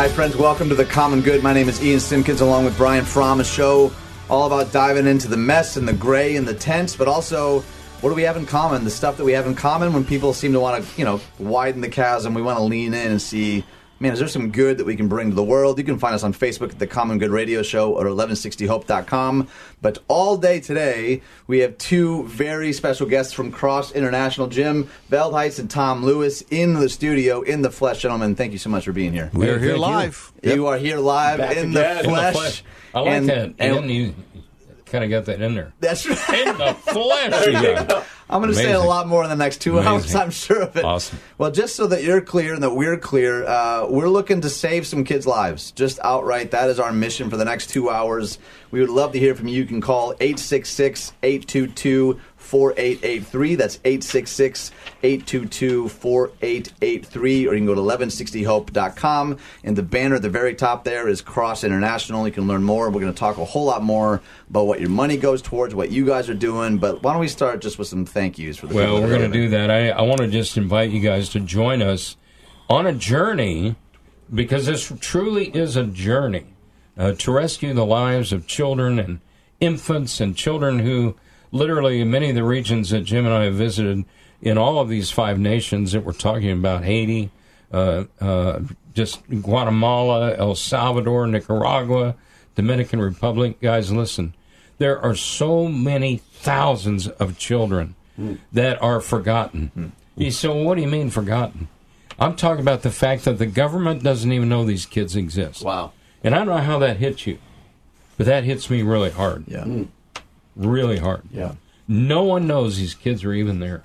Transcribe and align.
Hi, 0.00 0.08
friends. 0.08 0.34
Welcome 0.34 0.70
to 0.70 0.74
the 0.74 0.86
Common 0.86 1.20
Good. 1.20 1.42
My 1.42 1.52
name 1.52 1.68
is 1.68 1.84
Ian 1.84 2.00
Simpkins, 2.00 2.40
along 2.40 2.64
with 2.64 2.74
Brian 2.78 3.04
Fromm. 3.04 3.38
A 3.38 3.44
show 3.44 3.92
all 4.30 4.46
about 4.46 4.72
diving 4.72 5.06
into 5.06 5.28
the 5.28 5.36
mess 5.36 5.76
and 5.76 5.86
the 5.86 5.92
gray 5.92 6.36
and 6.36 6.48
the 6.48 6.54
tense, 6.54 6.96
but 6.96 7.06
also 7.06 7.60
what 8.00 8.08
do 8.08 8.14
we 8.14 8.22
have 8.22 8.38
in 8.38 8.46
common? 8.46 8.84
The 8.84 8.90
stuff 8.90 9.18
that 9.18 9.26
we 9.26 9.32
have 9.32 9.46
in 9.46 9.54
common 9.54 9.92
when 9.92 10.06
people 10.06 10.32
seem 10.32 10.54
to 10.54 10.60
want 10.60 10.82
to, 10.82 10.98
you 10.98 11.04
know, 11.04 11.20
widen 11.38 11.82
the 11.82 11.88
chasm. 11.90 12.32
We 12.32 12.40
want 12.40 12.56
to 12.56 12.64
lean 12.64 12.94
in 12.94 13.10
and 13.10 13.20
see, 13.20 13.62
man, 14.00 14.12
is 14.12 14.18
there 14.18 14.28
some 14.28 14.50
good 14.50 14.78
that 14.78 14.84
we 14.86 14.96
can 14.96 15.08
bring 15.08 15.28
to 15.28 15.34
the 15.36 15.42
world? 15.44 15.78
You 15.78 15.84
can 15.84 15.98
find 15.98 16.14
us 16.14 16.22
on 16.24 16.32
Facebook 16.32 16.70
at 16.70 16.78
the 16.78 16.86
Common 16.86 17.18
Good 17.18 17.30
Radio 17.30 17.62
Show 17.62 17.92
or 17.92 18.06
1160hope.com. 18.06 19.46
But 19.82 19.98
all 20.08 20.36
day 20.38 20.58
today, 20.60 21.20
we 21.46 21.58
have 21.60 21.76
two 21.78 22.24
very 22.26 22.72
special 22.72 23.06
guests 23.06 23.32
from 23.32 23.52
Cross 23.52 23.92
International, 23.92 24.46
Jim 24.46 24.88
Veldheitz 25.10 25.58
and 25.58 25.70
Tom 25.70 26.04
Lewis, 26.04 26.42
in 26.50 26.74
the 26.74 26.88
studio, 26.88 27.42
in 27.42 27.62
the 27.62 27.70
flesh. 27.70 28.00
Gentlemen, 28.02 28.34
thank 28.34 28.52
you 28.52 28.58
so 28.58 28.70
much 28.70 28.84
for 28.86 28.92
being 28.92 29.12
here. 29.12 29.30
We 29.34 29.48
are 29.48 29.58
here 29.58 29.76
live. 29.76 30.32
You 30.42 30.66
are 30.66 30.78
here 30.78 30.98
live 30.98 31.38
in 31.56 31.72
the, 31.72 31.90
In 31.90 31.96
the 31.98 32.08
flesh. 32.08 32.34
flesh. 32.34 32.64
I 32.94 33.00
like 33.00 33.08
And- 33.08 33.28
that. 33.28 33.54
and- 33.58 33.76
And 33.76 33.90
you 33.90 34.14
kind 34.90 35.04
of 35.04 35.10
got 35.10 35.24
that 35.26 35.40
in 35.40 35.54
there. 35.54 35.72
that's 35.80 36.06
right. 36.06 36.46
In 36.46 36.58
the 36.58 36.74
flesh. 36.80 38.04
I'm 38.28 38.40
going 38.40 38.52
to 38.52 38.56
say 38.56 38.72
a 38.72 38.80
lot 38.80 39.08
more 39.08 39.24
in 39.24 39.28
the 39.30 39.34
next 39.34 39.60
two 39.60 39.80
hours, 39.80 40.14
I'm 40.14 40.30
sure 40.30 40.62
of 40.62 40.76
it. 40.76 40.84
Awesome. 40.84 41.18
Well, 41.36 41.50
just 41.50 41.74
so 41.74 41.88
that 41.88 42.04
you're 42.04 42.20
clear 42.20 42.54
and 42.54 42.62
that 42.62 42.70
we're 42.70 42.96
clear, 42.96 43.44
uh, 43.44 43.86
we're 43.88 44.08
looking 44.08 44.40
to 44.42 44.48
save 44.48 44.86
some 44.86 45.02
kids' 45.02 45.26
lives. 45.26 45.72
Just 45.72 45.98
outright, 46.04 46.52
that 46.52 46.70
is 46.70 46.78
our 46.78 46.92
mission 46.92 47.28
for 47.28 47.36
the 47.36 47.44
next 47.44 47.70
two 47.70 47.90
hours. 47.90 48.38
We 48.70 48.80
would 48.80 48.90
love 48.90 49.12
to 49.12 49.18
hear 49.18 49.34
from 49.34 49.48
you. 49.48 49.56
You 49.56 49.66
can 49.66 49.80
call 49.80 50.12
866 50.20 51.12
822 51.24 52.20
4883. 52.50 53.54
That's 53.54 53.78
866 53.84 54.72
822 55.04 55.88
4883. 55.88 57.46
Or 57.46 57.54
you 57.54 57.58
can 57.60 57.66
go 57.66 57.76
to 57.76 57.80
1160hope.com. 57.80 59.38
And 59.62 59.76
the 59.76 59.84
banner 59.84 60.16
at 60.16 60.22
the 60.22 60.30
very 60.30 60.56
top 60.56 60.82
there 60.82 61.08
is 61.08 61.20
Cross 61.20 61.62
International. 61.62 62.26
You 62.26 62.32
can 62.32 62.48
learn 62.48 62.64
more. 62.64 62.90
We're 62.90 63.00
going 63.00 63.12
to 63.12 63.18
talk 63.18 63.38
a 63.38 63.44
whole 63.44 63.66
lot 63.66 63.84
more 63.84 64.20
about 64.48 64.66
what 64.66 64.80
your 64.80 64.90
money 64.90 65.16
goes 65.16 65.40
towards, 65.40 65.76
what 65.76 65.92
you 65.92 66.04
guys 66.04 66.28
are 66.28 66.34
doing. 66.34 66.78
But 66.78 67.04
why 67.04 67.12
don't 67.12 67.20
we 67.20 67.28
start 67.28 67.60
just 67.60 67.78
with 67.78 67.86
some 67.86 68.04
thank 68.04 68.36
yous 68.36 68.56
for 68.56 68.66
the 68.66 68.74
Well, 68.74 69.00
we're 69.00 69.16
going 69.16 69.30
to 69.30 69.38
do 69.38 69.48
that. 69.50 69.70
I, 69.70 69.90
I 69.90 70.02
want 70.02 70.18
to 70.18 70.28
just 70.28 70.56
invite 70.56 70.90
you 70.90 71.00
guys 71.00 71.28
to 71.30 71.40
join 71.40 71.82
us 71.82 72.16
on 72.68 72.84
a 72.84 72.92
journey 72.92 73.76
because 74.34 74.66
this 74.66 74.92
truly 74.98 75.50
is 75.50 75.76
a 75.76 75.84
journey 75.84 76.46
uh, 76.98 77.12
to 77.12 77.30
rescue 77.30 77.74
the 77.74 77.86
lives 77.86 78.32
of 78.32 78.48
children 78.48 78.98
and 78.98 79.20
infants 79.60 80.20
and 80.20 80.36
children 80.36 80.80
who 80.80 81.14
literally 81.52 82.00
in 82.00 82.10
many 82.10 82.30
of 82.30 82.34
the 82.34 82.44
regions 82.44 82.90
that 82.90 83.00
Jim 83.00 83.24
and 83.24 83.34
I 83.34 83.44
have 83.44 83.54
visited 83.54 84.04
in 84.42 84.58
all 84.58 84.78
of 84.78 84.88
these 84.88 85.10
five 85.10 85.38
nations 85.38 85.92
that 85.92 86.04
we're 86.04 86.12
talking 86.12 86.50
about 86.50 86.84
Haiti, 86.84 87.30
uh, 87.72 88.04
uh, 88.20 88.60
just 88.94 89.20
Guatemala, 89.28 90.34
El 90.36 90.54
Salvador, 90.54 91.26
Nicaragua, 91.26 92.16
Dominican 92.54 93.00
Republic. 93.00 93.60
Guys, 93.60 93.92
listen, 93.92 94.34
there 94.78 95.00
are 95.00 95.14
so 95.14 95.68
many 95.68 96.18
thousands 96.18 97.08
of 97.08 97.38
children 97.38 97.94
that 98.52 98.80
are 98.82 99.00
forgotten. 99.00 99.92
You 100.16 100.30
say, 100.30 100.48
well, 100.48 100.64
what 100.64 100.74
do 100.74 100.82
you 100.82 100.88
mean 100.88 101.08
forgotten? 101.10 101.68
I'm 102.18 102.36
talking 102.36 102.60
about 102.60 102.82
the 102.82 102.90
fact 102.90 103.24
that 103.24 103.38
the 103.38 103.46
government 103.46 104.02
doesn't 104.02 104.30
even 104.30 104.48
know 104.48 104.64
these 104.64 104.84
kids 104.84 105.16
exist. 105.16 105.64
Wow. 105.64 105.92
And 106.22 106.34
I 106.34 106.38
don't 106.38 106.48
know 106.48 106.58
how 106.58 106.78
that 106.80 106.98
hits 106.98 107.26
you, 107.26 107.38
but 108.18 108.26
that 108.26 108.44
hits 108.44 108.68
me 108.68 108.82
really 108.82 109.10
hard. 109.10 109.44
Yeah. 109.48 109.84
Really 110.56 110.98
hard. 110.98 111.22
Yeah. 111.30 111.54
No 111.88 112.22
one 112.22 112.46
knows 112.46 112.76
these 112.78 112.94
kids 112.94 113.24
are 113.24 113.32
even 113.32 113.60
there, 113.60 113.84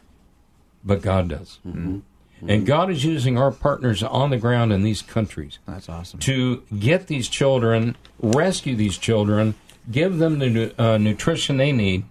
but 0.83 1.01
God 1.01 1.29
does. 1.29 1.59
And 2.47 2.65
God 2.65 2.91
is 2.91 3.03
using 3.03 3.37
our 3.37 3.51
partners 3.51 4.03
on 4.03 4.29
the 4.29 4.37
ground 4.37 4.71
in 4.71 4.83
these 4.83 5.01
countries 5.01 5.57
That's 5.65 5.89
awesome. 5.89 6.19
to 6.21 6.61
get 6.77 7.07
these 7.07 7.27
children, 7.27 7.95
rescue 8.19 8.75
these 8.75 8.97
children, 8.97 9.55
give 9.89 10.17
them 10.17 10.39
the 10.39 10.73
uh, 10.77 10.97
nutrition 10.97 11.57
they 11.57 11.71
need 11.71 12.03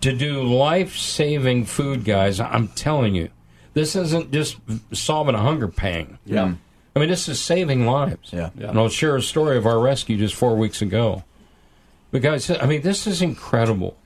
to 0.00 0.16
do 0.16 0.42
life 0.42 0.96
saving 0.96 1.66
food, 1.66 2.04
guys. 2.04 2.40
I'm 2.40 2.68
telling 2.68 3.14
you, 3.14 3.28
this 3.74 3.94
isn't 3.96 4.32
just 4.32 4.56
solving 4.92 5.34
a 5.34 5.40
hunger 5.40 5.68
pang. 5.68 6.18
Yeah. 6.24 6.54
I 6.96 6.98
mean, 6.98 7.08
this 7.08 7.28
is 7.28 7.40
saving 7.40 7.86
lives. 7.86 8.32
Yeah. 8.32 8.50
And 8.56 8.78
I'll 8.78 8.88
share 8.88 9.16
a 9.16 9.22
story 9.22 9.56
of 9.58 9.66
our 9.66 9.78
rescue 9.78 10.16
just 10.16 10.34
four 10.34 10.56
weeks 10.56 10.80
ago. 10.80 11.24
But, 12.10 12.22
guys, 12.22 12.50
I 12.50 12.66
mean, 12.66 12.82
this 12.82 13.06
is 13.06 13.22
incredible. 13.22 13.96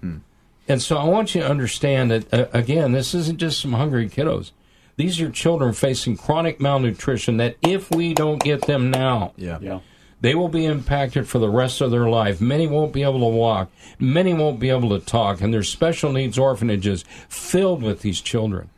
And 0.69 0.81
so 0.81 0.97
I 0.97 1.05
want 1.05 1.35
you 1.35 1.43
to 1.43 1.49
understand 1.49 2.11
that, 2.11 2.33
uh, 2.35 2.47
again, 2.53 2.93
this 2.93 3.15
isn't 3.15 3.39
just 3.39 3.61
some 3.61 3.73
hungry 3.75 4.09
kiddos. 4.09 4.51
These 4.97 5.21
are 5.21 5.31
children 5.31 5.73
facing 5.73 6.17
chronic 6.17 6.61
malnutrition 6.61 7.37
that 7.39 7.57
if 7.63 7.91
we 7.91 8.15
don't 8.15 8.43
get 8.43 8.63
them 8.63 8.91
now, 8.91 9.33
Yeah. 9.37 9.59
Yeah. 9.61 9.81
they 10.21 10.35
will 10.35 10.49
be 10.49 10.65
impacted 10.65 11.29
for 11.29 11.39
the 11.39 11.51
rest 11.51 11.81
of 11.81 11.91
their 11.91 12.09
life. 12.09 12.41
Many 12.41 12.67
won't 12.67 12.93
be 12.93 13.03
able 13.03 13.19
to 13.21 13.37
walk. 13.37 13.71
Many 13.99 14.33
won't 14.33 14.59
be 14.61 14.71
able 14.71 14.91
to 14.99 15.05
talk. 15.05 15.41
And 15.43 15.53
there's 15.53 15.69
special 15.69 16.13
needs 16.13 16.39
orphanages 16.39 17.05
filled 17.29 17.83
with 17.83 18.01
these 18.03 18.21
children 18.21 18.71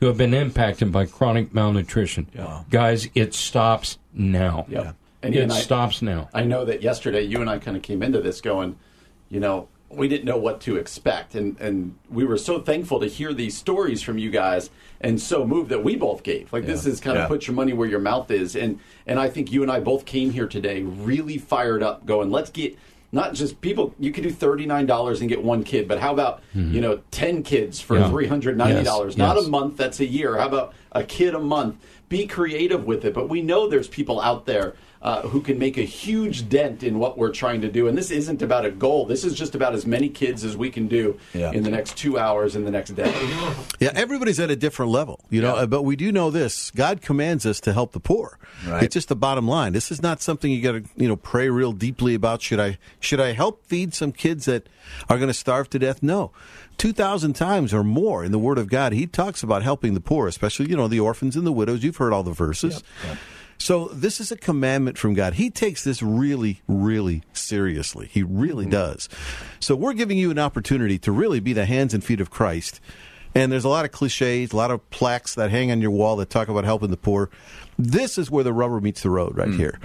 who 0.00 0.06
have 0.06 0.18
been 0.18 0.34
impacted 0.34 0.90
by 0.92 1.06
chronic 1.06 1.54
malnutrition. 1.54 2.26
Guys, 2.70 3.08
it 3.14 3.32
stops 3.34 3.96
now. 4.12 4.66
Yeah. 4.68 4.92
And 5.24 5.34
It 5.34 5.38
Ian, 5.38 5.50
I- 5.50 5.60
stops 5.60 6.02
now. 6.02 6.28
I 6.34 6.44
know 6.44 6.64
that 6.64 6.82
yesterday 6.82 7.22
you 7.22 7.40
and 7.40 7.48
I 7.48 7.58
kind 7.58 7.76
of 7.76 7.82
came 7.82 8.02
into 8.02 8.20
this 8.20 8.40
going, 8.40 8.76
you 9.30 9.40
know, 9.40 9.68
we 9.90 10.08
didn't 10.08 10.24
know 10.24 10.36
what 10.36 10.60
to 10.62 10.76
expect, 10.76 11.34
and 11.36 11.58
and 11.60 11.94
we 12.10 12.24
were 12.24 12.36
so 12.36 12.60
thankful 12.60 12.98
to 13.00 13.06
hear 13.06 13.32
these 13.32 13.56
stories 13.56 14.02
from 14.02 14.18
you 14.18 14.28
guys, 14.28 14.70
and 15.00 15.20
so 15.20 15.46
moved 15.46 15.70
that 15.70 15.84
we 15.84 15.94
both 15.94 16.24
gave. 16.24 16.52
Like 16.52 16.66
this 16.66 16.84
is 16.84 17.00
kind 17.00 17.16
of 17.16 17.28
put 17.28 17.46
your 17.46 17.54
money 17.54 17.72
where 17.72 17.88
your 17.88 18.00
mouth 18.00 18.30
is, 18.30 18.56
and 18.56 18.80
and 19.06 19.20
I 19.20 19.28
think 19.28 19.52
you 19.52 19.62
and 19.62 19.70
I 19.70 19.78
both 19.80 20.04
came 20.04 20.30
here 20.30 20.48
today 20.48 20.82
really 20.82 21.38
fired 21.38 21.82
up, 21.82 22.04
going, 22.06 22.30
let's 22.30 22.50
get. 22.50 22.76
Not 23.12 23.34
just 23.34 23.60
people. 23.60 23.94
You 24.00 24.10
could 24.10 24.24
do 24.24 24.30
thirty 24.32 24.66
nine 24.66 24.86
dollars 24.86 25.20
and 25.20 25.28
get 25.30 25.40
one 25.40 25.62
kid, 25.62 25.86
but 25.86 26.00
how 26.00 26.12
about 26.12 26.42
mm-hmm. 26.56 26.74
you 26.74 26.80
know 26.80 27.00
ten 27.12 27.44
kids 27.44 27.80
for 27.80 27.96
Yeah. 27.96 28.10
three 28.10 28.26
hundred 28.26 28.58
ninety 28.58 28.82
dollars? 28.82 29.12
Yes, 29.12 29.18
Not 29.18 29.36
yes. 29.36 29.46
a 29.46 29.50
month. 29.50 29.76
That's 29.76 30.00
a 30.00 30.06
year. 30.06 30.36
How 30.36 30.48
about 30.48 30.74
a 30.90 31.04
kid 31.04 31.36
a 31.36 31.38
month? 31.38 31.76
Be 32.08 32.26
creative 32.26 32.84
with 32.84 33.04
it. 33.04 33.14
But 33.14 33.28
we 33.28 33.40
know 33.40 33.68
there's 33.68 33.86
people 33.86 34.20
out 34.20 34.46
there 34.46 34.74
uh, 35.04 35.20
who 35.28 35.40
can 35.42 35.58
make 35.58 35.76
a 35.76 35.82
huge 35.82 36.48
dent 36.48 36.82
in 36.82 36.98
what 36.98 37.18
we're 37.18 37.30
trying 37.30 37.60
to 37.60 37.70
do. 37.70 37.86
And 37.88 37.96
this 37.96 38.10
isn't 38.10 38.40
about 38.40 38.64
a 38.64 38.70
goal. 38.70 39.04
This 39.04 39.22
is 39.22 39.34
just 39.34 39.54
about 39.54 39.74
as 39.74 39.84
many 39.84 40.08
kids 40.08 40.42
as 40.44 40.56
we 40.56 40.70
can 40.70 40.88
do 40.88 41.20
Yeah. 41.34 41.52
in 41.52 41.62
the 41.62 41.70
next 41.70 41.96
two 41.98 42.18
hours 42.18 42.56
in 42.56 42.64
the 42.64 42.70
next 42.70 42.92
day. 42.96 43.12
Yeah, 43.80 43.90
everybody's 43.94 44.40
at 44.40 44.50
a 44.50 44.56
different 44.56 44.90
level, 44.92 45.20
you 45.28 45.42
know. 45.42 45.54
Yeah. 45.56 45.62
uh, 45.62 45.66
But 45.66 45.82
we 45.82 45.94
do 45.94 46.10
know 46.10 46.30
this: 46.30 46.70
God 46.70 47.02
commands 47.02 47.44
us 47.44 47.60
to 47.60 47.72
help 47.74 47.92
the 47.92 48.00
poor. 48.00 48.38
Right. 48.66 48.82
It's 48.82 48.94
just 48.94 49.08
the 49.08 49.16
bottom 49.16 49.46
line. 49.46 49.74
This 49.74 49.90
is 49.92 50.00
not 50.00 50.22
something 50.22 50.50
you 50.50 50.62
got 50.62 50.72
to, 50.72 50.84
you 50.96 51.06
know, 51.08 51.16
pray 51.16 51.50
real 51.50 51.72
deeply 51.72 52.14
about. 52.14 52.40
Should 52.40 52.60
I, 52.60 52.78
should 52.98 53.20
I 53.20 53.32
help 53.32 53.66
feed 53.66 53.92
some 53.92 54.10
kids 54.10 54.46
that 54.46 54.68
are 55.10 55.18
going 55.18 55.28
to 55.28 55.34
starve 55.34 55.68
to 55.70 55.78
death? 55.78 56.02
No. 56.02 56.30
Two 56.78 56.92
thousand 56.94 57.34
times 57.34 57.74
or 57.74 57.84
more 57.84 58.24
in 58.24 58.32
the 58.32 58.38
Word 58.38 58.56
of 58.58 58.68
God, 58.68 58.92
He 58.94 59.06
talks 59.06 59.42
about 59.42 59.62
helping 59.62 59.92
the 59.94 60.00
poor, 60.00 60.26
especially 60.28 60.70
you 60.70 60.76
know 60.76 60.88
the 60.88 60.98
orphans 61.00 61.36
and 61.36 61.46
the 61.46 61.52
widows. 61.52 61.84
You've 61.84 61.98
heard 61.98 62.12
all 62.14 62.22
the 62.22 62.32
verses. 62.32 62.82
So 63.58 63.88
this 63.88 64.20
is 64.20 64.32
a 64.32 64.36
commandment 64.36 64.98
from 64.98 65.14
God. 65.14 65.34
He 65.34 65.50
takes 65.50 65.84
this 65.84 66.02
really, 66.02 66.62
really 66.66 67.22
seriously. 67.32 68.08
He 68.10 68.22
really 68.22 68.64
mm-hmm. 68.64 68.72
does. 68.72 69.08
So 69.60 69.74
we're 69.74 69.94
giving 69.94 70.18
you 70.18 70.30
an 70.30 70.38
opportunity 70.38 70.98
to 70.98 71.12
really 71.12 71.40
be 71.40 71.52
the 71.52 71.64
hands 71.64 71.94
and 71.94 72.04
feet 72.04 72.20
of 72.20 72.30
Christ. 72.30 72.80
And 73.34 73.50
there's 73.50 73.64
a 73.64 73.68
lot 73.68 73.84
of 73.84 73.90
cliches, 73.90 74.52
a 74.52 74.56
lot 74.56 74.70
of 74.70 74.88
plaques 74.90 75.34
that 75.34 75.50
hang 75.50 75.70
on 75.70 75.80
your 75.80 75.90
wall 75.90 76.16
that 76.16 76.30
talk 76.30 76.48
about 76.48 76.64
helping 76.64 76.90
the 76.90 76.96
poor. 76.96 77.30
This 77.78 78.18
is 78.18 78.30
where 78.30 78.44
the 78.44 78.52
rubber 78.52 78.80
meets 78.80 79.02
the 79.02 79.10
road 79.10 79.36
right 79.36 79.48
mm. 79.48 79.56
here. 79.56 79.80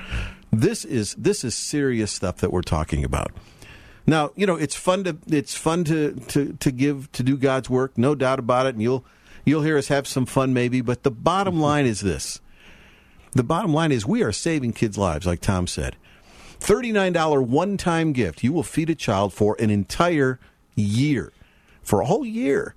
This 0.51 0.86
is 0.86 1.16
this 1.16 1.44
is 1.44 1.56
serious 1.56 2.12
stuff 2.12 2.38
that 2.38 2.51
we're 2.51 2.62
talking 2.62 3.04
about. 3.04 3.31
Now, 4.06 4.31
you 4.36 4.48
know, 4.48 4.56
it's 4.56 4.75
fun 4.75 5.04
to 5.04 5.18
it's 5.27 5.56
fun 5.56 5.83
to, 5.86 6.13
to, 6.13 6.54
to 6.54 6.71
give 6.71 7.12
to 7.13 7.24
do 7.24 7.38
God's 7.38 7.69
work, 7.69 7.98
no 7.98 8.16
doubt 8.16 8.39
about 8.39 8.66
it, 8.66 8.75
and 8.75 8.81
you'll 8.81 9.06
you'll 9.45 9.62
hear 9.62 9.77
us 9.77 9.88
have 9.88 10.07
some 10.07 10.25
fun 10.25 10.54
maybe, 10.54 10.81
but 10.81 11.04
the 11.04 11.12
bottom 11.12 11.60
line 11.62 11.86
is 11.86 12.01
this. 12.01 12.42
The 13.31 13.43
bottom 13.43 13.73
line 13.73 13.91
is 13.91 14.05
we 14.05 14.23
are 14.23 14.31
saving 14.31 14.73
kids' 14.73 14.97
lives, 14.97 15.25
like 15.25 15.41
Tom 15.41 15.67
said. 15.67 15.95
$39 16.59 17.47
one 17.47 17.77
time 17.77 18.11
gift. 18.11 18.43
You 18.43 18.51
will 18.53 18.63
feed 18.63 18.89
a 18.89 18.95
child 18.95 19.33
for 19.33 19.55
an 19.59 19.69
entire 19.69 20.39
year. 20.75 21.31
For 21.83 22.01
a 22.01 22.05
whole 22.05 22.25
year. 22.25 22.75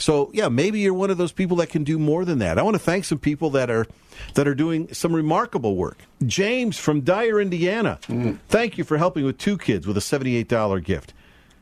So 0.00 0.30
yeah, 0.32 0.48
maybe 0.48 0.80
you're 0.80 0.94
one 0.94 1.10
of 1.10 1.18
those 1.18 1.32
people 1.32 1.58
that 1.58 1.68
can 1.68 1.84
do 1.84 1.98
more 1.98 2.24
than 2.24 2.38
that. 2.38 2.58
I 2.58 2.62
want 2.62 2.74
to 2.74 2.78
thank 2.80 3.04
some 3.04 3.18
people 3.18 3.50
that 3.50 3.70
are 3.70 3.86
that 4.34 4.48
are 4.48 4.54
doing 4.54 4.92
some 4.92 5.14
remarkable 5.14 5.76
work. 5.76 5.98
James 6.26 6.78
from 6.78 7.02
Dyer, 7.02 7.40
Indiana. 7.40 7.98
Mm. 8.08 8.38
Thank 8.48 8.78
you 8.78 8.84
for 8.84 8.96
helping 8.96 9.24
with 9.24 9.38
two 9.38 9.58
kids 9.58 9.86
with 9.86 9.96
a 9.96 10.00
$78 10.00 10.84
gift. 10.84 11.12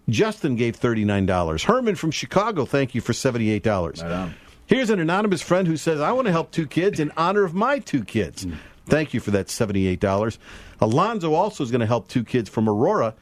Justin 0.08 0.56
gave 0.56 0.79
$39. 0.79 1.64
Herman 1.64 1.96
from 1.96 2.11
Chicago, 2.11 2.64
thank 2.64 2.94
you 2.94 3.00
for 3.00 3.12
$78. 3.12 4.32
Here's 4.69 4.91
an 4.91 5.00
anonymous 5.00 5.41
friend 5.41 5.67
who 5.67 5.79
says, 5.79 6.00
I 6.00 6.12
want 6.12 6.26
to 6.26 6.32
help 6.32 6.50
two 6.50 6.67
kids 6.67 7.00
in 7.00 7.11
honor 7.17 7.44
of 7.44 7.55
my 7.55 7.79
two 7.79 8.05
kids. 8.05 8.44
Mm. 8.44 8.59
Thank 8.87 9.15
you 9.15 9.20
for 9.20 9.31
that 9.31 9.47
$78. 9.47 10.38
Alonzo 10.81 11.32
also 11.32 11.65
is 11.65 11.70
going 11.70 11.81
to 11.81 11.87
help 11.87 12.06
two 12.06 12.23
kids 12.23 12.50
from 12.50 12.69
Aurora. 12.69 13.15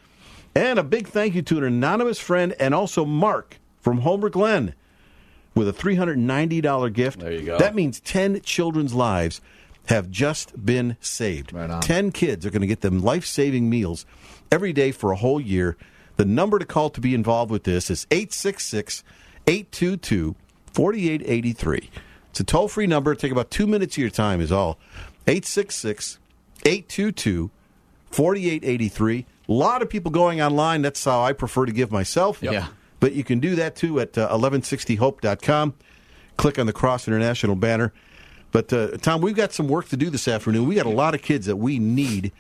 And 0.57 0.79
a 0.79 0.83
big 0.83 1.07
thank 1.07 1.35
you 1.35 1.43
to 1.43 1.59
an 1.59 1.65
anonymous 1.65 2.19
friend 2.19 2.55
and 2.59 2.75
also 2.75 3.05
Mark 3.05 3.59
from 3.81 3.99
Homer 3.99 4.29
Glen 4.29 4.75
with 5.55 5.69
a 5.69 5.73
$390 5.73 6.93
gift. 6.93 7.21
There 7.21 7.33
you 7.33 7.43
go. 7.43 7.59
That 7.59 7.77
means 7.77 8.01
10 8.01 8.41
children's 8.41 8.95
lives 8.95 9.41
have 9.87 10.11
just 10.11 10.65
been 10.65 10.97
saved. 11.01 11.53
Right 11.53 11.71
on. 11.71 11.81
10 11.81 12.11
kids 12.11 12.45
are 12.45 12.51
going 12.51 12.63
to 12.63 12.67
get 12.67 12.81
them 12.81 13.03
life 13.03 13.25
saving 13.25 13.71
meals 13.71 14.05
every 14.51 14.73
day 14.73 14.91
for 14.91 15.13
a 15.13 15.17
whole 15.17 15.41
year. 15.41 15.77
The 16.17 16.25
number 16.25 16.59
to 16.59 16.65
call 16.65 16.91
to 16.91 17.01
be 17.01 17.15
involved 17.15 17.53
with 17.53 17.65
this 17.65 17.89
is 17.89 18.07
866 18.11 19.05
822 19.47 20.35
4883. 20.77 21.89
It's 22.29 22.41
a 22.41 22.45
toll 22.45 22.69
free 22.69 22.87
number. 22.87 23.15
Take 23.15 23.33
about 23.33 23.51
two 23.51 23.67
minutes 23.67 23.95
of 23.95 23.99
your 23.99 24.11
time, 24.11 24.43
is 24.43 24.53
all. 24.53 24.79
866 25.27 26.19
822 26.67 27.51
4883. 28.11 29.27
A 29.49 29.53
lot 29.53 29.81
of 29.81 29.89
people 29.89 30.11
going 30.11 30.43
online. 30.43 30.83
That's 30.83 31.03
how 31.03 31.23
I 31.23 31.33
prefer 31.33 31.65
to 31.65 31.73
give 31.73 31.91
myself. 31.91 32.43
Yeah. 32.43 32.67
But 33.01 33.15
you 33.15 33.25
can 33.25 33.41
do 33.41 33.55
that 33.55 33.75
too 33.75 34.01
at 34.01 34.19
uh, 34.19 34.29
1160hope.com. 34.29 35.73
Click 36.37 36.59
on 36.59 36.67
the 36.67 36.75
Cross 36.75 37.09
International 37.09 37.57
banner. 37.57 37.95
But 38.53 38.71
uh, 38.71 38.99
Tom, 38.99 39.23
we've 39.23 39.35
got 39.35 39.55
some 39.55 39.69
work 39.69 39.89
to 39.89 39.97
do 39.97 40.11
this 40.11 40.29
afternoon. 40.29 40.69
We 40.69 40.75
got 40.75 40.85
a 40.85 40.91
lot 40.91 41.15
of 41.15 41.23
kids 41.23 41.47
that 41.47 41.57
we 41.57 41.79
need. 41.79 42.33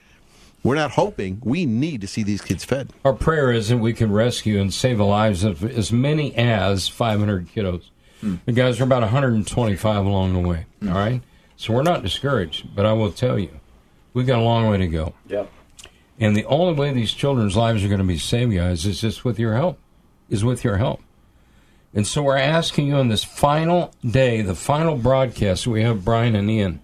We're 0.62 0.75
not 0.75 0.91
hoping. 0.91 1.41
We 1.43 1.65
need 1.65 2.03
to 2.03 2.06
see 2.06 2.23
these 2.23 2.43
kids 2.43 2.67
fed. 2.67 2.93
Our 3.03 3.15
prayer 3.15 3.50
is 3.50 3.71
that 3.71 3.79
we 3.79 3.94
can 3.94 4.12
rescue 4.12 4.61
and 4.61 4.75
save 4.75 4.99
the 4.99 5.06
lives 5.06 5.43
of 5.43 5.65
as 5.65 5.91
many 5.91 6.35
as 6.35 6.87
500 6.87 7.49
kiddos. 7.49 7.85
The 8.23 8.53
guys 8.53 8.81
are 8.81 8.85
about 8.85 9.03
125 9.03 10.07
along 10.07 10.33
the 10.33 10.49
way. 10.49 10.67
Mm. 10.83 10.91
All 10.91 10.99
right, 10.99 11.23
so 11.57 11.73
we're 11.73 11.83
not 11.83 12.03
discouraged, 12.03 12.75
but 12.75 12.87
I 12.87 12.93
will 12.93 13.13
tell 13.13 13.39
you, 13.39 13.61
we've 14.15 14.27
got 14.27 14.39
a 14.39 14.43
long 14.43 14.69
way 14.69 14.79
to 14.79 14.87
go. 14.87 15.15
Yep. 15.29 15.51
And 16.19 16.35
the 16.35 16.47
only 16.47 16.75
way 16.75 16.93
these 16.93 17.13
children's 17.13 17.57
lives 17.57 17.85
are 17.85 17.89
going 17.89 18.01
to 18.01 18.05
be 18.05 18.19
saved, 18.19 18.55
guys, 18.55 18.87
is 18.87 19.01
just 19.01 19.25
with 19.25 19.39
your 19.39 19.55
help. 19.55 19.79
Is 20.29 20.45
with 20.45 20.65
your 20.65 20.79
help. 20.79 21.01
And 21.95 22.07
so 22.07 22.23
we're 22.23 22.37
asking 22.37 22.89
you 22.89 22.97
on 22.97 23.09
this 23.09 23.25
final 23.25 23.95
day, 24.05 24.43
the 24.43 24.55
final 24.55 24.97
broadcast, 24.97 25.67
we 25.67 25.83
have 25.83 26.05
Brian 26.05 26.35
and 26.35 26.51
Ian. 26.51 26.81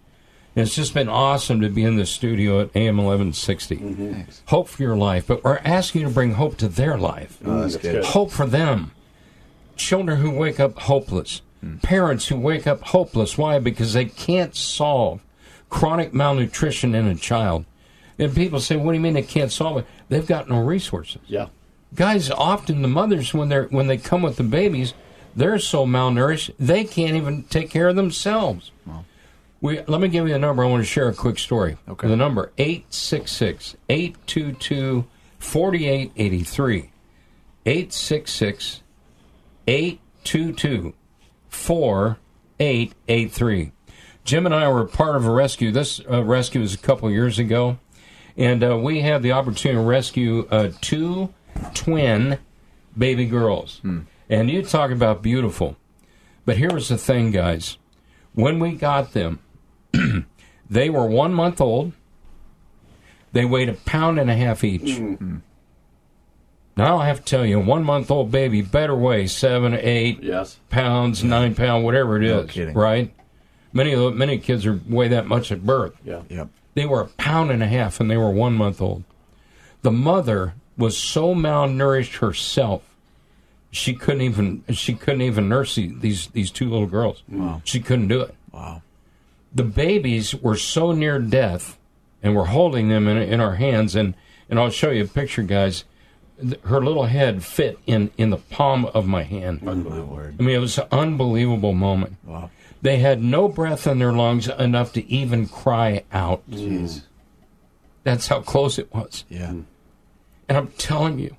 And 0.55 0.67
it's 0.67 0.75
just 0.75 0.95
been 0.95 1.09
awesome 1.09 1.61
to 1.63 1.69
be 1.69 1.83
in 1.83 1.97
the 1.97 2.07
studio 2.07 2.61
at 2.61 2.77
AM 2.77 2.99
1160. 2.99 3.77
Mm-hmm. 3.77 4.21
Hope 4.47 4.69
for 4.69 4.83
your 4.83 4.97
life, 4.97 5.27
but 5.27 5.43
we're 5.43 5.59
asking 5.65 6.03
you 6.03 6.09
to 6.09 6.15
bring 6.15 6.33
hope 6.33 6.57
to 6.59 6.69
their 6.69 6.99
life. 6.99 7.39
Oh, 7.45 7.63
that's 7.63 7.77
good. 7.77 8.05
Hope 8.05 8.31
for 8.31 8.47
them. 8.47 8.93
Children 9.83 10.19
who 10.19 10.31
wake 10.31 10.61
up 10.61 10.79
hopeless. 10.79 11.43
Parents 11.83 12.29
who 12.29 12.39
wake 12.39 12.67
up 12.67 12.83
hopeless. 12.83 13.37
Why? 13.37 13.59
Because 13.59 13.93
they 13.93 14.05
can't 14.05 14.55
solve 14.55 15.21
chronic 15.71 16.13
malnutrition 16.13 16.95
in 16.95 17.07
a 17.07 17.15
child. 17.15 17.65
And 18.19 18.35
people 18.35 18.61
say, 18.61 18.77
"What 18.77 18.93
do 18.93 18.95
you 18.95 19.01
mean 19.01 19.15
they 19.15 19.23
can't 19.23 19.51
solve 19.51 19.79
it? 19.79 19.87
They've 20.09 20.27
got 20.27 20.49
no 20.49 20.61
resources." 20.61 21.23
Yeah. 21.27 21.49
Guys, 21.95 22.31
often 22.31 22.83
the 22.83 22.89
mothers 22.89 23.35
when 23.35 23.49
they're 23.49 23.65
when 23.65 23.87
they 23.87 23.97
come 23.97 24.23
with 24.23 24.37
the 24.37 24.43
babies, 24.45 24.95
they're 25.35 25.59
so 25.59 25.87
malnourished 25.87 26.53
they 26.59 26.85
can't 26.85 27.17
even 27.17 27.43
take 27.45 27.71
care 27.71 27.89
of 27.89 27.97
themselves. 27.97 28.71
We, 29.61 29.81
let 29.87 30.01
me 30.01 30.09
give 30.09 30.27
you 30.27 30.35
a 30.35 30.41
number. 30.41 30.65
I 30.65 30.67
want 30.67 30.83
to 30.83 30.89
share 30.89 31.09
a 31.09 31.15
quick 31.15 31.39
story. 31.39 31.77
Okay. 31.89 32.09
The 32.09 32.17
number 32.17 32.51
866 32.59 33.77
822 33.89 35.07
4883. 35.39 36.91
866 37.65 38.82
822 39.67 40.95
4883. 41.49 43.73
Jim 44.25 44.47
and 44.47 44.55
I 44.55 44.69
were 44.69 44.85
part 44.85 45.17
of 45.17 45.27
a 45.27 45.31
rescue. 45.31 45.73
This 45.73 46.01
uh, 46.11 46.23
rescue 46.23 46.61
was 46.61 46.75
a 46.75 46.79
couple 46.79 47.11
years 47.11 47.39
ago, 47.39 47.79
and 48.37 48.63
uh, 48.63 48.79
we 48.79 49.01
had 49.01 49.23
the 49.23 49.33
opportunity 49.33 49.81
to 49.81 49.87
rescue 49.87 50.47
uh, 50.51 50.71
two 50.81 51.33
twin 51.75 52.39
baby 52.97 53.27
girls. 53.27 53.81
And 54.29 54.51
you 54.51 54.63
talk 54.63 54.91
about 54.91 55.23
beautiful. 55.23 55.77
But 56.45 56.57
here 56.57 56.73
was 56.73 56.89
the 56.89 56.99
thing, 56.99 57.31
guys. 57.31 57.77
When 58.35 58.59
we 58.59 58.73
got 58.73 59.13
them, 59.13 59.41
they 60.71 60.89
were 60.89 61.07
one 61.07 61.35
month 61.35 61.61
old. 61.61 61.93
They 63.33 63.45
weighed 63.45 63.69
a 63.69 63.75
pound 63.75 64.19
and 64.19 64.31
a 64.31 64.37
half 64.37 64.65
each. 64.65 64.99
Now 66.77 66.99
I 66.99 67.07
have 67.07 67.19
to 67.19 67.25
tell 67.25 67.45
you, 67.45 67.61
one 67.61 67.85
month 67.85 68.11
old 68.11 68.31
baby 68.31 68.63
better 68.63 68.95
weigh 68.95 69.27
seven, 69.27 69.75
eight 69.75 70.23
Yes. 70.23 70.59
pounds, 70.71 71.23
nine 71.23 71.55
pound, 71.55 71.85
whatever 71.85 72.17
it 72.17 72.25
is. 72.25 72.57
No. 72.57 72.73
Right? 72.73 73.13
Many 73.75 73.93
of 73.93 74.01
the, 74.01 74.11
many 74.13 74.39
kids 74.39 74.65
are 74.67 74.81
weigh 74.89 75.09
that 75.09 75.27
much 75.27 75.53
at 75.53 75.65
birth. 75.65 75.95
Yeah. 76.05 76.23
Yep. 76.29 76.49
They 76.75 76.87
were 76.87 77.03
a 77.03 77.07
pound 77.07 77.51
and 77.51 77.63
a 77.63 77.67
half, 77.67 78.01
and 78.01 78.11
they 78.11 78.17
were 78.17 78.31
one 78.31 78.55
month 78.55 78.81
old. 78.81 79.05
The 79.83 79.91
mother 79.93 80.55
was 80.79 80.97
so 80.97 81.35
malnourished 81.35 82.19
herself, 82.19 82.83
she 83.71 83.95
couldn't 83.95 84.23
even 84.23 84.65
she 84.71 84.95
couldn't 84.95 85.23
even 85.23 85.49
nurse 85.49 85.75
these 85.77 86.27
these 86.29 86.51
two 86.51 86.69
little 86.71 86.87
girls. 86.87 87.23
Wow. 87.29 87.61
She 87.65 87.81
couldn't 87.81 88.09
do 88.09 88.21
it. 88.21 88.35
Wow. 88.53 88.83
The 89.55 89.65
babies 89.65 90.35
were 90.35 90.57
so 90.57 90.93
near 90.93 91.19
death, 91.19 91.79
and 92.23 92.35
we're 92.37 92.45
holding 92.47 92.89
them 92.89 93.09
in 93.09 93.17
in 93.19 93.41
our 93.41 93.55
hands, 93.57 93.95
and 93.97 94.15
and 94.51 94.59
I'll 94.59 94.71
show 94.71 94.91
you 94.91 95.05
a 95.05 95.09
picture, 95.09 95.43
guys. 95.43 95.85
Her 96.65 96.81
little 96.83 97.05
head 97.05 97.45
fit 97.45 97.79
in 97.87 98.11
in 98.17 98.31
the 98.31 98.37
palm 98.37 98.87
of 98.87 99.07
my 99.07 99.23
hand. 99.23 99.63
Word. 99.63 100.37
I 100.39 100.43
mean, 100.43 100.55
it 100.55 100.59
was 100.59 100.79
an 100.79 100.87
unbelievable 100.91 101.73
moment. 101.75 102.17
Wow. 102.25 102.51
They 102.81 102.99
had 102.99 103.23
no 103.23 103.49
breath 103.49 103.87
in 103.87 103.99
their 103.99 104.13
lungs 104.13 104.49
enough 104.49 104.93
to 104.95 105.07
even 105.11 105.47
cry 105.47 106.05
out. 106.13 106.43
Jeez. 106.51 107.03
That's 108.05 108.27
how 108.27 108.41
close 108.41 108.79
it 108.79 108.93
was. 108.93 109.25
Yeah. 109.29 109.51
And 110.49 110.59
I'm 110.59 110.69
telling 110.79 111.19
you, 111.21 111.37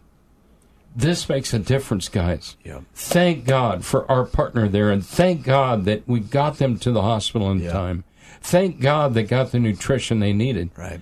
this 0.95 1.27
makes 1.27 1.53
a 1.53 1.59
difference, 1.59 2.07
guys. 2.07 2.55
Yeah. 2.63 2.79
Thank 2.93 3.45
God 3.45 3.83
for 3.83 4.09
our 4.09 4.25
partner 4.25 4.67
there, 4.69 4.89
and 4.91 5.05
thank 5.05 5.43
God 5.43 5.85
that 5.85 6.07
we 6.07 6.19
got 6.21 6.57
them 6.59 6.77
to 6.79 6.91
the 6.91 7.01
hospital 7.01 7.51
in 7.51 7.59
Yeah. 7.59 7.71
time. 7.73 8.03
Thank 8.41 8.79
God 8.79 9.13
they 9.13 9.23
got 9.23 9.51
the 9.51 9.59
nutrition 9.59 10.19
they 10.19 10.33
needed. 10.33 10.69
Right. 10.77 11.01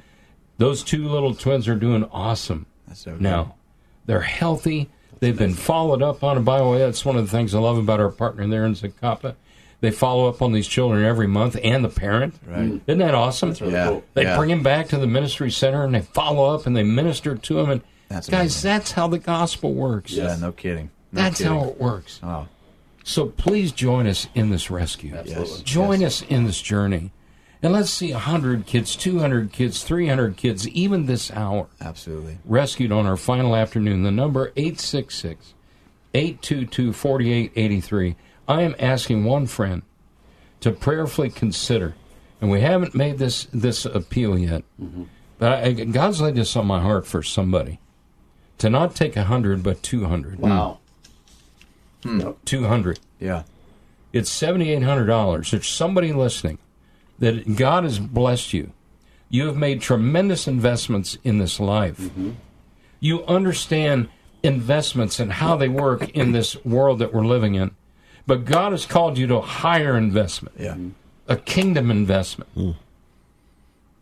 Those 0.57 0.83
two 0.83 1.07
little 1.07 1.33
twins 1.35 1.67
are 1.67 1.75
doing 1.75 2.05
awesome 2.11 2.65
That's 2.87 3.01
so 3.01 3.15
now. 3.19 3.55
They're 4.05 4.21
healthy. 4.21 4.89
They've 5.19 5.37
been 5.37 5.53
followed 5.53 6.01
up 6.01 6.23
on. 6.23 6.37
And 6.37 6.45
by 6.45 6.57
the 6.59 6.67
way, 6.67 6.79
that's 6.79 7.05
one 7.05 7.15
of 7.15 7.25
the 7.25 7.31
things 7.31 7.53
I 7.53 7.59
love 7.59 7.77
about 7.77 7.99
our 7.99 8.09
partner 8.09 8.47
there 8.47 8.65
in 8.65 8.73
Zacapa. 8.73 9.35
They 9.81 9.91
follow 9.91 10.27
up 10.27 10.41
on 10.41 10.51
these 10.51 10.67
children 10.67 11.03
every 11.03 11.27
month 11.27 11.57
and 11.63 11.83
the 11.83 11.89
parent. 11.89 12.35
Right. 12.45 12.59
Mm. 12.71 12.81
Isn't 12.87 12.99
that 12.99 13.15
awesome? 13.15 13.51
really 13.61 13.73
Yeah. 13.73 13.87
cool. 13.87 14.03
They 14.13 14.23
yeah. 14.23 14.37
bring 14.37 14.49
him 14.51 14.61
back 14.63 14.87
to 14.89 14.97
the 14.97 15.07
ministry 15.07 15.49
center 15.51 15.83
and 15.83 15.93
they 15.95 16.01
follow 16.01 16.53
up 16.53 16.65
and 16.67 16.75
they 16.75 16.83
minister 16.83 17.35
to 17.35 17.59
him. 17.59 17.69
And 17.69 17.81
That's 18.09 18.27
guys, 18.29 18.39
amazing. 18.63 18.69
that's 18.69 18.91
how 18.91 19.07
the 19.07 19.19
gospel 19.19 19.73
works. 19.73 20.11
Yeah, 20.11 20.35
no 20.39 20.51
kidding. 20.51 20.91
No 21.11 21.21
That's 21.23 21.39
kidding. 21.39 21.53
how 21.53 21.65
it 21.65 21.79
works. 21.81 22.19
Oh, 22.23 22.47
So 23.03 23.25
please 23.27 23.71
join 23.71 24.05
us 24.07 24.27
in 24.35 24.49
this 24.51 24.69
rescue. 24.69 25.15
Absolutely. 25.15 25.63
Join 25.63 26.03
us 26.03 26.21
in 26.23 26.45
this 26.45 26.61
journey. 26.61 27.11
And 27.63 27.73
let's 27.73 27.91
see 27.91 28.11
100 28.11 28.65
kids, 28.65 28.95
200 28.95 29.51
kids, 29.51 29.83
300 29.83 30.35
kids, 30.35 30.67
even 30.69 31.05
this 31.05 31.29
hour, 31.31 31.67
absolutely. 31.79 32.39
rescued 32.43 32.91
on 32.91 33.05
our 33.05 33.17
final 33.17 33.55
afternoon. 33.55 34.03
The 34.03 34.11
number 34.11 34.51
866 34.55 35.53
822 36.13 36.91
4883. 36.91 38.15
I 38.47 38.61
am 38.63 38.75
asking 38.79 39.23
one 39.23 39.45
friend 39.45 39.83
to 40.61 40.71
prayerfully 40.71 41.29
consider 41.29 41.95
and 42.41 42.49
we 42.49 42.61
haven't 42.61 42.95
made 42.95 43.19
this 43.19 43.45
this 43.53 43.85
appeal 43.85 44.37
yet. 44.37 44.63
Mm-hmm. 44.81 45.03
But 45.37 45.63
I, 45.63 45.71
God's 45.71 46.19
laid 46.19 46.35
this 46.35 46.55
on 46.55 46.65
my 46.65 46.81
heart 46.81 47.05
for 47.05 47.23
somebody 47.23 47.79
to 48.57 48.69
not 48.69 48.95
take 48.95 49.15
a 49.15 49.23
hundred, 49.23 49.63
but 49.63 49.81
two 49.83 50.05
hundred. 50.05 50.39
Wow. 50.39 50.79
Hmm. 52.03 52.19
Hmm. 52.19 52.31
Two 52.43 52.65
hundred. 52.65 52.99
Yeah. 53.19 53.43
It's 54.11 54.29
seventy 54.29 54.71
eight 54.71 54.83
hundred 54.83 55.05
dollars. 55.05 55.51
There's 55.51 55.67
somebody 55.67 56.11
listening 56.11 56.57
that 57.21 57.55
God 57.55 57.83
has 57.85 57.97
blessed 57.99 58.51
you. 58.51 58.71
You 59.29 59.45
have 59.47 59.55
made 59.55 59.79
tremendous 59.81 60.45
investments 60.47 61.17
in 61.23 61.37
this 61.37 61.59
life. 61.59 62.09
You 62.99 63.23
understand 63.25 64.09
investments 64.43 65.19
and 65.19 65.31
how 65.31 65.55
they 65.55 65.69
work 65.69 66.09
in 66.09 66.33
this 66.33 66.57
world 66.65 66.99
that 66.99 67.13
we're 67.13 67.25
living 67.25 67.55
in. 67.55 67.71
But 68.27 68.43
God 68.45 68.71
has 68.73 68.85
called 68.85 69.17
you 69.17 69.27
to 69.27 69.35
a 69.37 69.41
higher 69.41 69.95
investment, 69.95 70.55
Yeah. 70.59 70.75
a 71.27 71.37
kingdom 71.37 71.89
investment 71.89 72.49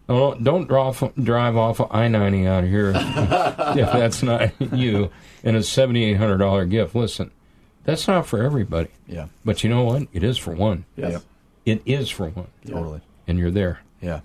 Oh, 0.08 0.34
don't 0.34 0.68
drive 0.68 1.12
drive 1.20 1.56
off 1.56 1.80
of 1.80 1.88
I 1.90 2.06
ninety 2.06 2.46
out 2.46 2.62
of 2.62 2.70
here 2.70 2.90
if 2.94 3.92
that's 3.92 4.22
not 4.22 4.52
you. 4.72 5.10
And 5.42 5.56
a 5.56 5.64
seventy 5.64 6.04
eight 6.04 6.16
hundred 6.16 6.38
dollar 6.38 6.64
gift. 6.64 6.94
Listen, 6.94 7.32
that's 7.84 8.06
not 8.06 8.24
for 8.26 8.40
everybody. 8.40 8.90
Yeah. 9.08 9.26
But 9.44 9.64
you 9.64 9.70
know 9.70 9.82
what? 9.82 10.06
It 10.12 10.22
is 10.22 10.38
for 10.38 10.54
one. 10.54 10.84
Yes. 10.94 11.24
It 11.64 11.82
is 11.86 12.08
for 12.08 12.28
one. 12.28 12.46
Totally. 12.64 13.00
And 13.26 13.36
you're 13.36 13.50
there. 13.50 13.80
Yeah. 14.00 14.20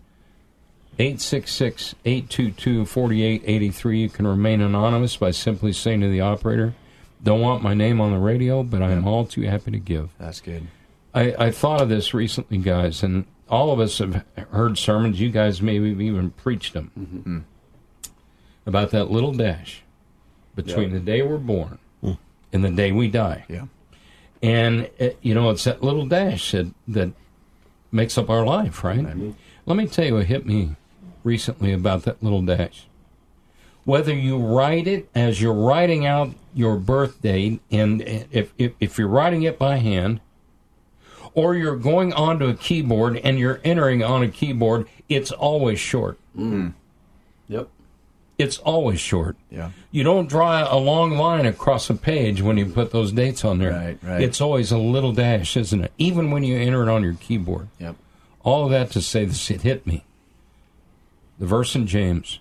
866-822-4883. 1.00 4.00
You 4.00 4.10
can 4.10 4.28
remain 4.28 4.62
anonymous 4.62 5.18
by 5.18 5.32
simply 5.32 5.74
saying 5.74 6.02
to 6.02 6.10
the 6.10 6.22
operator, 6.22 6.76
don't 7.24 7.42
want 7.42 7.64
my 7.64 7.74
name 7.74 8.02
on 8.02 8.12
the 8.12 8.20
radio, 8.20 8.64
but 8.64 8.82
I 8.82 8.92
am 8.92 9.08
all 9.08 9.26
too 9.26 9.44
happy 9.44 9.72
to 9.72 9.80
give. 9.80 10.10
That's 10.18 10.42
good. 10.42 10.68
I, 11.14 11.36
I 11.38 11.52
thought 11.52 11.82
of 11.82 11.90
this 11.90 12.14
recently, 12.14 12.58
guys, 12.58 13.04
and 13.04 13.26
all 13.50 13.72
of 13.72 13.80
us 13.80 14.00
have 14.00 14.24
heard 14.52 14.78
sermons. 14.78 15.20
You 15.20 15.30
guys 15.30 15.62
maybe 15.62 15.90
have 15.90 16.02
even 16.02 16.32
preached 16.32 16.74
them 16.74 16.92
mm-hmm. 16.98 17.18
mm-hmm. 17.18 17.40
about 18.66 18.92
that 18.92 19.12
little 19.12 19.34
dash 19.34 19.84
between 20.56 20.90
Yeah. 20.90 20.96
the 20.96 21.02
day 21.02 21.22
we're 21.22 21.38
born 21.38 21.78
mm. 22.04 22.18
and 22.52 22.64
the 22.64 22.72
day 22.72 22.92
we 22.92 23.08
die. 23.08 23.46
Yeah. 23.48 23.66
And, 24.42 24.90
uh, 25.00 25.10
you 25.22 25.36
know, 25.36 25.50
it's 25.52 25.66
that 25.66 25.84
little 25.84 26.06
dash 26.06 26.52
that, 26.52 26.74
that 26.88 27.12
makes 27.92 28.18
up 28.18 28.30
our 28.30 28.46
life, 28.46 28.84
right? 28.84 29.00
Mm-hmm. 29.00 29.32
Let 29.66 29.78
me 29.78 29.88
tell 29.88 30.06
you 30.06 30.16
what 30.16 30.26
hit 30.26 30.46
me 30.46 30.76
recently 31.24 31.74
about 31.74 32.04
that 32.04 32.22
little 32.24 32.42
dash. 32.42 32.88
Whether 33.84 34.14
you 34.14 34.38
write 34.38 34.88
it 34.88 35.10
as 35.16 35.42
you're 35.42 35.54
writing 35.54 36.06
out 36.06 36.36
your 36.54 36.78
birth 36.78 37.22
date, 37.22 37.62
and 37.72 38.02
if, 38.02 38.54
if, 38.58 38.74
if 38.80 38.98
you're 38.98 39.08
writing 39.08 39.44
it 39.44 39.58
by 39.58 39.78
hand, 39.78 40.22
or 41.34 41.56
you're 41.56 41.78
going 41.78 42.14
onto 42.14 42.46
a 42.46 42.54
keyboard 42.54 43.18
and 43.18 43.40
you're 43.40 43.62
entering 43.64 44.04
on 44.04 44.22
a 44.22 44.28
keyboard, 44.28 44.88
it's 45.10 45.32
always 45.32 45.80
short. 45.80 46.20
Mm. 46.38 46.74
Yep. 47.48 47.70
It's 48.38 48.58
always 48.60 49.00
short. 49.00 49.38
Yeah. 49.50 49.72
You 49.92 50.04
don't 50.04 50.28
draw 50.28 50.68
a 50.74 50.78
long 50.78 51.12
line 51.12 51.46
across 51.46 51.90
a 51.90 51.94
page 51.94 52.42
when 52.42 52.58
you 52.58 52.66
put 52.66 52.92
those 52.92 53.12
dates 53.12 53.46
on 53.46 53.60
there. 53.60 53.72
Right, 53.72 53.98
right. 54.02 54.22
It's 54.22 54.42
always 54.42 54.72
a 54.72 54.78
little 54.78 55.14
dash, 55.14 55.56
isn't 55.56 55.84
it? 55.84 55.92
Even 55.98 56.32
when 56.32 56.44
you 56.44 56.58
enter 56.58 56.84
it 56.84 56.90
on 56.90 57.04
your 57.04 57.14
keyboard. 57.14 57.68
Yep. 57.80 57.96
All 58.44 58.66
of 58.66 58.72
that 58.72 58.92
to 58.92 59.02
say 59.02 59.26
this, 59.26 59.52
it 59.52 59.62
hit 59.62 59.86
me. 59.86 60.04
The 61.42 61.48
verse 61.48 61.74
in 61.74 61.88
James 61.88 62.40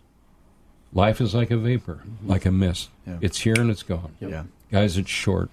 life 0.93 1.23
is 1.23 1.35
like 1.35 1.51
a 1.51 1.57
vapor, 1.57 2.03
mm-hmm. 2.05 2.29
like 2.29 2.45
a 2.45 2.51
mist. 2.51 2.91
Yeah. 3.07 3.17
It's 3.23 3.39
here 3.41 3.55
and 3.57 3.71
it's 3.71 3.83
gone. 3.83 4.15
Yeah. 4.21 4.45
Guys, 4.71 4.99
it's 4.99 5.09
short. 5.09 5.49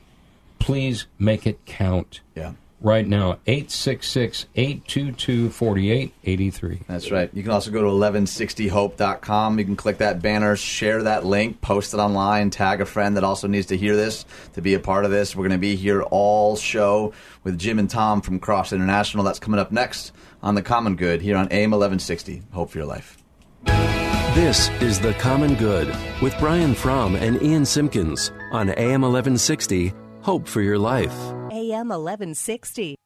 Please 0.60 1.08
make 1.18 1.48
it 1.48 1.66
count. 1.66 2.20
Yeah. 2.36 2.56
Right 2.82 3.08
now, 3.08 3.40
866 3.48 4.48
822 4.54 5.50
4883. 5.50 6.82
That's 6.90 7.10
right. 7.10 7.30
You 7.34 7.42
can 7.42 7.54
also 7.54 7.72
go 7.72 7.84
to 7.84 7.88
1160hope.com. 7.88 9.60
You 9.60 9.64
can 9.64 9.78
click 9.78 10.00
that 10.00 10.22
banner, 10.22 10.58
share 10.58 11.04
that 11.04 11.26
link, 11.26 11.62
post 11.62 11.94
it 11.94 11.98
online, 12.00 12.50
tag 12.50 12.82
a 12.82 12.86
friend 12.86 13.16
that 13.16 13.24
also 13.24 13.48
needs 13.48 13.68
to 13.68 13.78
hear 13.78 13.96
this 13.96 14.26
to 14.56 14.62
be 14.62 14.74
a 14.74 14.80
part 14.80 15.06
of 15.06 15.12
this. 15.12 15.38
We're 15.38 15.48
going 15.48 15.52
to 15.52 15.58
be 15.58 15.78
here 15.78 16.02
all 16.02 16.58
show 16.58 17.14
with 17.46 17.58
Jim 17.58 17.80
and 17.80 17.90
Tom 17.90 18.20
from 18.20 18.42
Cross 18.42 18.74
International. 18.74 19.24
That's 19.24 19.40
coming 19.40 19.60
up 19.62 19.72
next 19.72 20.12
on 20.44 20.56
The 20.56 20.62
Common 20.62 20.98
Good 20.98 21.22
here 21.22 21.38
on 21.38 21.48
AM 21.50 21.72
1160. 21.72 22.44
Hope 22.52 22.72
for 22.72 22.78
your 22.78 22.88
life. 22.88 23.17
This 24.38 24.70
is 24.84 25.00
The 25.00 25.16
Common 25.16 25.56
Good 25.56 25.88
with 26.22 26.38
Brian 26.38 26.76
Fromm 26.76 27.16
and 27.16 27.42
Ian 27.42 27.66
Simpkins 27.66 28.32
on 28.52 28.70
AM 28.70 29.02
1160. 29.02 29.92
Hope 30.22 30.48
for 30.48 30.62
your 30.62 30.78
life. 30.78 31.12
AM 31.52 31.90
1160. 31.90 32.98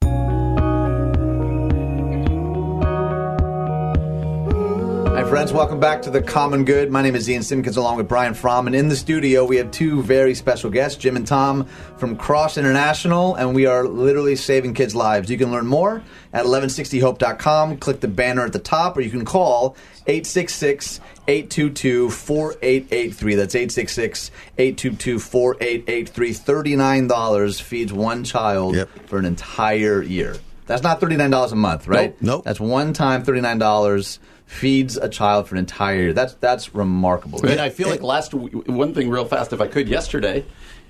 Hi, 5.22 5.30
friends. 5.30 5.54
Welcome 5.54 5.80
back 5.80 6.02
to 6.02 6.10
The 6.10 6.20
Common 6.24 6.66
Good. 6.66 6.90
My 6.90 7.04
name 7.04 7.16
is 7.16 7.30
Ian 7.30 7.44
Simpkins 7.44 7.78
along 7.78 7.98
with 7.98 8.08
Brian 8.08 8.34
Fromm. 8.34 8.66
And 8.66 8.76
in 8.76 8.88
the 8.90 8.96
studio, 8.96 9.46
we 9.46 9.58
have 9.58 9.70
two 9.70 10.02
very 10.02 10.34
special 10.34 10.72
guests, 10.72 10.98
Jim 10.98 11.16
and 11.16 11.28
Tom 11.28 11.66
from 11.98 12.16
Cross 12.18 12.58
International. 12.58 13.36
And 13.36 13.54
we 13.54 13.68
are 13.68 13.84
literally 13.88 14.36
saving 14.36 14.74
kids' 14.74 14.96
lives. 14.96 15.30
You 15.30 15.38
can 15.38 15.52
learn 15.52 15.68
more 15.68 16.02
at 16.34 16.46
1160hope.com. 16.46 17.78
Click 17.78 18.00
the 18.00 18.08
banner 18.08 18.44
at 18.46 18.52
the 18.52 18.58
top, 18.58 18.98
or 18.98 19.02
you 19.02 19.12
can 19.12 19.24
call 19.24 19.76
866 20.08 21.00
822 21.28 22.10
4883. 22.10 23.36
That's 23.36 23.54
866 23.54 24.32
822 24.58 25.20
4883. 25.20 26.34
$39 26.34 27.62
feeds 27.62 27.94
one 27.94 28.24
child 28.24 28.76
Yep. 28.76 28.90
for 29.06 29.20
an 29.20 29.26
entire 29.26 30.02
year. 30.02 30.36
That's 30.66 30.82
not 30.82 31.00
$39 31.00 31.52
a 31.52 31.56
month, 31.56 31.88
right? 31.88 32.12
Nope, 32.22 32.38
nope. 32.38 32.44
That's 32.46 32.60
one 32.60 32.94
time 32.94 33.24
$39 33.24 34.20
feeds 34.52 34.98
a 34.98 35.08
child 35.08 35.48
for 35.48 35.56
an 35.56 35.60
entire 35.60 35.96
year. 35.96 36.14
That's 36.14 36.34
that's 36.36 36.76
remarkable. 36.76 37.46
And 37.46 37.62
I 37.62 37.70
feel 37.70 37.88
like 37.88 38.02
last 38.02 38.34
one 38.34 38.94
thing 38.94 39.10
real 39.10 39.26
fast, 39.26 39.54
if 39.54 39.62
I 39.62 39.68
could, 39.68 39.88
yesterday 39.88 40.46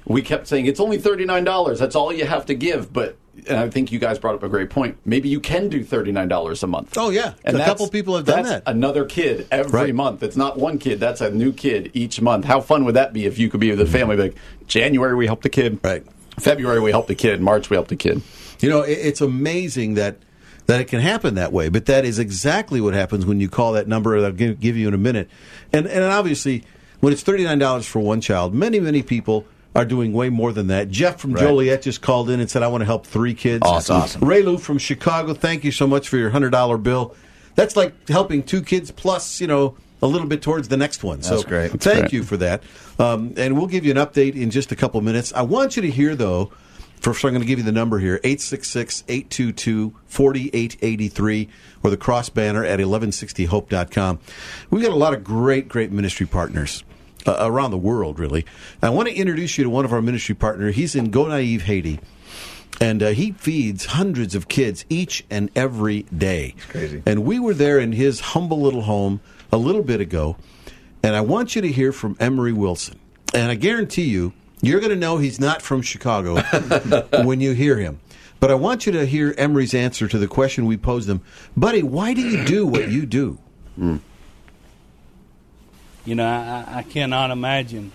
we 0.05 0.23
kept 0.23 0.47
saying 0.47 0.65
it's 0.65 0.79
only 0.79 0.97
thirty 0.97 1.25
nine 1.25 1.43
dollars. 1.43 1.79
That's 1.79 1.95
all 1.95 2.11
you 2.11 2.25
have 2.25 2.47
to 2.47 2.55
give. 2.55 2.91
But 2.91 3.17
and 3.47 3.57
I 3.57 3.69
think 3.69 3.91
you 3.91 3.99
guys 3.99 4.17
brought 4.17 4.35
up 4.35 4.43
a 4.43 4.49
great 4.49 4.71
point. 4.71 4.97
Maybe 5.05 5.29
you 5.29 5.39
can 5.39 5.69
do 5.69 5.83
thirty 5.83 6.11
nine 6.11 6.27
dollars 6.27 6.63
a 6.63 6.67
month. 6.67 6.97
Oh, 6.97 7.11
yeah. 7.11 7.35
and 7.45 7.55
A 7.55 7.63
couple 7.63 7.87
people 7.87 8.15
have 8.15 8.25
done 8.25 8.43
that's 8.43 8.49
that. 8.49 8.63
Another 8.65 9.05
kid 9.05 9.47
every 9.51 9.71
Right. 9.71 9.95
month. 9.95 10.23
It's 10.23 10.35
not 10.35 10.57
one 10.57 10.79
kid. 10.79 10.99
That's 10.99 11.21
a 11.21 11.29
new 11.29 11.53
kid 11.53 11.91
each 11.93 12.19
month. 12.19 12.45
How 12.45 12.61
fun 12.61 12.83
would 12.85 12.95
that 12.95 13.13
be 13.13 13.25
if 13.25 13.37
you 13.37 13.47
could 13.47 13.59
be 13.59 13.69
with 13.69 13.79
the 13.79 13.85
mm-hmm. 13.85 13.93
family? 13.93 14.17
Like 14.17 14.35
January 14.67 15.15
we 15.15 15.27
help 15.27 15.43
the 15.43 15.49
kid. 15.49 15.79
Right. 15.83 16.03
February 16.39 16.79
we 16.79 16.89
help 16.89 17.05
the 17.05 17.15
kid. 17.15 17.41
March 17.41 17.69
we 17.69 17.75
help 17.75 17.89
the 17.89 17.95
kid. 17.95 18.21
You 18.59 18.69
know, 18.69 18.81
it's 18.81 19.21
amazing 19.21 19.95
that 19.95 20.17
that 20.71 20.79
it 20.79 20.87
can 20.87 21.01
happen 21.01 21.35
that 21.35 21.51
way, 21.51 21.67
but 21.67 21.85
that 21.87 22.05
is 22.05 22.17
exactly 22.17 22.79
what 22.79 22.93
happens 22.93 23.25
when 23.25 23.41
you 23.41 23.49
call 23.49 23.73
that 23.73 23.89
number 23.89 24.17
that 24.21 24.25
I'll 24.27 24.31
give, 24.31 24.57
give 24.61 24.77
you 24.77 24.87
in 24.87 24.93
a 24.93 24.97
minute. 24.97 25.29
And 25.73 25.85
and 25.85 26.03
obviously, 26.05 26.63
when 27.01 27.11
it's 27.11 27.21
thirty 27.23 27.43
nine 27.43 27.59
dollars 27.59 27.85
for 27.85 27.99
one 27.99 28.21
child, 28.21 28.53
many 28.53 28.79
many 28.79 29.03
people 29.03 29.45
are 29.75 29.83
doing 29.83 30.13
way 30.13 30.29
more 30.29 30.53
than 30.53 30.67
that. 30.67 30.89
Jeff 30.89 31.19
from 31.19 31.33
Right. 31.33 31.41
Joliet 31.41 31.81
just 31.81 32.01
called 32.01 32.29
in 32.29 32.39
and 32.39 32.49
said, 32.49 32.63
"I 32.63 32.67
want 32.67 32.81
to 32.81 32.85
help 32.85 33.05
three 33.05 33.33
kids." 33.33 33.63
Awesome. 33.65 33.99
That's 33.99 34.15
awesome. 34.15 34.27
Ray 34.27 34.43
Lou 34.43 34.57
from 34.57 34.77
Chicago, 34.77 35.33
thank 35.33 35.65
you 35.65 35.71
so 35.73 35.87
much 35.87 36.07
for 36.07 36.15
your 36.17 36.29
hundred 36.29 36.51
dollar 36.51 36.77
bill. 36.77 37.15
That's 37.55 37.75
like 37.75 38.07
helping 38.07 38.41
two 38.41 38.61
kids 38.61 38.91
plus, 38.91 39.41
you 39.41 39.47
know, 39.47 39.75
a 40.01 40.07
little 40.07 40.27
bit 40.27 40.41
towards 40.41 40.69
the 40.69 40.77
next 40.77 41.03
one. 41.03 41.21
so 41.21 41.31
That's 41.35 41.43
great. 41.43 41.71
That's 41.73 41.83
thank 41.85 41.99
great. 41.99 42.13
you 42.13 42.23
for 42.23 42.37
that. 42.37 42.63
Um, 42.97 43.33
and 43.35 43.57
we'll 43.57 43.67
give 43.67 43.83
you 43.83 43.91
an 43.91 43.97
update 43.97 44.35
in 44.35 44.51
just 44.51 44.71
a 44.71 44.75
couple 44.77 45.01
minutes. 45.01 45.33
I 45.35 45.41
want 45.41 45.75
you 45.75 45.81
to 45.81 45.89
hear 45.89 46.15
though. 46.15 46.51
First, 47.01 47.25
I'm 47.25 47.31
going 47.31 47.41
to 47.41 47.48
give 47.48 47.58
you 47.58 47.65
the 47.65 47.72
number 47.72 47.98
here 47.98 48.20
866 48.24 49.03
822 49.08 49.96
4883 50.05 51.50
or 51.84 51.89
the 51.89 51.98
cross 51.98 52.29
banner 52.29 52.63
at 52.63 52.79
1160hope.com. 52.79 54.20
We've 54.70 54.84
got 54.84 54.91
a 54.91 54.96
lot 54.96 55.15
of 55.15 55.24
great, 55.24 55.67
great 55.67 55.91
ministry 55.91 56.27
partners 56.27 56.84
uh, 57.25 57.38
around 57.39 57.72
the 57.72 57.77
world, 57.79 58.20
really. 58.20 58.46
I 58.84 58.91
want 58.91 59.10
to 59.10 59.15
introduce 59.15 59.58
you 59.58 59.63
to 59.63 59.70
one 59.72 59.84
of 59.84 59.91
our 59.93 60.01
ministry 60.01 60.36
partners. 60.36 60.75
He's 60.75 60.96
in 60.96 61.10
Gonaïves, 61.10 61.62
Haiti. 61.62 62.00
And 62.79 63.01
uh, 63.01 63.10
he 63.10 63.31
feeds 63.31 63.86
hundreds 63.86 64.36
of 64.36 64.48
kids 64.48 64.86
each 64.88 65.25
and 65.31 65.50
every 65.55 66.03
day. 66.03 66.53
It's 66.55 66.65
crazy. 66.67 67.03
And 67.08 67.25
we 67.25 67.39
were 67.39 67.55
there 67.55 67.79
in 67.79 67.93
his 67.93 68.20
humble 68.20 68.62
little 68.62 68.81
home 68.84 69.22
a 69.51 69.58
little 69.58 69.84
bit 69.84 70.01
ago. 70.01 70.38
And 71.01 71.15
I 71.15 71.22
want 71.22 71.55
you 71.55 71.63
to 71.63 71.67
hear 71.67 71.91
from 71.91 72.15
Emery 72.20 72.53
Wilson. 72.53 73.00
And 73.34 73.51
I 73.51 73.55
guarantee 73.55 74.05
you, 74.05 74.34
you're 74.61 74.79
going 74.79 74.91
to 74.91 74.95
know 74.95 75.17
he's 75.17 75.39
not 75.39 75.61
from 75.61 75.81
Chicago 75.81 76.41
when 77.23 77.41
you 77.41 77.53
hear 77.53 77.77
him. 77.77 77.99
But 78.39 78.49
I 78.49 78.55
want 78.55 78.85
you 78.85 78.91
to 78.93 79.05
hear 79.05 79.35
Emery's 79.37 79.73
answer 79.73 80.07
to 80.07 80.17
the 80.17 80.27
question 80.27 80.65
we 80.65 80.77
posed 80.77 81.09
him. 81.09 81.21
Buddy, 81.55 81.83
why 81.83 82.13
do 82.13 82.21
you 82.21 82.43
do 82.43 82.65
what 82.65 82.89
you 82.89 83.05
do? 83.05 83.37
Hmm. 83.75 83.97
You 86.05 86.15
know, 86.15 86.25
I, 86.25 86.79
I 86.79 86.83
cannot 86.83 87.29
imagine 87.29 87.91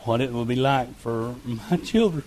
what 0.00 0.20
it 0.20 0.30
would 0.32 0.48
be 0.48 0.56
like 0.56 0.94
for 0.96 1.34
my 1.44 1.76
children 1.84 2.24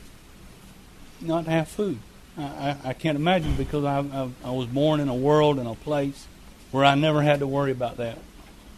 not 1.21 1.45
to 1.45 1.51
have 1.51 1.67
food. 1.67 1.99
I, 2.37 2.43
I, 2.43 2.77
I 2.85 2.93
can't 2.93 3.15
imagine 3.15 3.55
because 3.55 3.83
I, 3.83 3.99
I, 3.99 4.29
I 4.43 4.51
was 4.51 4.67
born 4.67 4.99
in 4.99 5.09
a 5.09 5.15
world 5.15 5.59
and 5.59 5.67
a 5.67 5.75
place 5.75 6.27
where 6.71 6.85
I 6.85 6.95
never 6.95 7.21
had 7.21 7.39
to 7.39 7.47
worry 7.47 7.71
about 7.71 7.97
that. 7.97 8.17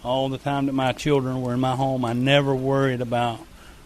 All 0.03 0.29
the 0.29 0.37
time 0.37 0.65
that 0.65 0.73
my 0.73 0.93
children 0.93 1.41
were 1.41 1.53
in 1.53 1.59
my 1.59 1.75
home, 1.75 2.03
I 2.03 2.13
never 2.13 2.55
worried 2.55 3.01
about 3.01 3.39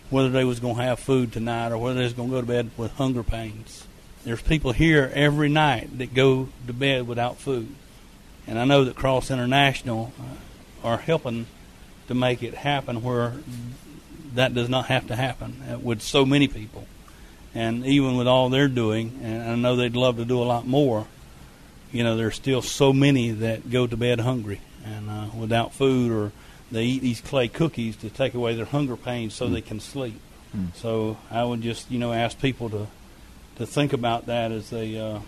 whether 0.10 0.30
they 0.30 0.44
was 0.44 0.60
going 0.60 0.76
to 0.76 0.82
have 0.84 1.00
food 1.00 1.34
tonight 1.34 1.72
or 1.72 1.78
whether 1.78 1.96
they 1.96 2.04
was 2.04 2.14
going 2.14 2.30
to 2.30 2.36
go 2.36 2.42
to 2.42 2.48
bed 2.48 2.70
with 2.78 2.92
hunger 2.94 3.24
pains. 3.24 3.88
There's 4.24 4.42
people 4.42 4.72
here 4.72 5.12
every 5.14 5.50
night 5.50 5.98
that 5.98 6.14
go 6.14 6.50
to 6.68 6.74
bed 6.74 7.08
without 7.08 7.38
food, 7.38 7.74
and 8.48 8.58
I 8.58 8.66
know 8.66 8.84
that 8.86 8.96
Cross 8.96 9.32
International 9.32 10.12
uh, 10.20 10.88
are 10.88 10.98
helping 10.98 11.48
to 12.08 12.14
make 12.14 12.44
it 12.44 12.54
happen 12.54 13.02
where 13.04 13.34
that 14.34 14.54
does 14.54 14.70
not 14.70 14.88
have 14.88 15.08
to 15.08 15.16
happen 15.16 15.62
uh, 15.72 15.80
with 15.80 16.02
so 16.02 16.26
many 16.26 16.48
people. 16.48 16.88
And 17.54 17.86
even 17.86 18.18
with 18.18 18.28
all 18.28 18.50
they're 18.50 18.68
doing, 18.68 19.20
and 19.24 19.44
I 19.44 19.56
know 19.56 19.76
they'd 19.76 19.96
love 19.96 20.18
to 20.18 20.26
do 20.26 20.42
a 20.42 20.44
lot 20.44 20.68
more, 20.68 21.08
you 21.92 22.04
know, 22.04 22.18
there's 22.18 22.36
still 22.36 22.62
so 22.62 22.92
many 22.92 23.32
that 23.32 23.70
go 23.70 23.88
to 23.88 23.96
bed 23.96 24.20
hungry 24.20 24.60
and 24.84 25.10
uh, 25.10 25.28
without 25.40 25.74
food, 25.74 26.12
or 26.12 26.32
they 26.76 26.84
eat 26.84 27.02
these 27.02 27.22
clay 27.22 27.48
cookies 27.48 27.96
to 27.98 28.10
take 28.10 28.34
away 28.34 28.54
their 28.56 28.66
hunger 28.66 28.98
pains 28.98 29.34
so 29.34 29.48
they 29.48 29.62
can 29.62 29.80
sleep. 29.80 30.20
Mm. 30.56 30.76
So 30.76 31.18
I 31.32 31.44
would 31.44 31.62
just, 31.62 31.90
you 31.90 31.98
know, 31.98 32.12
ask 32.14 32.40
people 32.40 32.70
to 32.70 32.88
to 33.56 33.66
think 33.66 33.94
about 33.94 34.26
that 34.26 34.52
as 34.52 34.70
they, 34.70 35.00
uh, 35.00 35.20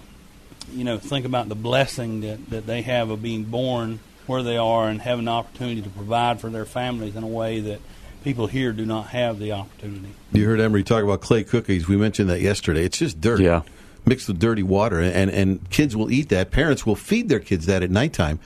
you 0.74 0.84
know, 0.84 0.98
think 0.98 1.26
about 1.26 1.48
the 1.48 1.56
blessing 1.56 2.22
that 2.22 2.50
that 2.50 2.68
they 2.68 2.82
have 2.82 3.10
of 3.10 3.22
being 3.22 3.46
born 3.46 4.00
where 4.26 4.44
they 4.44 4.58
are 4.58 4.90
and 4.90 5.02
having 5.02 5.26
the 5.26 5.32
opportunity 5.32 5.82
to 5.82 5.90
provide 5.90 6.42
for 6.42 6.50
their 6.50 6.66
families 6.66 7.16
in 7.16 7.24
a 7.24 7.28
way 7.28 7.62
that 7.62 7.80
people 8.26 8.48
here 8.48 8.74
do 8.74 8.86
not 8.86 9.08
have 9.08 9.40
the 9.40 9.54
opportunity. 9.54 10.14
You 10.34 10.46
heard 10.46 10.60
Emery 10.60 10.84
talk 10.84 11.02
about 11.02 11.22
clay 11.22 11.46
cookies. 11.46 11.88
We 11.88 11.96
mentioned 11.96 12.30
that 12.30 12.42
yesterday. 12.42 12.84
It's 12.84 12.98
just 12.98 13.22
dirt. 13.22 13.40
Yeah. 13.40 13.62
Mixed 14.06 14.28
with 14.28 14.40
dirty 14.40 14.64
water. 14.64 15.00
And, 15.02 15.32
and 15.32 15.70
kids 15.70 15.96
will 15.96 16.12
eat 16.12 16.28
that. 16.30 16.52
Parents 16.52 16.86
will 16.86 16.96
feed 16.96 17.30
their 17.30 17.40
kids 17.40 17.68
that 17.68 17.84
at 17.84 17.90
nighttime 17.90 18.40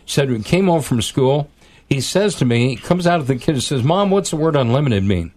She 0.06 0.14
said 0.14 0.28
we 0.28 0.42
came 0.42 0.66
home 0.66 0.82
from 0.82 1.00
school. 1.02 1.48
He 1.94 2.00
says 2.00 2.34
to 2.36 2.44
me, 2.44 2.68
he 2.70 2.76
comes 2.76 3.06
out 3.06 3.20
of 3.20 3.26
the 3.26 3.36
kitchen, 3.36 3.54
and 3.54 3.62
says, 3.62 3.82
"Mom, 3.82 4.10
what's 4.10 4.30
the 4.30 4.36
word 4.36 4.56
unlimited 4.56 5.04
mean?" 5.04 5.32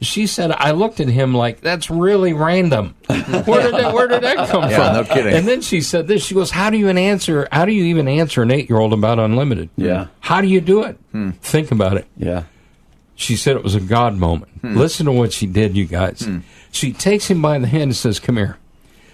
She 0.00 0.26
said, 0.26 0.52
I 0.52 0.72
looked 0.72 1.00
at 1.00 1.08
him 1.08 1.32
like, 1.32 1.62
that's 1.62 1.88
really 1.88 2.34
random. 2.34 2.94
Where 3.08 3.16
did 3.62 3.72
that, 3.72 3.94
where 3.94 4.06
did 4.06 4.22
that 4.24 4.46
come 4.50 4.68
Yeah, 4.68 4.76
from? 4.76 4.94
no 4.94 5.04
kidding. 5.04 5.32
And 5.32 5.48
then 5.48 5.62
she 5.62 5.80
said 5.80 6.06
this. 6.06 6.22
She 6.22 6.34
goes, 6.34 6.50
How 6.50 6.68
do 6.68 6.76
you 6.76 6.84
even 6.84 6.98
answer? 6.98 7.48
How 7.50 7.64
do 7.64 7.72
you 7.72 7.84
even 7.84 8.06
answer 8.06 8.42
an 8.42 8.50
eight 8.50 8.68
year 8.68 8.78
old 8.78 8.92
about 8.92 9.18
unlimited? 9.18 9.70
Yeah. 9.74 10.08
How 10.20 10.42
do 10.42 10.48
you 10.48 10.60
do 10.60 10.82
it? 10.82 10.98
Hmm. 11.12 11.30
Think 11.40 11.70
about 11.72 11.96
it. 11.96 12.06
Yeah. 12.18 12.42
She 13.14 13.36
said 13.36 13.56
it 13.56 13.62
was 13.64 13.74
a 13.74 13.80
God 13.80 14.16
moment. 14.16 14.52
Hmm. 14.60 14.76
Listen 14.76 15.06
to 15.06 15.12
what 15.12 15.32
she 15.32 15.46
did, 15.46 15.74
you 15.78 15.86
guys. 15.86 16.20
Hmm. 16.20 16.40
She 16.70 16.92
takes 16.92 17.28
him 17.30 17.40
by 17.40 17.58
the 17.58 17.66
hand 17.66 17.84
and 17.84 17.96
says, 17.96 18.20
Come 18.20 18.36
here. 18.36 18.58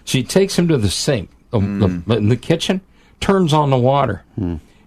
She 0.05 0.24
takes 0.24 0.59
him 0.59 0.66
to 0.66 0.76
the 0.78 0.90
sink 0.90 1.31
the, 1.52 1.61
the, 2.09 2.16
in 2.16 2.28
the 2.28 2.37
kitchen, 2.37 2.81
turns 3.20 3.52
on 3.52 3.70
the 3.70 3.78
water. 3.78 4.24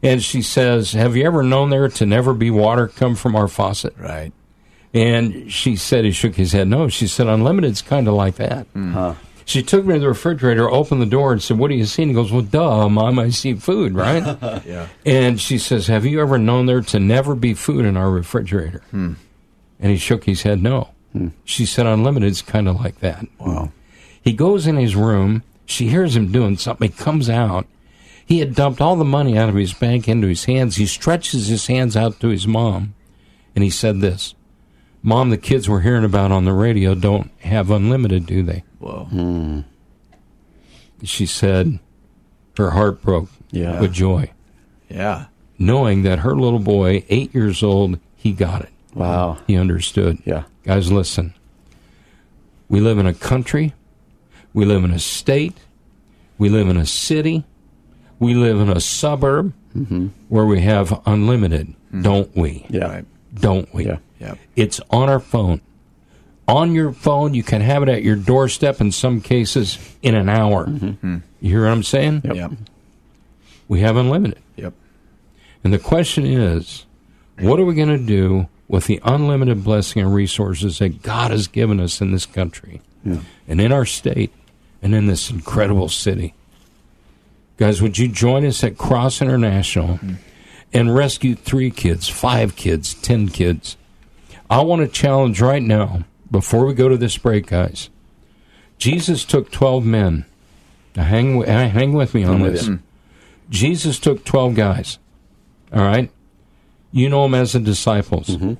And 0.05 0.23
she 0.23 0.41
says, 0.41 0.93
Have 0.93 1.15
you 1.15 1.25
ever 1.25 1.43
known 1.43 1.69
there 1.69 1.87
to 1.89 2.05
never 2.05 2.33
be 2.33 2.51
water 2.51 2.87
come 2.87 3.15
from 3.15 3.35
our 3.35 3.47
faucet? 3.47 3.95
Right. 3.97 4.31
And 4.93 5.51
she 5.51 5.75
said, 5.75 6.05
he 6.05 6.11
shook 6.11 6.35
his 6.35 6.53
head. 6.53 6.69
No, 6.69 6.87
she 6.87 7.05
said, 7.07 7.27
unlimited's 7.27 7.81
kind 7.81 8.07
of 8.07 8.13
like 8.13 8.35
that. 8.35 8.65
Hmm. 8.67 9.11
She 9.43 9.61
took 9.61 9.83
me 9.85 9.95
to 9.95 9.99
the 9.99 10.07
refrigerator, 10.07 10.71
opened 10.71 11.01
the 11.01 11.05
door, 11.05 11.33
and 11.33 11.43
said, 11.43 11.57
What 11.59 11.67
do 11.67 11.75
you 11.75 11.85
see? 11.85 12.03
And 12.03 12.11
he 12.11 12.15
goes, 12.15 12.31
Well, 12.31 12.41
duh, 12.41 12.87
Mom, 12.87 13.19
I 13.19 13.29
see 13.29 13.53
food, 13.55 13.93
right? 13.93 14.23
Yeah. 14.65 14.87
and 15.05 15.39
she 15.39 15.57
says, 15.57 15.87
Have 15.87 16.05
you 16.05 16.21
ever 16.21 16.37
known 16.37 16.65
there 16.65 16.81
to 16.81 16.99
never 16.99 17.35
be 17.35 17.53
food 17.53 17.85
in 17.85 17.97
our 17.97 18.09
refrigerator? 18.09 18.81
Hmm. 18.91 19.13
And 19.79 19.91
he 19.91 19.97
shook 19.97 20.23
his 20.23 20.43
head, 20.43 20.63
No. 20.63 20.91
Hmm. 21.11 21.27
She 21.43 21.65
said, 21.65 21.85
Unlimited's 21.85 22.41
kind 22.41 22.67
of 22.69 22.77
like 22.79 22.99
that. 23.01 23.27
Wow. 23.39 23.71
He 24.21 24.33
goes 24.33 24.65
in 24.65 24.77
his 24.77 24.95
room. 24.95 25.43
She 25.65 25.89
hears 25.89 26.15
him 26.15 26.31
doing 26.31 26.57
something. 26.57 26.89
He 26.89 26.95
comes 26.97 27.29
out. 27.29 27.67
He 28.25 28.39
had 28.39 28.55
dumped 28.55 28.81
all 28.81 28.95
the 28.95 29.05
money 29.05 29.37
out 29.37 29.49
of 29.49 29.55
his 29.55 29.73
bank 29.73 30.07
into 30.07 30.27
his 30.27 30.45
hands. 30.45 30.77
He 30.77 30.85
stretches 30.87 31.47
his 31.47 31.67
hands 31.67 31.95
out 31.95 32.19
to 32.21 32.29
his 32.29 32.47
mom, 32.47 32.95
and 33.55 33.63
he 33.63 33.69
said 33.69 34.01
this 34.01 34.33
Mom, 35.03 35.29
the 35.29 35.37
kids 35.37 35.69
we're 35.69 35.81
hearing 35.81 36.03
about 36.03 36.31
on 36.31 36.45
the 36.45 36.53
radio 36.53 36.95
don't 36.95 37.29
have 37.41 37.69
unlimited, 37.69 38.25
do 38.25 38.41
they? 38.41 38.63
Whoa. 38.79 39.05
Hmm. 39.05 39.59
She 41.03 41.25
said 41.27 41.79
her 42.57 42.71
heart 42.71 43.01
broke 43.03 43.29
Yeah. 43.51 43.79
with 43.79 43.93
joy, 43.93 44.31
Yeah. 44.89 45.25
knowing 45.59 46.01
that 46.03 46.19
her 46.19 46.35
little 46.35 46.59
boy, 46.59 47.03
eight 47.09 47.33
years 47.35 47.61
old, 47.61 47.99
he 48.15 48.31
got 48.31 48.61
it. 48.63 48.69
Wow. 48.95 49.37
He 49.45 49.55
understood. 49.57 50.17
Yeah. 50.25 50.43
Guys, 50.63 50.91
listen. 50.91 51.33
We 52.69 52.79
live 52.79 52.97
in 52.97 53.05
a 53.05 53.13
country. 53.13 53.73
We 54.53 54.65
live 54.65 54.83
in 54.83 54.91
a 54.91 54.99
state. 54.99 55.57
We 56.39 56.49
live 56.49 56.67
in 56.69 56.77
a 56.77 56.85
city. 56.85 57.43
We 58.19 58.33
live 58.33 58.59
in 58.59 58.69
a 58.69 58.79
suburb 58.79 59.53
mm-hmm. 59.75 60.07
where 60.29 60.45
we 60.45 60.61
have 60.61 61.01
unlimited, 61.05 61.67
mm-hmm. 61.67 62.01
don't 62.01 62.35
we? 62.35 62.65
Yeah. 62.69 62.85
Right. 62.85 63.05
Don't 63.33 63.73
we? 63.73 63.85
Yeah. 63.85 63.97
Yep. 64.19 64.37
It's 64.55 64.81
on 64.89 65.09
our 65.09 65.19
phone. 65.19 65.61
On 66.47 66.73
your 66.73 66.93
phone, 66.93 67.33
you 67.33 67.43
can 67.43 67.61
have 67.61 67.83
it 67.83 67.89
at 67.89 68.03
your 68.03 68.15
doorstep 68.15 68.79
in 68.79 68.91
some 68.91 69.19
cases 69.19 69.77
in 70.01 70.15
an 70.15 70.29
hour. 70.29 70.67
Mm-hmm. 70.67 70.89
Hmm. 70.91 71.17
You 71.41 71.49
hear 71.49 71.63
what 71.63 71.71
I'm 71.71 71.83
saying? 71.83 72.21
Yep. 72.23 72.51
We 73.67 73.79
have 73.81 73.97
unlimited. 73.97 74.41
Yep. 74.55 74.73
And 75.63 75.73
the 75.73 75.79
question 75.79 76.25
is, 76.25 76.85
what 77.39 77.59
are 77.59 77.65
we 77.65 77.73
going 77.73 77.89
to 77.89 77.97
do 77.97 78.47
with 78.67 78.85
the 78.85 79.01
unlimited 79.03 79.63
blessing 79.63 80.03
and 80.03 80.13
resources 80.13 80.79
that 80.79 81.01
God 81.01 81.31
has 81.31 81.47
given 81.47 81.79
us 81.79 81.99
in 81.99 82.11
this 82.11 82.25
country 82.25 82.81
and 83.03 83.61
in 83.61 83.71
our 83.71 83.85
state 83.85 84.31
and 84.81 84.93
in 84.93 85.07
this 85.07 85.31
incredible 85.31 85.89
city? 85.89 86.35
Guys, 87.57 87.81
would 87.81 87.97
you 87.97 88.07
join 88.07 88.45
us 88.45 88.63
at 88.63 88.77
Cross 88.77 89.21
International 89.21 89.99
and 90.73 90.93
rescue 90.93 91.35
three 91.35 91.71
kids, 91.71 92.07
five 92.09 92.55
kids, 92.55 92.93
ten 92.95 93.29
kids. 93.29 93.77
I 94.49 94.61
want 94.61 94.81
to 94.81 94.87
challenge 94.87 95.41
right 95.41 95.61
now, 95.61 96.03
before 96.29 96.65
we 96.65 96.73
go 96.73 96.89
to 96.89 96.97
this 96.97 97.17
break, 97.17 97.47
guys. 97.47 97.89
Jesus 98.77 99.23
took 99.23 99.51
12 99.51 99.85
men. 99.85 100.25
Now 100.95 101.03
hang, 101.03 101.41
hang 101.43 101.93
with 101.93 102.13
me 102.13 102.23
on 102.25 102.41
this. 102.41 102.69
Jesus 103.49 103.99
took 103.99 104.25
12 104.25 104.53
guys. 104.55 104.99
All 105.73 105.81
right? 105.83 106.11
You 106.91 107.09
know 107.09 107.23
them 107.23 107.35
as 107.35 107.53
the 107.53 107.59
disciples. 107.59 108.27
Mm-hmm. 108.27 108.53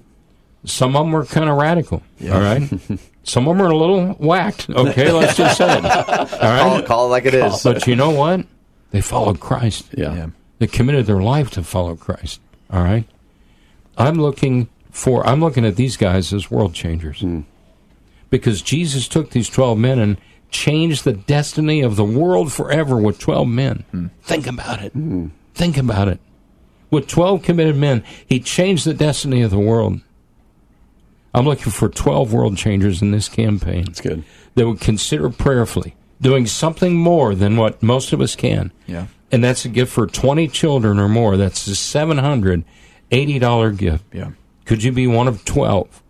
Some 0.63 0.95
of 0.95 1.05
them 1.05 1.12
were 1.12 1.25
kind 1.25 1.49
of 1.49 1.58
radical. 1.58 2.01
All 2.23 2.39
right? 2.39 2.63
Some 3.23 3.47
of 3.47 3.58
them 3.58 3.65
are 3.65 3.71
a 3.71 3.77
little 3.77 4.08
whacked. 4.13 4.69
Okay, 4.69 5.12
let's 5.12 5.36
just 5.36 5.58
say 5.58 5.77
it. 5.77 5.86
All 5.86 5.86
right? 5.86 6.29
Call, 6.62 6.77
it- 6.79 6.86
call 6.86 7.05
it 7.08 7.10
like 7.10 7.25
it 7.25 7.34
is. 7.34 7.62
But 7.63 7.88
you 7.88 7.95
know 7.95 8.12
what? 8.12 8.45
They 8.95 9.01
followed 9.01 9.41
Christ. 9.41 9.88
Yeah. 9.91 10.27
They 10.60 10.67
committed 10.67 11.05
their 11.05 11.21
life 11.21 11.49
to 11.51 11.63
follow 11.63 11.97
Christ. 11.97 12.39
All 12.71 12.81
right. 12.81 13.05
I'm 13.97 14.15
looking 14.15 14.69
for. 14.89 15.27
I'm 15.27 15.41
looking 15.41 15.65
at 15.65 15.75
these 15.75 15.97
guys 15.97 16.31
as 16.31 16.49
world 16.49 16.73
changers 16.73 17.19
hmm. 17.19 17.41
because 18.29 18.62
Jesus 18.62 19.10
took 19.10 19.31
these 19.31 19.49
twelve 19.49 19.77
men 19.77 19.99
and 19.99 20.17
changed 20.49 21.03
the 21.03 21.12
destiny 21.12 21.81
of 21.81 21.97
the 21.97 22.05
world 22.05 22.53
forever 22.53 22.95
with 22.95 23.19
twelve 23.19 23.49
men. 23.49 23.84
Hmm. 23.91 24.08
Think 24.21 24.47
about 24.47 24.81
it. 24.81 24.93
Hmm. 24.93 25.27
Think 25.53 25.75
about 25.75 26.08
it. 26.08 26.21
With 26.89 27.08
twelve 27.08 27.43
committed 27.43 27.75
men, 27.75 28.01
he 28.25 28.39
changed 28.39 28.86
the 28.86 28.93
destiny 28.93 29.41
of 29.41 29.51
the 29.51 29.60
world. 29.60 29.99
I'm 31.34 31.43
looking 31.43 31.73
for 31.73 31.89
12 31.89 32.31
world 32.31 32.55
changers 32.55 33.01
in 33.01 33.12
this 33.12 33.27
campaign. 33.27 33.84
That's 33.84 33.99
good. 33.99 34.23
That 34.53 34.67
would 34.69 34.79
consider 34.79 35.29
prayerfully 35.29 35.93
doing 36.26 36.48
something 36.48 36.96
more 36.96 37.36
than 37.36 37.56
what 37.56 37.84
most 37.84 38.12
of 38.12 38.20
us 38.20 38.36
can. 38.36 38.72
Yeah. 38.88 39.06
And 39.32 39.44
that's 39.44 39.64
a 39.64 39.70
gift 39.70 39.92
for 39.92 40.08
20 40.08 40.48
children 40.48 40.98
or 40.98 41.08
more. 41.08 41.38
That's 41.38 41.68
a 41.68 41.72
$780 41.72 43.78
gift. 43.78 44.06
Yeah. 44.12 44.32
Could 44.66 44.82
you 44.82 44.92
be 44.92 45.06
one 45.06 45.28
of 45.28 45.46
12 45.46 46.02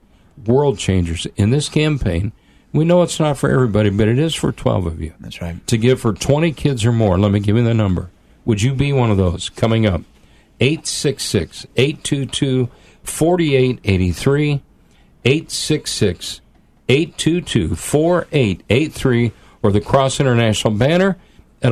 world 0.45 0.79
changers 0.79 1.27
in 1.35 1.49
this 1.49 1.67
campaign? 1.67 2.31
We 2.71 2.85
know 2.85 3.01
it's 3.01 3.19
not 3.19 3.37
for 3.37 3.49
everybody, 3.49 3.89
but 3.89 4.07
it 4.07 4.17
is 4.17 4.33
for 4.33 4.53
12 4.53 4.85
of 4.85 5.01
you. 5.01 5.13
That's 5.19 5.41
right. 5.41 5.67
To 5.67 5.77
give 5.77 5.99
for 5.99 6.13
20 6.13 6.53
kids 6.53 6.85
or 6.85 6.93
more. 6.93 7.19
Let 7.19 7.33
me 7.33 7.41
give 7.41 7.57
you 7.57 7.63
the 7.65 7.73
number. 7.73 8.09
Would 8.45 8.61
you 8.61 8.73
be 8.73 8.93
one 8.93 9.11
of 9.11 9.17
those 9.17 9.49
coming 9.49 9.85
up? 9.85 9.99
866 10.61 11.65
822 11.75 12.69
4883. 13.03 14.61
866 15.25 16.39
822 16.87 17.75
4883 17.75 19.33
or 19.65 19.71
the 19.71 19.81
Cross 19.81 20.19
International 20.19 20.71
banner 20.71 21.17
at 21.63 21.71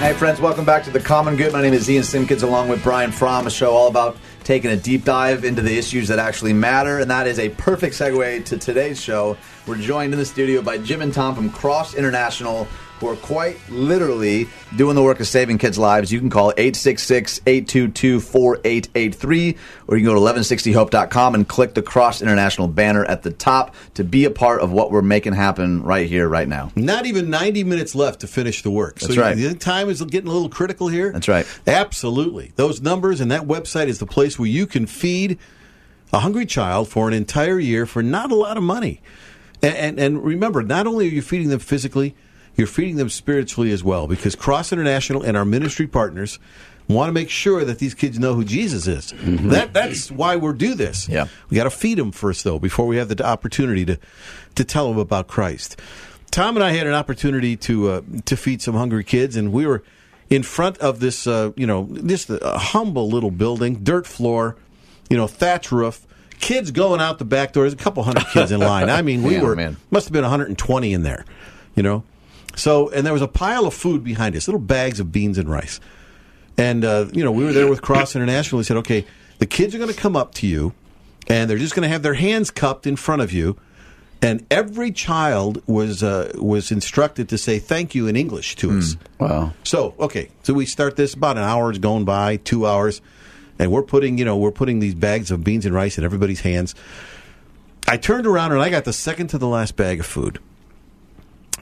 Hey, 0.00 0.14
friends, 0.14 0.40
welcome 0.40 0.64
back 0.64 0.82
to 0.84 0.90
The 0.90 0.98
Common 0.98 1.36
Good. 1.36 1.52
My 1.52 1.60
name 1.60 1.74
is 1.74 1.90
Ian 1.90 2.04
Simpkins, 2.04 2.42
along 2.42 2.70
with 2.70 2.82
Brian 2.82 3.12
Fromm, 3.12 3.46
a 3.46 3.50
show 3.50 3.72
all 3.72 3.88
about 3.88 4.16
taking 4.44 4.70
a 4.70 4.76
deep 4.76 5.04
dive 5.04 5.44
into 5.44 5.60
the 5.60 5.76
issues 5.76 6.08
that 6.08 6.18
actually 6.18 6.54
matter. 6.54 7.00
And 7.00 7.10
that 7.10 7.26
is 7.26 7.38
a 7.38 7.50
perfect 7.50 7.94
segue 7.94 8.46
to 8.46 8.56
today's 8.56 8.98
show. 8.98 9.36
We're 9.66 9.76
joined 9.76 10.14
in 10.14 10.18
the 10.18 10.24
studio 10.24 10.62
by 10.62 10.78
Jim 10.78 11.02
and 11.02 11.12
Tom 11.12 11.34
from 11.34 11.50
Cross 11.50 11.96
International, 11.96 12.66
who 13.00 13.08
are 13.08 13.16
quite 13.16 13.56
literally 13.70 14.46
doing 14.76 14.94
the 14.94 15.02
work 15.02 15.20
of 15.20 15.26
saving 15.26 15.58
kids' 15.58 15.78
lives. 15.78 16.12
You 16.12 16.20
can 16.20 16.30
call 16.30 16.50
866 16.50 17.40
822 17.46 18.20
4883, 18.20 19.56
or 19.88 19.96
you 19.96 20.06
can 20.06 20.14
go 20.14 20.20
to 20.20 20.38
1160hope.com 20.40 21.34
and 21.34 21.48
click 21.48 21.74
the 21.74 21.82
Cross 21.82 22.20
International 22.20 22.68
banner 22.68 23.04
at 23.06 23.22
the 23.22 23.30
top 23.30 23.74
to 23.94 24.04
be 24.04 24.26
a 24.26 24.30
part 24.30 24.60
of 24.60 24.70
what 24.70 24.90
we're 24.90 25.02
making 25.02 25.32
happen 25.32 25.82
right 25.82 26.06
here, 26.06 26.28
right 26.28 26.46
now. 26.46 26.70
Not 26.76 27.06
even 27.06 27.30
90 27.30 27.64
minutes 27.64 27.94
left 27.94 28.20
to 28.20 28.26
finish 28.26 28.62
the 28.62 28.70
work. 28.70 28.98
That's 28.98 29.14
so 29.14 29.20
right. 29.20 29.36
The 29.36 29.54
time 29.54 29.88
is 29.88 30.02
getting 30.02 30.28
a 30.28 30.32
little 30.32 30.50
critical 30.50 30.88
here. 30.88 31.10
That's 31.10 31.28
right. 31.28 31.46
Absolutely. 31.66 32.52
Those 32.56 32.82
numbers 32.82 33.20
and 33.20 33.30
that 33.30 33.42
website 33.42 33.86
is 33.86 33.98
the 33.98 34.06
place 34.06 34.38
where 34.38 34.48
you 34.48 34.66
can 34.66 34.86
feed 34.86 35.38
a 36.12 36.18
hungry 36.18 36.44
child 36.44 36.88
for 36.88 37.08
an 37.08 37.14
entire 37.14 37.58
year 37.58 37.86
for 37.86 38.02
not 38.02 38.30
a 38.30 38.34
lot 38.34 38.56
of 38.56 38.62
money. 38.62 39.00
And, 39.62 39.74
and, 39.74 39.98
and 39.98 40.24
remember, 40.24 40.62
not 40.62 40.86
only 40.86 41.06
are 41.06 41.10
you 41.10 41.22
feeding 41.22 41.48
them 41.48 41.60
physically, 41.60 42.14
you're 42.56 42.66
feeding 42.66 42.96
them 42.96 43.08
spiritually 43.08 43.70
as 43.72 43.82
well 43.82 44.06
because 44.06 44.34
Cross 44.34 44.72
International 44.72 45.22
and 45.22 45.36
our 45.36 45.44
ministry 45.44 45.86
partners 45.86 46.38
want 46.88 47.08
to 47.08 47.12
make 47.12 47.30
sure 47.30 47.64
that 47.64 47.78
these 47.78 47.94
kids 47.94 48.18
know 48.18 48.34
who 48.34 48.44
Jesus 48.44 48.86
is. 48.88 49.14
That 49.50 49.72
that's 49.72 50.10
why 50.10 50.36
we 50.36 50.52
do 50.54 50.74
this. 50.74 51.08
Yeah. 51.08 51.28
We 51.48 51.56
got 51.56 51.64
to 51.64 51.70
feed 51.70 51.98
them 51.98 52.10
first 52.12 52.42
though 52.44 52.58
before 52.58 52.86
we 52.86 52.96
have 52.96 53.08
the 53.08 53.24
opportunity 53.24 53.84
to 53.86 53.98
to 54.56 54.64
tell 54.64 54.88
them 54.88 54.98
about 54.98 55.28
Christ. 55.28 55.80
Tom 56.30 56.56
and 56.56 56.64
I 56.64 56.72
had 56.72 56.86
an 56.86 56.94
opportunity 56.94 57.56
to 57.58 57.90
uh, 57.90 58.00
to 58.26 58.36
feed 58.36 58.60
some 58.62 58.74
hungry 58.74 59.04
kids 59.04 59.36
and 59.36 59.52
we 59.52 59.66
were 59.66 59.82
in 60.28 60.42
front 60.42 60.78
of 60.78 61.00
this 61.00 61.26
uh, 61.26 61.50
you 61.56 61.66
know 61.66 61.88
just 62.06 62.28
a 62.30 62.58
humble 62.58 63.08
little 63.08 63.30
building, 63.30 63.82
dirt 63.84 64.06
floor, 64.06 64.56
you 65.08 65.16
know, 65.16 65.26
thatch 65.26 65.70
roof. 65.72 66.06
Kids 66.40 66.70
going 66.70 67.00
out 67.02 67.18
the 67.18 67.24
back 67.26 67.52
door. 67.52 67.64
There's 67.64 67.74
a 67.74 67.76
couple 67.76 68.02
hundred 68.02 68.26
kids 68.28 68.50
in 68.50 68.60
line. 68.60 68.88
I 68.88 69.02
mean, 69.02 69.22
we 69.22 69.34
Yeah, 69.36 69.42
were 69.42 69.54
man. 69.54 69.76
must 69.90 70.06
have 70.06 70.12
been 70.14 70.22
120 70.22 70.92
in 70.94 71.02
there, 71.02 71.24
you 71.76 71.82
know. 71.82 72.02
So, 72.56 72.88
and 72.90 73.06
there 73.06 73.12
was 73.12 73.22
a 73.22 73.28
pile 73.28 73.66
of 73.66 73.74
food 73.74 74.04
behind 74.04 74.36
us, 74.36 74.48
little 74.48 74.60
bags 74.60 75.00
of 75.00 75.12
beans 75.12 75.38
and 75.38 75.48
rice. 75.48 75.80
And 76.58 76.84
uh, 76.84 77.06
you 77.12 77.24
know, 77.24 77.32
we 77.32 77.44
were 77.44 77.52
there 77.52 77.68
with 77.68 77.80
Cross 77.80 78.16
International. 78.16 78.58
We 78.58 78.64
said, 78.64 78.76
okay, 78.78 79.06
the 79.38 79.46
kids 79.46 79.74
are 79.74 79.78
going 79.78 79.92
to 79.92 79.98
come 79.98 80.16
up 80.16 80.34
to 80.34 80.46
you, 80.46 80.74
and 81.28 81.48
they're 81.48 81.58
just 81.58 81.74
going 81.74 81.84
to 81.84 81.88
have 81.88 82.02
their 82.02 82.14
hands 82.14 82.50
cupped 82.50 82.86
in 82.86 82.96
front 82.96 83.22
of 83.22 83.32
you, 83.32 83.56
and 84.20 84.46
every 84.50 84.92
child 84.92 85.62
was 85.66 86.02
uh, 86.02 86.32
was 86.34 86.70
instructed 86.70 87.30
to 87.30 87.38
say 87.38 87.58
thank 87.58 87.94
you 87.94 88.08
in 88.08 88.16
English 88.16 88.56
to 88.56 88.76
us. 88.76 88.96
Wow. 89.18 89.54
So, 89.64 89.94
okay, 89.98 90.28
so 90.42 90.52
we 90.52 90.66
start 90.66 90.96
this 90.96 91.14
about 91.14 91.38
an 91.38 91.44
hour 91.44 91.70
is 91.70 91.78
going 91.78 92.04
by, 92.04 92.36
two 92.36 92.66
hours, 92.66 93.00
and 93.58 93.72
we're 93.72 93.82
putting, 93.82 94.18
you 94.18 94.24
know, 94.24 94.36
we're 94.36 94.50
putting 94.50 94.80
these 94.80 94.94
bags 94.94 95.30
of 95.30 95.42
beans 95.42 95.64
and 95.64 95.74
rice 95.74 95.96
in 95.96 96.04
everybody's 96.04 96.40
hands. 96.40 96.74
I 97.88 97.96
turned 97.96 98.26
around 98.26 98.52
and 98.52 98.60
I 98.60 98.68
got 98.68 98.84
the 98.84 98.92
second 98.92 99.28
to 99.28 99.38
the 99.38 99.48
last 99.48 99.76
bag 99.76 100.00
of 100.00 100.06
food. 100.06 100.38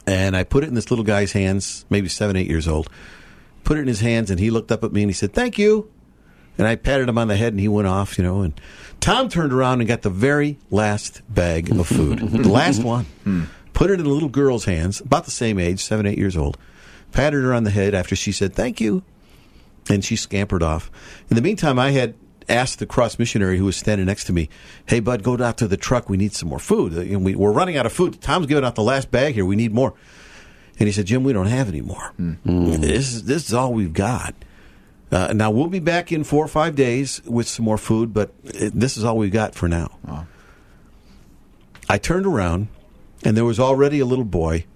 And 0.09 0.35
I 0.35 0.43
put 0.43 0.65
it 0.65 0.69
in 0.69 0.75
this 0.75 0.91
little 0.91 1.05
guy's 1.05 1.33
hands, 1.33 1.85
maybe 1.91 2.09
seven, 2.09 2.35
eight 2.35 2.49
years 2.49 2.67
old. 2.67 2.89
Put 3.63 3.77
it 3.77 3.83
in 3.83 3.89
his 3.89 4.01
hands, 4.01 4.31
and 4.31 4.41
he 4.41 4.51
looked 4.51 4.73
up 4.73 4.83
at 4.83 4.91
me 4.91 5.03
and 5.03 5.11
he 5.11 5.15
said, 5.15 5.35
"Thank 5.35 5.59
you." 5.59 5.91
And 6.57 6.67
I 6.67 6.77
patted 6.77 7.11
him 7.11 7.19
on 7.19 7.29
the 7.29 7.37
head, 7.37 7.53
and 7.53 7.61
he 7.61 7.69
went 7.69 7.89
off, 7.89 8.17
you 8.17 8.25
know. 8.25 8.41
And 8.41 8.59
Tom 9.01 9.29
turned 9.29 9.53
around 9.53 9.81
and 9.81 9.87
got 9.87 10.01
the 10.01 10.11
very 10.11 10.59
last 10.71 11.21
bag 11.29 11.71
of 11.71 11.87
food, 11.87 12.19
the 12.33 12.49
last 12.49 12.83
one. 12.83 13.05
Hmm. 13.25 13.45
Put 13.75 13.91
it 13.91 14.01
in 14.01 14.07
a 14.07 14.09
little 14.09 14.31
girl's 14.31 14.65
hands, 14.65 15.01
about 15.01 15.27
the 15.27 15.31
same 15.31 15.59
age, 15.59 15.81
seven, 15.81 16.07
eight 16.07 16.17
years 16.17 16.39
old. 16.39 16.57
Patted 17.13 17.43
her 17.45 17.53
on 17.53 17.65
the 17.65 17.71
head 17.71 17.95
after 17.95 18.17
she 18.17 18.33
said, 18.33 18.55
"Thank 18.55 18.81
you." 18.81 19.03
and 19.91 20.05
she 20.05 20.17
scampered 20.17 20.63
off. 20.63 20.91
In 21.31 21.37
the 21.37 21.43
meantime, 21.43 21.79
I 21.79 21.93
had 21.93 22.15
asked 22.49 22.79
the 22.79 22.87
cross 22.87 23.19
missionary 23.19 23.59
who 23.59 23.65
was 23.65 23.77
standing 23.77 24.07
next 24.07 24.25
to 24.25 24.33
me, 24.33 24.49
"Hey, 24.87 25.01
bud, 25.01 25.23
go 25.23 25.43
out 25.43 25.59
to 25.59 25.69
the 25.69 25.77
truck. 25.77 26.09
We 26.09 26.17
need 26.17 26.33
some 26.35 26.49
more 26.49 26.59
food. 26.59 26.93
Know, 26.93 27.19
we, 27.19 27.35
we're 27.35 27.53
running 27.53 27.77
out 27.77 27.87
of 27.87 27.93
food. 27.93 28.21
Tom's 28.21 28.47
giving 28.47 28.65
out 28.65 28.75
the 28.75 28.83
last 28.83 29.11
bag 29.11 29.35
here. 29.35 29.45
We 29.45 29.57
need 29.57 29.73
more." 29.73 29.95
And 30.79 30.87
he 30.87 30.93
said, 30.93 31.07
"Jim, 31.07 31.25
we 31.25 31.33
don't 31.33 31.47
have 31.47 31.69
any 31.69 31.81
more. 31.81 32.13
Hmm. 32.17 32.35
Mm. 32.47 32.81
This 32.81 33.13
is 33.13 33.25
this 33.25 33.47
is 33.47 33.55
all 33.55 33.73
we've 33.73 33.93
got." 33.93 34.35
Uh, 35.11 35.33
now 35.33 35.51
we'll 35.51 35.69
be 35.69 35.79
back 35.79 36.13
in 36.13 36.23
four 36.23 36.45
or 36.45 36.49
five 36.49 36.75
days 36.75 37.23
with 37.25 37.49
some 37.49 37.65
more 37.65 37.79
food, 37.79 38.13
but 38.13 38.31
this 38.43 38.99
is 38.99 39.05
all 39.05 39.17
we've 39.17 39.33
got 39.33 39.55
for 39.55 39.67
now. 39.67 40.27
I 41.89 41.97
turned 41.97 42.27
around, 42.27 42.69
and 43.25 43.35
there 43.35 43.47
was 43.47 43.59
already 43.59 44.01
a 44.01 44.05
little 44.05 44.27
boy 44.27 44.67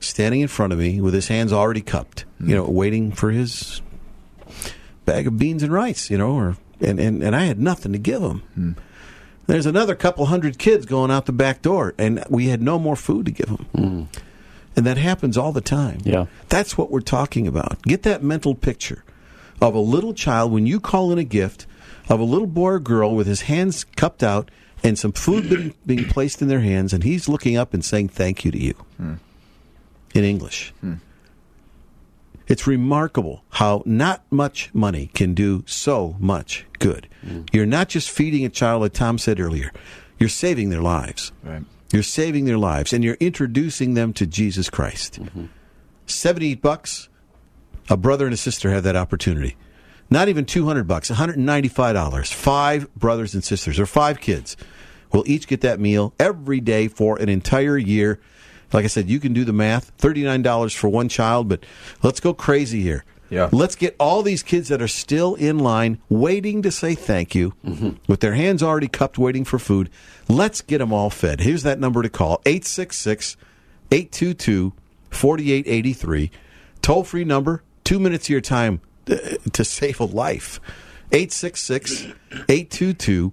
standing 0.00 0.42
in 0.42 0.48
front 0.48 0.74
of 0.74 0.78
me 0.78 1.00
with 1.00 1.14
his 1.14 1.28
hands 1.28 1.52
already 1.52 1.80
cupped, 1.80 2.26
you 2.38 2.46
hmm. 2.46 2.52
know, 2.52 2.64
waiting 2.64 3.10
for 3.10 3.30
his 3.30 3.80
bag 5.06 5.26
of 5.26 5.38
beans 5.38 5.62
and 5.62 5.72
rice, 5.72 6.10
you 6.10 6.18
know, 6.18 6.32
or 6.32 6.56
and, 6.80 6.98
and, 6.98 7.22
and 7.22 7.36
I 7.36 7.44
had 7.44 7.58
nothing 7.58 7.92
to 7.92 7.98
give 7.98 8.22
him. 8.22 8.76
There's 9.46 9.66
another 9.66 9.94
couple 9.94 10.26
hundred 10.26 10.58
kids 10.58 10.86
going 10.86 11.10
out 11.10 11.26
the 11.26 11.32
back 11.32 11.62
door, 11.62 11.94
and 11.98 12.24
we 12.30 12.48
had 12.48 12.62
no 12.62 12.78
more 12.78 12.96
food 12.96 13.26
to 13.26 13.32
give 13.32 13.48
them. 13.48 13.66
Hmm. 13.74 14.02
And 14.76 14.86
that 14.86 14.96
happens 14.96 15.36
all 15.36 15.52
the 15.52 15.60
time. 15.60 15.98
Yeah. 16.04 16.26
That's 16.48 16.76
what 16.76 16.90
we're 16.90 17.00
talking 17.00 17.46
about. 17.46 17.82
Get 17.82 18.02
that 18.04 18.22
mental 18.22 18.54
picture 18.54 19.04
of 19.60 19.74
a 19.74 19.80
little 19.80 20.14
child 20.14 20.50
when 20.50 20.66
you 20.66 20.80
call 20.80 21.12
in 21.12 21.18
a 21.18 21.24
gift 21.24 21.66
of 22.08 22.20
a 22.20 22.24
little 22.24 22.46
boy 22.46 22.70
or 22.70 22.80
girl 22.80 23.14
with 23.14 23.26
his 23.26 23.42
hands 23.42 23.84
cupped 23.96 24.22
out 24.22 24.50
and 24.82 24.98
some 24.98 25.12
food 25.12 25.48
being, 25.48 25.74
being 25.86 26.04
placed 26.06 26.42
in 26.42 26.48
their 26.48 26.60
hands, 26.60 26.92
and 26.92 27.04
he's 27.04 27.28
looking 27.28 27.56
up 27.56 27.72
and 27.72 27.84
saying 27.84 28.08
thank 28.08 28.44
you 28.44 28.50
to 28.50 28.58
you 28.58 28.74
hmm. 28.96 29.14
in 30.14 30.24
English. 30.24 30.72
Hmm. 30.80 30.94
It's 32.46 32.66
remarkable 32.66 33.44
how 33.50 33.82
not 33.86 34.22
much 34.30 34.70
money 34.74 35.10
can 35.14 35.34
do 35.34 35.64
so 35.66 36.16
much 36.18 36.66
good. 36.78 37.08
Mm. 37.24 37.48
You're 37.52 37.66
not 37.66 37.88
just 37.88 38.10
feeding 38.10 38.44
a 38.44 38.50
child, 38.50 38.82
like 38.82 38.92
Tom 38.92 39.18
said 39.18 39.40
earlier, 39.40 39.72
you're 40.18 40.28
saving 40.28 40.70
their 40.70 40.82
lives. 40.82 41.32
Right. 41.42 41.62
You're 41.92 42.02
saving 42.02 42.44
their 42.44 42.58
lives 42.58 42.92
and 42.92 43.02
you're 43.04 43.16
introducing 43.20 43.94
them 43.94 44.12
to 44.14 44.26
Jesus 44.26 44.68
Christ. 44.68 45.20
Mm-hmm. 45.22 45.46
Seventy 46.06 46.54
bucks, 46.54 47.08
a 47.88 47.96
brother 47.96 48.26
and 48.26 48.34
a 48.34 48.36
sister 48.36 48.70
have 48.70 48.82
that 48.82 48.96
opportunity. 48.96 49.56
Not 50.10 50.28
even 50.28 50.44
200 50.44 50.86
bucks, 50.86 51.10
$195. 51.10 52.32
Five 52.32 52.94
brothers 52.94 53.34
and 53.34 53.42
sisters 53.42 53.78
or 53.80 53.86
five 53.86 54.20
kids 54.20 54.56
will 55.12 55.24
each 55.26 55.46
get 55.46 55.60
that 55.62 55.80
meal 55.80 56.12
every 56.18 56.60
day 56.60 56.88
for 56.88 57.18
an 57.18 57.28
entire 57.28 57.78
year. 57.78 58.20
Like 58.74 58.84
I 58.84 58.88
said, 58.88 59.08
you 59.08 59.20
can 59.20 59.32
do 59.32 59.44
the 59.44 59.52
math. 59.52 59.96
$39 59.98 60.76
for 60.76 60.88
one 60.88 61.08
child, 61.08 61.48
but 61.48 61.64
let's 62.02 62.18
go 62.18 62.34
crazy 62.34 62.82
here. 62.82 63.04
Yeah. 63.30 63.48
Let's 63.52 63.76
get 63.76 63.96
all 63.98 64.22
these 64.22 64.42
kids 64.42 64.68
that 64.68 64.82
are 64.82 64.88
still 64.88 65.34
in 65.36 65.58
line 65.58 65.98
waiting 66.08 66.60
to 66.62 66.70
say 66.70 66.94
thank 66.94 67.34
you 67.34 67.54
with 68.06 68.20
their 68.20 68.34
hands 68.34 68.62
already 68.62 68.88
cupped 68.88 69.16
waiting 69.16 69.44
for 69.44 69.58
food. 69.58 69.90
Let's 70.28 70.60
get 70.60 70.78
them 70.78 70.92
all 70.92 71.08
fed. 71.08 71.40
Here's 71.40 71.62
that 71.62 71.80
number 71.80 72.02
to 72.02 72.10
call 72.10 72.42
866 72.44 73.36
822 73.90 74.72
4883. 75.10 76.30
Toll 76.82 77.04
free 77.04 77.24
number, 77.24 77.62
two 77.84 77.98
minutes 77.98 78.26
of 78.26 78.30
your 78.30 78.40
time 78.40 78.80
uh, 79.08 79.16
to 79.52 79.64
save 79.64 80.00
a 80.00 80.04
life. 80.04 80.60
866 81.12 82.08
822 82.48 83.32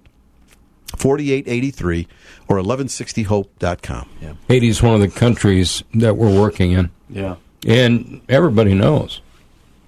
4883 0.98 2.06
or 2.48 2.56
1160hope.com. 2.58 4.08
Yeah. 4.20 4.34
Haiti 4.48 4.68
is 4.68 4.82
one 4.82 4.94
of 4.94 5.00
the 5.00 5.08
countries 5.08 5.82
that 5.94 6.16
we're 6.16 6.38
working 6.40 6.72
in. 6.72 6.90
Yeah. 7.08 7.36
And 7.66 8.20
everybody 8.28 8.74
knows 8.74 9.20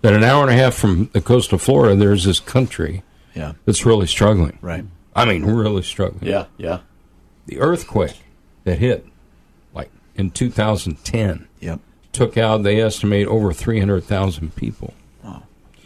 that 0.03 0.13
an 0.13 0.23
hour 0.25 0.43
and 0.43 0.51
a 0.51 0.55
half 0.63 0.75
from 0.75 1.11
the 1.13 1.21
coast 1.21 1.53
of 1.53 1.61
Florida, 1.63 1.97
there's 1.97 2.25
this 2.25 2.41
country 2.41 3.03
Yeah. 3.35 3.53
that's 3.65 3.85
really 3.87 4.07
struggling. 4.07 4.59
Right. 4.61 4.85
I 5.17 5.25
mean, 5.25 5.45
really 5.45 5.83
struggling. 5.83 6.31
Yeah. 6.31 6.47
Yeah. 6.57 6.81
The 7.47 7.61
earthquake 7.61 8.17
that 8.65 8.79
hit, 8.79 9.07
like 9.75 9.91
in 10.17 10.31
2010, 10.31 11.47
Yep. 11.61 11.81
took 12.13 12.37
out, 12.39 12.63
they 12.63 12.81
estimate, 12.81 13.27
over 13.29 13.53
300,000 13.53 14.55
people. 14.57 14.95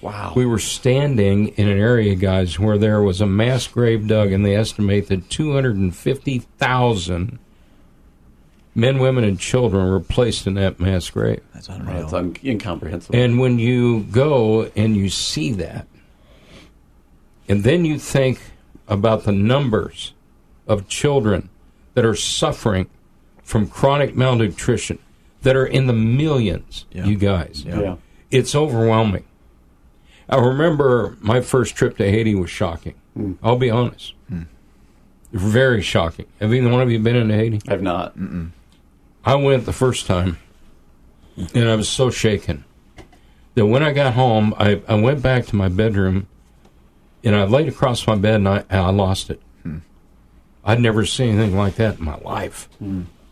Wow. 0.01 0.33
We 0.37 0.47
were 0.47 0.61
standing 0.61 1.49
in 1.49 1.69
an 1.69 1.79
area, 1.79 2.15
guys, 2.15 2.59
where 2.59 2.79
there 2.79 3.03
was 3.03 3.21
a 3.21 3.27
mass 3.27 3.67
grave 3.67 4.07
dug, 4.07 4.31
and 4.33 4.47
they 4.47 4.55
estimate 4.55 5.09
that 5.09 5.29
250,000 5.29 7.39
men, 8.75 8.99
women, 8.99 9.25
and 9.25 9.39
children 9.41 9.89
were 9.91 10.01
placed 10.01 10.47
in 10.47 10.55
that 10.55 10.79
mass 10.79 11.11
grave. 11.11 11.43
That's 11.53 11.69
unreal. 11.69 12.05
it's 12.05 12.13
un- 12.13 12.37
incomprehensible. 12.45 13.19
And 13.19 13.39
when 13.41 13.59
you 13.59 14.05
go 14.05 14.71
and 14.77 14.97
you 14.97 15.09
see 15.09 15.53
that, 15.53 15.87
and 17.49 17.65
then 17.65 17.85
you 17.85 17.99
think 17.99 18.41
about 18.87 19.25
the 19.25 19.33
numbers 19.33 20.13
of 20.67 20.89
children 20.89 21.49
that 21.95 22.05
are 22.05 22.15
suffering 22.15 22.89
from 23.43 23.67
chronic 23.67 24.15
malnutrition, 24.15 24.99
that 25.43 25.57
are 25.57 25.67
in 25.67 25.87
the 25.87 25.93
millions, 25.93 26.85
Yeah. 26.93 27.07
you 27.07 27.17
guys, 27.17 27.65
yeah. 27.67 27.97
it's 28.31 28.55
overwhelming. 28.55 29.25
I 30.29 30.37
remember 30.37 31.17
my 31.21 31.41
first 31.41 31.75
trip 31.75 31.97
to 31.97 32.11
Haiti 32.11 32.35
was 32.35 32.51
shocking. 32.51 32.95
Hmm. 33.15 33.33
I'll 33.43 33.57
be 33.57 33.71
honest. 33.71 34.15
Hmm. 34.29 34.43
Very 35.33 35.83
shocking. 35.83 36.27
Have 36.41 36.53
either 36.53 36.71
one 36.71 36.83
of 36.83 36.91
you 36.91 36.99
been 36.99 37.17
into 37.17 37.35
Haiti? 37.35 37.61
I've 37.69 37.83
not. 37.83 38.15
I 39.25 39.35
went 39.35 39.67
the 39.67 39.73
first 39.73 40.07
time, 40.07 40.39
and 41.55 41.69
I 41.69 41.75
was 41.75 41.89
so 41.89 42.11
shaken 42.11 42.65
that 43.55 43.67
when 43.67 43.83
I 43.83 43.93
got 43.93 44.15
home, 44.15 44.55
I, 44.59 44.81
I 44.87 44.95
went 44.95 45.23
back 45.23 45.47
to 45.47 45.57
my 45.57 45.69
bedroom, 45.69 46.29
and 47.25 47.35
I 47.35 47.45
laid 47.45 47.69
across 47.69 48.07
my 48.07 48.15
bed, 48.15 48.37
and 48.37 48.49
I, 48.49 48.59
and 48.71 48.81
I 48.81 48.91
lost 48.91 49.31
it. 49.31 49.41
Hmm. 49.63 49.79
I'd 50.65 50.81
never 50.81 51.05
seen 51.05 51.39
anything 51.39 51.57
like 51.57 51.77
that 51.77 51.99
in 51.99 52.05
my 52.05 52.17
life. 52.19 52.69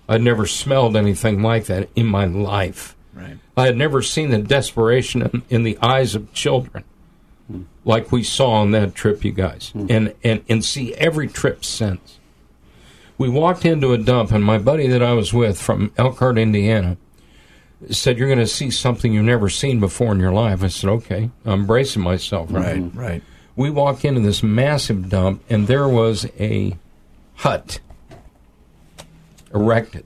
I'd 0.09 0.23
never 0.23 0.47
smelled 0.47 0.97
anything 0.97 1.43
like 1.43 1.67
that 1.67 1.89
in 1.95 2.07
my 2.07 2.25
life. 2.25 2.96
Right. 3.17 3.39
I 3.57 3.67
had 3.67 3.77
never 3.77 4.03
seen 4.03 4.31
the 4.31 4.39
desperation 4.39 5.23
in, 5.23 5.43
in 5.49 5.63
the 5.63 5.79
eyes 5.81 6.15
of 6.15 6.33
children 6.35 6.85
hmm. 7.51 7.63
like 7.85 8.13
we 8.13 8.23
saw 8.23 8.51
on 8.51 8.73
that 8.73 8.95
trip, 8.95 9.25
you 9.25 9.33
guys, 9.33 9.71
hmm. 9.71 9.87
and, 9.89 10.15
and, 10.23 10.45
and 10.49 10.65
see 10.65 10.95
every 10.95 11.27
trip 11.27 11.65
since. 11.65 12.19
We 13.19 13.31
walked 13.31 13.65
into 13.65 13.95
a 13.95 13.99
dump, 13.99 14.33
and 14.33 14.45
my 14.45 14.59
buddy 14.59 14.87
that 14.89 15.03
I 15.03 15.15
was 15.15 15.33
with 15.33 15.59
from 15.59 15.91
Elkhart, 15.97 16.37
Indiana, 16.37 16.99
said, 17.91 18.19
You're 18.19 18.29
going 18.29 18.39
to 18.39 18.47
see 18.47 18.71
something 18.71 19.13
you've 19.13 19.25
never 19.25 19.49
seen 19.49 19.81
before 19.81 20.13
in 20.13 20.21
your 20.21 20.33
life. 20.33 20.63
I 20.63 20.69
said, 20.69 20.91
Okay. 20.91 21.31
I'm 21.47 21.67
bracing 21.67 22.03
myself. 22.03 22.53
Right. 22.53 22.95
Right. 22.95 23.23
We 23.55 23.71
walk 23.71 24.05
into 24.05 24.21
this 24.21 24.43
massive 24.43 25.09
dump, 25.09 25.43
and 25.49 25.67
there 25.67 25.89
was 25.89 26.27
a 26.39 26.77
hut 27.37 27.81
erected 29.55 30.05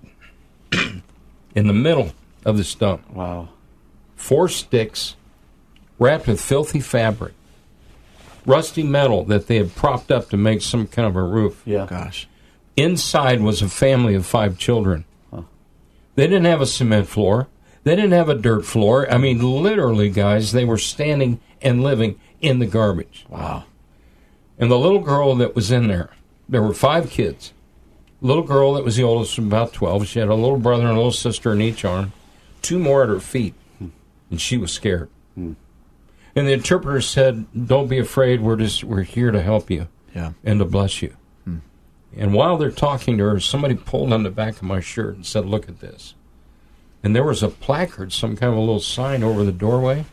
in 0.72 1.66
the 1.66 1.72
middle 1.72 2.12
of 2.44 2.56
the 2.56 2.76
dump 2.78 3.08
Wow. 3.12 3.48
four 4.16 4.48
sticks 4.48 5.16
wrapped 5.98 6.26
with 6.26 6.40
filthy 6.40 6.80
fabric, 6.80 7.32
rusty 8.46 8.82
metal 8.82 9.24
that 9.24 9.46
they 9.46 9.56
had 9.56 9.74
propped 9.74 10.10
up 10.10 10.30
to 10.30 10.36
make 10.36 10.62
some 10.62 10.86
kind 10.86 11.06
of 11.06 11.16
a 11.16 11.22
roof. 11.22 11.62
Yeah. 11.64 11.82
Oh, 11.82 11.86
gosh. 11.86 12.26
Inside 12.76 13.40
was 13.42 13.60
a 13.62 13.68
family 13.68 14.14
of 14.14 14.24
five 14.26 14.56
children. 14.58 15.04
They 16.16 16.26
didn't 16.26 16.46
have 16.46 16.60
a 16.60 16.66
cement 16.66 17.06
floor. 17.06 17.48
They 17.84 17.94
didn't 17.96 18.12
have 18.12 18.28
a 18.28 18.34
dirt 18.34 18.66
floor. 18.66 19.10
I 19.10 19.16
mean, 19.16 19.38
literally, 19.62 20.10
guys, 20.10 20.52
they 20.52 20.64
were 20.64 20.76
standing 20.76 21.40
and 21.62 21.82
living 21.82 22.18
in 22.40 22.58
the 22.58 22.66
garbage. 22.66 23.24
Wow. 23.28 23.64
And 24.58 24.70
the 24.70 24.78
little 24.78 24.98
girl 24.98 25.34
that 25.36 25.54
was 25.54 25.70
in 25.70 25.86
there, 25.88 26.10
there 26.48 26.62
were 26.62 26.74
five 26.74 27.10
kids. 27.10 27.52
Little 28.20 28.42
girl 28.42 28.74
that 28.74 28.84
was 28.84 28.96
the 28.96 29.02
oldest, 29.04 29.38
about 29.38 29.72
12. 29.72 30.06
She 30.08 30.18
had 30.18 30.28
a 30.28 30.34
little 30.34 30.58
brother 30.58 30.82
and 30.82 30.92
a 30.92 30.96
little 30.96 31.12
sister 31.12 31.52
in 31.52 31.62
each 31.62 31.84
arm, 31.86 32.12
two 32.62 32.78
more 32.78 33.02
at 33.02 33.08
her 33.08 33.20
feet, 33.20 33.54
and 34.30 34.40
she 34.40 34.56
was 34.56 34.72
scared. 34.72 35.08
And 35.36 35.56
the 36.46 36.52
interpreter 36.52 37.00
said, 37.00 37.46
Don't 37.66 37.88
be 37.88 37.98
afraid, 37.98 38.40
we're 38.40 38.56
just 38.56 38.84
we're 38.84 39.02
here 39.02 39.30
to 39.30 39.42
help 39.42 39.70
you 39.70 39.88
Yeah. 40.14 40.32
and 40.44 40.58
to 40.60 40.64
bless 40.64 41.02
you. 41.02 41.14
And 42.16 42.34
while 42.34 42.56
they're 42.56 42.72
talking 42.72 43.18
to 43.18 43.24
her, 43.24 43.38
somebody 43.38 43.76
pulled 43.76 44.12
on 44.12 44.24
the 44.24 44.30
back 44.30 44.56
of 44.56 44.64
my 44.64 44.80
shirt 44.80 45.14
and 45.14 45.24
said, 45.24 45.46
Look 45.46 45.68
at 45.68 45.78
this. 45.80 46.14
And 47.04 47.14
there 47.14 47.22
was 47.24 47.42
a 47.42 47.48
placard, 47.48 48.12
some 48.12 48.36
kind 48.36 48.50
of 48.52 48.56
a 48.56 48.60
little 48.60 48.80
sign 48.80 49.22
over 49.22 49.44
the 49.44 49.52
doorway 49.52 50.04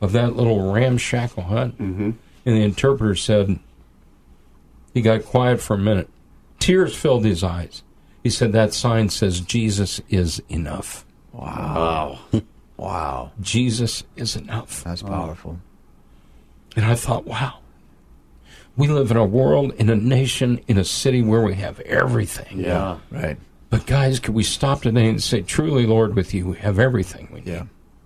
of 0.00 0.12
that 0.12 0.34
little 0.36 0.72
ramshackle 0.72 1.42
hut. 1.44 1.72
Mm-hmm. 1.78 2.10
And 2.46 2.56
the 2.56 2.62
interpreter 2.62 3.14
said, 3.14 3.58
He 4.94 5.02
got 5.02 5.24
quiet 5.26 5.60
for 5.60 5.74
a 5.74 5.78
minute. 5.78 6.08
Tears 6.58 6.94
filled 6.96 7.24
his 7.26 7.44
eyes. 7.44 7.82
He 8.22 8.30
said, 8.30 8.52
That 8.52 8.72
sign 8.72 9.10
says 9.10 9.40
Jesus 9.40 10.00
is 10.08 10.42
enough. 10.48 11.04
Wow. 11.34 12.18
wow. 12.76 13.32
Jesus 13.40 14.04
is 14.16 14.36
enough. 14.36 14.84
That's 14.84 15.02
powerful. 15.02 15.58
And 16.76 16.84
I 16.84 16.94
thought, 16.94 17.26
wow. 17.26 17.58
We 18.76 18.88
live 18.88 19.10
in 19.10 19.16
a 19.16 19.24
world, 19.24 19.72
in 19.74 19.88
a 19.90 19.96
nation, 19.96 20.60
in 20.66 20.78
a 20.78 20.84
city 20.84 21.22
where 21.22 21.42
we 21.42 21.54
have 21.54 21.80
everything. 21.80 22.60
Yeah. 22.60 22.98
Right. 23.10 23.36
But 23.70 23.86
guys, 23.86 24.20
could 24.20 24.34
we 24.34 24.42
stop 24.42 24.82
today 24.82 25.08
and 25.08 25.22
say, 25.22 25.42
truly, 25.42 25.86
Lord, 25.86 26.14
with 26.14 26.34
you, 26.34 26.46
we 26.46 26.56
have 26.58 26.78
everything 26.78 27.28
we 27.32 27.40
need. 27.40 27.50
Yeah. 27.50 27.62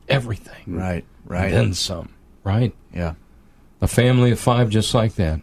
Everything. 0.08 0.64
Right. 0.66 1.04
Right. 1.24 1.50
Then 1.50 1.74
some. 1.74 2.10
Right? 2.44 2.74
yeah. 2.94 3.14
A 3.80 3.86
family 3.86 4.30
of 4.30 4.40
five 4.40 4.70
just 4.70 4.94
like 4.94 5.14
that. 5.16 5.40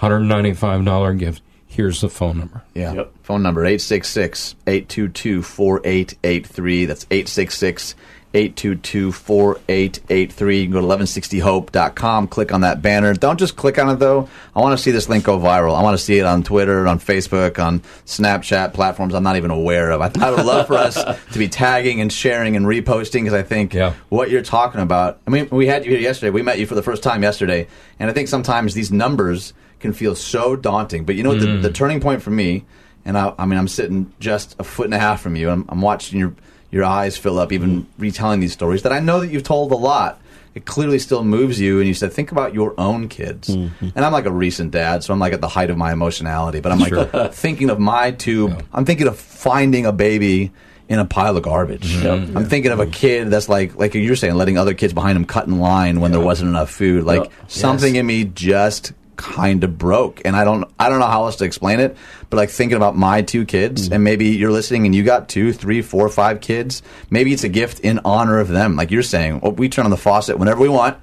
$195 0.00 1.18
gift. 1.18 1.42
Here's 1.66 2.00
the 2.00 2.08
phone 2.08 2.38
number. 2.38 2.62
Yeah. 2.74 2.92
Yep. 2.94 3.12
Phone 3.22 3.42
number 3.42 3.64
866 3.64 4.54
822 4.66 5.42
4883. 5.42 6.84
That's 6.86 7.04
866 7.10 7.94
822 8.36 9.12
4883. 9.12 10.58
You 10.58 10.64
can 10.64 10.72
go 10.72 10.80
to 10.80 10.86
1160hope.com, 10.86 12.26
click 12.28 12.52
on 12.52 12.62
that 12.62 12.82
banner. 12.82 13.14
Don't 13.14 13.38
just 13.38 13.54
click 13.56 13.78
on 13.78 13.88
it, 13.90 13.96
though. 14.00 14.28
I 14.56 14.60
want 14.60 14.76
to 14.76 14.82
see 14.82 14.90
this 14.90 15.08
link 15.08 15.24
go 15.24 15.38
viral. 15.38 15.76
I 15.76 15.82
want 15.82 15.96
to 15.96 16.04
see 16.04 16.18
it 16.18 16.24
on 16.26 16.42
Twitter, 16.42 16.86
on 16.88 16.98
Facebook, 16.98 17.58
on 17.64 17.80
Snapchat 18.06 18.72
platforms 18.74 19.14
I'm 19.14 19.22
not 19.22 19.36
even 19.36 19.52
aware 19.52 19.90
of. 19.92 20.00
I, 20.00 20.10
I 20.20 20.30
would 20.30 20.44
love 20.44 20.66
for 20.66 20.74
us 20.74 20.94
to 21.32 21.38
be 21.38 21.48
tagging 21.48 22.00
and 22.00 22.12
sharing 22.12 22.56
and 22.56 22.66
reposting 22.66 23.22
because 23.22 23.34
I 23.34 23.42
think 23.42 23.72
Yeah. 23.72 23.94
what 24.08 24.30
you're 24.30 24.42
talking 24.42 24.80
about. 24.80 25.20
I 25.26 25.30
mean, 25.30 25.48
we 25.50 25.66
had 25.68 25.84
you 25.84 25.92
here 25.92 26.00
yesterday. 26.00 26.30
We 26.30 26.42
met 26.42 26.58
you 26.58 26.66
for 26.66 26.74
the 26.74 26.82
first 26.82 27.02
time 27.04 27.22
yesterday. 27.22 27.68
And 28.00 28.10
I 28.10 28.12
think 28.12 28.26
sometimes 28.28 28.74
these 28.74 28.90
numbers 28.90 29.52
can 29.84 29.92
feel 29.92 30.14
so 30.14 30.56
daunting. 30.56 31.04
But 31.04 31.14
you 31.14 31.22
know 31.22 31.28
what? 31.28 31.40
The, 31.40 31.58
the 31.58 31.68
hmm. 31.68 31.74
turning 31.74 32.00
point 32.00 32.22
for 32.22 32.30
me, 32.30 32.64
and 33.04 33.18
I, 33.18 33.34
I 33.38 33.44
mean, 33.44 33.58
I'm 33.58 33.68
sitting 33.68 34.10
just 34.18 34.56
a 34.58 34.64
foot 34.64 34.86
and 34.86 34.94
a 34.94 34.98
half 34.98 35.20
from 35.20 35.36
you. 35.36 35.50
I'm, 35.50 35.66
I'm 35.68 35.82
watching 35.82 36.18
your 36.18 36.34
your 36.70 36.84
eyes 36.84 37.16
fill 37.16 37.38
up, 37.38 37.52
even 37.52 37.86
retelling 37.98 38.40
these 38.40 38.52
stories 38.52 38.82
that 38.82 38.92
I 38.92 38.98
know 38.98 39.20
that 39.20 39.28
you've 39.28 39.44
told 39.44 39.70
a 39.72 39.76
lot. 39.76 40.20
It 40.54 40.64
clearly 40.64 40.98
still 40.98 41.22
moves 41.22 41.60
you, 41.60 41.80
and 41.80 41.86
you 41.86 41.94
said, 41.94 42.12
think 42.12 42.32
about 42.32 42.54
your 42.54 42.74
own 42.78 43.08
kids. 43.08 43.48
Mm-hmm. 43.48 43.88
And 43.94 44.04
I'm 44.04 44.12
like 44.12 44.24
a 44.24 44.32
recent 44.32 44.70
dad, 44.70 45.04
so 45.04 45.12
I'm 45.12 45.18
like 45.18 45.32
at 45.32 45.40
the 45.40 45.48
height 45.48 45.68
of 45.68 45.76
my 45.76 45.92
emotionality. 45.92 46.60
But 46.60 46.72
I'm 46.72 46.78
like 46.78 47.32
thinking 47.34 47.70
of 47.70 47.78
my 47.78 48.12
two. 48.12 48.56
I'm 48.72 48.84
thinking 48.84 49.06
of 49.06 49.18
finding 49.18 49.84
a 49.84 49.92
baby 49.92 50.52
in 50.88 50.98
a 50.98 51.04
pile 51.04 51.36
of 51.36 51.42
garbage. 51.42 51.94
Mm-hmm. 51.94 52.38
I'm 52.38 52.46
thinking 52.46 52.72
of 52.72 52.80
a 52.80 52.86
kid 52.86 53.30
that's 53.30 53.48
like, 53.48 53.76
like 53.76 53.94
you're 53.94 54.16
saying, 54.16 54.34
letting 54.34 54.56
other 54.56 54.74
kids 54.74 54.92
behind 54.92 55.16
him 55.16 55.24
cut 55.24 55.46
in 55.46 55.58
line 55.58 56.00
when 56.00 56.12
there 56.12 56.20
wasn't 56.20 56.48
enough 56.48 56.70
food. 56.70 57.04
Like 57.04 57.30
something 57.48 57.96
in 57.96 58.06
me 58.06 58.24
just 58.24 58.92
kind 59.16 59.64
of 59.64 59.78
broke 59.78 60.20
and 60.24 60.36
i 60.36 60.44
don't 60.44 60.70
i 60.78 60.88
don't 60.88 60.98
know 60.98 61.06
how 61.06 61.24
else 61.24 61.36
to 61.36 61.44
explain 61.44 61.80
it 61.80 61.96
but 62.30 62.36
like 62.36 62.50
thinking 62.50 62.76
about 62.76 62.96
my 62.96 63.22
two 63.22 63.44
kids 63.44 63.84
mm-hmm. 63.84 63.94
and 63.94 64.04
maybe 64.04 64.26
you're 64.30 64.52
listening 64.52 64.86
and 64.86 64.94
you 64.94 65.02
got 65.02 65.28
two 65.28 65.52
three 65.52 65.82
four 65.82 66.08
five 66.08 66.40
kids 66.40 66.82
maybe 67.10 67.32
it's 67.32 67.44
a 67.44 67.48
gift 67.48 67.80
in 67.80 68.00
honor 68.04 68.38
of 68.38 68.48
them 68.48 68.76
like 68.76 68.90
you're 68.90 69.02
saying 69.02 69.40
well, 69.40 69.52
we 69.52 69.68
turn 69.68 69.84
on 69.84 69.90
the 69.90 69.96
faucet 69.96 70.38
whenever 70.38 70.60
we 70.60 70.68
want 70.68 70.96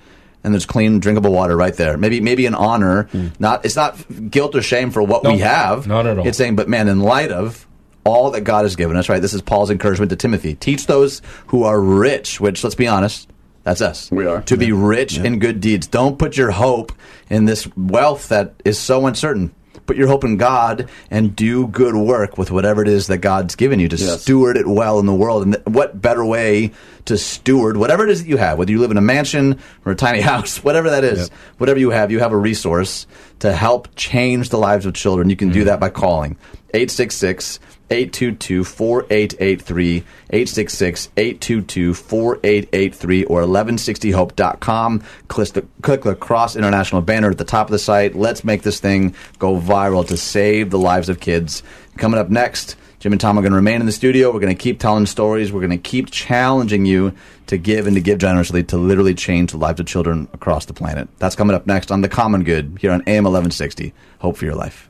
and 0.44 0.54
there's 0.54 0.66
clean 0.66 1.00
drinkable 1.00 1.32
water 1.32 1.56
right 1.56 1.76
there 1.76 1.98
maybe 1.98 2.20
maybe 2.20 2.46
an 2.46 2.56
honor 2.56 3.06
mm. 3.14 3.32
not 3.40 3.64
it's 3.66 3.76
not 3.76 3.98
guilt 4.30 4.56
or 4.56 4.62
shame 4.62 4.92
for 4.92 5.02
what 5.02 5.24
we 5.24 5.40
have 5.40 5.88
not 5.88 6.06
at 6.06 6.18
all. 6.18 6.28
it's 6.28 6.38
saying 6.38 6.56
but 6.56 6.68
man 6.68 6.88
in 6.88 7.00
light 7.00 7.32
of 7.32 7.68
all 8.04 8.32
that 8.32 8.42
God 8.42 8.64
has 8.64 8.76
given 8.76 8.98
us, 8.98 9.10
right? 9.10 9.22
This 9.22 9.34
is 9.34 9.42
Paul's 9.42 9.70
encouragement 9.70 10.10
to 10.10 10.16
Timothy. 10.16 10.56
Teach 10.56 10.88
those 10.88 11.22
who 11.48 11.64
are 11.64 11.80
rich, 11.80 12.42
which, 12.42 12.64
let's 12.64 12.76
be 12.76 12.88
honest, 12.88 13.31
that's 13.64 13.82
us. 13.82 14.10
We 14.12 14.26
are. 14.26 14.42
To 14.44 14.58
be 14.58 14.72
rich 14.72 15.18
in 15.18 15.40
good 15.40 15.62
deeds. 15.62 15.88
Don't 15.88 16.18
put 16.18 16.38
your 16.38 16.52
hope 16.52 16.92
in 17.30 17.46
this 17.46 17.68
wealth 17.76 18.30
that 18.30 18.56
is 18.66 18.80
so 18.80 19.06
uncertain. 19.06 19.54
Put 19.86 19.98
your 19.98 20.08
hope 20.08 20.24
in 20.24 20.38
God 20.38 20.90
and 21.10 21.36
do 21.36 21.68
good 21.68 21.96
work 21.96 22.38
with 22.38 22.50
whatever 22.50 22.82
it 22.82 22.88
is 22.88 23.08
that 23.08 23.18
God's 23.18 23.56
given 23.56 23.80
you 23.80 23.90
to 23.90 23.96
Yes. 23.96 24.22
steward 24.22 24.56
it 24.56 24.68
well 24.68 25.00
in 25.00 25.06
the 25.06 25.14
world. 25.14 25.44
And 25.44 25.54
th- 25.54 25.66
what 25.66 26.02
better 26.02 26.24
way 26.24 26.72
to 27.06 27.18
steward 27.18 27.78
whatever 27.78 28.06
it 28.06 28.12
is 28.12 28.22
that 28.24 28.30
you 28.30 28.38
have, 28.38 28.58
whether 28.58 28.72
you 28.72 28.80
live 28.80 28.92
in 28.92 28.98
a 28.98 29.02
mansion 29.02 29.58
or 29.86 29.92
a 29.92 29.96
tiny 29.96 30.22
house, 30.32 30.64
whatever 30.64 30.90
that 30.92 31.04
is, 31.04 31.30
whatever 31.58 31.80
you 31.80 31.90
have, 31.90 32.12
you 32.12 32.20
have 32.20 32.32
a 32.32 32.38
resource 32.38 33.06
to 33.40 33.54
help 33.54 33.90
change 33.96 34.50
the 34.50 34.58
lives 34.58 34.86
of 34.86 34.94
children. 34.94 35.30
You 35.30 35.36
can 35.36 35.50
do 35.50 35.60
mm-hmm. 35.60 35.68
that 35.68 35.80
by 35.80 35.90
calling 35.90 36.38
866 36.74 37.60
822 37.92 38.64
4883, 38.64 39.98
866 39.98 41.10
822 41.18 41.94
4883, 41.94 43.24
or 43.26 43.42
1160hope.com. 43.42 45.04
Click 45.28 45.50
the, 45.50 45.66
click 45.82 46.02
the 46.04 46.16
Cross 46.16 46.56
International 46.56 47.02
banner 47.02 47.30
at 47.30 47.38
the 47.38 47.44
top 47.44 47.68
of 47.68 47.72
the 47.72 47.80
site. 47.80 48.16
Let's 48.16 48.44
make 48.44 48.62
this 48.62 48.80
thing 48.80 49.14
go 49.40 49.60
viral 49.60 50.08
to 50.08 50.18
save 50.18 50.70
the 50.70 50.80
lives 50.80 51.10
of 51.10 51.20
kids. 51.20 51.64
Coming 51.98 52.20
up 52.20 52.30
next, 52.30 52.78
Jim 53.02 53.12
and 53.12 53.20
Tom 53.20 53.38
are 53.38 53.42
going 53.42 53.52
to 53.52 53.58
remain 53.58 53.82
in 53.82 53.88
the 53.88 53.92
studio. 53.92 54.32
We're 54.32 54.40
going 54.40 54.56
to 54.56 54.64
keep 54.64 54.80
telling 54.80 55.06
stories. 55.06 55.52
We're 55.52 55.60
going 55.60 55.72
to 55.72 55.78
keep 55.78 56.12
challenging 56.12 56.86
you 56.86 57.14
to 57.48 57.58
give 57.58 57.88
and 57.88 57.96
to 57.96 58.02
give 58.02 58.20
generously 58.20 58.64
to 58.66 58.78
literally 58.78 59.16
change 59.16 59.52
the 59.52 59.58
lives 59.58 59.80
of 59.80 59.88
children 59.88 60.30
across 60.34 60.66
the 60.66 60.74
planet. 60.74 61.10
That's 61.18 61.36
coming 61.36 61.56
up 61.56 61.68
next 61.68 61.92
on 61.92 62.02
The 62.02 62.10
Common 62.10 62.44
Good 62.44 62.78
here 62.80 62.92
on 62.92 63.02
AM 63.08 63.24
1160. 63.24 63.94
Hope 64.20 64.38
for 64.38 64.46
your 64.46 64.56
life. 64.56 64.88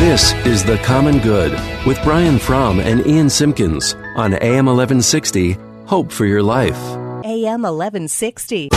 This 0.00 0.32
is 0.46 0.64
The 0.64 0.78
Common 0.78 1.18
Good 1.18 1.52
with 1.84 2.02
Brian 2.02 2.38
Fromm 2.38 2.80
and 2.80 3.06
Ian 3.06 3.28
Simpkins 3.28 3.92
on 4.16 4.32
AM 4.32 4.64
1160. 4.64 5.58
Hope 5.84 6.10
for 6.10 6.24
your 6.24 6.42
life. 6.42 6.78
AM 7.26 7.64
1160. 7.64 8.70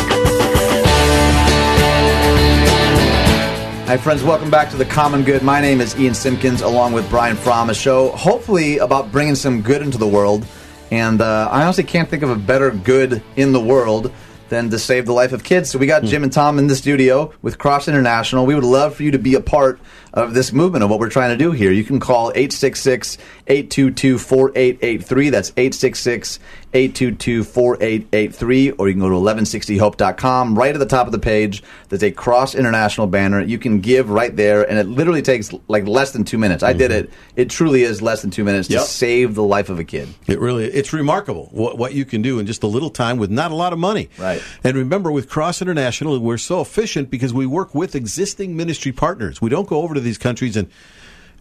Hi, 3.86 3.96
friends. 3.96 4.22
Welcome 4.22 4.52
back 4.52 4.70
to 4.72 4.76
The 4.76 4.84
Common 4.84 5.24
Good. 5.24 5.44
My 5.44 5.62
name 5.62 5.80
is 5.80 5.98
Ian 5.98 6.14
Simpkins, 6.14 6.62
along 6.62 6.92
with 6.92 7.10
Brian 7.10 7.38
Fromm, 7.38 7.70
a 7.70 7.74
show 7.74 8.10
hopefully 8.10 8.80
about 8.80 9.10
bringing 9.10 9.36
some 9.36 9.62
good 9.62 9.82
into 9.82 9.98
the 9.98 10.06
world. 10.06 10.46
And 10.92 11.22
uh, 11.22 11.48
I 11.50 11.64
honestly 11.64 11.86
can't 11.86 12.10
think 12.10 12.24
of 12.24 12.32
a 12.32 12.36
better 12.36 12.70
good 12.70 13.24
in 13.38 13.54
the 13.54 13.62
world 13.62 14.12
than 14.50 14.70
to 14.70 14.78
save 14.78 15.06
the 15.06 15.14
life 15.14 15.32
of 15.32 15.44
kids. 15.44 15.70
So 15.72 15.80
we 15.80 15.88
got 15.88 16.04
Jim 16.04 16.22
and 16.22 16.32
Tom 16.32 16.60
in 16.60 16.68
the 16.68 16.76
studio 16.76 17.34
with 17.42 17.58
Cross 17.58 17.88
International. 17.88 18.46
We 18.46 18.56
would 18.56 18.64
love 18.64 18.94
for 18.94 19.04
you 19.04 19.12
to 19.12 19.18
be 19.18 19.36
a 19.36 19.42
part 19.42 19.80
of 20.14 20.34
this 20.34 20.54
movement 20.54 20.84
of 20.84 20.90
what 20.90 21.00
we're 21.00 21.10
trying 21.10 21.38
to 21.38 21.44
do 21.44 21.52
here. 21.52 21.72
You 21.72 21.84
can 21.84 22.00
call 22.00 22.30
866 22.30 23.18
822 23.48 24.18
4883. 24.20 25.30
That's 25.30 25.50
866 25.58 26.40
822 26.74 27.44
4883. 27.44 28.72
Or 28.72 28.88
you 28.88 28.94
can 28.94 29.02
go 29.02 29.10
to 29.10 29.16
1160hope.com. 29.16 30.58
Right 30.58 30.74
at 30.74 30.80
the 30.80 30.86
top 30.86 31.08
of 31.08 31.12
the 31.12 31.20
page, 31.20 31.64
there's 31.90 32.04
a 32.04 32.12
Cross 32.12 32.56
International 32.56 33.08
banner. 33.08 33.42
You 33.42 33.58
can 33.58 33.80
give 33.80 34.10
right 34.10 34.36
there, 34.36 34.68
and 34.68 34.78
it 34.78 34.88
literally 34.88 35.22
takes 35.22 35.52
like 35.68 35.88
less 35.88 36.12
than 36.12 36.24
two 36.24 36.38
minutes. 36.38 36.64
I 36.64 36.74
did 36.74 36.92
mm-hmm. 36.92 37.06
it. 37.06 37.14
It 37.36 37.50
truly 37.50 37.84
is 37.84 38.02
less 38.02 38.22
than 38.22 38.32
two 38.32 38.44
minutes 38.44 38.70
Yep. 38.70 38.82
to 38.82 38.88
save 38.88 39.36
the 39.36 39.44
life 39.44 39.70
of 39.70 39.80
a 39.80 39.84
kid. 39.84 40.10
It 40.28 40.40
really 40.40 40.66
it's 40.66 40.94
remarkable 40.94 41.50
what, 41.52 41.78
what 41.78 41.94
you 41.94 42.06
can 42.06 42.22
do 42.22 42.40
in 42.40 42.46
just 42.46 42.64
a 42.64 42.68
little 42.68 42.90
time 42.90 43.18
with 43.18 43.30
not 43.30 43.52
a 43.52 43.56
lot 43.56 43.74
of 43.74 43.80
money. 43.80 44.10
Right. 44.18 44.42
And 44.64 44.76
remember 44.76 45.12
with 45.12 45.30
Cross 45.30 45.62
International 45.62 46.18
we're 46.20 46.38
so 46.38 46.62
efficient 46.62 47.10
because 47.10 47.34
we 47.34 47.46
work 47.46 47.76
with 47.76 47.96
existing 47.96 48.56
ministry 48.56 48.92
partners. 48.92 49.42
We 49.42 49.50
don't 49.50 49.68
go 49.68 49.82
over 49.82 49.94
to 49.94 50.00
these 50.04 50.18
countries 50.18 50.58
and 50.58 50.70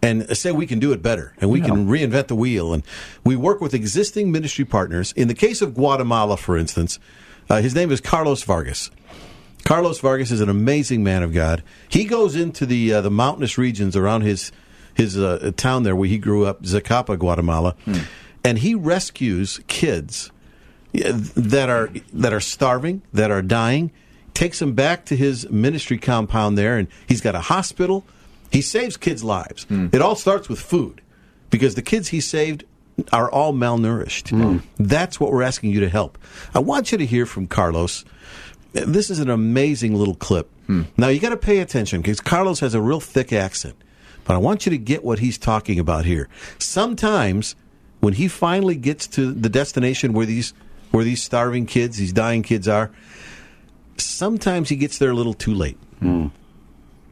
and 0.01 0.37
say 0.37 0.51
we 0.51 0.67
can 0.67 0.79
do 0.79 0.91
it 0.91 1.01
better 1.01 1.33
and 1.39 1.49
we 1.49 1.61
can 1.61 1.87
reinvent 1.87 2.27
the 2.27 2.35
wheel 2.35 2.73
and 2.73 2.83
we 3.23 3.37
work 3.37 3.61
with 3.61 3.73
existing 3.73 4.33
ministry 4.33 4.65
partners. 4.65 5.13
In 5.13 5.29
the 5.29 5.33
case 5.33 5.61
of 5.61 5.73
Guatemala 5.75 6.35
for 6.35 6.57
instance, 6.57 6.99
uh, 7.49 7.61
his 7.61 7.73
name 7.73 7.91
is 7.91 8.01
Carlos 8.01 8.43
Vargas. 8.43 8.91
Carlos 9.63 9.99
Vargas 9.99 10.29
is 10.31 10.41
an 10.41 10.49
amazing 10.49 11.03
man 11.03 11.23
of 11.23 11.33
God. 11.33 11.63
He 11.87 12.03
goes 12.03 12.35
into 12.35 12.65
the 12.65 12.93
uh, 12.95 13.01
the 13.01 13.11
mountainous 13.11 13.57
regions 13.57 13.95
around 13.95 14.21
his 14.21 14.51
his 14.93 15.17
uh, 15.17 15.51
town 15.55 15.83
there 15.83 15.95
where 15.95 16.09
he 16.09 16.17
grew 16.17 16.45
up, 16.45 16.63
Zacapa, 16.63 17.17
Guatemala, 17.17 17.75
and 18.43 18.59
he 18.59 18.75
rescues 18.75 19.59
kids 19.67 20.31
that 20.93 21.69
are 21.69 21.89
that 22.13 22.33
are 22.33 22.39
starving, 22.39 23.01
that 23.13 23.31
are 23.31 23.41
dying. 23.41 23.91
Takes 24.33 24.59
them 24.59 24.73
back 24.73 25.05
to 25.05 25.15
his 25.15 25.49
ministry 25.49 25.97
compound 25.97 26.57
there, 26.57 26.77
and 26.77 26.87
he's 27.07 27.21
got 27.21 27.35
a 27.35 27.39
hospital. 27.39 28.03
He 28.53 28.61
saves 28.61 28.95
kids' 28.95 29.23
lives. 29.23 29.65
It 29.69 30.01
all 30.01 30.15
starts 30.15 30.47
with 30.47 30.61
food, 30.61 31.01
because 31.49 31.75
the 31.75 31.81
kids 31.81 32.07
he 32.07 32.21
saved 32.21 32.63
are 33.11 33.29
all 33.29 33.53
malnourished. 33.53 34.29
Hmm. 34.29 34.57
That's 34.77 35.19
what 35.19 35.31
we're 35.31 35.43
asking 35.43 35.71
you 35.71 35.79
to 35.81 35.89
help. 35.89 36.17
I 36.53 36.59
want 36.59 36.91
you 36.91 36.97
to 36.99 37.05
hear 37.05 37.25
from 37.25 37.47
Carlos. 37.47 38.05
This 38.73 39.09
is 39.09 39.19
an 39.19 39.29
amazing 39.29 39.95
little 39.95 40.15
clip. 40.15 40.49
Hmm. 40.67 40.83
Now 40.97 41.09
you 41.09 41.19
got 41.19 41.29
to 41.29 41.37
pay 41.37 41.59
attention 41.59 42.01
because 42.01 42.21
Carlos 42.21 42.59
has 42.59 42.73
a 42.73 42.81
real 42.81 42.99
thick 42.99 43.33
accent, 43.33 43.75
but 44.25 44.35
I 44.35 44.37
want 44.37 44.65
you 44.65 44.69
to 44.69 44.77
get 44.77 45.03
what 45.03 45.19
he's 45.19 45.37
talking 45.37 45.79
about 45.79 46.05
here. 46.05 46.29
Sometimes 46.59 47.55
when 47.99 48.13
he 48.13 48.27
finally 48.27 48.75
gets 48.75 49.07
to 49.07 49.33
the 49.33 49.49
destination 49.49 50.13
where 50.13 50.25
these 50.25 50.53
where 50.91 51.03
these 51.03 51.23
starving 51.23 51.65
kids, 51.65 51.97
these 51.97 52.13
dying 52.13 52.43
kids 52.43 52.67
are, 52.67 52.91
sometimes 53.97 54.69
he 54.69 54.75
gets 54.75 54.99
there 54.99 55.09
a 55.09 55.15
little 55.15 55.33
too 55.33 55.53
late. 55.53 55.77
Hmm. 55.99 56.27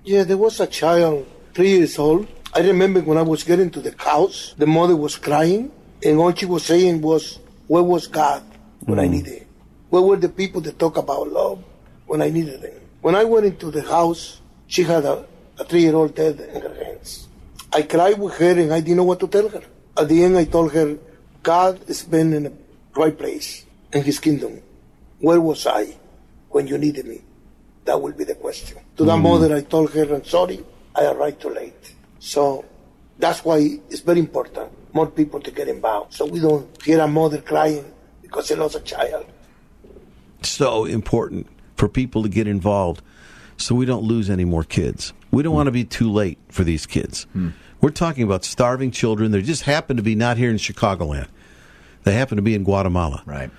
Yeah, 0.03 0.23
there 0.23 0.37
was 0.37 0.59
a 0.59 0.65
child, 0.65 1.27
three 1.53 1.77
years 1.77 1.99
old. 1.99 2.27
I 2.55 2.61
remember 2.61 3.01
when 3.01 3.19
I 3.19 3.21
was 3.21 3.43
getting 3.43 3.69
to 3.69 3.81
the 3.81 3.93
house, 3.97 4.55
the 4.57 4.65
mother 4.65 4.95
was 4.95 5.15
crying, 5.15 5.71
and 6.03 6.17
all 6.17 6.33
she 6.33 6.47
was 6.47 6.65
saying 6.65 7.01
was, 7.01 7.37
Where 7.67 7.83
was 7.83 8.07
God 8.07 8.41
when 8.81 8.97
I 8.97 9.05
mm. 9.05 9.11
needed 9.11 9.33
him? 9.39 9.47
Where 9.89 10.01
were 10.01 10.15
the 10.15 10.29
people 10.29 10.59
that 10.61 10.79
talk 10.79 10.97
about 10.97 11.29
love 11.31 11.63
when 12.07 12.23
I 12.23 12.29
needed 12.29 12.61
them? 12.61 12.81
When 13.01 13.13
I 13.13 13.25
went 13.25 13.45
into 13.45 13.69
the 13.69 13.83
house, 13.83 14.41
she 14.65 14.83
had 14.83 15.05
a, 15.05 15.23
a 15.59 15.65
three 15.65 15.81
year 15.81 15.95
old 15.95 16.15
dead 16.15 16.39
in 16.39 16.61
her 16.61 16.83
hands. 16.83 17.27
I 17.71 17.83
cried 17.83 18.17
with 18.17 18.33
her 18.37 18.59
and 18.59 18.73
I 18.73 18.79
didn't 18.79 18.97
know 18.97 19.03
what 19.03 19.19
to 19.19 19.27
tell 19.27 19.49
her. 19.49 19.61
At 19.95 20.09
the 20.09 20.23
end, 20.23 20.35
I 20.35 20.45
told 20.45 20.73
her, 20.73 20.97
God 21.43 21.79
has 21.87 22.01
been 22.03 22.33
in 22.33 22.43
the 22.43 22.53
right 22.95 23.15
place 23.15 23.65
in 23.93 24.03
His 24.03 24.19
kingdom. 24.19 24.61
Where 25.19 25.39
was 25.39 25.67
I 25.67 25.93
when 26.49 26.65
you 26.65 26.79
needed 26.79 27.05
me? 27.05 27.21
That 27.85 28.01
will 28.01 28.11
be 28.13 28.23
the 28.23 28.35
question. 28.35 28.77
To 28.97 29.05
that 29.05 29.17
Mm. 29.17 29.21
mother, 29.23 29.55
I 29.55 29.61
told 29.61 29.91
her, 29.91 30.15
I'm 30.15 30.23
sorry, 30.25 30.63
I 30.95 31.05
arrived 31.05 31.41
too 31.41 31.49
late. 31.49 31.95
So 32.19 32.63
that's 33.19 33.43
why 33.43 33.79
it's 33.89 34.01
very 34.01 34.19
important 34.19 34.69
more 34.93 35.07
people 35.07 35.39
to 35.39 35.51
get 35.51 35.67
involved 35.69 36.13
so 36.13 36.25
we 36.25 36.39
don't 36.39 36.67
hear 36.83 36.99
a 36.99 37.07
mother 37.07 37.37
crying 37.39 37.85
because 38.21 38.47
she 38.47 38.55
lost 38.55 38.75
a 38.75 38.79
child. 38.81 39.25
so 40.43 40.85
important 40.85 41.47
for 41.75 41.87
people 41.87 42.23
to 42.23 42.29
get 42.29 42.47
involved 42.47 43.01
so 43.57 43.73
we 43.75 43.85
don't 43.85 44.03
lose 44.03 44.29
any 44.29 44.43
more 44.43 44.63
kids. 44.63 45.13
We 45.31 45.43
don't 45.43 45.53
want 45.53 45.67
to 45.67 45.71
be 45.71 45.85
too 45.85 46.11
late 46.11 46.37
for 46.49 46.63
these 46.63 46.85
kids. 46.85 47.25
We're 47.79 47.89
talking 47.91 48.23
about 48.23 48.43
starving 48.43 48.91
children. 48.91 49.31
They 49.31 49.41
just 49.41 49.63
happen 49.63 49.97
to 49.97 50.03
be 50.03 50.15
not 50.15 50.37
here 50.37 50.49
in 50.49 50.57
Chicagoland. 50.57 51.27
They 52.03 52.13
happen 52.13 52.35
to 52.35 52.41
be 52.41 52.53
in 52.55 52.63
Guatemala. 52.63 53.23
Right. 53.25 53.49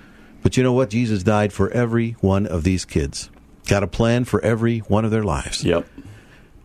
But 0.43 0.55
you 0.57 0.63
know 0.63 0.73
what? 0.73 0.89
Jesus 0.89 1.23
died 1.23 1.51
for 1.53 1.69
every 1.71 2.11
one 2.19 2.45
of 2.45 2.63
these 2.63 2.83
kids. 2.85 3.29
Got 3.67 3.83
a 3.83 3.87
plan 3.87 4.25
for 4.25 4.41
every 4.41 4.79
one 4.79 5.05
of 5.05 5.11
their 5.11 5.23
lives. 5.23 5.63
Yep. 5.63 5.87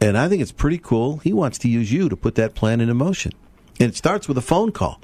And 0.01 0.17
I 0.17 0.29
think 0.29 0.43
it's 0.43 0.53
pretty 0.53 0.79
cool. 0.79 1.19
He 1.19 1.33
wants 1.33 1.59
to 1.59 1.69
use 1.69 1.93
you 1.93 2.09
to 2.09 2.17
put 2.17 2.35
that 2.37 2.55
plan 2.55 2.81
into 2.81 2.95
motion. 2.95 3.33
And 3.81 3.91
it 3.91 3.97
starts 3.97 4.29
with 4.29 4.39
a 4.39 4.43
phone 4.43 4.73
call. 4.73 5.01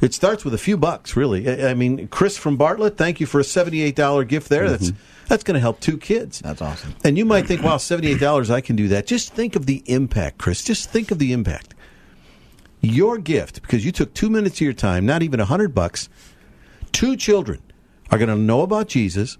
It 0.00 0.12
starts 0.12 0.44
with 0.44 0.54
a 0.54 0.58
few 0.58 0.76
bucks, 0.76 1.16
really. 1.16 1.48
I 1.48 1.70
I 1.70 1.74
mean, 1.74 2.08
Chris 2.08 2.36
from 2.36 2.56
Bartlett, 2.56 2.96
thank 2.96 3.20
you 3.20 3.26
for 3.26 3.40
a 3.40 3.44
seventy-eight 3.44 3.96
dollar 3.96 4.24
gift 4.24 4.48
there. 4.48 4.68
That's 4.68 4.90
mm-hmm. 4.90 5.26
that's 5.28 5.44
going 5.44 5.54
to 5.54 5.60
help 5.60 5.80
two 5.80 5.96
kids. 5.96 6.40
That's 6.40 6.60
awesome. 6.60 6.94
And 7.04 7.16
you 7.16 7.24
might 7.24 7.46
think, 7.46 7.62
"Wow, 7.62 7.76
seventy-eight 7.76 8.20
dollars, 8.20 8.50
I 8.50 8.60
can 8.60 8.76
do 8.76 8.88
that." 8.88 9.06
Just 9.06 9.32
think 9.32 9.56
of 9.56 9.66
the 9.66 9.82
impact, 9.86 10.38
Chris. 10.38 10.62
Just 10.62 10.90
think 10.90 11.10
of 11.10 11.18
the 11.18 11.32
impact. 11.32 11.74
Your 12.80 13.16
gift, 13.16 13.62
because 13.62 13.84
you 13.84 13.92
took 13.92 14.12
two 14.12 14.28
minutes 14.28 14.56
of 14.56 14.62
your 14.62 14.72
time, 14.74 15.06
not 15.06 15.22
even 15.22 15.40
a 15.40 15.46
hundred 15.46 15.74
bucks. 15.74 16.08
Two 16.92 17.16
children 17.16 17.62
are 18.10 18.18
going 18.18 18.28
to 18.28 18.36
know 18.36 18.60
about 18.60 18.88
Jesus, 18.88 19.38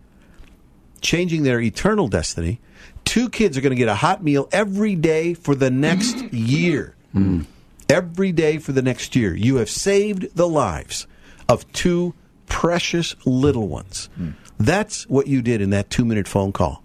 changing 1.04 1.44
their 1.44 1.60
eternal 1.60 2.08
destiny. 2.08 2.60
Two 3.04 3.28
kids 3.28 3.56
are 3.56 3.60
going 3.60 3.70
to 3.70 3.76
get 3.76 3.88
a 3.88 3.94
hot 3.94 4.24
meal 4.24 4.48
every 4.50 4.96
day 4.96 5.34
for 5.34 5.54
the 5.54 5.70
next 5.70 6.20
year. 6.32 6.96
Hmm. 7.12 7.42
Every 7.88 8.32
day 8.32 8.58
for 8.58 8.72
the 8.72 8.82
next 8.82 9.14
year. 9.14 9.36
You 9.36 9.56
have 9.56 9.70
saved 9.70 10.34
the 10.34 10.48
lives 10.48 11.06
of 11.48 11.70
two 11.72 12.14
precious 12.46 13.14
little 13.24 13.68
ones. 13.68 14.08
Hmm. 14.16 14.30
That's 14.58 15.06
what 15.08 15.26
you 15.26 15.42
did 15.42 15.60
in 15.60 15.70
that 15.70 15.90
two 15.90 16.04
minute 16.04 16.26
phone 16.26 16.52
call 16.52 16.82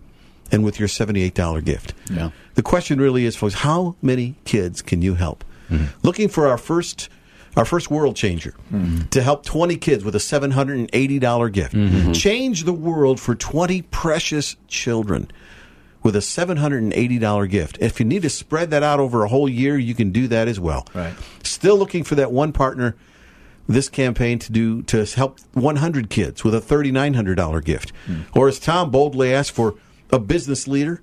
and 0.52 0.64
with 0.64 0.80
your 0.80 0.90
$78 0.90 1.64
gift. 1.64 1.94
Yeah. 2.12 2.32
The 2.56 2.64
question 2.64 3.00
really 3.00 3.26
is, 3.26 3.36
folks, 3.36 3.54
how 3.54 3.96
many 4.02 4.36
kids 4.44 4.82
can 4.82 5.02
you 5.02 5.16
help? 5.16 5.46
Hmm. 5.70 5.86
Looking 6.04 6.28
for 6.28 6.48
our 6.48 6.58
first 6.58 7.10
our 7.56 7.66
first 7.66 7.90
world 7.90 8.16
changer 8.16 8.54
mm-hmm. 8.72 9.08
to 9.08 9.22
help 9.22 9.46
20 9.46 9.76
kids 9.78 10.04
with 10.04 10.16
a 10.16 10.20
$780 10.20 11.52
gift. 11.52 11.74
Mm-hmm. 11.74 12.12
Change 12.14 12.64
the 12.64 12.74
world 12.74 13.20
for 13.20 13.36
20 13.36 13.82
precious 13.84 14.56
children 14.68 15.32
with 16.02 16.16
a 16.16 16.20
$780 16.20 17.50
gift. 17.50 17.78
If 17.82 18.00
you 18.00 18.06
need 18.06 18.22
to 18.22 18.30
spread 18.30 18.72
that 18.72 18.84
out 18.84 19.00
over 19.00 19.24
a 19.24 19.28
whole 19.28 19.50
year, 19.50 19.78
you 19.78 19.96
can 19.96 20.12
do 20.12 20.28
that 20.30 20.48
as 20.48 20.60
well. 20.60 20.88
Right. 20.94 21.14
Still 21.44 21.78
looking 21.78 22.04
for 22.04 22.16
that 22.16 22.32
one 22.32 22.54
partner 22.54 22.96
this 23.70 23.88
campaign 23.88 24.40
to 24.40 24.52
do 24.52 24.82
to 24.84 25.06
help 25.06 25.40
100 25.54 26.10
kids 26.10 26.44
with 26.44 26.56
a 26.56 26.60
$3900 26.60 27.64
gift. 27.64 27.94
Mm. 28.08 28.26
Or 28.36 28.48
as 28.48 28.60
Tom 28.60 28.90
boldly 28.90 29.32
asked 29.32 29.52
for 29.52 29.76
a 30.12 30.18
business 30.18 30.68
leader, 30.68 31.02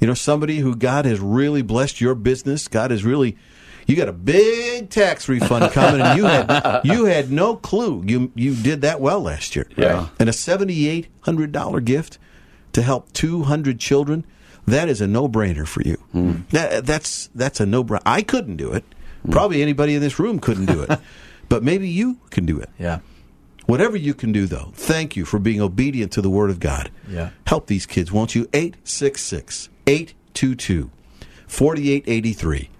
you 0.00 0.08
know, 0.08 0.14
somebody 0.14 0.58
who 0.58 0.74
God 0.74 1.04
has 1.04 1.20
really 1.20 1.62
blessed 1.62 2.00
your 2.00 2.16
business. 2.16 2.66
God 2.66 2.90
has 2.90 3.04
really 3.04 3.38
you 3.86 3.96
got 3.96 4.08
a 4.08 4.12
big 4.12 4.90
tax 4.90 5.28
refund 5.28 5.72
coming 5.72 6.00
and 6.00 6.18
you 6.18 6.24
had 6.24 6.80
you 6.84 7.04
had 7.04 7.30
no 7.30 7.56
clue. 7.56 8.02
You 8.06 8.32
you 8.34 8.54
did 8.54 8.82
that 8.82 9.00
well 9.00 9.20
last 9.20 9.54
year. 9.56 9.68
Yeah. 9.76 10.08
And 10.18 10.28
a 10.28 10.32
$7800 10.32 11.84
gift 11.84 12.18
to 12.72 12.82
help 12.82 13.12
200 13.12 13.78
children, 13.78 14.24
that 14.66 14.88
is 14.88 15.00
a 15.00 15.06
no-brainer 15.06 15.66
for 15.66 15.82
you. 15.82 15.96
Hmm. 16.12 16.32
That, 16.50 16.86
that's 16.86 17.28
that's 17.34 17.60
a 17.60 17.66
no-brainer. 17.66 18.02
I 18.06 18.22
couldn't 18.22 18.56
do 18.56 18.72
it. 18.72 18.84
Probably 19.30 19.62
anybody 19.62 19.94
in 19.94 20.02
this 20.02 20.18
room 20.18 20.38
couldn't 20.38 20.66
do 20.66 20.82
it. 20.82 20.98
but 21.48 21.62
maybe 21.62 21.88
you 21.88 22.18
can 22.30 22.44
do 22.44 22.58
it. 22.58 22.68
Yeah. 22.78 23.00
Whatever 23.66 23.96
you 23.96 24.12
can 24.12 24.32
do, 24.32 24.46
though, 24.46 24.72
thank 24.74 25.16
you 25.16 25.24
for 25.24 25.38
being 25.38 25.60
obedient 25.60 26.12
to 26.12 26.20
the 26.20 26.28
Word 26.28 26.50
of 26.50 26.60
God. 26.60 26.90
Yeah. 27.08 27.30
Help 27.46 27.66
these 27.66 27.86
kids, 27.86 28.12
won't 28.12 28.34
you? 28.34 28.42
866 28.52 29.70
822 29.86 30.90
4883. 31.46 32.70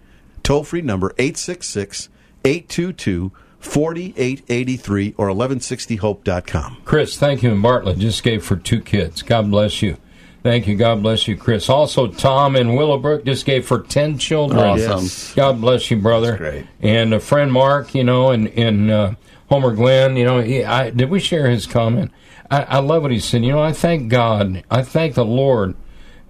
Toll 0.44 0.62
free 0.62 0.82
number 0.82 1.12
866 1.18 2.08
822 2.44 3.32
4883 3.58 5.14
or 5.16 5.28
1160hope.com. 5.28 6.76
Chris, 6.84 7.18
thank 7.18 7.42
you. 7.42 7.50
And 7.50 7.62
Bartlett 7.62 7.98
just 7.98 8.22
gave 8.22 8.44
for 8.44 8.56
two 8.56 8.80
kids. 8.80 9.22
God 9.22 9.50
bless 9.50 9.82
you. 9.82 9.96
Thank 10.42 10.66
you. 10.66 10.76
God 10.76 11.02
bless 11.02 11.26
you, 11.26 11.38
Chris. 11.38 11.70
Also, 11.70 12.06
Tom 12.06 12.54
in 12.54 12.74
Willowbrook 12.74 13.24
just 13.24 13.46
gave 13.46 13.66
for 13.66 13.80
10 13.80 14.18
children. 14.18 14.60
Awesome. 14.60 15.04
Yes. 15.04 15.34
God 15.34 15.62
bless 15.62 15.90
you, 15.90 15.96
brother. 15.96 16.32
That's 16.32 16.38
great. 16.38 16.66
And 16.82 17.14
a 17.14 17.20
friend 17.20 17.50
Mark, 17.50 17.94
you 17.94 18.04
know, 18.04 18.30
in, 18.30 18.48
in 18.48 18.90
uh, 18.90 19.14
Homer 19.48 19.72
Glen, 19.72 20.16
you 20.16 20.26
know, 20.26 20.40
he, 20.40 20.62
I, 20.62 20.90
did 20.90 21.08
we 21.08 21.18
share 21.18 21.48
his 21.48 21.66
comment? 21.66 22.12
I, 22.50 22.64
I 22.64 22.78
love 22.80 23.00
what 23.00 23.10
he 23.10 23.20
said. 23.20 23.42
You 23.42 23.52
know, 23.52 23.62
I 23.62 23.72
thank 23.72 24.10
God. 24.10 24.62
I 24.70 24.82
thank 24.82 25.14
the 25.14 25.24
Lord 25.24 25.76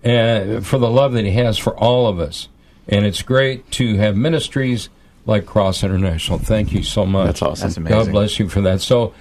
uh, 0.05 0.61
for 0.61 0.79
the 0.79 0.91
love 0.91 1.15
that 1.15 1.25
he 1.25 1.33
has 1.33 1.59
for 1.59 1.77
all 1.77 2.07
of 2.07 2.21
us. 2.21 2.49
And 2.89 3.05
it's 3.05 3.23
great 3.23 3.71
to 3.73 3.97
have 3.97 4.17
ministries 4.17 4.89
like 5.27 5.47
Cross 5.47 5.83
International. 5.85 6.39
Thank 6.39 6.73
you 6.73 6.83
so 6.83 7.07
much. 7.07 7.27
That's 7.27 7.43
awesome. 7.43 7.69
That's 7.69 7.77
amazing. 7.77 7.99
God 7.99 8.11
bless 8.13 8.39
you 8.39 8.49
for 8.49 8.61
that. 8.63 8.81
So, 8.81 9.15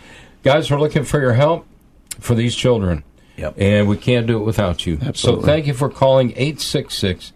guys, 0.43 0.69
we're 0.69 0.79
looking 0.79 1.03
for 1.03 1.19
your 1.19 1.33
help 1.33 1.65
for 2.19 2.35
these 2.35 2.55
children. 2.55 3.03
Yep. 3.37 3.55
And 3.57 3.87
we 3.87 3.97
can't 3.97 4.27
do 4.27 4.37
it 4.37 4.43
without 4.43 4.85
you. 4.85 4.99
Absolutely. 5.01 5.41
So, 5.43 5.47
thank 5.47 5.67
you 5.67 5.73
for 5.73 5.89
calling 5.89 6.31
866 6.31 7.33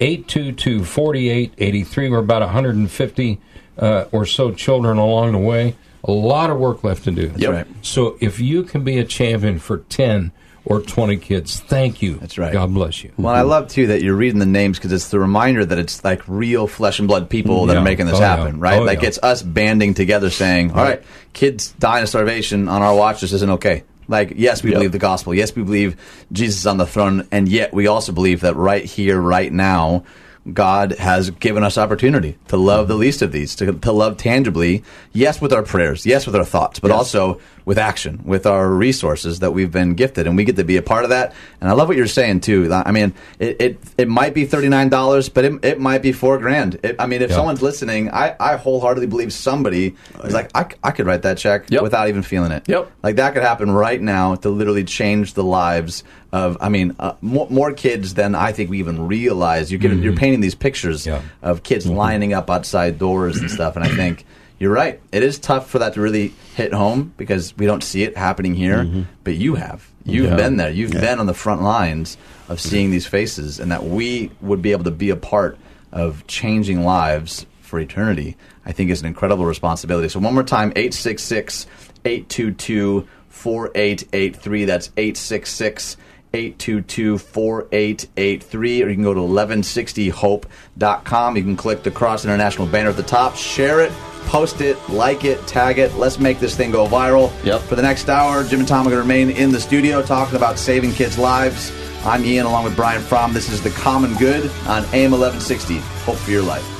822 0.00 0.84
4883. 0.84 2.10
We're 2.10 2.18
about 2.18 2.42
150 2.42 3.40
uh, 3.78 4.04
or 4.12 4.26
so 4.26 4.52
children 4.52 4.98
along 4.98 5.32
the 5.32 5.38
way. 5.38 5.76
A 6.04 6.12
lot 6.12 6.50
of 6.50 6.58
work 6.58 6.82
left 6.84 7.04
to 7.04 7.10
do. 7.10 7.32
Yep. 7.36 7.52
right. 7.52 7.66
So, 7.82 8.16
if 8.20 8.38
you 8.38 8.62
can 8.62 8.84
be 8.84 8.98
a 8.98 9.04
champion 9.04 9.58
for 9.58 9.78
10 9.78 10.32
or 10.70 10.80
20 10.80 11.16
kids, 11.16 11.58
thank 11.60 12.00
you. 12.00 12.14
That's 12.14 12.38
right. 12.38 12.52
God 12.52 12.72
bless 12.72 13.02
you. 13.02 13.10
Well, 13.18 13.34
I 13.34 13.42
love 13.42 13.68
too 13.68 13.88
that 13.88 14.02
you're 14.02 14.14
reading 14.14 14.38
the 14.38 14.46
names 14.46 14.78
because 14.78 14.92
it's 14.92 15.08
the 15.08 15.18
reminder 15.18 15.64
that 15.64 15.78
it's 15.78 16.04
like 16.04 16.22
real 16.28 16.66
flesh 16.68 17.00
and 17.00 17.08
blood 17.08 17.28
people 17.28 17.66
that 17.66 17.74
Yeah. 17.74 17.80
are 17.80 17.84
making 17.84 18.06
this 18.06 18.16
Oh, 18.16 18.20
yeah. 18.20 18.36
happen, 18.36 18.60
right? 18.60 18.78
Oh, 18.80 18.84
like 18.84 19.02
yeah. 19.02 19.08
it's 19.08 19.18
us 19.22 19.42
banding 19.42 19.94
together, 19.94 20.30
saying, 20.30 20.70
"All 20.70 20.82
right, 20.84 21.02
kids 21.32 21.74
dying 21.80 22.04
of 22.04 22.08
starvation 22.08 22.68
on 22.68 22.82
our 22.82 22.94
watch. 22.94 23.20
This 23.20 23.32
isn't 23.32 23.50
okay." 23.50 23.82
Like, 24.06 24.34
yes, 24.36 24.62
we 24.62 24.70
Yep. 24.70 24.76
believe 24.78 24.92
the 24.92 24.98
gospel. 24.98 25.34
Yes, 25.34 25.54
we 25.54 25.62
believe 25.62 25.96
Jesus 26.32 26.60
is 26.60 26.66
on 26.66 26.78
the 26.78 26.86
throne, 26.86 27.26
and 27.32 27.48
yet 27.48 27.74
we 27.74 27.86
also 27.88 28.12
believe 28.12 28.40
that 28.42 28.56
right 28.56 28.84
here, 28.84 29.20
right 29.20 29.52
now, 29.52 30.04
God 30.52 30.92
has 30.92 31.30
given 31.30 31.62
us 31.62 31.76
opportunity 31.76 32.38
to 32.48 32.56
love 32.56 32.88
the 32.88 32.94
least 32.94 33.20
of 33.22 33.30
these, 33.30 33.54
to, 33.56 33.72
to 33.72 33.92
love 33.92 34.16
tangibly. 34.16 34.82
Yes, 35.12 35.40
with 35.40 35.52
our 35.52 35.62
prayers. 35.62 36.06
Yes, 36.06 36.26
with 36.26 36.34
our 36.34 36.44
thoughts, 36.46 36.80
but 36.80 36.90
also 36.90 37.40
with 37.66 37.76
action, 37.78 38.22
with 38.24 38.46
our 38.46 38.68
resources 38.68 39.40
that 39.40 39.52
we've 39.52 39.70
been 39.70 39.94
gifted, 39.94 40.26
and 40.26 40.36
we 40.36 40.44
get 40.44 40.56
to 40.56 40.64
be 40.64 40.78
a 40.78 40.82
part 40.82 41.04
of 41.04 41.10
that. 41.10 41.34
And 41.60 41.68
I 41.68 41.74
love 41.74 41.88
what 41.88 41.96
you're 41.96 42.06
saying 42.06 42.40
too. 42.40 42.72
I 42.72 42.90
mean, 42.90 43.12
it 43.38 43.60
it, 43.60 43.78
it 43.98 44.08
might 44.08 44.32
be 44.32 44.46
thirty 44.46 44.68
nine 44.68 44.88
dollars, 44.88 45.28
but 45.28 45.44
it, 45.44 45.64
it 45.64 45.78
might 45.78 46.00
be 46.00 46.10
four 46.12 46.38
grand. 46.38 46.80
It, 46.82 46.96
I 46.98 47.06
mean, 47.06 47.20
if 47.20 47.28
Yeah. 47.30 47.36
someone's 47.36 47.60
listening, 47.62 48.10
I, 48.10 48.34
I 48.40 48.56
wholeheartedly 48.56 49.08
believe 49.08 49.32
somebody 49.34 49.94
is 50.24 50.32
like, 50.32 50.50
I, 50.54 50.66
I 50.82 50.90
could 50.92 51.04
write 51.06 51.22
that 51.22 51.36
check 51.36 51.70
Yep. 51.70 51.82
without 51.82 52.08
even 52.08 52.22
feeling 52.22 52.50
it. 52.50 52.66
Yep. 52.66 52.90
Like 53.02 53.16
that 53.16 53.34
could 53.34 53.42
happen 53.42 53.70
right 53.70 54.00
now 54.00 54.36
to 54.36 54.48
literally 54.48 54.84
change 54.84 55.34
the 55.34 55.44
lives 55.44 56.02
of, 56.32 56.56
I 56.60 56.68
mean, 56.68 56.94
uh, 56.98 57.14
more, 57.20 57.48
more 57.50 57.72
kids 57.72 58.14
than 58.14 58.34
I 58.34 58.52
think 58.52 58.70
we 58.70 58.78
even 58.78 59.06
realize. 59.06 59.70
You're 59.70 59.80
giving, 59.80 60.02
you're 60.02 60.12
mm-hmm. 60.12 60.20
painting 60.20 60.40
these 60.40 60.54
pictures 60.54 61.06
Yeah. 61.06 61.22
of 61.42 61.62
kids 61.62 61.86
mm-hmm. 61.86 61.96
lining 61.96 62.32
up 62.32 62.50
outside 62.50 62.98
doors 62.98 63.38
and 63.38 63.50
stuff, 63.50 63.76
and 63.76 63.84
I 63.84 63.88
think. 63.88 64.24
You're 64.60 64.74
right. 64.74 65.00
It 65.10 65.22
is 65.22 65.38
tough 65.38 65.70
for 65.70 65.78
that 65.78 65.94
to 65.94 66.02
really 66.02 66.34
hit 66.54 66.74
home 66.74 67.14
because 67.16 67.56
we 67.56 67.64
don't 67.64 67.82
see 67.82 68.02
it 68.02 68.14
happening 68.14 68.54
here, 68.54 68.84
mm-hmm. 68.84 69.02
but 69.24 69.36
you 69.36 69.54
have. 69.54 69.88
You've 70.04 70.32
Yeah. 70.32 70.36
been 70.36 70.58
there. 70.58 70.70
You've 70.70 70.90
been 70.90 71.18
on 71.18 71.24
the 71.24 71.32
front 71.32 71.62
lines 71.62 72.18
of 72.46 72.60
seeing 72.60 72.90
these 72.90 73.06
faces, 73.06 73.58
and 73.58 73.72
that 73.72 73.84
we 73.84 74.30
would 74.42 74.60
be 74.60 74.72
able 74.72 74.84
to 74.84 74.90
be 74.90 75.08
a 75.08 75.16
part 75.16 75.56
of 75.92 76.26
changing 76.26 76.84
lives 76.84 77.46
for 77.62 77.80
eternity, 77.80 78.36
I 78.66 78.72
think 78.72 78.90
is 78.90 79.00
an 79.00 79.06
incredible 79.06 79.46
responsibility. 79.46 80.10
So, 80.10 80.20
one 80.20 80.34
more 80.34 80.42
time 80.42 80.72
866 80.76 81.66
822 82.04 83.08
4883. 83.28 84.64
That's 84.66 84.90
866 84.96 85.96
822 86.32 87.18
4883. 87.18 88.82
Or 88.82 88.88
you 88.88 88.94
can 88.94 89.02
go 89.02 89.14
to 89.14 89.20
1160hope.com. 89.20 91.36
You 91.36 91.42
can 91.42 91.56
click 91.56 91.82
the 91.82 91.90
Cross 91.90 92.24
International 92.24 92.66
banner 92.66 92.90
at 92.90 92.96
the 92.96 93.02
top, 93.02 93.36
share 93.36 93.80
it, 93.80 93.92
post 94.26 94.60
it, 94.60 94.76
like 94.88 95.24
it, 95.24 95.44
tag 95.46 95.78
it. 95.78 95.94
Let's 95.94 96.18
make 96.18 96.38
this 96.38 96.56
thing 96.56 96.70
go 96.70 96.86
viral. 96.86 97.32
Yep. 97.44 97.62
For 97.62 97.76
the 97.76 97.82
next 97.82 98.08
hour, 98.08 98.44
Jim 98.44 98.60
and 98.60 98.68
Tom 98.68 98.86
are 98.86 98.90
going 98.90 99.02
to 99.02 99.02
remain 99.02 99.30
in 99.30 99.50
the 99.50 99.60
studio 99.60 100.02
talking 100.02 100.36
about 100.36 100.58
saving 100.58 100.92
kids' 100.92 101.18
lives. 101.18 101.72
I'm 102.04 102.24
Ian 102.24 102.46
along 102.46 102.64
with 102.64 102.76
Brian 102.76 103.02
Fromm. 103.02 103.34
This 103.34 103.50
is 103.50 103.62
The 103.62 103.70
Common 103.70 104.14
Good 104.14 104.44
on 104.66 104.84
AM 104.94 105.10
1160. 105.10 105.78
Hope 105.78 106.16
for 106.16 106.30
your 106.30 106.42
life. 106.42 106.79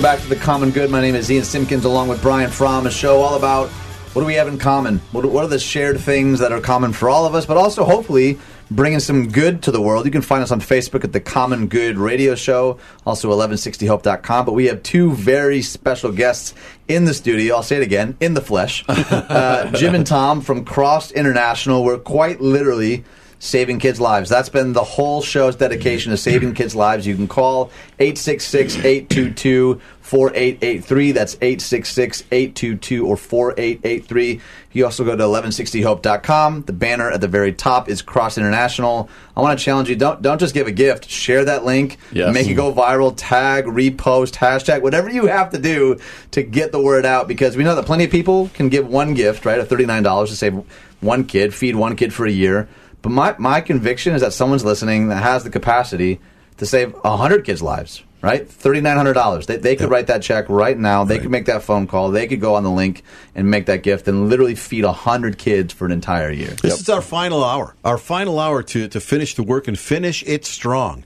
Welcome 0.00 0.16
back 0.16 0.26
to 0.26 0.34
the 0.34 0.42
Common 0.42 0.70
Good. 0.70 0.88
My 0.88 1.02
name 1.02 1.14
is 1.14 1.30
Ian 1.30 1.44
Simpkins, 1.44 1.84
along 1.84 2.08
with 2.08 2.22
Brian 2.22 2.50
Fromm. 2.50 2.86
A 2.86 2.90
show 2.90 3.20
all 3.20 3.34
about 3.34 3.68
what 3.68 4.22
do 4.22 4.26
we 4.26 4.32
have 4.32 4.48
in 4.48 4.56
common? 4.56 4.98
What, 5.12 5.26
what 5.26 5.44
are 5.44 5.48
the 5.48 5.58
shared 5.58 6.00
things 6.00 6.38
that 6.38 6.52
are 6.52 6.60
common 6.62 6.94
for 6.94 7.10
all 7.10 7.26
of 7.26 7.34
us? 7.34 7.44
But 7.44 7.58
also, 7.58 7.84
hopefully, 7.84 8.38
bringing 8.70 9.00
some 9.00 9.28
good 9.28 9.62
to 9.64 9.70
the 9.70 9.78
world. 9.78 10.06
You 10.06 10.10
can 10.10 10.22
find 10.22 10.42
us 10.42 10.50
on 10.52 10.60
Facebook 10.62 11.04
at 11.04 11.12
the 11.12 11.20
Common 11.20 11.66
Good 11.66 11.98
Radio 11.98 12.34
Show, 12.34 12.78
also 13.04 13.30
1160hope.com. 13.30 14.46
But 14.46 14.54
we 14.54 14.68
have 14.68 14.82
two 14.82 15.12
very 15.12 15.60
special 15.60 16.12
guests 16.12 16.54
in 16.88 17.04
the 17.04 17.12
studio. 17.12 17.56
I'll 17.56 17.62
say 17.62 17.76
it 17.76 17.82
again, 17.82 18.16
in 18.20 18.32
the 18.32 18.40
flesh. 18.40 18.86
uh, 18.88 19.70
Jim 19.72 19.94
and 19.94 20.06
Tom 20.06 20.40
from 20.40 20.64
Cross 20.64 21.10
International. 21.10 21.84
We're 21.84 21.98
quite 21.98 22.40
literally 22.40 23.04
saving 23.40 23.78
kids' 23.78 24.00
lives. 24.00 24.28
That's 24.28 24.50
been 24.50 24.74
the 24.74 24.84
whole 24.84 25.22
show's 25.22 25.56
dedication 25.56 26.10
to 26.10 26.16
saving 26.16 26.54
kids' 26.54 26.76
lives. 26.76 27.06
You 27.06 27.16
can 27.16 27.26
call 27.26 27.70
866 27.98 28.76
822 28.76 29.80
4883. 30.02 31.12
That's 31.12 31.34
866 31.36 32.24
822 32.30 33.06
or 33.06 33.16
4883. 33.16 34.40
You 34.72 34.84
also 34.84 35.04
go 35.04 35.16
to 35.16 35.24
1160hope.com. 35.24 36.62
The 36.62 36.72
banner 36.72 37.10
at 37.10 37.20
the 37.20 37.28
very 37.28 37.52
top 37.52 37.88
is 37.88 38.02
Cross 38.02 38.36
International. 38.36 39.08
I 39.36 39.40
want 39.40 39.58
to 39.58 39.64
challenge 39.64 39.88
you 39.88 39.96
don't 39.96 40.20
don't 40.20 40.38
just 40.38 40.52
give 40.52 40.66
a 40.66 40.72
gift. 40.72 41.08
Share 41.08 41.44
that 41.46 41.64
link. 41.64 41.96
Yes. 42.12 42.34
Make 42.34 42.46
it 42.46 42.54
go 42.54 42.72
viral. 42.72 43.14
Tag, 43.16 43.64
repost, 43.64 44.34
hashtag, 44.34 44.82
whatever 44.82 45.08
you 45.08 45.26
have 45.26 45.50
to 45.50 45.58
do 45.58 45.98
to 46.32 46.42
get 46.42 46.72
the 46.72 46.80
word 46.80 47.06
out 47.06 47.26
because 47.26 47.56
we 47.56 47.64
know 47.64 47.74
that 47.74 47.86
plenty 47.86 48.04
of 48.04 48.10
people 48.10 48.50
can 48.52 48.68
give 48.68 48.86
one 48.86 49.14
gift, 49.14 49.46
right? 49.46 49.58
Of 49.58 49.68
$39 49.68 50.26
to 50.28 50.36
save 50.36 50.62
one 51.00 51.24
kid, 51.24 51.54
feed 51.54 51.74
one 51.74 51.96
kid 51.96 52.12
for 52.12 52.26
a 52.26 52.30
year. 52.30 52.68
But 53.02 53.10
my, 53.10 53.34
my 53.38 53.60
conviction 53.60 54.14
is 54.14 54.20
that 54.20 54.32
someone's 54.32 54.64
listening 54.64 55.08
that 55.08 55.22
has 55.22 55.44
the 55.44 55.50
capacity 55.50 56.20
to 56.58 56.66
save 56.66 56.92
100 56.92 57.44
kids' 57.46 57.62
lives, 57.62 58.02
right? 58.20 58.46
$3,900. 58.46 59.46
They, 59.46 59.56
they 59.56 59.76
could 59.76 59.90
write 59.90 60.08
that 60.08 60.20
check 60.20 60.46
right 60.50 60.76
now. 60.76 61.04
They 61.04 61.18
could 61.18 61.30
make 61.30 61.46
that 61.46 61.62
phone 61.62 61.86
call. 61.86 62.10
They 62.10 62.26
could 62.26 62.40
go 62.40 62.54
on 62.54 62.64
the 62.64 62.70
link 62.70 63.02
and 63.34 63.50
make 63.50 63.64
that 63.66 63.82
gift 63.82 64.06
and 64.08 64.28
literally 64.28 64.54
feed 64.54 64.84
100 64.84 65.38
kids 65.38 65.72
for 65.72 65.86
an 65.86 65.92
entire 65.92 66.30
year. 66.30 66.50
This 66.50 66.78
is 66.78 66.90
our 66.90 67.00
final 67.00 67.42
hour. 67.42 67.74
Our 67.82 67.96
final 67.96 68.38
hour 68.38 68.62
to, 68.62 68.88
to 68.88 69.00
finish 69.00 69.34
the 69.34 69.42
work 69.42 69.68
and 69.68 69.78
finish 69.78 70.22
it 70.24 70.44
strong. 70.44 71.04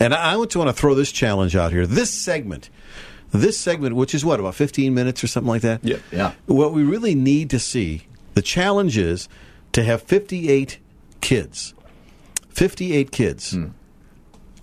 And 0.00 0.14
I, 0.14 0.32
I 0.32 0.36
want 0.38 0.52
to 0.52 0.58
want 0.58 0.70
to 0.70 0.74
throw 0.74 0.94
this 0.94 1.12
challenge 1.12 1.54
out 1.54 1.70
here. 1.70 1.86
This 1.86 2.10
segment, 2.10 2.70
this 3.30 3.58
segment, 3.58 3.96
which 3.96 4.14
is 4.14 4.24
what, 4.24 4.40
about 4.40 4.54
15 4.54 4.94
minutes 4.94 5.22
or 5.22 5.26
something 5.26 5.50
like 5.50 5.62
that? 5.62 5.84
Yeah. 5.84 5.98
Yeah. 6.10 6.32
What 6.46 6.72
we 6.72 6.82
really 6.82 7.14
need 7.14 7.50
to 7.50 7.58
see, 7.58 8.06
the 8.32 8.42
challenge 8.42 8.96
is 8.96 9.28
to 9.72 9.82
have 9.82 10.02
58 10.02 10.78
kids, 11.24 11.74
58 12.50 13.10
kids 13.10 13.56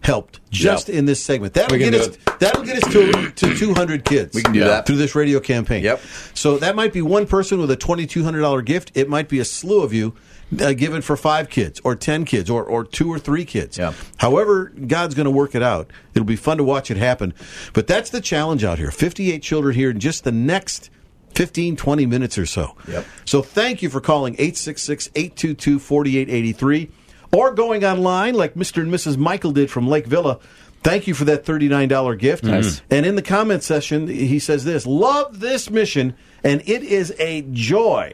helped 0.02 0.40
just 0.50 0.90
in 0.90 1.06
this 1.06 1.24
segment. 1.24 1.54
That'll 1.54 1.78
get 1.78 1.94
us. 1.94 2.18
That'll 2.40 2.64
get 2.64 2.84
us 2.84 2.94
to, 2.94 3.32
to 3.32 3.56
200 3.56 4.04
kids. 4.06 4.36
We 4.36 4.44
can 4.44 4.54
do 4.54 4.62
that. 4.62 4.86
through 4.86 4.96
this 4.98 5.16
radio 5.16 5.40
campaign. 5.40 5.84
Yep. 5.84 6.02
So 6.34 6.58
that 6.58 6.76
might 6.76 6.94
be 6.94 7.02
one 7.02 7.28
person 7.28 7.60
with 7.60 7.70
a 7.72 7.78
$2,200 7.78 8.66
gift. 8.66 8.92
It 8.96 9.10
might 9.10 9.30
be 9.30 9.40
a 9.40 9.46
slew 9.46 9.84
of 9.84 9.94
you 9.94 10.16
uh, 10.60 10.74
given 10.74 11.02
for 11.02 11.16
five 11.16 11.50
kids 11.50 11.80
or 11.84 11.96
10 11.96 12.26
kids 12.26 12.50
or, 12.50 12.64
or 12.64 12.84
two 12.84 13.10
or 13.10 13.20
three 13.20 13.46
kids. 13.46 13.78
Yeah. 13.78 13.94
However, 14.18 14.66
God's 14.88 15.14
going 15.16 15.26
to 15.26 15.32
work 15.32 15.56
it 15.56 15.64
out. 15.64 15.92
It'll 16.14 16.26
be 16.26 16.36
fun 16.36 16.58
to 16.58 16.64
watch 16.64 16.90
it 16.90 16.98
happen. 16.98 17.34
But 17.74 17.88
that's 17.88 18.10
the 18.10 18.22
challenge 18.22 18.64
out 18.64 18.78
here 18.80 18.92
58 18.92 19.42
children 19.44 19.76
here 19.76 19.92
in 19.92 20.00
just 20.00 20.24
the 20.24 20.32
next 20.32 20.90
15, 21.36 21.76
20 21.76 22.06
minutes 22.06 22.38
or 22.38 22.46
so. 22.46 22.76
Yep. 22.88 23.06
So 23.26 23.42
thank 23.42 23.82
you 23.82 23.90
for 23.90 24.02
calling 24.02 24.34
866 24.36 25.10
822 25.16 25.80
4883 25.80 26.92
or 27.34 27.54
going 27.54 27.86
online 27.86 28.36
like 28.36 28.56
Mr. 28.56 28.82
and 28.82 28.92
Mrs. 28.92 29.18
Michael 29.18 29.52
did 29.52 29.72
from 29.72 29.88
Lake 29.88 30.06
Villa. 30.06 30.40
Thank 30.84 31.08
you 31.08 31.14
for 31.14 31.26
that 31.26 31.46
$39 31.46 32.18
gift. 32.18 32.44
Nice. 32.44 32.82
And 32.90 33.06
in 33.06 33.16
the 33.16 33.22
comment 33.22 33.62
section, 33.62 34.08
he 34.08 34.40
says 34.40 34.64
this 34.64 34.88
Love 34.88 35.40
this 35.40 35.70
mission, 35.70 36.16
and 36.44 36.62
it 36.62 36.84
is 36.84 37.14
a 37.20 37.44
joy 37.52 38.14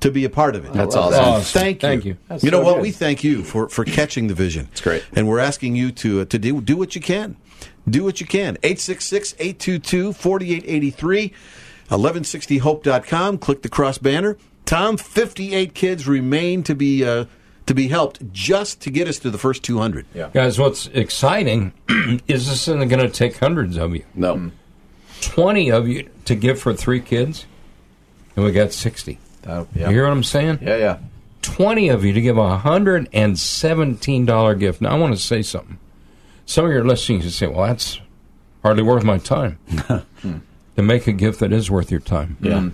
to 0.00 0.10
be 0.10 0.24
a 0.24 0.30
part 0.30 0.54
of 0.54 0.64
it. 0.64 0.72
That's 0.72 0.94
awesome. 0.94 1.24
Awesome. 1.24 1.60
Thank 1.60 1.82
you. 1.82 1.88
Thank 1.88 2.04
you. 2.04 2.16
you 2.40 2.50
know 2.50 2.60
so 2.60 2.64
what? 2.64 2.74
good. 2.74 2.82
We 2.82 2.90
thank 2.92 3.24
you 3.24 3.42
for, 3.42 3.68
for 3.68 3.84
catching 3.84 4.28
the 4.28 4.34
vision. 4.34 4.68
It's 4.70 4.80
great. 4.80 5.02
And 5.14 5.26
we're 5.26 5.38
asking 5.40 5.76
you 5.76 5.90
to 5.92 6.20
uh, 6.20 6.24
to 6.26 6.38
do, 6.38 6.60
do 6.60 6.76
what 6.76 6.94
you 6.94 7.00
can. 7.00 7.36
Do 7.88 8.04
what 8.04 8.20
you 8.20 8.26
can. 8.26 8.58
866 8.62 9.34
822 9.38 10.12
4883, 10.12 11.32
1160hope.com. 11.90 13.38
Click 13.38 13.62
the 13.62 13.68
cross 13.68 13.98
banner. 13.98 14.36
Tom, 14.64 14.96
58 14.96 15.74
kids 15.74 16.08
remain 16.08 16.62
to 16.62 16.74
be 16.74 17.04
uh, 17.04 17.26
to 17.66 17.74
be 17.74 17.88
helped 17.88 18.32
just 18.32 18.80
to 18.82 18.90
get 18.90 19.06
us 19.08 19.18
to 19.20 19.30
the 19.30 19.38
first 19.38 19.62
200. 19.62 20.06
Yeah. 20.14 20.30
Guys, 20.32 20.58
what's 20.58 20.86
exciting 20.88 21.72
is 22.28 22.48
this 22.48 22.66
isn't 22.68 22.88
going 22.88 23.00
to 23.00 23.08
take 23.10 23.36
hundreds 23.38 23.76
of 23.76 23.94
you. 23.94 24.04
No. 24.14 24.50
20 25.20 25.70
of 25.70 25.86
you 25.88 26.08
to 26.26 26.34
give 26.34 26.58
for 26.60 26.74
three 26.74 27.00
kids, 27.00 27.46
and 28.36 28.44
we 28.44 28.52
got 28.52 28.72
60. 28.72 29.18
That- 29.42 29.66
You 29.74 29.86
hear 29.86 30.02
what 30.04 30.12
I'm 30.12 30.22
saying? 30.24 30.58
yeah, 30.62 30.76
yeah. 30.76 30.98
20 31.42 31.88
of 31.90 32.04
you 32.04 32.12
to 32.14 32.20
give 32.22 32.36
a 32.38 32.58
$117 32.58 34.58
gift. 34.58 34.80
Now, 34.80 34.90
I 34.90 34.94
want 34.98 35.14
to 35.14 35.20
say 35.20 35.42
something. 35.42 35.78
Some 36.46 36.64
of 36.66 36.72
you 36.72 36.78
are 36.78 36.84
listening 36.84 37.20
and 37.22 37.30
say, 37.30 37.46
well, 37.46 37.66
that's 37.66 38.00
hardly 38.62 38.82
worth 38.82 39.04
my 39.04 39.18
time. 39.18 39.58
to 40.76 40.82
make 40.82 41.06
a 41.06 41.12
gift 41.12 41.40
that 41.40 41.52
is 41.52 41.70
worth 41.70 41.90
your 41.90 42.00
time. 42.00 42.36
Yeah. 42.40 42.68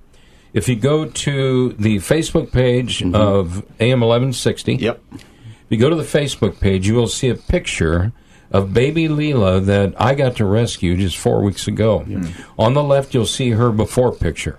if 0.53 0.69
you 0.69 0.77
go 0.77 1.07
to 1.07 1.73
the 1.75 1.97
Facebook 1.97 2.53
page 2.53 3.01
mm-hmm. 3.01 3.15
of 3.15 3.65
AM 3.81 4.01
1160, 4.01 4.77
Yep. 4.77 5.03
if 5.13 5.23
you 5.69 5.77
go 5.79 5.91
to 5.91 5.97
the 5.97 6.03
Facebook 6.03 6.61
page, 6.61 6.87
you 6.87 6.95
will 6.95 7.09
see 7.09 7.29
a 7.29 7.35
picture 7.35 8.13
of 8.51 8.73
baby 8.73 9.09
Leela 9.09 9.65
that 9.67 9.95
I 10.01 10.15
got 10.15 10.37
to 10.37 10.45
rescue 10.45 10.97
just 10.97 11.17
four 11.17 11.43
weeks 11.43 11.69
ago. 11.69 12.07
On 12.59 12.75
the 12.75 12.83
left, 12.83 13.15
you'll 13.15 13.27
see 13.27 13.51
her 13.51 13.71
before 13.71 14.13
picture. 14.13 14.59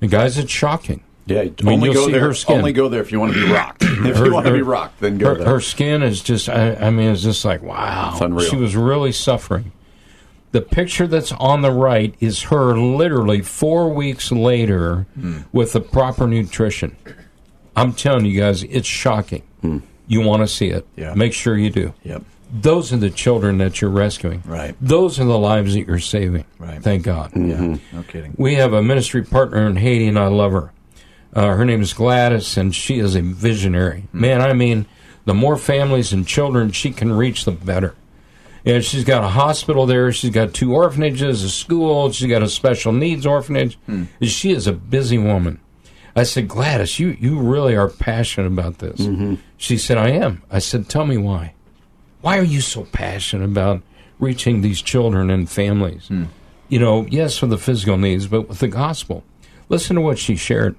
And 0.00 0.10
guys, 0.10 0.36
it's 0.36 0.50
shocking. 0.50 1.02
Yeah. 1.26 1.40
I 1.40 1.44
mean, 1.62 1.74
only 1.80 1.94
go 1.94 2.06
see 2.06 2.12
there. 2.12 2.20
her 2.20 2.34
skin. 2.34 2.58
Only 2.58 2.72
go 2.72 2.88
there 2.90 3.00
if 3.00 3.10
you 3.10 3.18
want 3.18 3.32
to 3.32 3.46
be 3.46 3.50
rocked. 3.50 3.82
if 3.82 4.16
Her- 4.16 4.26
you 4.26 4.32
want 4.34 4.46
to 4.46 4.52
be 4.52 4.60
rocked, 4.60 5.00
then 5.00 5.16
go 5.16 5.28
her, 5.30 5.34
there. 5.36 5.46
her 5.46 5.60
skin 5.60 6.02
is 6.02 6.20
just, 6.22 6.50
I, 6.50 6.90
mean, 6.90 7.10
it's 7.12 7.22
just 7.22 7.44
like, 7.44 7.62
wow. 7.62 8.14
She 8.40 8.56
was 8.56 8.76
really 8.76 9.12
suffering. 9.12 9.72
The 10.54 10.60
picture 10.62 11.08
that's 11.08 11.32
on 11.32 11.62
the 11.62 11.72
right 11.72 12.14
is 12.20 12.42
her 12.42 12.78
literally 12.78 13.40
four 13.42 13.88
weeks 13.92 14.30
later 14.30 15.04
Hmm. 15.18 15.38
with 15.52 15.72
the 15.72 15.80
proper 15.80 16.28
nutrition. 16.28 16.94
I'm 17.74 17.92
telling 17.92 18.24
you 18.24 18.38
guys, 18.40 18.62
it's 18.62 18.86
shocking. 18.86 19.42
Hmm. 19.62 19.78
You 20.06 20.20
want 20.20 20.42
to 20.42 20.46
see 20.46 20.68
it. 20.68 20.86
Yeah. 20.96 21.12
Make 21.14 21.32
sure 21.32 21.56
you 21.58 21.70
do. 21.70 21.92
Yep. 22.04 22.22
Those 22.52 22.92
are 22.92 22.98
the 22.98 23.10
children 23.10 23.58
that 23.58 23.80
you're 23.80 23.90
rescuing. 23.90 24.44
Right. 24.46 24.76
Those 24.80 25.18
are 25.18 25.24
the 25.24 25.36
lives 25.36 25.74
that 25.74 25.88
you're 25.88 25.98
saving. 25.98 26.44
Right. 26.60 26.80
Thank 26.80 27.02
God. 27.02 27.32
Yeah. 27.34 27.78
No 27.92 28.04
kidding. 28.06 28.34
We 28.38 28.54
have 28.54 28.72
a 28.74 28.80
ministry 28.82 29.24
partner 29.24 29.66
in 29.66 29.74
Haiti, 29.74 30.06
and 30.06 30.16
I 30.20 30.28
love 30.28 30.52
her. 30.52 30.70
Uh, 31.34 31.48
her 31.56 31.64
name 31.64 31.82
is 31.82 31.92
Gladys, 31.92 32.56
and 32.56 32.72
she 32.72 33.00
is 33.00 33.16
a 33.16 33.22
visionary. 33.22 34.04
Man, 34.12 34.40
I 34.40 34.52
mean, 34.52 34.86
the 35.24 35.34
more 35.34 35.56
families 35.56 36.12
and 36.12 36.24
children 36.24 36.70
she 36.70 36.92
can 36.92 37.12
reach, 37.12 37.44
the 37.44 37.50
better. 37.50 37.96
And 38.66 38.82
she's 38.82 39.04
got 39.04 39.22
a 39.24 39.28
hospital 39.28 39.86
there. 39.86 40.10
She's 40.12 40.30
got 40.30 40.54
two 40.54 40.72
orphanages, 40.74 41.42
a 41.42 41.50
school. 41.50 42.10
She's 42.12 42.30
got 42.30 42.42
a 42.42 42.48
special 42.48 42.92
needs 42.92 43.26
orphanage. 43.26 43.78
And 43.86 44.08
She 44.22 44.52
is 44.52 44.66
a 44.66 44.72
busy 44.72 45.18
woman. 45.18 45.60
I 46.16 46.22
said, 46.22 46.48
Gladys, 46.48 46.98
you, 46.98 47.16
you 47.20 47.38
really 47.40 47.76
are 47.76 47.88
passionate 47.88 48.46
about 48.46 48.78
this. 48.78 49.06
She 49.56 49.76
said, 49.76 49.98
I 49.98 50.10
am. 50.10 50.42
I 50.50 50.60
said, 50.60 50.88
tell 50.88 51.04
me 51.04 51.16
why. 51.18 51.54
Why 52.20 52.38
are 52.38 52.44
you 52.44 52.60
so 52.60 52.84
passionate 52.84 53.44
about 53.44 53.82
reaching 54.18 54.60
these 54.60 54.82
children 54.82 55.30
and 55.30 55.48
families. 55.48 56.08
Hmm. 56.08 56.24
You 56.68 56.78
know, 56.78 57.06
yes, 57.10 57.36
for 57.38 57.46
the 57.46 57.58
physical 57.58 57.96
needs, 57.96 58.26
but 58.26 58.48
with 58.48 58.58
the 58.58 58.68
gospel. 58.68 59.22
Listen 59.68 59.96
to 59.96 60.02
what 60.02 60.18
she 60.18 60.36
shared. 60.36 60.76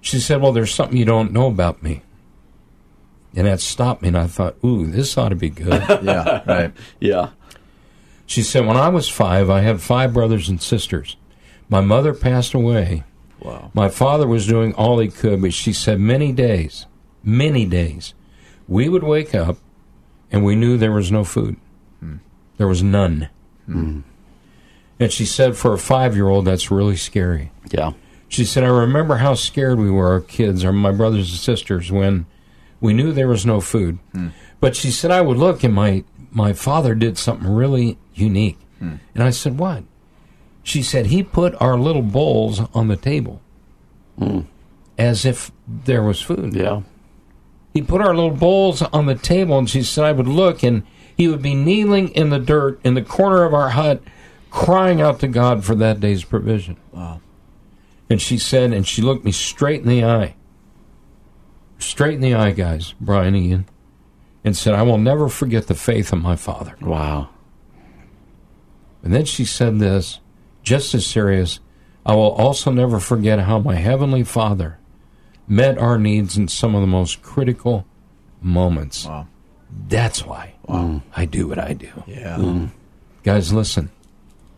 She 0.00 0.18
said, 0.18 0.40
Well, 0.40 0.52
there's 0.52 0.74
something 0.74 0.96
you 0.96 1.04
don't 1.04 1.32
know 1.32 1.46
about 1.46 1.82
me. 1.82 2.02
And 3.36 3.46
that 3.46 3.60
stopped 3.60 4.02
me, 4.02 4.08
and 4.08 4.18
I 4.18 4.26
thought, 4.26 4.56
Ooh, 4.64 4.86
this 4.86 5.16
ought 5.18 5.28
to 5.28 5.36
be 5.36 5.50
good. 5.50 5.82
yeah, 6.02 6.42
right. 6.46 6.72
Yeah. 6.98 7.30
She 8.26 8.42
said, 8.42 8.66
When 8.66 8.76
I 8.76 8.88
was 8.88 9.08
five, 9.08 9.50
I 9.50 9.60
had 9.60 9.80
five 9.80 10.12
brothers 10.12 10.48
and 10.48 10.60
sisters. 10.60 11.16
My 11.68 11.80
mother 11.80 12.14
passed 12.14 12.54
away. 12.54 13.04
Wow. 13.40 13.70
My 13.74 13.88
father 13.88 14.26
was 14.26 14.46
doing 14.46 14.74
all 14.74 14.98
he 14.98 15.08
could, 15.08 15.42
but 15.42 15.54
she 15.54 15.72
said, 15.72 16.00
Many 16.00 16.32
days, 16.32 16.86
many 17.22 17.64
days, 17.64 18.14
we 18.66 18.88
would 18.88 19.02
wake 19.02 19.34
up 19.34 19.58
and 20.30 20.44
we 20.44 20.56
knew 20.56 20.76
there 20.76 20.92
was 20.92 21.12
no 21.12 21.24
food. 21.24 21.56
Hmm. 22.00 22.16
There 22.56 22.68
was 22.68 22.82
none. 22.82 23.28
Hmm. 23.66 24.00
And 25.00 25.12
she 25.12 25.24
said, 25.24 25.56
For 25.56 25.74
a 25.74 25.78
five 25.78 26.14
year 26.16 26.28
old, 26.28 26.44
that's 26.44 26.70
really 26.70 26.96
scary. 26.96 27.50
Yeah. 27.70 27.92
She 28.28 28.44
said, 28.44 28.62
I 28.64 28.68
remember 28.68 29.16
how 29.16 29.34
scared 29.34 29.78
we 29.78 29.90
were, 29.90 30.08
our 30.08 30.20
kids, 30.20 30.64
or 30.64 30.72
my 30.72 30.92
brothers 30.92 31.30
and 31.30 31.38
sisters, 31.38 31.90
when 31.90 32.26
we 32.80 32.94
knew 32.94 33.12
there 33.12 33.28
was 33.28 33.46
no 33.46 33.60
food. 33.60 33.98
Hmm. 34.12 34.28
But 34.60 34.76
she 34.76 34.90
said, 34.90 35.10
I 35.10 35.20
would 35.20 35.36
look 35.36 35.62
and 35.64 35.74
my, 35.74 36.04
my 36.30 36.52
father 36.52 36.94
did 36.94 37.18
something 37.18 37.48
really 37.48 37.98
unique. 38.14 38.58
Hmm. 38.78 38.96
And 39.14 39.22
I 39.24 39.30
said, 39.30 39.58
What? 39.58 39.84
She 40.62 40.82
said, 40.82 41.06
He 41.06 41.22
put 41.22 41.60
our 41.60 41.78
little 41.78 42.02
bowls 42.02 42.60
on 42.74 42.88
the 42.88 42.96
table 42.96 43.40
hmm. 44.18 44.40
as 44.96 45.24
if 45.24 45.50
there 45.66 46.02
was 46.02 46.20
food. 46.20 46.54
Yeah. 46.54 46.82
He 47.74 47.82
put 47.82 48.00
our 48.00 48.14
little 48.14 48.32
bowls 48.32 48.82
on 48.82 49.06
the 49.06 49.14
table, 49.14 49.58
and 49.58 49.68
she 49.68 49.82
said, 49.82 50.04
I 50.04 50.12
would 50.12 50.26
look, 50.26 50.62
and 50.62 50.84
he 51.16 51.28
would 51.28 51.42
be 51.42 51.54
kneeling 51.54 52.08
in 52.08 52.30
the 52.30 52.38
dirt 52.38 52.80
in 52.82 52.94
the 52.94 53.02
corner 53.02 53.44
of 53.44 53.54
our 53.54 53.70
hut, 53.70 54.02
crying 54.50 55.00
out 55.00 55.20
to 55.20 55.28
God 55.28 55.64
for 55.64 55.74
that 55.76 56.00
day's 56.00 56.24
provision. 56.24 56.76
Wow. 56.92 57.20
And 58.10 58.20
she 58.20 58.38
said, 58.38 58.72
and 58.72 58.86
she 58.86 59.02
looked 59.02 59.24
me 59.24 59.32
straight 59.32 59.82
in 59.82 59.88
the 59.88 60.04
eye, 60.04 60.34
straight 61.78 62.14
in 62.14 62.20
the 62.20 62.34
eye, 62.34 62.52
guys, 62.52 62.94
Brian 63.00 63.34
Ian, 63.34 63.66
and 64.44 64.56
said, 64.56 64.74
I 64.74 64.82
will 64.82 64.98
never 64.98 65.28
forget 65.28 65.66
the 65.66 65.74
faith 65.74 66.12
of 66.12 66.20
my 66.20 66.36
father. 66.36 66.74
Wow. 66.80 67.30
And 69.02 69.14
then 69.14 69.24
she 69.24 69.44
said 69.44 69.78
this, 69.78 70.20
just 70.62 70.94
as 70.94 71.06
serious, 71.06 71.60
I 72.04 72.14
will 72.14 72.32
also 72.32 72.70
never 72.70 73.00
forget 73.00 73.40
how 73.40 73.58
my 73.58 73.76
heavenly 73.76 74.24
father 74.24 74.78
met 75.46 75.78
our 75.78 75.98
needs 75.98 76.36
in 76.36 76.48
some 76.48 76.74
of 76.74 76.80
the 76.80 76.86
most 76.86 77.22
critical 77.22 77.86
moments. 78.40 79.06
Wow. 79.06 79.26
That's 79.88 80.24
why 80.24 80.54
I 81.14 81.24
do 81.26 81.48
what 81.48 81.58
I 81.58 81.74
do. 81.74 81.90
Yeah. 82.06 82.36
Mm. 82.36 82.70
Guys, 83.22 83.52
listen. 83.52 83.90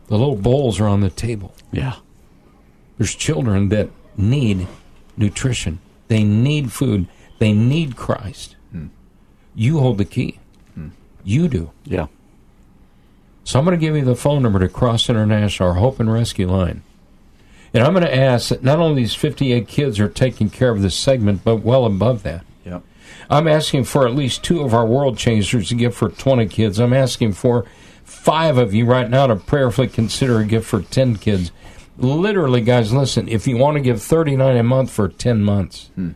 The 0.07 0.17
little 0.17 0.35
bowls 0.35 0.79
are 0.79 0.87
on 0.87 1.01
the 1.01 1.09
table. 1.09 1.53
Yeah. 1.71 1.95
There's 2.97 3.15
children 3.15 3.69
that 3.69 3.89
need 4.17 4.67
nutrition. 5.17 5.79
They 6.11 6.25
need 6.25 6.73
food. 6.73 7.07
They 7.39 7.53
need 7.53 7.95
Christ. 7.95 8.57
Hmm. 8.73 8.87
You 9.55 9.79
hold 9.79 9.97
the 9.97 10.03
key. 10.03 10.39
Hmm. 10.73 10.89
You 11.23 11.47
do. 11.47 11.71
Yeah. 11.85 12.07
So 13.45 13.57
I'm 13.57 13.63
going 13.63 13.79
to 13.79 13.85
give 13.85 13.95
you 13.95 14.03
the 14.03 14.13
phone 14.13 14.43
number 14.43 14.59
to 14.59 14.67
Cross 14.67 15.09
International, 15.09 15.69
our 15.69 15.75
Hope 15.75 16.01
and 16.01 16.11
Rescue 16.11 16.51
line. 16.51 16.83
And 17.73 17.81
I'm 17.81 17.93
going 17.93 18.03
to 18.03 18.13
ask 18.13 18.49
that 18.49 18.61
not 18.61 18.79
only 18.79 19.03
these 19.03 19.15
58 19.15 19.69
kids 19.69 20.01
are 20.01 20.09
taking 20.09 20.49
care 20.49 20.71
of 20.71 20.81
this 20.81 20.95
segment, 20.95 21.45
but 21.45 21.63
well 21.63 21.85
above 21.85 22.23
that. 22.23 22.43
Yep. 22.65 22.83
I'm 23.29 23.47
asking 23.47 23.85
for 23.85 24.05
at 24.05 24.13
least 24.13 24.43
two 24.43 24.63
of 24.63 24.73
our 24.73 24.85
world 24.85 25.17
changers 25.17 25.69
to 25.69 25.75
give 25.75 25.95
for 25.95 26.09
20 26.09 26.45
kids. 26.47 26.77
I'm 26.77 26.91
asking 26.91 27.33
for 27.33 27.65
five 28.03 28.57
of 28.57 28.73
you 28.73 28.85
right 28.85 29.09
now 29.09 29.27
to 29.27 29.37
prayerfully 29.37 29.87
consider 29.87 30.39
a 30.39 30.45
gift 30.45 30.67
for 30.67 30.81
10 30.81 31.15
kids. 31.15 31.53
Literally, 32.01 32.61
guys, 32.61 32.93
listen, 32.93 33.27
if 33.27 33.47
you 33.47 33.57
want 33.57 33.75
to 33.75 33.81
give 33.81 34.01
39 34.01 34.57
a 34.57 34.63
month 34.63 34.91
for 34.91 35.07
10 35.07 35.43
months, 35.43 35.89
hmm. 35.95 36.11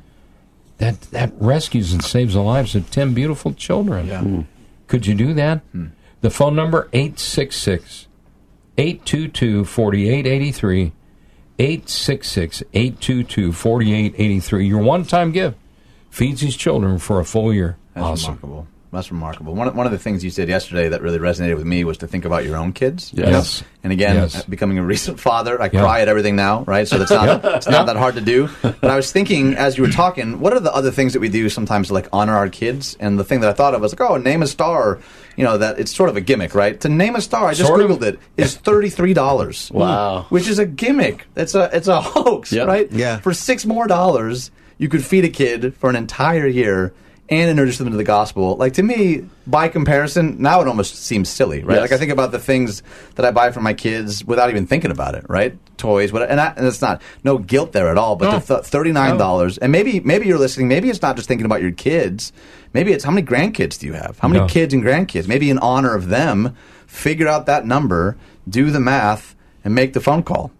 that, 0.77 1.01
that 1.11 1.31
rescues 1.37 1.93
and 1.93 2.03
saves 2.03 2.33
the 2.33 2.41
lives 2.41 2.75
of 2.75 2.89
10 2.91 3.13
beautiful 3.13 3.53
children. 3.53 4.07
Yeah. 4.07 4.21
Hmm. 4.21 4.41
Could 4.87 5.05
you 5.05 5.15
do 5.15 5.33
that? 5.33 5.59
Hmm. 5.71 5.87
The 6.21 6.29
phone 6.29 6.55
number 6.55 6.89
866 6.93 8.07
822 8.77 9.63
4883 9.65 10.91
866 11.57 12.63
822 12.73 13.51
4883. 13.53 14.67
Your 14.67 14.81
one 14.81 15.05
time 15.05 15.31
gift 15.31 15.57
feeds 16.09 16.41
these 16.41 16.57
children 16.57 16.97
for 16.97 17.19
a 17.19 17.25
full 17.25 17.53
year. 17.53 17.77
That's 17.93 18.05
awesome. 18.05 18.39
remarkable. 18.41 18.67
That's 18.95 19.11
remarkable. 19.11 19.53
One 19.53 19.67
of, 19.67 19.75
one 19.75 19.85
of 19.85 19.91
the 19.91 19.99
things 19.99 20.23
you 20.23 20.29
said 20.31 20.49
yesterday 20.49 20.89
that 20.89 21.01
really 21.01 21.19
resonated 21.19 21.55
with 21.57 21.65
me 21.65 21.83
was 21.83 21.97
to 21.99 22.07
think 22.07 22.25
about 22.25 22.45
your 22.45 22.55
own 22.57 22.73
kids. 22.73 23.11
Yes. 23.13 23.27
Yes. 23.27 23.63
And 23.83 23.93
again, 23.93 24.15
Yes. 24.15 24.43
becoming 24.45 24.77
a 24.79 24.83
recent 24.83 25.19
father, 25.19 25.61
I 25.61 25.65
Yeah. 25.71 25.81
cry 25.81 26.01
at 26.01 26.07
everything 26.07 26.35
now, 26.35 26.63
right? 26.65 26.87
So 26.87 26.97
that's 26.97 27.11
not 27.11 27.43
it's 27.45 27.67
not 27.67 27.85
that 27.85 27.97
hard 27.97 28.15
to 28.15 28.21
do. 28.21 28.49
But 28.63 28.85
I 28.85 28.95
was 28.95 29.11
thinking 29.11 29.53
as 29.55 29.77
you 29.77 29.83
were 29.83 29.89
talking, 29.91 30.39
what 30.39 30.53
are 30.53 30.59
the 30.59 30.73
other 30.73 30.89
things 30.91 31.13
that 31.13 31.19
we 31.19 31.29
do 31.29 31.49
sometimes 31.49 31.89
to 31.89 31.93
like 31.93 32.07
honor 32.11 32.35
our 32.35 32.49
kids? 32.49 32.97
And 32.99 33.19
the 33.19 33.23
thing 33.23 33.41
that 33.41 33.49
I 33.49 33.53
thought 33.53 33.75
of 33.75 33.81
was 33.81 33.91
like, 33.97 34.09
oh, 34.09 34.17
name 34.17 34.41
a 34.41 34.47
star. 34.47 34.99
You 35.37 35.43
know 35.43 35.57
that 35.57 35.77
it's 35.79 35.93
sort 35.93 36.09
of 36.09 36.15
a 36.15 36.21
gimmick, 36.21 36.55
right? 36.55 36.79
To 36.79 36.87
name 36.87 37.15
a 37.17 37.21
star, 37.21 37.47
I 37.49 37.53
just 37.53 37.67
Sort 37.67 37.81
of. 37.81 37.91
googled 37.91 38.03
it. 38.03 38.19
Is 38.37 38.55
thirty 38.55 38.89
three 38.89 39.13
dollars. 39.13 39.69
Wow. 39.73 40.25
Which 40.29 40.47
is 40.47 40.59
a 40.59 40.65
gimmick. 40.65 41.27
It's 41.35 41.53
a 41.55 41.69
it's 41.75 41.89
a 41.89 41.99
hoax, 42.01 42.53
Yep. 42.53 42.67
right? 42.67 42.89
Yeah. 42.91 43.17
For 43.17 43.33
six 43.33 43.65
more 43.65 43.85
dollars, 43.85 44.49
you 44.77 44.87
could 44.87 45.03
feed 45.03 45.25
a 45.25 45.29
kid 45.29 45.73
for 45.75 45.89
an 45.89 45.97
entire 45.97 46.47
year 46.47 46.93
and 47.27 47.49
introduce 47.49 47.77
them 47.79 47.89
to 47.89 47.97
the 47.97 48.03
gospel. 48.03 48.55
Like 48.55 48.73
to 48.73 48.83
me, 48.83 49.25
by 49.47 49.67
comparison, 49.67 50.41
now 50.41 50.61
it 50.61 50.67
almost 50.67 50.95
seems 50.95 51.27
silly, 51.29 51.63
right? 51.63 51.75
Yes. 51.75 51.81
Like 51.81 51.91
I 51.93 51.97
think 51.97 52.11
about 52.11 52.31
the 52.31 52.39
things 52.39 52.83
that 53.15 53.25
I 53.25 53.31
buy 53.31 53.51
for 53.51 53.61
my 53.61 53.73
kids 53.73 54.23
without 54.23 54.49
even 54.49 54.67
thinking 54.67 54.91
about 54.91 55.15
it, 55.15 55.25
right? 55.27 55.57
Toys, 55.77 56.11
what, 56.13 56.29
and, 56.29 56.39
I, 56.39 56.53
and 56.55 56.65
it's 56.67 56.81
not 56.81 57.01
no 57.23 57.37
guilt 57.39 57.71
there 57.71 57.89
at 57.89 57.97
all. 57.97 58.15
But 58.15 58.31
No. 58.31 58.39
the 58.39 58.55
th- 58.55 58.65
thirty 58.67 58.91
nine 58.91 59.17
dollars, 59.17 59.57
and 59.57 59.71
maybe 59.71 59.99
maybe 60.01 60.27
you're 60.27 60.37
listening. 60.37 60.67
Maybe 60.67 60.89
it's 60.89 61.01
not 61.01 61.15
just 61.15 61.27
thinking 61.27 61.45
about 61.45 61.61
your 61.61 61.71
kids. 61.71 62.31
Maybe 62.73 62.91
it's 62.93 63.03
how 63.03 63.11
many 63.11 63.25
grandkids 63.25 63.79
do 63.79 63.87
you 63.87 63.93
have? 63.93 64.19
How 64.19 64.27
many 64.27 64.41
No. 64.41 64.47
kids 64.47 64.73
and 64.73 64.83
grandkids? 64.83 65.27
Maybe 65.27 65.49
in 65.49 65.57
honor 65.59 65.95
of 65.95 66.09
them, 66.09 66.55
figure 66.85 67.27
out 67.27 67.45
that 67.47 67.65
number, 67.65 68.17
do 68.47 68.69
the 68.69 68.79
math, 68.79 69.35
and 69.63 69.73
make 69.73 69.93
the 69.93 69.99
phone 70.01 70.21
call. 70.23 70.51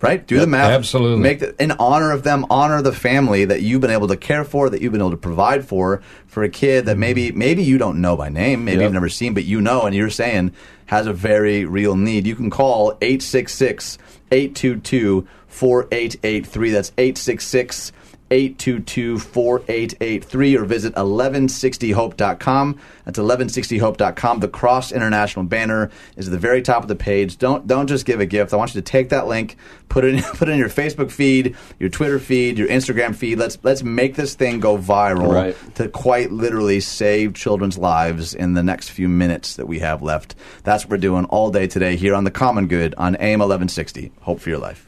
Right? 0.00 0.26
Do 0.26 0.40
the 0.40 0.46
math. 0.46 0.70
absolutely. 0.70 1.20
Make 1.20 1.40
the, 1.40 1.62
in 1.62 1.72
honor 1.72 2.12
of 2.12 2.22
them, 2.22 2.46
honor 2.48 2.80
the 2.80 2.92
family 2.92 3.44
that 3.44 3.60
you've 3.60 3.82
been 3.82 3.90
able 3.90 4.08
to 4.08 4.16
care 4.16 4.44
for, 4.44 4.70
that 4.70 4.80
you've 4.80 4.92
been 4.92 5.00
able 5.02 5.10
to 5.10 5.16
provide 5.18 5.66
for, 5.66 6.00
for 6.26 6.42
a 6.42 6.48
kid 6.48 6.86
that 6.86 6.96
maybe 6.96 7.28
mm-hmm. 7.28 7.38
maybe 7.38 7.62
you 7.62 7.76
don't 7.76 8.00
know 8.00 8.16
by 8.16 8.30
name, 8.30 8.64
maybe 8.64 8.78
Yep. 8.78 8.84
you've 8.84 8.92
never 8.94 9.08
seen, 9.10 9.34
but 9.34 9.44
you 9.44 9.60
know, 9.60 9.82
and 9.82 9.94
you're 9.94 10.08
saying 10.10 10.52
has 10.86 11.06
a 11.06 11.12
very 11.12 11.64
real 11.64 11.96
need. 11.96 12.26
You 12.26 12.34
can 12.34 12.50
call 12.50 12.96
866 13.00 13.98
822 14.32 15.26
4883. 15.48 16.70
That's 16.70 16.92
866 16.96 17.92
822 18.30 19.18
4883 19.18 20.56
or 20.56 20.64
visit 20.64 20.94
1160hope.com. 20.94 22.78
That's 23.04 23.18
1160hope.com. 23.18 24.40
The 24.40 24.48
Cross 24.48 24.92
International 24.92 25.44
banner 25.44 25.90
is 26.16 26.28
at 26.28 26.32
the 26.32 26.38
very 26.38 26.62
top 26.62 26.82
of 26.82 26.88
the 26.88 26.94
page. 26.96 27.38
Don't 27.38 27.66
don't 27.66 27.86
just 27.86 28.06
give 28.06 28.20
a 28.20 28.26
gift. 28.26 28.52
I 28.52 28.56
want 28.56 28.74
you 28.74 28.80
to 28.80 28.84
take 28.84 29.08
that 29.08 29.26
link, 29.26 29.56
put 29.88 30.04
it 30.04 30.14
in, 30.14 30.22
put 30.34 30.48
it 30.48 30.52
in 30.52 30.58
your 30.58 30.68
Facebook 30.68 31.10
feed, 31.10 31.56
your 31.78 31.88
Twitter 31.88 32.18
feed, 32.18 32.58
your 32.58 32.68
Instagram 32.68 33.14
feed. 33.14 33.38
Let's 33.38 33.58
let's 33.62 33.82
make 33.82 34.14
this 34.14 34.34
thing 34.34 34.60
go 34.60 34.76
viral 34.78 35.32
Right. 35.32 35.56
to 35.76 35.88
quite 35.88 36.30
literally 36.32 36.80
save 36.80 37.34
children's 37.34 37.78
lives 37.78 38.34
in 38.34 38.54
the 38.54 38.62
next 38.62 38.90
few 38.90 39.08
minutes 39.08 39.56
that 39.56 39.66
we 39.66 39.80
have 39.80 40.02
left. 40.02 40.34
That's 40.64 40.84
what 40.84 40.90
we're 40.92 40.96
doing 40.98 41.24
all 41.26 41.50
day 41.50 41.66
today 41.66 41.96
here 41.96 42.14
on 42.14 42.24
The 42.24 42.30
Common 42.30 42.66
Good 42.68 42.94
on 42.96 43.16
AM 43.16 43.40
1160. 43.40 44.12
Hope 44.20 44.40
for 44.40 44.50
your 44.50 44.58
life. 44.58 44.86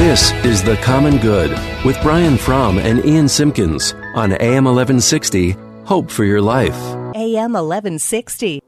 This 0.00 0.32
is 0.46 0.62
The 0.62 0.76
Common 0.76 1.18
Good 1.18 1.50
with 1.84 2.00
Brian 2.00 2.38
Fromm 2.38 2.78
and 2.78 3.04
Ian 3.04 3.28
Simpkins 3.28 3.92
on 4.14 4.32
AM 4.32 4.64
1160. 4.64 5.54
Hope 5.84 6.10
for 6.10 6.24
your 6.24 6.40
life. 6.40 6.74
AM 7.14 7.52
1160. 7.52 8.60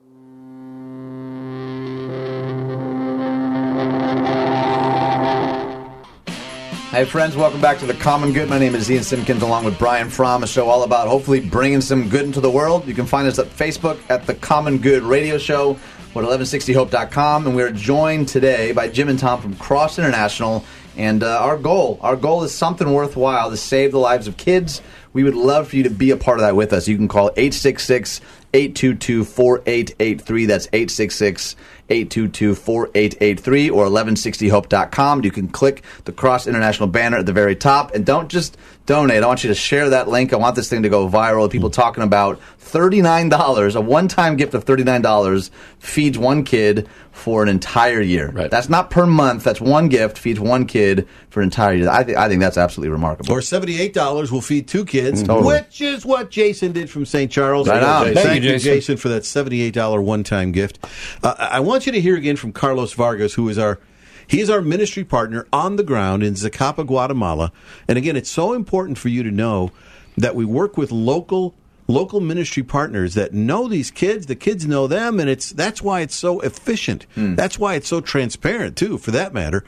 Hey, 6.90 7.06
friends, 7.06 7.34
welcome 7.34 7.62
back 7.62 7.78
to 7.78 7.86
The 7.86 7.94
Common 7.94 8.34
Good. 8.34 8.50
My 8.50 8.58
name 8.58 8.74
is 8.74 8.90
Ian 8.90 9.02
Simpkins, 9.02 9.40
along 9.40 9.64
with 9.64 9.78
Brian 9.78 10.10
Fromm, 10.10 10.42
a 10.42 10.46
show 10.46 10.68
all 10.68 10.82
about 10.82 11.08
hopefully 11.08 11.40
bringing 11.40 11.80
some 11.80 12.10
good 12.10 12.26
into 12.26 12.42
the 12.42 12.50
world. 12.50 12.86
You 12.86 12.92
can 12.92 13.06
find 13.06 13.26
us 13.26 13.38
at 13.38 13.46
Facebook 13.46 13.98
at 14.10 14.26
The 14.26 14.34
Common 14.34 14.76
Good 14.76 15.02
Radio 15.02 15.38
Show 15.38 15.78
or 16.14 16.22
at 16.22 16.28
1160hope.com. 16.28 17.46
And 17.46 17.56
we're 17.56 17.72
joined 17.72 18.28
today 18.28 18.72
by 18.72 18.88
Jim 18.88 19.08
and 19.08 19.18
Tom 19.18 19.40
from 19.40 19.56
Cross 19.56 19.98
International. 19.98 20.62
And 20.96 21.22
uh, 21.22 21.38
our 21.38 21.56
goal, 21.56 21.98
our 22.02 22.16
goal 22.16 22.42
is 22.44 22.54
something 22.54 22.92
worthwhile 22.92 23.50
to 23.50 23.56
save 23.56 23.92
the 23.92 23.98
lives 23.98 24.26
of 24.26 24.36
kids 24.36 24.82
We 25.12 25.24
would 25.24 25.34
love 25.34 25.68
for 25.68 25.76
you 25.76 25.82
to 25.82 25.90
be 25.90 26.10
a 26.10 26.16
part 26.16 26.38
of 26.38 26.42
that 26.42 26.56
with 26.56 26.72
us. 26.72 26.88
You 26.88 26.96
can 26.96 27.08
call 27.08 27.30
866 27.36 28.20
822 28.54 29.24
4883. 29.24 30.46
That's 30.46 30.66
866 30.72 31.56
822 31.88 32.54
4883 32.54 33.70
or 33.70 33.86
1160hope.com. 33.86 35.24
You 35.24 35.30
can 35.30 35.48
click 35.48 35.82
the 36.04 36.12
Cross 36.12 36.46
International 36.46 36.88
banner 36.88 37.18
at 37.18 37.26
the 37.26 37.32
very 37.32 37.56
top. 37.56 37.94
And 37.94 38.06
don't 38.06 38.28
just 38.28 38.56
donate. 38.86 39.22
I 39.22 39.26
want 39.26 39.44
you 39.44 39.48
to 39.48 39.54
share 39.54 39.90
that 39.90 40.08
link. 40.08 40.32
I 40.32 40.36
want 40.36 40.56
this 40.56 40.68
thing 40.68 40.82
to 40.82 40.88
go 40.88 41.08
viral. 41.08 41.50
People 41.50 41.70
talking 41.70 42.02
about 42.02 42.40
$39, 42.60 43.74
a 43.76 43.80
one 43.80 44.08
time 44.08 44.36
gift 44.36 44.54
of 44.54 44.64
$39 44.64 45.50
feeds 45.78 46.18
one 46.18 46.44
kid 46.44 46.88
for 47.12 47.42
an 47.42 47.48
entire 47.50 48.00
year. 48.00 48.30
Right. 48.30 48.50
That's 48.50 48.70
not 48.70 48.88
per 48.90 49.04
month. 49.06 49.44
That's 49.44 49.60
one 49.60 49.88
gift 49.90 50.16
feeds 50.18 50.40
one 50.40 50.64
kid 50.66 51.06
for 51.28 51.40
an 51.40 51.44
entire 51.44 51.74
year. 51.74 51.90
I, 51.90 52.02
th- 52.04 52.16
I 52.16 52.28
think 52.28 52.40
that's 52.40 52.56
absolutely 52.56 52.90
remarkable. 52.90 53.32
Or 53.32 53.42
seventy-eight 53.42 53.92
dollars 53.92 54.32
will 54.32 54.40
feed 54.40 54.66
two 54.66 54.86
kids, 54.86 55.22
Totally. 55.22 55.56
which 55.60 55.82
is 55.82 56.06
what 56.06 56.30
Jason 56.30 56.72
did 56.72 56.88
from 56.88 57.04
St. 57.04 57.30
Charles. 57.30 57.68
Right 57.68 57.82
on. 57.82 58.04
Thank, 58.06 58.16
Thank 58.18 58.42
you, 58.44 58.50
you, 58.52 58.56
Jason. 58.56 58.72
Jason. 58.74 58.96
for 58.96 59.08
that 59.10 59.26
seventy-eight 59.26 59.74
dollar 59.74 60.00
one-time 60.00 60.52
gift. 60.52 60.78
Uh, 61.22 61.34
I 61.38 61.60
want 61.60 61.81
you 61.86 61.92
to 61.92 62.00
hear 62.00 62.16
again 62.16 62.36
from 62.36 62.52
Carlos 62.52 62.92
Vargas, 62.92 63.34
who 63.34 63.48
is 63.48 63.58
our 63.58 63.78
he 64.26 64.40
is 64.40 64.50
our 64.50 64.62
ministry 64.62 65.04
partner 65.04 65.46
on 65.52 65.76
the 65.76 65.82
ground 65.82 66.22
in 66.22 66.34
Zacapa, 66.34 66.86
Guatemala. 66.86 67.52
And 67.88 67.98
again, 67.98 68.16
it's 68.16 68.30
so 68.30 68.52
important 68.52 68.98
for 68.98 69.08
you 69.08 69.22
to 69.22 69.30
know 69.30 69.72
that 70.16 70.34
we 70.34 70.44
work 70.44 70.76
with 70.76 70.92
local 70.92 71.54
local 71.88 72.20
ministry 72.20 72.62
partners 72.62 73.14
that 73.14 73.34
know 73.34 73.68
these 73.68 73.90
kids 73.90 74.26
the 74.26 74.36
kids 74.36 74.66
know 74.66 74.86
them 74.86 75.18
and 75.18 75.28
it's 75.28 75.50
that's 75.50 75.82
why 75.82 76.00
it's 76.00 76.14
so 76.14 76.40
efficient. 76.40 77.06
Hmm. 77.14 77.34
That's 77.34 77.58
why 77.58 77.74
it's 77.74 77.88
so 77.88 78.00
transparent 78.00 78.76
too 78.76 78.98
for 78.98 79.10
that 79.10 79.34
matter. 79.34 79.64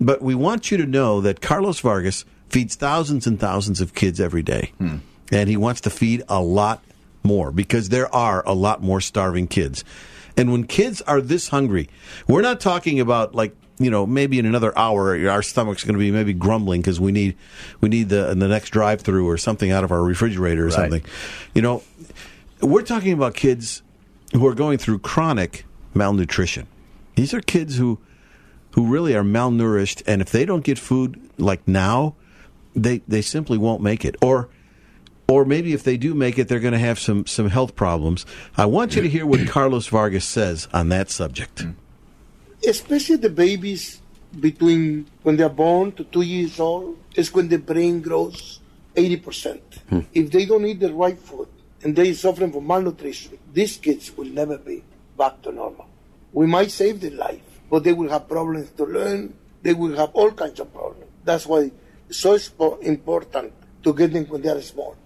But 0.00 0.20
we 0.22 0.34
want 0.34 0.70
you 0.70 0.76
to 0.76 0.86
know 0.86 1.20
that 1.22 1.40
carlos 1.40 1.80
vargas 1.80 2.24
feeds 2.48 2.76
thousands 2.76 3.26
and 3.26 3.40
thousands 3.40 3.80
of 3.80 3.94
kids 3.94 4.20
every 4.20 4.42
day. 4.42 4.72
Hmm. 4.78 4.98
And 5.32 5.48
he 5.48 5.56
wants 5.56 5.80
to 5.82 5.90
feed 5.90 6.22
a 6.28 6.40
lot 6.40 6.84
more 7.22 7.50
because 7.50 7.88
there 7.88 8.14
are 8.14 8.46
a 8.46 8.54
lot 8.54 8.82
more 8.82 9.00
starving 9.00 9.48
kids 9.48 9.82
and 10.36 10.52
when 10.52 10.64
kids 10.64 11.00
are 11.02 11.20
this 11.20 11.48
hungry 11.48 11.88
we're 12.26 12.42
not 12.42 12.60
talking 12.60 13.00
about 13.00 13.34
like 13.34 13.54
you 13.78 13.90
know, 13.90 14.06
maybe 14.06 14.38
in 14.38 14.46
another 14.46 14.72
hour, 14.78 15.28
our 15.28 15.42
stomach's 15.42 15.84
going 15.84 15.92
to 15.92 15.98
be 15.98 16.10
maybe 16.10 16.32
grumbling 16.32 16.80
because 16.80 16.98
we 16.98 17.12
need 17.12 17.36
we 17.82 17.90
need 17.90 18.08
the 18.08 18.34
the 18.34 18.48
next 18.48 18.70
drive 18.70 19.02
through 19.02 19.28
or 19.28 19.36
something 19.36 19.70
out 19.70 19.84
of 19.84 19.92
our 19.92 20.02
refrigerator 20.02 20.62
or 20.62 20.68
Right. 20.68 20.72
something. 20.72 21.04
You 21.54 21.60
know, 21.60 21.82
we're 22.62 22.80
talking 22.80 23.12
about 23.12 23.34
kids 23.34 23.82
who 24.32 24.46
are 24.46 24.54
going 24.54 24.78
through 24.78 25.00
chronic 25.00 25.66
malnutrition. 25.92 26.66
These 27.16 27.34
are 27.34 27.42
kids 27.42 27.76
who 27.76 27.98
who 28.70 28.86
really 28.86 29.14
are 29.14 29.22
malnourished, 29.22 30.02
and 30.06 30.22
if 30.22 30.30
they 30.30 30.46
don't 30.46 30.64
get 30.64 30.78
food 30.78 31.20
like 31.36 31.60
now, 31.68 32.14
they 32.74 33.02
they 33.06 33.20
simply 33.20 33.58
won't 33.58 33.82
make 33.82 34.06
it. 34.06 34.16
Or 34.22 34.48
or 35.28 35.44
maybe 35.44 35.72
if 35.72 35.82
they 35.82 35.96
do 35.96 36.14
make 36.14 36.38
it, 36.38 36.48
they're 36.48 36.60
going 36.60 36.72
to 36.72 36.78
have 36.78 36.98
some 36.98 37.26
some 37.26 37.48
health 37.48 37.74
problems. 37.74 38.26
I 38.56 38.66
want 38.66 38.96
you 38.96 39.02
to 39.02 39.08
hear 39.08 39.26
what 39.26 39.48
Carlos 39.48 39.86
Vargas 39.88 40.24
says 40.24 40.68
on 40.72 40.88
that 40.90 41.10
subject. 41.10 41.64
Mm. 41.64 41.74
especially 42.66 43.16
the 43.16 43.30
babies 43.30 44.00
between 44.40 45.06
when 45.22 45.36
they're 45.36 45.48
born 45.48 45.92
to 45.92 46.04
two 46.04 46.22
years 46.22 46.58
old 46.60 46.98
is 47.14 47.32
when 47.32 47.48
the 47.48 47.58
brain 47.58 48.00
grows 48.00 48.60
80%. 48.94 49.60
Hmm. 49.88 50.00
If 50.12 50.30
they 50.30 50.44
don't 50.46 50.66
eat 50.66 50.80
the 50.80 50.92
right 50.92 51.18
food 51.18 51.48
and 51.82 51.94
they 51.94 52.12
suffering 52.12 52.52
from 52.52 52.66
malnutrition, 52.66 53.38
these 53.52 53.76
kids 53.76 54.16
will 54.16 54.26
never 54.26 54.58
be 54.58 54.82
back 55.16 55.42
to 55.42 55.52
normal. 55.52 55.86
We 56.32 56.46
might 56.46 56.70
save 56.70 57.00
their 57.00 57.12
life, 57.12 57.40
but 57.70 57.84
they 57.84 57.92
will 57.92 58.10
have 58.10 58.28
problems 58.28 58.70
to 58.72 58.84
learn. 58.84 59.34
They 59.62 59.74
will 59.74 59.96
have 59.96 60.10
all 60.12 60.32
kinds 60.32 60.60
of 60.60 60.72
problems. 60.72 61.10
That's 61.24 61.46
why 61.46 61.70
it's 62.08 62.18
so 62.18 62.78
important 62.82 63.52
to 63.84 63.94
get 63.94 64.12
them 64.12 64.24
when 64.26 64.42
they 64.42 64.50
are 64.50 64.60
small. 64.60 64.96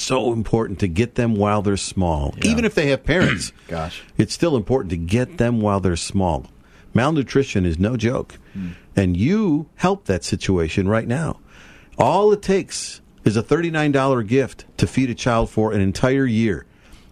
So 0.00 0.32
important 0.32 0.78
to 0.80 0.88
get 0.88 1.14
them 1.14 1.34
while 1.34 1.62
they're 1.62 1.76
small. 1.76 2.34
Even 2.42 2.64
if 2.64 2.74
they 2.74 2.88
have 2.88 3.04
parents, 3.04 3.52
Gosh. 3.68 4.02
it's 4.16 4.32
still 4.32 4.56
important 4.56 4.90
to 4.90 4.96
get 4.96 5.38
them 5.38 5.60
while 5.60 5.80
they're 5.80 5.96
small. 5.96 6.46
Malnutrition 6.94 7.64
is 7.64 7.78
no 7.78 7.96
joke. 7.96 8.38
Hmm. 8.52 8.70
And 8.94 9.16
you 9.16 9.68
help 9.76 10.04
that 10.06 10.24
situation 10.24 10.88
right 10.88 11.08
now. 11.08 11.40
All 11.98 12.32
it 12.32 12.42
takes 12.42 13.00
is 13.24 13.36
a 13.36 13.42
$39 13.42 14.26
gift 14.26 14.64
to 14.78 14.86
feed 14.86 15.10
a 15.10 15.14
child 15.14 15.50
for 15.50 15.72
an 15.72 15.80
entire 15.80 16.26
year. 16.26 16.66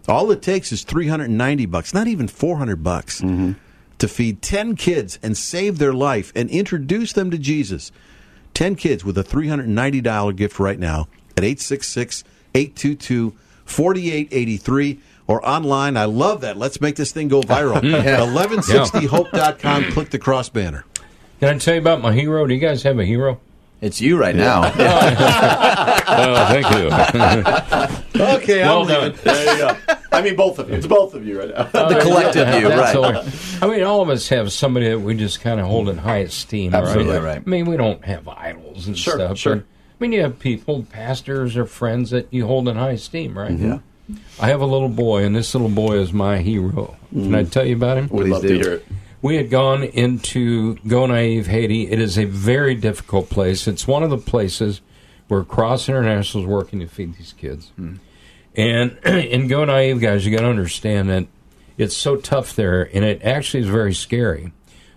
All 0.07 0.31
it 0.31 0.41
takes 0.41 0.71
is 0.71 0.83
390 0.83 1.65
bucks, 1.67 1.93
not 1.93 2.07
even 2.07 2.27
400 2.27 2.83
bucks 2.83 3.21
mm-hmm. 3.21 3.53
to 3.99 4.07
feed 4.07 4.41
10 4.41 4.75
kids 4.75 5.19
and 5.21 5.37
save 5.37 5.77
their 5.77 5.93
life 5.93 6.31
and 6.35 6.49
introduce 6.49 7.13
them 7.13 7.31
to 7.31 7.37
Jesus. 7.37 7.91
10 8.53 8.75
kids 8.75 9.05
with 9.05 9.17
a 9.17 9.23
$390 9.23 10.35
gift 10.35 10.59
right 10.59 10.79
now 10.79 11.07
at 11.37 11.43
866 11.43 12.23
822 12.53 13.35
4883 13.65 14.99
or 15.27 15.47
online. 15.47 15.95
I 15.97 16.05
love 16.05 16.41
that. 16.41 16.57
Let's 16.57 16.81
make 16.81 16.95
this 16.95 17.11
thing 17.11 17.27
go 17.29 17.41
viral. 17.41 17.81
Yeah. 18.03 18.19
1160hope.com. 18.19 19.91
Click 19.91 20.09
the 20.09 20.19
cross 20.19 20.49
banner. 20.49 20.85
Can 21.39 21.55
I 21.55 21.57
tell 21.57 21.73
you 21.75 21.79
about 21.81 22.01
my 22.01 22.13
hero? 22.13 22.45
Do 22.45 22.53
you 22.53 22.59
guys 22.59 22.83
have 22.83 22.99
a 22.99 23.05
hero? 23.05 23.39
It's 23.81 23.99
you 23.99 24.17
right 24.19 24.35
now. 24.35 24.61
oh, 26.07 26.45
thank 26.49 26.69
you. 26.75 28.01
Okay, 28.21 28.61
well 28.61 28.81
I'm 28.83 28.87
done. 28.87 29.01
leaving. 29.11 29.23
There 29.23 29.53
you 29.53 29.57
go. 29.87 29.95
I 30.11 30.21
mean, 30.21 30.35
both 30.35 30.59
of 30.59 30.69
you. 30.69 30.75
It's 30.75 30.85
both 30.85 31.15
of 31.15 31.25
you 31.25 31.39
right 31.39 31.49
now. 31.49 31.55
Uh, 31.55 31.69
yeah, 31.73 31.87
that's 31.89 32.05
right. 32.05 32.93
hilarious. 32.93 33.63
I 33.63 33.67
mean, 33.67 33.81
all 33.83 34.01
of 34.01 34.09
us 34.09 34.29
have 34.29 34.51
somebody 34.51 34.89
that 34.89 34.99
we 34.99 35.15
just 35.15 35.41
kind 35.41 35.59
of 35.59 35.65
hold 35.65 35.89
in 35.89 35.97
high 35.97 36.17
esteem. 36.17 36.75
Absolutely 36.75 37.15
right? 37.15 37.23
right. 37.23 37.37
I 37.43 37.49
mean, 37.49 37.65
we 37.65 37.77
don't 37.77 38.03
have 38.05 38.27
idols 38.27 38.85
and 38.85 38.95
Sure, 38.95 39.15
stuff. 39.15 39.37
sure. 39.39 39.63
But, 40.01 40.05
I 40.05 40.09
mean, 40.09 40.17
you 40.17 40.23
have 40.23 40.39
people, 40.39 40.81
pastors 40.81 41.55
or 41.55 41.67
friends 41.67 42.09
that 42.09 42.27
you 42.33 42.47
hold 42.47 42.67
in 42.67 42.75
high 42.75 42.93
esteem, 42.93 43.37
right? 43.37 43.51
Mm-hmm. 43.51 43.73
Yeah. 44.09 44.15
I 44.39 44.47
have 44.47 44.59
a 44.59 44.65
little 44.65 44.89
boy, 44.89 45.23
and 45.23 45.35
this 45.35 45.53
little 45.53 45.69
boy 45.69 45.99
is 45.99 46.11
my 46.11 46.39
hero. 46.39 46.97
Can 47.11 47.25
mm-hmm. 47.25 47.35
I 47.35 47.43
tell 47.43 47.63
you 47.63 47.75
about 47.75 47.99
him? 47.99 48.09
We'd 48.09 48.29
love 48.29 48.41
to 48.41 48.47
hear 48.47 48.73
it. 48.73 48.85
We 49.21 49.35
had 49.35 49.51
gone 49.51 49.83
into 49.83 50.77
Gonaïves, 50.77 51.45
Haiti. 51.45 51.91
It 51.91 51.99
is 51.99 52.17
a 52.17 52.25
very 52.25 52.73
difficult 52.73 53.29
place. 53.29 53.67
It's 53.67 53.87
one 53.87 54.01
of 54.01 54.09
the 54.09 54.17
places 54.17 54.81
where 55.27 55.43
Cross 55.43 55.87
International 55.87 56.45
is 56.45 56.49
working 56.49 56.79
to 56.79 56.87
feed 56.87 57.13
these 57.17 57.33
kids. 57.33 57.67
Hmm. 57.75 57.97
And 58.55 58.97
in 59.05 59.47
Gonaïves, 59.47 60.01
guys, 60.01 60.25
you 60.25 60.35
got 60.35 60.41
to 60.41 60.49
understand 60.49 61.11
that 61.11 61.27
it's 61.77 61.95
so 61.95 62.15
tough 62.15 62.55
there, 62.55 62.89
and 62.95 63.05
it 63.05 63.21
actually 63.23 63.61
is 63.61 63.69
very 63.69 63.93
scary, 63.93 64.51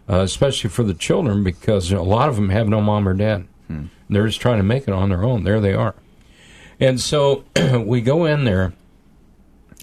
uh, 0.09 0.20
especially 0.20 0.70
for 0.70 0.82
the 0.82 0.94
children 0.94 1.44
because 1.44 1.92
a 1.92 2.00
lot 2.00 2.30
of 2.30 2.36
them 2.36 2.48
have 2.48 2.70
no 2.70 2.80
mom 2.80 3.07
or 3.07 3.12
dad. 3.12 3.46
Hmm. 3.66 3.84
They're 4.09 4.26
just 4.26 4.40
trying 4.40 4.59
to 4.59 4.64
make 4.64 4.86
it 4.88 4.94
on 4.94 5.09
their 5.09 5.24
own. 5.24 5.44
There 5.44 5.61
they 5.61 5.74
are. 5.74 5.94
And 6.80 7.00
so 7.00 7.44
we 7.84 8.00
go 8.00 8.24
in 8.24 8.44
there, 8.44 8.72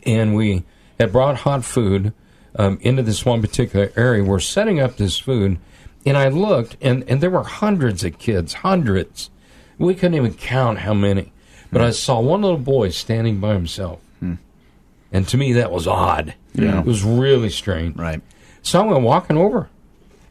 and 0.06 0.36
we 0.36 0.64
had 1.00 1.12
brought 1.12 1.38
hot 1.38 1.64
food 1.66 2.14
um, 2.56 2.78
into 2.82 3.04
this 3.04 3.26
one 3.26 3.42
particular 3.42 3.92
area. 3.96 4.24
We're 4.24 4.40
setting 4.40 4.80
up 4.80 4.98
this 4.98 5.18
food, 5.18 5.58
and 6.06 6.18
I 6.18 6.30
looked, 6.30 6.78
and, 6.82 7.04
and 7.08 7.22
there 7.22 7.30
were 7.30 7.44
hundreds 7.44 8.04
of 8.04 8.20
kids, 8.20 8.54
hundreds. 8.56 9.30
We 9.78 9.96
couldn't 9.96 10.16
even 10.16 10.34
count 10.34 10.80
how 10.80 10.94
many. 10.94 11.32
But 11.72 11.82
I 11.82 11.92
saw 11.92 12.20
one 12.20 12.42
little 12.42 12.58
boy 12.58 12.90
standing 12.90 13.40
by 13.40 13.54
himself. 13.54 14.02
And 15.12 15.28
to 15.30 15.38
me, 15.38 15.54
that 15.54 15.72
was 15.72 15.88
odd. 15.88 16.36
Yeah. 16.54 16.80
It 16.80 16.86
was 16.86 17.04
really 17.04 17.50
strange. 17.50 17.98
Right. 17.98 18.22
So 18.62 18.82
I 18.82 18.86
went 18.86 19.04
walking 19.04 19.38
over. 19.38 19.70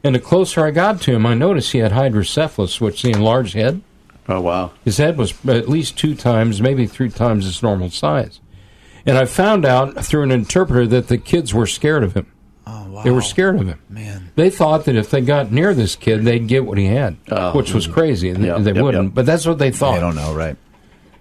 And 0.03 0.15
the 0.15 0.19
closer 0.19 0.65
I 0.65 0.71
got 0.71 1.01
to 1.01 1.13
him, 1.13 1.25
I 1.25 1.33
noticed 1.35 1.71
he 1.71 1.77
had 1.79 1.91
hydrocephalus, 1.91 2.81
which 2.81 2.95
is 2.97 3.01
the 3.03 3.11
enlarged 3.11 3.53
head. 3.53 3.81
Oh, 4.27 4.41
wow. 4.41 4.71
His 4.83 4.97
head 4.97 5.17
was 5.17 5.33
at 5.47 5.69
least 5.69 5.97
two 5.97 6.15
times, 6.15 6.61
maybe 6.61 6.87
three 6.87 7.09
times 7.09 7.47
its 7.47 7.61
normal 7.61 7.89
size. 7.89 8.39
And 9.05 9.17
I 9.17 9.25
found 9.25 9.65
out 9.65 10.03
through 10.05 10.23
an 10.23 10.31
interpreter 10.31 10.87
that 10.87 11.07
the 11.07 11.17
kids 11.17 11.53
were 11.53 11.67
scared 11.67 12.03
of 12.03 12.13
him. 12.13 12.31
Oh, 12.67 12.89
wow. 12.89 13.03
They 13.03 13.11
were 13.11 13.21
scared 13.21 13.59
of 13.59 13.67
him. 13.67 13.79
Man. 13.89 14.31
They 14.35 14.49
thought 14.49 14.85
that 14.85 14.95
if 14.95 15.09
they 15.09 15.21
got 15.21 15.51
near 15.51 15.73
this 15.73 15.95
kid, 15.95 16.23
they'd 16.23 16.47
get 16.47 16.65
what 16.65 16.77
he 16.77 16.85
had, 16.85 17.17
Oh. 17.31 17.55
which 17.55 17.73
was 17.73 17.85
mm-hmm. 17.85 17.93
crazy. 17.93 18.29
and 18.29 18.43
Yep, 18.43 18.59
they 18.61 18.73
yep, 18.73 18.83
wouldn't, 18.83 19.05
yep. 19.05 19.13
but 19.13 19.25
that's 19.25 19.45
what 19.45 19.57
they 19.57 19.71
thought. 19.71 19.97
I 19.97 19.99
don't 19.99 20.15
know, 20.15 20.33
right? 20.33 20.55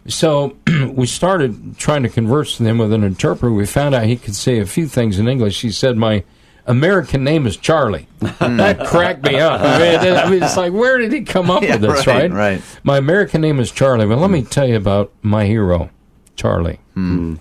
So 0.06 0.56
we 0.92 1.06
started 1.06 1.76
trying 1.78 2.02
to 2.02 2.08
converse 2.08 2.58
with 2.58 2.68
him 2.68 2.78
with 2.78 2.92
an 2.92 3.02
interpreter. 3.04 3.52
We 3.52 3.66
found 3.66 3.94
out 3.94 4.04
he 4.04 4.16
could 4.16 4.34
say 4.36 4.58
a 4.58 4.66
few 4.66 4.86
things 4.86 5.18
in 5.18 5.28
English. 5.28 5.60
He 5.60 5.70
said, 5.70 5.96
"My 5.96 6.24
American 6.70 7.24
name 7.24 7.46
is 7.46 7.56
Charlie." 7.56 8.06
Hmm. 8.22 8.56
that 8.58 8.86
cracked 8.86 9.24
me 9.24 9.38
up. 9.38 9.60
I 9.60 9.78
mean, 9.78 10.06
it- 10.06 10.16
I 10.16 10.30
mean, 10.30 10.42
it's 10.42 10.56
like, 10.56 10.72
where 10.72 10.98
did 10.98 11.12
he 11.12 11.22
come 11.22 11.50
up 11.50 11.62
Yeah, 11.64 11.72
with 11.76 11.82
this? 11.82 12.06
right, 12.06 12.30
Right, 12.30 12.32
right. 12.32 12.62
My 12.82 12.96
American 12.98 13.40
name 13.40 13.58
is 13.60 13.70
Charlie. 13.70 14.06
Well, 14.06 14.18
let 14.18 14.30
me 14.30 14.42
tell 14.42 14.66
you 14.68 14.76
about 14.76 15.12
my 15.22 15.46
hero, 15.46 15.90
Charlie. 16.36 16.78
Hmm. 16.94 17.36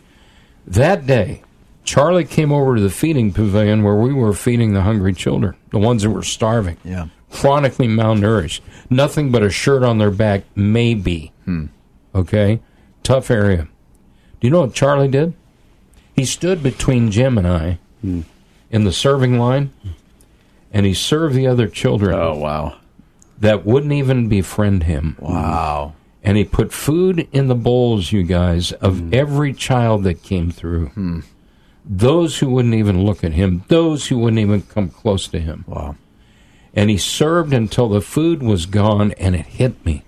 That 0.68 1.06
day, 1.08 1.42
Charlie 1.84 2.26
came 2.26 2.52
over 2.52 2.76
to 2.76 2.82
the 2.82 2.90
feeding 2.90 3.32
pavilion 3.34 3.84
where 3.84 3.96
we 3.96 4.14
were 4.14 4.34
feeding 4.34 4.74
the 4.74 4.82
hungry 4.82 5.14
children, 5.14 5.56
the 5.72 5.80
ones 5.80 6.04
that 6.04 6.12
were 6.12 6.22
starving 6.24 6.78
Yeah. 6.84 7.08
chronically 7.32 7.88
malnourished, 7.88 8.62
nothing 8.90 9.32
but 9.32 9.42
a 9.44 9.50
shirt 9.50 9.84
on 9.84 9.98
their 9.98 10.12
back, 10.12 10.44
maybe. 10.56 11.32
Hmm. 11.46 11.66
Okay? 12.14 12.60
Tough 13.04 13.32
area. 13.32 13.64
Do 14.40 14.48
you 14.48 14.52
know 14.52 14.62
what 14.62 14.74
Charlie 14.74 15.08
did? 15.08 15.34
He 16.16 16.26
stood 16.26 16.62
between 16.62 17.12
Jim 17.12 17.38
and 17.38 17.48
I 17.48 17.80
in 18.72 18.84
the 18.84 18.92
serving 18.92 19.40
line, 19.40 19.72
and 20.72 20.86
he 20.86 20.94
served 20.94 21.36
the 21.36 21.48
other 21.48 21.68
children 21.68 22.16
Oh, 22.16 22.36
wow. 22.36 22.78
that 23.40 23.66
wouldn't 23.66 23.94
even 23.94 24.28
befriend 24.30 24.84
him. 24.84 25.16
Wow. 25.20 25.94
And 26.24 26.38
he 26.38 26.44
put 26.44 26.74
food 26.74 27.28
in 27.32 27.48
the 27.48 27.56
bowls, 27.56 28.12
you 28.12 28.24
guys, 28.24 28.72
of 28.74 29.00
hmm. 29.00 29.10
every 29.14 29.54
child 29.54 30.04
that 30.04 30.22
came 30.22 30.52
through. 30.52 30.88
Hmm. 30.88 31.20
Those 31.86 32.40
who 32.40 32.50
wouldn't 32.50 32.76
even 32.76 33.04
look 33.04 33.24
at 33.24 33.32
him, 33.34 33.64
those 33.68 34.08
who 34.08 34.18
wouldn't 34.20 34.40
even 34.40 34.62
come 34.64 34.90
close 34.90 35.28
to 35.30 35.40
him. 35.40 35.66
Wow. 35.68 35.96
And 36.74 36.90
he 36.90 36.98
served 36.98 37.52
until 37.54 37.90
the 37.90 38.02
food 38.02 38.44
was 38.44 38.66
gone, 38.68 39.14
and 39.14 39.36
it 39.36 39.46
hit 39.46 39.84
me. 39.86 40.04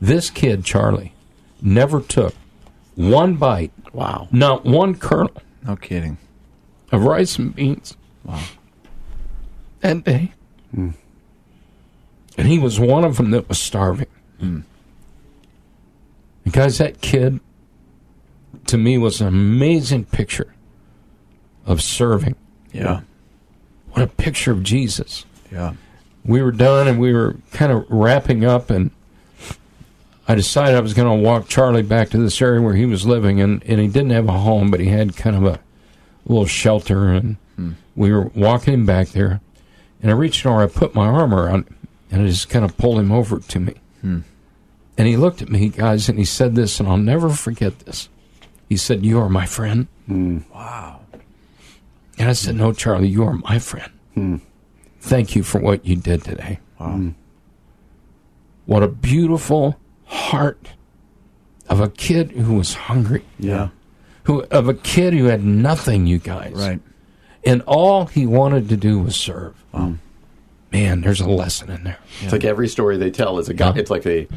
This 0.00 0.30
kid, 0.30 0.64
Charlie, 0.64 1.14
never 1.60 2.00
took 2.00 2.34
one 2.94 3.34
bite, 3.34 3.72
Wow. 3.92 4.28
not 4.30 4.64
one 4.64 4.94
kernel 4.94 5.32
No 5.66 5.74
kidding. 5.76 6.18
Of 6.92 7.04
rice 7.04 7.38
and 7.38 7.54
beans. 7.54 7.96
Wow. 8.24 8.42
that 9.80 10.04
day. 10.04 10.32
Hmm. 10.74 10.90
And 12.36 12.46
he 12.46 12.58
was 12.58 12.78
one 12.78 13.04
of 13.04 13.16
them 13.16 13.30
that 13.30 13.48
was 13.48 13.58
starving. 13.58 14.06
Hmm. 14.38 14.60
And 16.44 16.52
guys, 16.52 16.78
that 16.78 17.00
kid, 17.00 17.40
to 18.66 18.78
me, 18.78 18.96
was 18.98 19.20
an 19.20 19.28
amazing 19.28 20.04
picture 20.06 20.54
of 21.66 21.82
serving. 21.82 22.36
Yeah. 22.72 23.00
What 23.90 24.02
a 24.02 24.06
picture 24.06 24.52
of 24.52 24.62
Jesus. 24.62 25.24
Yeah. 25.50 25.74
We 26.24 26.42
were 26.42 26.52
done 26.52 26.88
and 26.88 27.00
we 27.00 27.12
were 27.12 27.36
kind 27.52 27.72
of 27.72 27.86
wrapping 27.88 28.44
up, 28.44 28.70
and 28.70 28.90
I 30.26 30.34
decided 30.34 30.76
I 30.76 30.80
was 30.80 30.94
going 30.94 31.08
to 31.08 31.24
walk 31.24 31.48
Charlie 31.48 31.82
back 31.82 32.10
to 32.10 32.18
this 32.18 32.40
area 32.40 32.60
where 32.60 32.74
he 32.74 32.86
was 32.86 33.06
living, 33.06 33.40
and, 33.40 33.62
and 33.64 33.80
he 33.80 33.88
didn't 33.88 34.10
have 34.10 34.28
a 34.28 34.32
home, 34.32 34.70
but 34.70 34.80
he 34.80 34.88
had 34.88 35.16
kind 35.16 35.36
of 35.36 35.44
a 35.44 35.60
little 36.28 36.46
shelter, 36.46 37.08
and 37.08 37.36
we 37.96 38.12
were 38.12 38.30
walking 38.34 38.86
back 38.86 39.08
there, 39.08 39.40
and 40.00 40.10
I 40.10 40.14
reached 40.14 40.46
over, 40.46 40.62
I 40.62 40.66
put 40.66 40.94
my 40.94 41.06
arm 41.06 41.34
around 41.34 41.66
him, 41.66 41.76
and 42.10 42.22
I 42.22 42.26
just 42.26 42.48
kind 42.48 42.64
of 42.64 42.76
pulled 42.76 42.98
him 42.98 43.10
over 43.10 43.40
to 43.40 43.60
me. 43.60 43.74
Hmm. 44.00 44.20
And 44.96 45.06
he 45.08 45.16
looked 45.16 45.42
at 45.42 45.48
me, 45.48 45.68
guys, 45.68 46.08
and 46.08 46.18
he 46.18 46.24
said 46.24 46.54
this, 46.54 46.78
and 46.80 46.88
I'll 46.88 46.96
never 46.96 47.30
forget 47.30 47.80
this. 47.80 48.08
He 48.68 48.76
said, 48.76 49.04
You 49.04 49.20
are 49.20 49.28
my 49.28 49.46
friend. 49.46 49.86
Hmm. 50.06 50.38
Wow. 50.52 51.00
And 52.18 52.28
I 52.28 52.32
said, 52.32 52.56
No, 52.56 52.72
Charlie, 52.72 53.08
you 53.08 53.24
are 53.24 53.34
my 53.34 53.58
friend. 53.58 53.92
Hmm. 54.14 54.36
Thank 55.00 55.34
you 55.36 55.42
for 55.42 55.60
what 55.60 55.86
you 55.86 55.96
did 55.96 56.24
today. 56.24 56.60
Wow. 56.78 57.12
What 58.66 58.82
a 58.82 58.88
beautiful 58.88 59.78
heart 60.04 60.68
of 61.68 61.80
a 61.80 61.88
kid 61.88 62.32
who 62.32 62.54
was 62.54 62.74
hungry. 62.74 63.24
Yeah. 63.38 63.68
Who 64.28 64.42
of 64.44 64.68
a 64.68 64.74
kid 64.74 65.12
who 65.14 65.24
had 65.24 65.42
nothing, 65.44 66.06
you 66.06 66.18
guys. 66.18 66.52
Right. 66.54 66.80
And 67.44 67.62
all 67.62 68.06
he 68.06 68.24
wanted 68.26 68.68
to 68.68 68.76
do 68.76 69.00
was 69.00 69.16
serve. 69.16 69.54
Man, 70.70 71.00
there's 71.00 71.20
a 71.22 71.28
lesson 71.28 71.70
in 71.70 71.82
there. 71.84 71.98
It's 72.20 72.30
like 72.32 72.44
every 72.44 72.68
story 72.68 72.98
they 72.98 73.10
tell 73.10 73.38
is 73.38 73.48
a 73.48 73.54
go- 73.54 73.68
Yeah. 73.74 73.80
it's 73.80 73.90
like 73.90 74.04
a 74.06 74.28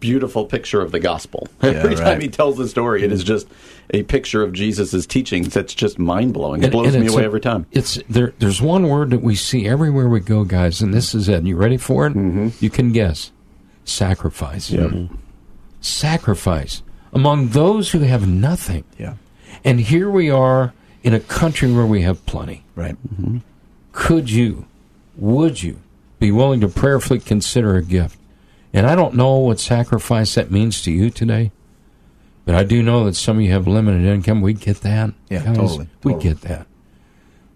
beautiful 0.00 0.44
picture 0.44 0.82
of 0.82 0.92
the 0.92 1.00
gospel. 1.00 1.48
every 1.62 1.96
time 1.96 2.20
he 2.20 2.28
tells 2.28 2.58
the 2.58 2.68
story, 2.68 3.02
it 3.02 3.10
is 3.10 3.24
just 3.24 3.48
a 3.94 4.02
picture 4.02 4.42
of 4.42 4.52
Jesus' 4.52 5.06
teachings 5.06 5.54
that's 5.54 5.72
just 5.74 5.98
mind 5.98 6.34
blowing. 6.34 6.60
It 6.60 6.66
And- 6.66 6.72
blows 6.72 6.94
and 6.94 7.04
me 7.06 7.10
away 7.10 7.22
a- 7.22 7.24
every 7.24 7.40
time. 7.40 7.64
It's 7.72 7.98
there. 8.10 8.34
There's 8.38 8.60
one 8.60 8.86
word 8.88 9.10
that 9.10 9.22
we 9.22 9.34
see 9.34 9.66
everywhere 9.66 10.08
we 10.10 10.20
go, 10.20 10.44
guys, 10.44 10.82
and 10.82 10.92
this 10.92 11.14
is 11.14 11.26
it. 11.28 11.44
You 11.44 11.56
ready 11.56 11.78
for 11.78 12.06
it? 12.06 12.10
Mm-hmm. 12.12 12.48
You 12.60 12.68
can 12.68 12.92
guess. 12.92 13.32
Sacrifice. 13.86 14.70
Yeah. 14.70 15.06
Sacrifice 15.80 16.82
among 17.14 17.48
those 17.48 17.92
who 17.92 18.00
have 18.00 18.28
nothing. 18.28 18.84
Yeah. 18.98 19.14
And 19.64 19.80
here 19.80 20.10
we 20.10 20.30
are 20.30 20.72
in 21.02 21.14
a 21.14 21.20
country 21.20 21.72
where 21.72 21.86
we 21.86 22.02
have 22.02 22.24
plenty. 22.26 22.64
Right. 22.74 22.96
Mm-hmm. 23.14 23.38
Could 23.92 24.30
you, 24.30 24.66
would 25.16 25.62
you, 25.62 25.80
be 26.18 26.32
willing 26.32 26.60
to 26.60 26.68
prayerfully 26.68 27.20
consider 27.20 27.76
a 27.76 27.82
gift? 27.82 28.18
And 28.72 28.86
I 28.86 28.94
don't 28.94 29.14
know 29.14 29.36
what 29.36 29.60
sacrifice 29.60 30.34
that 30.34 30.50
means 30.50 30.82
to 30.82 30.92
you 30.92 31.10
today, 31.10 31.52
but 32.44 32.54
I 32.54 32.64
do 32.64 32.82
know 32.82 33.04
that 33.04 33.14
some 33.14 33.38
of 33.38 33.42
you 33.42 33.52
have 33.52 33.66
limited 33.66 34.04
income. 34.04 34.40
We 34.40 34.52
get 34.52 34.82
that. 34.82 35.14
Yeah, 35.28 35.44
Guys, 35.44 35.56
totally, 35.56 35.88
We 36.02 36.14
get 36.14 36.42
that. 36.42 36.66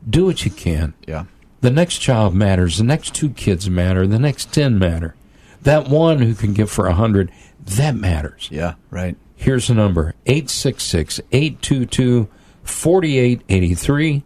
Do 0.09 0.25
what 0.27 0.45
you 0.45 0.51
can. 0.51 0.95
Yeah. 1.07 1.25
The 1.61 1.71
next 1.71 1.99
child 1.99 2.35
matters. 2.35 2.79
The 2.79 2.85
next 2.85 3.15
two 3.15 3.31
kids 3.31 3.71
matter. 3.71 4.07
The 4.07 4.19
next 4.19 4.53
ten 4.53 4.79
matter. 4.79 5.15
That 5.63 5.89
one 5.89 6.19
who 6.19 6.35
can 6.35 6.55
give 6.55 6.71
for 6.71 6.87
a 6.87 6.95
hundred, 6.95 7.31
that 7.61 7.95
matters. 7.95 8.49
Yeah. 8.51 8.75
Right. 8.91 9.17
Here's 9.43 9.66
the 9.68 9.74
number 9.74 10.14
866 10.26 11.20
822 11.32 12.28
4883. 12.62 14.22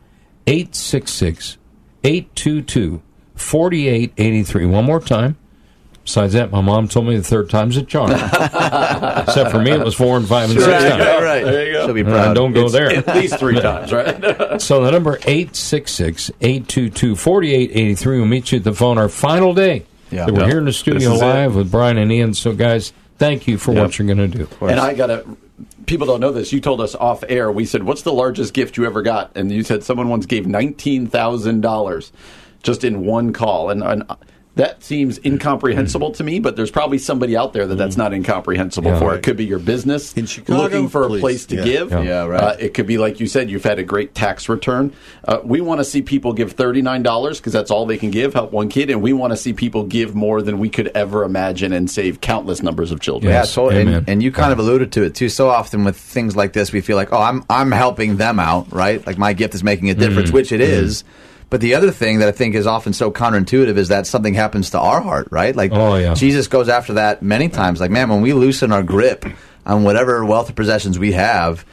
866 0.46 1.56
822 2.04 3.02
4883. 3.34 4.66
One 4.66 4.84
more 4.84 5.00
time. 5.00 5.36
Besides 6.04 6.34
that, 6.34 6.52
my 6.52 6.60
mom 6.60 6.86
told 6.86 7.08
me 7.08 7.16
the 7.16 7.22
third 7.22 7.50
time's 7.50 7.76
a 7.76 7.82
charm. 7.82 8.10
Except 8.12 9.50
for 9.50 9.60
me, 9.60 9.72
it 9.72 9.80
was 9.84 9.94
four 9.96 10.16
and 10.16 10.28
five 10.28 10.50
and 10.50 10.60
six 10.60 10.70
Right, 10.70 10.88
times. 10.90 11.02
right, 11.02 11.22
right. 11.22 11.44
There 11.44 11.66
you 11.66 11.72
go. 11.72 11.86
She'll 11.86 11.94
be 11.94 12.02
Uh, 12.02 12.10
proud. 12.10 12.34
don't 12.34 12.52
go 12.52 12.64
It's 12.66 12.72
there. 12.74 12.90
At 12.90 13.08
least 13.16 13.38
three 13.40 13.58
times, 13.68 13.92
right? 13.92 14.60
So 14.62 14.84
the 14.84 14.92
number 14.92 15.16
866-822-4883 15.18 18.06
will 18.18 18.26
meet 18.26 18.52
you 18.52 18.58
at 18.58 18.64
the 18.64 18.72
phone 18.72 18.98
our 18.98 19.08
final 19.08 19.52
day. 19.54 19.84
Yeah. 20.12 20.26
that 20.26 20.34
we're 20.34 20.42
Yeah. 20.42 20.46
here 20.48 20.58
in 20.58 20.66
the 20.66 20.72
studio 20.72 21.10
This 21.10 21.20
it. 21.20 21.24
live 21.24 21.56
with 21.56 21.72
Brian 21.72 21.98
and 21.98 22.12
Ian. 22.12 22.32
So 22.34 22.52
guys, 22.52 22.92
thank 23.18 23.46
you 23.46 23.58
for 23.58 23.72
what 23.72 23.98
you're 23.98 24.06
going 24.06 24.30
to 24.30 24.38
do. 24.38 24.48
and 24.60 24.80
I 24.80 24.94
got 24.94 25.06
to. 25.08 25.36
People 25.86 26.06
don't 26.06 26.20
know 26.20 26.32
this. 26.32 26.52
You 26.52 26.60
told 26.60 26.80
us 26.80 26.94
off 26.94 27.22
air. 27.28 27.50
We 27.50 27.64
said, 27.64 27.82
"What's 27.84 28.02
the 28.02 28.12
largest 28.12 28.52
gift 28.54 28.76
you 28.76 28.84
ever 28.84 29.02
got?" 29.02 29.32
And 29.36 29.50
you 29.50 29.62
said 29.62 29.84
someone 29.84 30.08
once 30.08 30.26
gave 30.26 30.46
nineteen 30.46 31.06
thousand 31.06 31.60
dollars 31.60 32.12
just 32.62 32.82
in 32.84 33.06
one 33.06 33.32
call, 33.32 33.70
and, 33.70 33.82
and 33.82 34.02
that 34.57 34.82
seems 34.82 35.18
incomprehensible 35.24 36.11
to 36.12 36.24
me. 36.24 36.38
But 36.40 36.57
there's 36.57 36.70
probably 36.70 36.98
somebody 36.98 37.36
out 37.36 37.52
there 37.52 37.66
that 37.66 37.76
that's 37.76 37.96
not 37.96 38.12
incomprehensible 38.12 38.90
Yeah. 38.90 38.98
for. 38.98 39.14
It 39.14 39.22
could 39.22 39.36
be 39.36 39.44
your 39.44 39.59
business 39.59 40.12
In 40.14 40.26
Chicago, 40.26 40.62
looking 40.62 40.88
for 40.88 41.04
a 41.04 41.09
place 41.20 41.46
to 41.46 41.57
Yeah. 41.57 41.64
give. 41.64 41.90
Yeah. 41.92 42.02
Yeah, 42.02 42.24
right. 42.26 42.42
Uh, 42.42 42.57
it 42.59 42.74
could 42.74 42.86
be 42.86 42.98
like 42.98 43.20
you 43.20 43.26
said, 43.26 43.50
you've 43.50 43.64
had 43.64 43.78
a 43.78 43.82
great 43.84 44.14
tax 44.14 44.48
return. 44.48 44.92
Uh, 45.26 45.38
we 45.44 45.61
want 45.61 45.80
to 45.80 45.84
see 45.84 46.02
people 46.02 46.32
give 46.32 46.52
thirty 46.52 46.82
nine 46.82 47.02
dollars 47.02 47.38
because 47.38 47.52
that's 47.52 47.70
all 47.70 47.86
they 47.86 47.96
can 47.98 48.11
give, 48.11 48.34
help 48.34 48.52
one 48.52 48.68
kid, 48.68 48.90
and 48.90 49.02
we 49.02 49.12
want 49.12 49.32
to 49.32 49.36
see 49.36 49.52
people 49.52 49.84
give 49.84 50.14
more 50.14 50.42
than 50.42 50.59
we 50.59 50.68
could 50.68 50.88
ever 50.94 51.22
imagine 51.24 51.72
and 51.72 51.90
save 51.90 52.20
countless 52.20 52.62
numbers 52.62 52.90
of 52.90 53.00
children. 53.00 53.30
Yeah, 53.32 53.40
Yes, 53.40 53.54
totally. 53.54 53.82
amen. 53.82 53.94
And, 53.94 54.09
and 54.09 54.22
you 54.22 54.32
kind 54.32 54.52
of 54.52 54.59
alluded 54.59 54.92
to 54.92 55.02
it 55.02 55.14
too. 55.14 55.28
So 55.28 55.48
often 55.48 55.84
with 55.84 55.96
things 55.96 56.34
like 56.34 56.52
this, 56.52 56.72
we 56.72 56.80
feel 56.80 56.96
like, 56.96 57.12
oh, 57.12 57.20
I'm 57.20 57.44
I'm 57.50 57.70
helping 57.72 58.16
them 58.16 58.40
out, 58.40 58.72
right? 58.72 59.07
Like 59.07 59.18
my 59.18 59.32
gift 59.34 59.54
is 59.54 59.62
making 59.62 59.90
a 59.90 59.94
difference, 59.94 60.30
which 60.32 60.50
it 60.52 60.61
is. 60.62 61.04
But 61.49 61.61
the 61.61 61.74
other 61.74 61.90
thing 61.92 62.18
that 62.18 62.28
I 62.28 62.32
think 62.32 62.55
is 62.57 62.66
often 62.66 62.92
so 62.92 63.11
counterintuitive 63.12 63.76
is 63.76 63.88
that 63.88 64.07
something 64.07 64.34
happens 64.34 64.70
to 64.70 64.80
our 64.80 65.01
heart, 65.01 65.28
right? 65.30 65.55
Like 65.55 65.72
Oh, 65.72 65.94
yeah. 65.97 66.14
Jesus 66.14 66.49
goes 66.49 66.68
after 66.68 66.94
that 66.94 67.22
many 67.22 67.49
times. 67.49 67.80
Like, 67.80 67.90
man, 67.90 68.09
when 68.09 68.20
we 68.20 68.32
loosen 68.32 68.72
our 68.72 68.82
grip 68.82 69.24
on 69.64 69.84
whatever 69.84 70.24
wealth 70.24 70.51
or 70.51 70.55
possessions 70.55 70.99
we 70.99 71.12
have, 71.12 71.64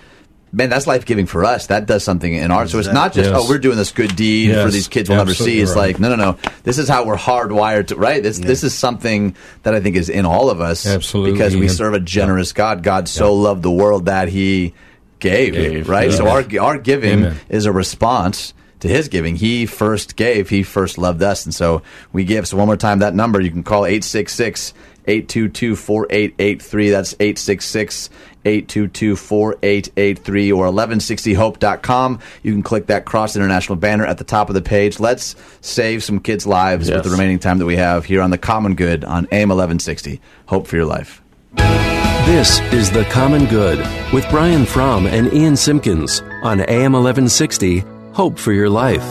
man, 0.51 0.69
that's 0.69 0.86
life 0.86 1.05
giving 1.05 1.26
for 1.26 1.43
us. 1.43 1.67
That 1.67 1.88
does 1.88 2.03
something 2.03 2.32
in 2.32 2.51
our. 2.51 2.67
So 2.67 2.78
it's 2.78 2.88
not 2.88 3.13
just 3.13 3.32
oh, 3.32 3.34
Yes. 3.34 3.41
oh, 3.45 3.49
we're 3.49 3.57
doing 3.57 3.76
this 3.78 3.91
good 3.91 4.15
deed 4.15 4.49
Yes, 4.49 4.63
for 4.63 4.71
these 4.71 4.88
kids 4.88 5.09
we'll 5.09 5.17
never 5.17 5.34
see. 5.34 5.59
It's 5.59 5.71
right. 5.71 5.88
like 5.88 5.99
no, 5.99 6.09
no, 6.09 6.15
no. 6.15 6.38
This 6.61 6.78
is 6.78 6.88
how 6.88 7.05
we're 7.05 7.17
hardwired 7.17 7.88
to. 7.88 7.95
Right. 7.95 8.21
This 8.21 8.38
this 8.38 8.63
is 8.63 8.76
something 8.76 9.36
that 9.63 9.74
I 9.74 9.80
think 9.82 9.95
is 9.95 10.09
in 10.09 10.26
all 10.28 10.51
of 10.51 10.61
us. 10.61 10.86
Absolutely, 10.86 11.32
because 11.32 11.55
we 11.55 11.67
serve 11.67 11.95
a 11.95 11.99
generous 11.99 12.53
God. 12.53 12.84
God 12.84 13.09
so 13.09 13.34
loved 13.34 13.63
the 13.63 13.71
world 13.71 14.05
that 14.05 14.30
He 14.30 14.76
gave. 15.19 15.53
Gave, 15.53 15.89
right. 15.89 16.11
yeah. 16.11 16.15
So 16.15 16.28
our 16.28 16.45
our 16.61 16.78
giving 16.78 17.26
Amen. 17.26 17.39
is 17.49 17.65
a 17.65 17.71
response. 17.71 18.53
To 18.84 18.89
his 18.89 19.07
giving, 19.07 19.38
he 19.38 19.65
first 19.65 20.17
gave, 20.17 20.49
he 20.49 20.61
first 20.61 20.97
loved 20.97 21.23
us. 21.23 21.45
And 21.45 21.55
so 21.55 21.84
we 22.11 22.25
give. 22.25 22.45
So, 22.45 22.57
one 22.57 22.67
more 22.67 22.75
time, 22.75 22.99
that 22.99 23.15
number 23.15 23.39
you 23.39 23.49
can 23.49 23.63
call 23.63 23.86
866 23.86 24.73
822 25.07 25.77
4883. 25.77 26.89
That's 26.89 27.13
866 27.13 28.09
822 28.43 29.15
4883 29.15 30.51
or 30.51 30.65
1160hope.com. 30.65 32.19
You 32.41 32.51
can 32.51 32.61
click 32.61 32.88
that 32.88 33.05
Cross 33.05 33.38
International 33.38 33.77
banner 33.77 34.05
at 34.05 34.17
the 34.17 34.25
top 34.25 34.49
of 34.49 34.53
the 34.53 34.61
page. 34.61 34.99
Let's 34.99 35.38
save 35.61 36.03
some 36.03 36.19
kids' 36.19 36.45
lives 36.45 36.91
with 36.91 37.05
the 37.05 37.09
remaining 37.09 37.39
time 37.39 37.59
that 37.59 37.65
we 37.65 37.77
have 37.77 38.03
here 38.03 38.21
on 38.21 38.31
The 38.31 38.38
Common 38.38 38.75
Good 38.75 39.05
on 39.05 39.29
AM 39.31 39.47
1160. 39.47 40.19
Hope 40.47 40.67
for 40.67 40.75
your 40.75 40.86
life. 40.88 41.21
This 41.55 42.59
is 42.73 42.91
The 42.91 43.05
Common 43.05 43.45
Good 43.45 43.79
with 44.11 44.29
Brian 44.29 44.65
Fromm 44.65 45.07
and 45.07 45.34
Ian 45.34 45.55
Simpkins 45.55 46.19
on 46.43 46.59
AM 46.59 46.91
1160. 46.91 47.92
Hope 48.14 48.38
for 48.38 48.53
your 48.53 48.70
life. 48.70 49.03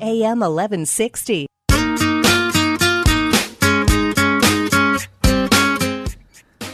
AM 0.00 0.40
1160. 0.40 1.46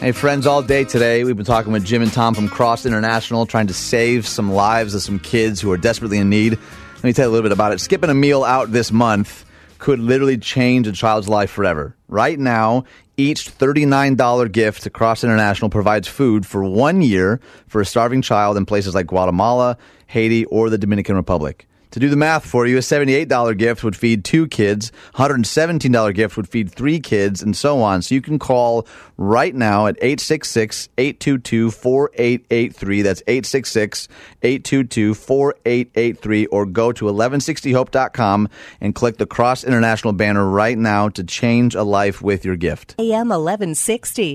Hey, 0.00 0.12
friends, 0.12 0.46
all 0.46 0.60
day 0.60 0.84
today 0.84 1.24
we've 1.24 1.34
been 1.34 1.46
talking 1.46 1.72
with 1.72 1.86
Jim 1.86 2.02
and 2.02 2.12
Tom 2.12 2.34
from 2.34 2.50
Cross 2.50 2.84
International, 2.84 3.46
trying 3.46 3.68
to 3.68 3.72
save 3.72 4.26
some 4.26 4.52
lives 4.52 4.94
of 4.94 5.00
some 5.00 5.18
kids 5.18 5.62
who 5.62 5.72
are 5.72 5.78
desperately 5.78 6.18
in 6.18 6.28
need. 6.28 6.58
Let 6.96 7.04
me 7.04 7.14
tell 7.14 7.24
you 7.24 7.30
a 7.30 7.32
little 7.32 7.48
bit 7.48 7.52
about 7.52 7.72
it. 7.72 7.80
Skipping 7.80 8.10
a 8.10 8.14
meal 8.14 8.44
out 8.44 8.70
this 8.70 8.92
month 8.92 9.46
could 9.78 10.00
literally 10.00 10.36
change 10.36 10.86
a 10.86 10.92
child's 10.92 11.30
life 11.30 11.50
forever. 11.50 11.96
Right 12.08 12.38
now, 12.38 12.84
each 13.16 13.50
$39 13.56 14.50
gift 14.50 14.82
to 14.82 14.90
Cross 14.90 15.24
International 15.24 15.70
provides 15.70 16.08
food 16.08 16.44
for 16.46 16.64
one 16.64 17.02
year 17.02 17.40
for 17.66 17.80
a 17.80 17.86
starving 17.86 18.22
child 18.22 18.56
in 18.56 18.66
places 18.66 18.94
like 18.94 19.06
Guatemala, 19.06 19.76
Haiti, 20.08 20.44
or 20.46 20.70
the 20.70 20.78
Dominican 20.78 21.16
Republic. 21.16 21.68
To 21.94 22.00
do 22.00 22.08
the 22.08 22.16
math 22.16 22.44
for 22.44 22.66
you, 22.66 22.76
a 22.76 22.80
$78 22.80 23.56
gift 23.56 23.84
would 23.84 23.94
feed 23.94 24.24
two 24.24 24.48
kids, 24.48 24.90
$117 25.14 26.12
gift 26.12 26.36
would 26.36 26.48
feed 26.48 26.72
three 26.72 26.98
kids, 26.98 27.40
and 27.40 27.56
so 27.56 27.82
on. 27.82 28.02
So 28.02 28.16
you 28.16 28.20
can 28.20 28.40
call 28.40 28.88
right 29.16 29.54
now 29.54 29.86
at 29.86 29.94
866 29.98 30.88
822 30.98 31.70
4883. 31.70 33.02
That's 33.02 33.22
866 33.28 34.08
822 34.42 35.14
4883. 35.14 36.46
Or 36.46 36.66
go 36.66 36.90
to 36.90 37.04
1160hope.com 37.04 38.48
and 38.80 38.92
click 38.92 39.18
the 39.18 39.26
Cross 39.26 39.62
International 39.62 40.12
banner 40.12 40.44
right 40.44 40.76
now 40.76 41.08
to 41.10 41.22
change 41.22 41.76
a 41.76 41.84
life 41.84 42.20
with 42.20 42.44
your 42.44 42.56
gift. 42.56 42.96
AM 42.98 43.28
1160. 43.28 44.34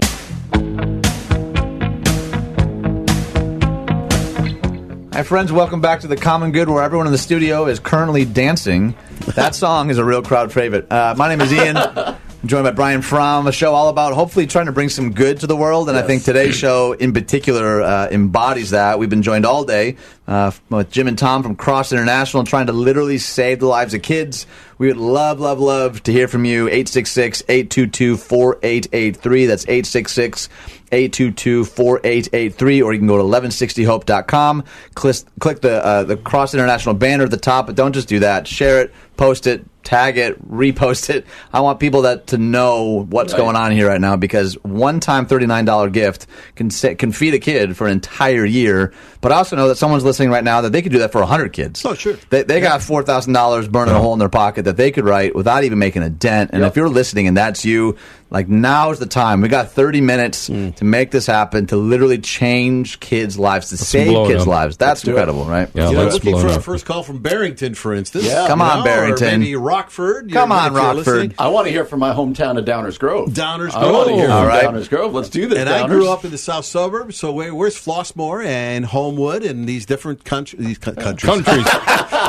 Hi, 5.20 5.24
friends. 5.24 5.52
Welcome 5.52 5.82
back 5.82 6.00
to 6.00 6.08
the 6.08 6.16
Common 6.16 6.54
Good, 6.54 6.70
where 6.70 6.82
everyone 6.82 7.06
in 7.06 7.12
the 7.12 7.18
studio 7.18 7.66
is 7.66 7.78
currently 7.78 8.24
dancing. 8.24 8.96
That 9.36 9.54
song 9.54 9.90
is 9.90 9.98
a 9.98 10.06
real 10.06 10.22
crowd 10.22 10.54
favorite. 10.54 10.90
Uh, 10.90 11.14
my 11.18 11.28
name 11.28 11.42
is 11.42 11.52
Ian. 11.52 11.76
I'm 11.76 12.18
joined 12.46 12.64
by 12.64 12.72
Brian 12.72 13.02
Fromm, 13.02 13.46
a 13.46 13.52
show 13.52 13.74
all 13.74 13.90
about 13.90 14.14
hopefully 14.14 14.48
trying 14.48 14.68
to 14.68 14.72
bring 14.72 14.88
some 14.88 15.12
good 15.12 15.42
to 15.42 15.48
the 15.48 15.58
world. 15.58 15.90
And 15.90 15.98
I 15.98 16.04
think 16.04 16.24
today's 16.24 16.56
show 16.56 16.94
in 16.94 17.12
particular 17.12 17.82
uh, 17.82 18.08
embodies 18.10 18.70
that. 18.70 18.98
We've 18.98 19.10
been 19.10 19.22
joined 19.22 19.46
all 19.46 19.66
day 19.66 19.98
uh, 20.26 20.52
with 20.70 20.90
Jim 20.90 21.10
and 21.10 21.18
Tom 21.18 21.44
from 21.44 21.58
Cross 21.58 21.92
International, 21.92 22.46
trying 22.46 22.68
to 22.68 22.74
literally 22.74 23.18
save 23.18 23.60
the 23.60 23.68
lives 23.68 23.94
of 23.94 24.02
kids. 24.02 24.48
We 24.80 24.88
would 24.88 24.98
love, 24.98 25.40
love, 25.40 25.60
love 25.60 26.02
to 26.04 26.12
hear 26.12 26.28
from 26.28 26.46
you. 26.46 26.68
866 26.68 27.44
822 27.48 28.18
4883. 28.18 29.46
That's 29.46 29.64
866 29.66 30.50
822 30.92 31.66
4883. 31.66 32.82
Or 32.82 32.94
you 32.94 33.00
can 33.00 33.08
go 33.08 33.18
to 33.18 33.24
1160hope.com. 33.24 34.64
Click, 34.96 35.16
click 35.40 35.62
the, 35.62 35.86
uh, 35.86 36.04
the 36.06 36.18
Cross 36.18 36.54
International 36.54 36.96
banner 36.96 37.26
at 37.26 37.32
the 37.32 37.38
top, 37.38 37.68
but 37.68 37.76
don't 37.76 37.94
just 37.94 38.08
do 38.08 38.20
that. 38.20 38.48
Share 38.48 38.82
it, 38.82 38.94
post 39.18 39.48
it, 39.48 39.66
tag 39.84 40.18
it, 40.18 40.42
repost 40.50 41.10
it. 41.10 41.26
I 41.54 41.60
want 41.62 41.80
people 41.80 42.04
that 42.04 42.28
to 42.28 42.38
know 42.38 43.06
what's 43.10 43.34
Right. 43.34 43.40
going 43.40 43.56
on 43.56 43.72
here 43.72 43.88
right 43.88 44.02
now 44.02 44.16
because 44.16 44.54
one 44.64 45.00
time 45.00 45.26
$39 45.28 45.92
gift 45.92 46.26
can 46.56 46.70
sa- 46.70 46.96
can 46.96 47.12
feed 47.12 47.34
a 47.34 47.40
kid 47.40 47.76
for 47.78 47.86
an 47.86 47.94
entire 47.94 48.46
year. 48.46 48.94
But 49.22 49.32
I 49.34 49.36
also 49.36 49.56
know 49.58 49.68
that 49.68 49.76
someone's 49.78 50.06
listening 50.06 50.30
right 50.30 50.44
now 50.44 50.62
that 50.62 50.72
they 50.72 50.82
could 50.82 50.92
do 50.94 51.00
that 51.00 51.12
for 51.12 51.20
100 51.20 51.52
kids. 51.54 51.86
Oh, 51.86 51.94
sure. 51.94 52.16
They, 52.30 52.44
they 52.44 52.62
got 52.62 52.80
$4,000 52.80 53.70
burning 53.70 53.94
a 53.94 54.00
hole 54.00 54.14
in 54.14 54.20
their 54.20 54.30
pocket 54.30 54.64
that 54.70 54.78
they 54.78 54.92
could 54.92 55.04
write 55.06 55.36
without 55.36 55.64
even 55.64 55.80
making 55.80 56.04
a 56.04 56.10
dent. 56.10 56.52
And 56.54 56.62
Yep. 56.62 56.72
if 56.72 56.78
you're 56.78 56.90
listening 56.90 57.28
and 57.28 57.36
that's 57.36 57.66
you, 57.66 57.98
like 58.32 58.48
now's 58.48 59.00
the 59.00 59.06
time. 59.06 59.42
We 59.42 59.48
got 59.48 59.72
30 59.72 60.02
minutes 60.02 60.48
hmm. 60.48 60.70
to 60.72 60.86
make 60.86 61.12
this 61.12 61.26
happen, 61.26 61.66
to 61.68 61.76
literally 61.78 62.20
change 62.20 63.00
kids' 63.00 63.40
lives, 63.40 63.70
to 63.70 63.78
save 63.78 64.10
blow 64.10 64.26
it 64.26 64.30
kids' 64.30 64.42
up. 64.44 64.48
lives. 64.48 64.78
That's 64.78 65.02
do 65.02 65.12
it. 65.12 65.14
incredible, 65.14 65.46
right? 65.46 65.70
Yeah, 65.74 65.90
You 65.90 65.96
know, 65.96 66.04
let's 66.04 66.14
looking 66.16 66.32
blow 66.34 66.42
for 66.42 66.48
it 66.48 66.52
our 66.52 66.58
up. 66.60 66.64
first 66.64 66.86
call 66.86 67.04
from 67.04 67.20
Barrington, 67.20 67.74
for 67.74 67.94
instance. 67.94 68.26
Yeah. 68.26 68.48
Come 68.48 68.62
on, 68.62 68.80
know, 68.80 68.84
Barrington. 68.84 69.28
Or 69.36 69.38
maybe 69.40 69.56
Rockford. 69.56 70.32
Come 70.32 70.52
on, 70.52 70.72
if 70.72 70.78
Rockford. 70.78 71.36
I 71.40 71.48
want 71.48 71.68
to 71.68 71.72
hear 71.72 71.86
from 71.86 72.00
my 72.00 72.14
hometown 72.14 72.58
of 72.60 72.66
Downers 72.66 73.00
Grove. 73.00 73.30
Downers 73.30 73.74
I 73.74 73.92
want 73.92 74.10
to 74.10 74.14
hear 74.14 74.28
Grove. 74.28 74.38
All 74.38 74.44
from 74.44 74.50
right. 74.50 74.66
Downers 74.66 74.90
Grove. 74.90 75.14
Let's 75.14 75.30
do 75.30 75.48
this. 75.48 75.58
And 75.60 75.70
Downers. 75.70 75.84
I 75.84 75.88
grew 75.88 76.10
up 76.10 76.24
in 76.26 76.32
the 76.32 76.38
south 76.38 76.66
suburbs, 76.66 77.18
so 77.18 77.32
where, 77.32 77.54
where's 77.56 77.76
Flossmoor 77.76 78.46
and 78.46 78.86
Homewood 78.86 79.44
and 79.44 79.68
these 79.68 79.86
different 79.86 80.24
country, 80.24 80.60
these 80.60 80.78
co- 80.78 80.94
countries? 80.94 81.30
Countries. 81.46 81.66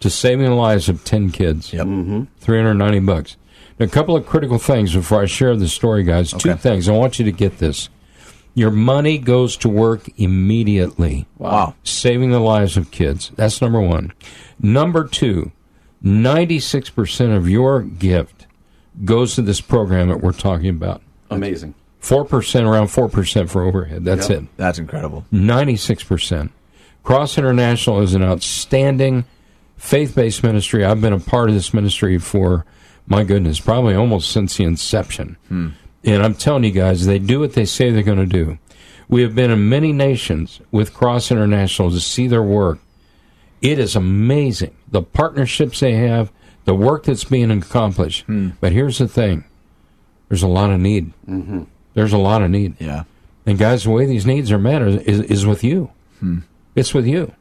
to 0.01 0.09
saving 0.09 0.45
the 0.47 0.55
lives 0.55 0.89
of 0.89 1.03
10 1.05 1.31
kids. 1.33 1.73
Yep. 1.73 1.85
Mm-hmm. 1.87 2.23
390 2.39 3.01
bucks. 3.01 3.37
Now, 3.81 3.87
a 3.87 3.89
couple 3.89 4.15
of 4.17 4.25
critical 4.25 4.59
things 4.59 4.95
before 4.95 5.21
I 5.23 5.27
share 5.27 5.57
the 5.57 5.67
story, 5.69 6.05
guys. 6.05 6.33
Two 6.33 6.55
things. 6.55 6.89
I 6.89 6.93
want 6.93 7.19
you 7.19 7.25
to 7.25 7.33
get 7.33 7.59
this. 7.59 7.89
Your 8.55 8.71
money 8.71 9.19
goes 9.19 9.57
to 9.59 9.69
work 9.69 10.09
immediately. 10.19 11.27
Wow. 11.39 11.75
Saving 11.83 12.31
the 12.31 12.39
lives 12.39 12.77
of 12.77 12.91
kids. 12.93 13.33
That's 13.35 13.61
number 13.63 13.81
one. 13.81 14.13
Number 14.61 15.09
two, 15.09 15.51
96% 16.05 17.37
of 17.37 17.49
your 17.49 17.83
gift 17.83 18.47
goes 19.05 19.35
to 19.37 19.43
this 19.43 19.61
program 19.61 20.09
that 20.09 20.21
we're 20.21 20.33
talking 20.33 20.69
about. 20.69 21.03
Amazing. 21.31 21.75
4%, 22.03 22.67
around 22.67 22.89
4% 22.89 23.49
for 23.49 23.63
overhead. 23.63 24.05
That's 24.05 24.29
Yep. 24.29 24.39
it. 24.43 24.49
That's 24.57 24.79
incredible. 24.79 25.25
96%. 25.33 26.51
Cross 27.05 27.39
International 27.39 28.01
is 28.01 28.15
an 28.15 28.23
outstanding 28.23 29.25
faith 29.77 30.15
based 30.15 30.43
ministry. 30.43 30.85
I've 30.85 31.01
been 31.01 31.13
a 31.13 31.19
part 31.21 31.49
of 31.49 31.55
this 31.55 31.73
ministry 31.73 32.19
for, 32.19 32.65
my 33.07 33.25
goodness, 33.25 33.61
probably 33.61 33.95
almost 33.95 34.31
since 34.31 34.57
the 34.57 34.65
inception. 34.65 35.37
Hmm. 35.49 35.69
And 36.05 36.23
I'm 36.23 36.35
telling 36.35 36.65
you 36.65 36.73
guys, 36.73 37.07
they 37.07 37.19
do 37.21 37.39
what 37.41 37.55
they 37.55 37.65
say 37.65 37.91
they're 37.91 38.03
going 38.03 38.19
to 38.19 38.27
do. 38.27 38.59
We 39.09 39.23
have 39.23 39.35
been 39.35 39.51
in 39.51 39.69
many 39.69 39.93
nations 39.93 40.61
with 40.73 40.95
Cross 40.95 41.31
International 41.31 41.91
to 41.91 42.01
see 42.01 42.27
their 42.27 42.43
work. 42.43 42.79
It 43.63 43.79
is 43.79 43.95
amazing 43.97 44.77
the 44.91 45.03
partnerships 45.03 45.81
they 45.81 45.95
have, 45.95 46.31
the 46.65 46.75
work 46.75 47.05
that's 47.05 47.25
being 47.25 47.51
accomplished. 47.51 48.25
Hmm. 48.27 48.51
But 48.61 48.73
here's 48.73 48.99
the 48.99 49.09
thing 49.09 49.45
there's 50.29 50.43
a 50.43 50.49
lot 50.49 50.71
of 50.71 50.81
need. 50.81 51.13
Mm-hmm. 51.29 51.63
There's 51.95 52.13
a 52.13 52.19
lot 52.19 52.43
of 52.43 52.51
need. 52.51 52.75
Yeah. 52.81 53.05
And 53.47 53.59
guys, 53.59 53.85
the 53.85 53.91
way 53.91 54.07
these 54.07 54.27
needs 54.27 54.51
are 54.53 54.59
met 54.59 54.83
is, 54.83 54.97
is, 55.03 55.21
is 55.21 55.47
with 55.47 55.63
you. 55.65 55.91
Hmm. 56.21 56.39
It's 56.75 56.93
with 56.95 57.07
you. 57.07 57.33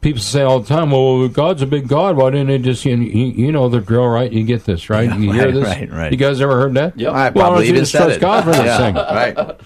People 0.00 0.20
say 0.20 0.42
all 0.42 0.58
the 0.58 0.66
time, 0.66 0.90
"Well, 0.90 1.28
God's 1.28 1.62
a 1.62 1.66
big 1.66 1.86
God. 1.86 2.16
Why 2.16 2.30
didn't 2.30 2.48
He 2.48 2.58
just 2.58 2.84
you, 2.84 2.96
you, 2.96 3.26
you 3.46 3.52
know 3.52 3.68
the 3.68 3.80
drill, 3.80 4.08
right? 4.08 4.32
You 4.32 4.42
get 4.42 4.64
this, 4.64 4.90
right? 4.90 5.08
Yeah, 5.08 5.16
you 5.18 5.32
hear 5.32 5.52
this? 5.52 5.64
right, 5.64 5.88
right. 5.92 6.10
You 6.10 6.18
guys 6.18 6.40
ever 6.40 6.56
heard 6.58 6.74
that? 6.74 6.98
Yep. 6.98 7.12
I 7.12 7.14
Well, 7.14 7.22
why 7.22 7.30
probably 7.30 7.56
don't 7.58 7.64
you 7.66 7.70
even 7.74 7.82
just 7.82 7.92
said 7.92 7.98
trust 8.04 8.16
it. 8.16 8.20
God 8.20 8.42
for 8.44 8.50
this 8.50 8.58
yeah. 8.64 8.78
thing? 8.78 8.94
Right. 8.96 9.60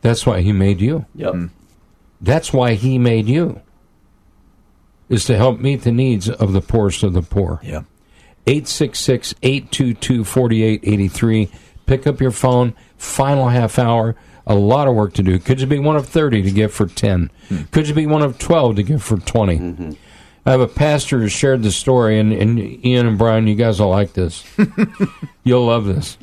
That's 0.00 0.26
why 0.26 0.40
He 0.40 0.52
made 0.52 0.80
you. 0.80 1.06
Yep. 1.14 1.32
Hmm. 1.34 1.46
That's 2.20 2.52
why 2.52 2.74
He 2.74 2.98
made 2.98 3.28
you. 3.28 3.60
Is 5.10 5.26
to 5.26 5.36
help 5.36 5.60
meet 5.60 5.82
the 5.82 5.92
needs 5.92 6.30
of 6.30 6.52
the 6.52 6.62
poorest 6.62 7.02
of 7.02 7.12
the 7.12 7.20
poor. 7.20 7.60
Yeah. 7.62 7.82
866 8.46 9.34
822 9.42 10.24
4883. 10.24 11.50
Pick 11.86 12.06
up 12.06 12.20
your 12.20 12.30
phone. 12.30 12.74
Final 12.96 13.48
half 13.48 13.78
hour. 13.78 14.16
A 14.46 14.54
lot 14.54 14.88
of 14.88 14.94
work 14.94 15.12
to 15.14 15.22
do. 15.22 15.38
Could 15.38 15.60
you 15.60 15.66
be 15.66 15.78
one 15.78 15.96
of 15.96 16.08
30 16.08 16.42
to 16.42 16.50
give 16.50 16.72
for 16.72 16.86
10? 16.86 17.30
Could 17.70 17.88
you 17.88 17.94
be 17.94 18.06
one 18.06 18.22
of 18.22 18.38
12 18.38 18.76
to 18.76 18.82
give 18.82 19.02
for 19.02 19.18
20? 19.18 19.96
I 20.46 20.50
have 20.50 20.60
a 20.60 20.66
pastor 20.66 21.18
who 21.18 21.28
shared 21.28 21.62
the 21.62 21.70
story, 21.70 22.18
and, 22.18 22.32
and 22.32 22.58
Ian 22.84 23.06
and 23.06 23.18
Brian, 23.18 23.46
you 23.46 23.54
guys 23.54 23.78
will 23.78 23.90
like 23.90 24.14
this. 24.14 24.42
You'll 25.44 25.66
love 25.66 25.84
this. 25.84 26.16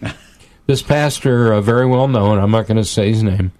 This 0.65 0.81
pastor, 0.81 1.53
uh, 1.53 1.61
very 1.61 1.85
well 1.85 2.07
known, 2.07 2.39
I'm 2.39 2.51
not 2.51 2.67
going 2.67 2.77
to 2.77 2.83
say 2.83 3.09
his 3.09 3.23
name, 3.23 3.51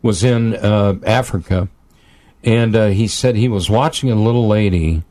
was 0.00 0.24
in 0.24 0.54
uh, 0.54 0.94
Africa, 1.06 1.68
and 2.44 2.74
uh, 2.76 2.86
he 2.88 3.06
said 3.06 3.36
he 3.36 3.48
was 3.48 3.70
watching 3.70 4.10
a 4.10 4.14
little 4.14 4.46
lady 4.48 5.02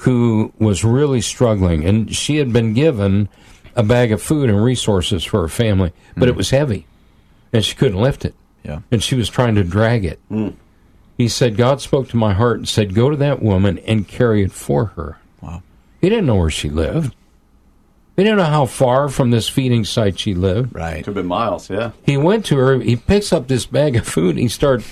who 0.00 0.52
was 0.58 0.84
really 0.84 1.20
struggling, 1.20 1.84
and 1.84 2.14
she 2.14 2.36
had 2.36 2.52
been 2.52 2.74
given 2.74 3.28
a 3.74 3.82
bag 3.82 4.12
of 4.12 4.22
food 4.22 4.48
and 4.50 4.62
resources 4.62 5.24
for 5.24 5.40
her 5.42 5.48
family, 5.48 5.92
but 6.16 6.28
it 6.28 6.36
was 6.36 6.50
heavy, 6.50 6.86
and 7.52 7.64
she 7.64 7.74
couldn't 7.74 8.00
lift 8.00 8.24
it, 8.24 8.34
Yeah. 8.64 8.80
and 8.90 9.02
she 9.02 9.14
was 9.14 9.28
trying 9.28 9.54
to 9.56 9.64
drag 9.64 10.04
it. 10.04 10.20
He 11.16 11.28
said, 11.28 11.56
God 11.56 11.80
spoke 11.80 12.08
to 12.10 12.16
my 12.18 12.34
heart 12.34 12.58
and 12.58 12.68
said, 12.68 12.94
Go 12.94 13.08
to 13.08 13.16
that 13.16 13.42
woman 13.42 13.78
and 13.86 14.06
carry 14.06 14.42
it 14.42 14.52
for 14.52 14.86
her. 14.96 15.18
Wow. 15.40 15.62
He 16.02 16.10
didn't 16.10 16.26
know 16.26 16.36
where 16.36 16.50
she 16.50 16.68
lived. 16.68 17.14
He 18.16 18.22
didn't 18.24 18.36
know 18.38 18.44
how 18.44 18.66
far 18.66 19.08
from 19.08 19.30
this 19.30 19.48
feeding 19.48 19.84
site 19.86 20.18
she 20.18 20.34
lived. 20.34 20.74
Right. 20.74 20.96
Could 20.98 21.06
have 21.06 21.14
been 21.14 21.26
miles. 21.26 21.70
Yeah. 21.70 21.92
He 22.04 22.16
went 22.18 22.44
to 22.46 22.56
her. 22.58 22.80
He 22.80 22.96
picks 22.96 23.32
up 23.32 23.48
this 23.48 23.64
bag 23.64 23.96
of 23.96 24.06
food. 24.06 24.30
And 24.30 24.40
he 24.40 24.48
start, 24.48 24.82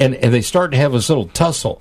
and 0.00 0.14
and 0.16 0.32
they 0.34 0.40
start 0.40 0.70
to 0.72 0.76
have 0.78 0.92
this 0.92 1.08
little 1.08 1.26
tussle 1.28 1.80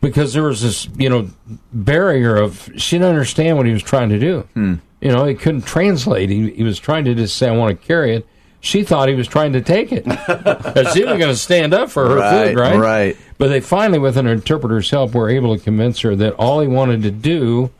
because 0.00 0.32
there 0.34 0.42
was 0.44 0.60
this 0.62 0.88
you 0.96 1.08
know 1.08 1.28
barrier 1.72 2.36
of 2.36 2.70
she 2.76 2.96
didn't 2.96 3.08
understand 3.10 3.56
what 3.56 3.66
he 3.66 3.72
was 3.72 3.82
trying 3.82 4.10
to 4.10 4.18
do. 4.18 4.40
Hmm. 4.54 4.74
You 5.00 5.12
know, 5.12 5.24
he 5.26 5.34
couldn't 5.34 5.62
translate. 5.66 6.30
He, 6.30 6.50
he 6.50 6.62
was 6.62 6.78
trying 6.78 7.04
to 7.04 7.14
just 7.14 7.36
say, 7.36 7.48
"I 7.48 7.52
want 7.56 7.80
to 7.80 7.86
carry 7.86 8.14
it." 8.16 8.26
She 8.60 8.82
thought 8.82 9.08
he 9.08 9.14
was 9.14 9.28
trying 9.28 9.52
to 9.52 9.60
take 9.60 9.92
it. 9.92 10.04
She 10.92 11.04
was 11.04 11.18
going 11.18 11.20
to 11.20 11.36
stand 11.36 11.72
up 11.74 11.90
for 11.90 12.08
her 12.08 12.16
Right, 12.16 12.48
food, 12.48 12.56
right? 12.58 12.76
right. 12.78 13.16
But 13.38 13.48
they 13.48 13.60
finally, 13.60 13.98
with 14.00 14.16
an 14.16 14.26
interpreter's 14.26 14.90
help, 14.90 15.14
were 15.14 15.28
able 15.28 15.56
to 15.56 15.62
convince 15.62 16.00
her 16.00 16.16
that 16.16 16.32
all 16.34 16.60
he 16.60 16.66
wanted 16.66 17.02
to 17.02 17.10
do 17.12 17.70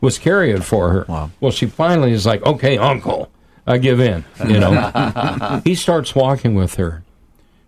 was 0.00 0.18
carry 0.18 0.50
it 0.50 0.64
for 0.64 0.88
her. 0.90 1.04
Wow. 1.08 1.30
Well, 1.40 1.52
she 1.52 1.66
finally 1.66 2.12
is 2.12 2.26
like, 2.26 2.42
okay, 2.44 2.76
uncle, 2.78 3.30
I 3.66 3.78
give 3.78 4.00
in. 4.00 4.24
You 4.48 4.58
know, 4.58 5.60
he 5.64 5.74
starts 5.76 6.14
walking 6.14 6.54
with 6.56 6.74
her, 6.74 7.04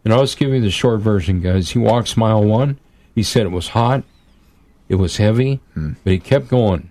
and 0.04 0.12
I'll 0.12 0.22
just 0.22 0.38
give 0.38 0.50
you 0.50 0.60
the 0.60 0.70
short 0.70 1.00
version, 1.00 1.40
guys. 1.40 1.70
He 1.70 1.78
walks 1.78 2.16
mile 2.16 2.44
one. 2.44 2.78
He 3.14 3.22
said 3.22 3.46
it 3.46 3.50
was 3.50 3.68
hot, 3.68 4.04
it 4.88 4.96
was 4.96 5.16
heavy, 5.16 5.60
hmm. 5.74 5.92
but 6.02 6.12
he 6.12 6.18
kept 6.18 6.48
going. 6.48 6.90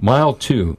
Mile 0.00 0.34
two, 0.34 0.76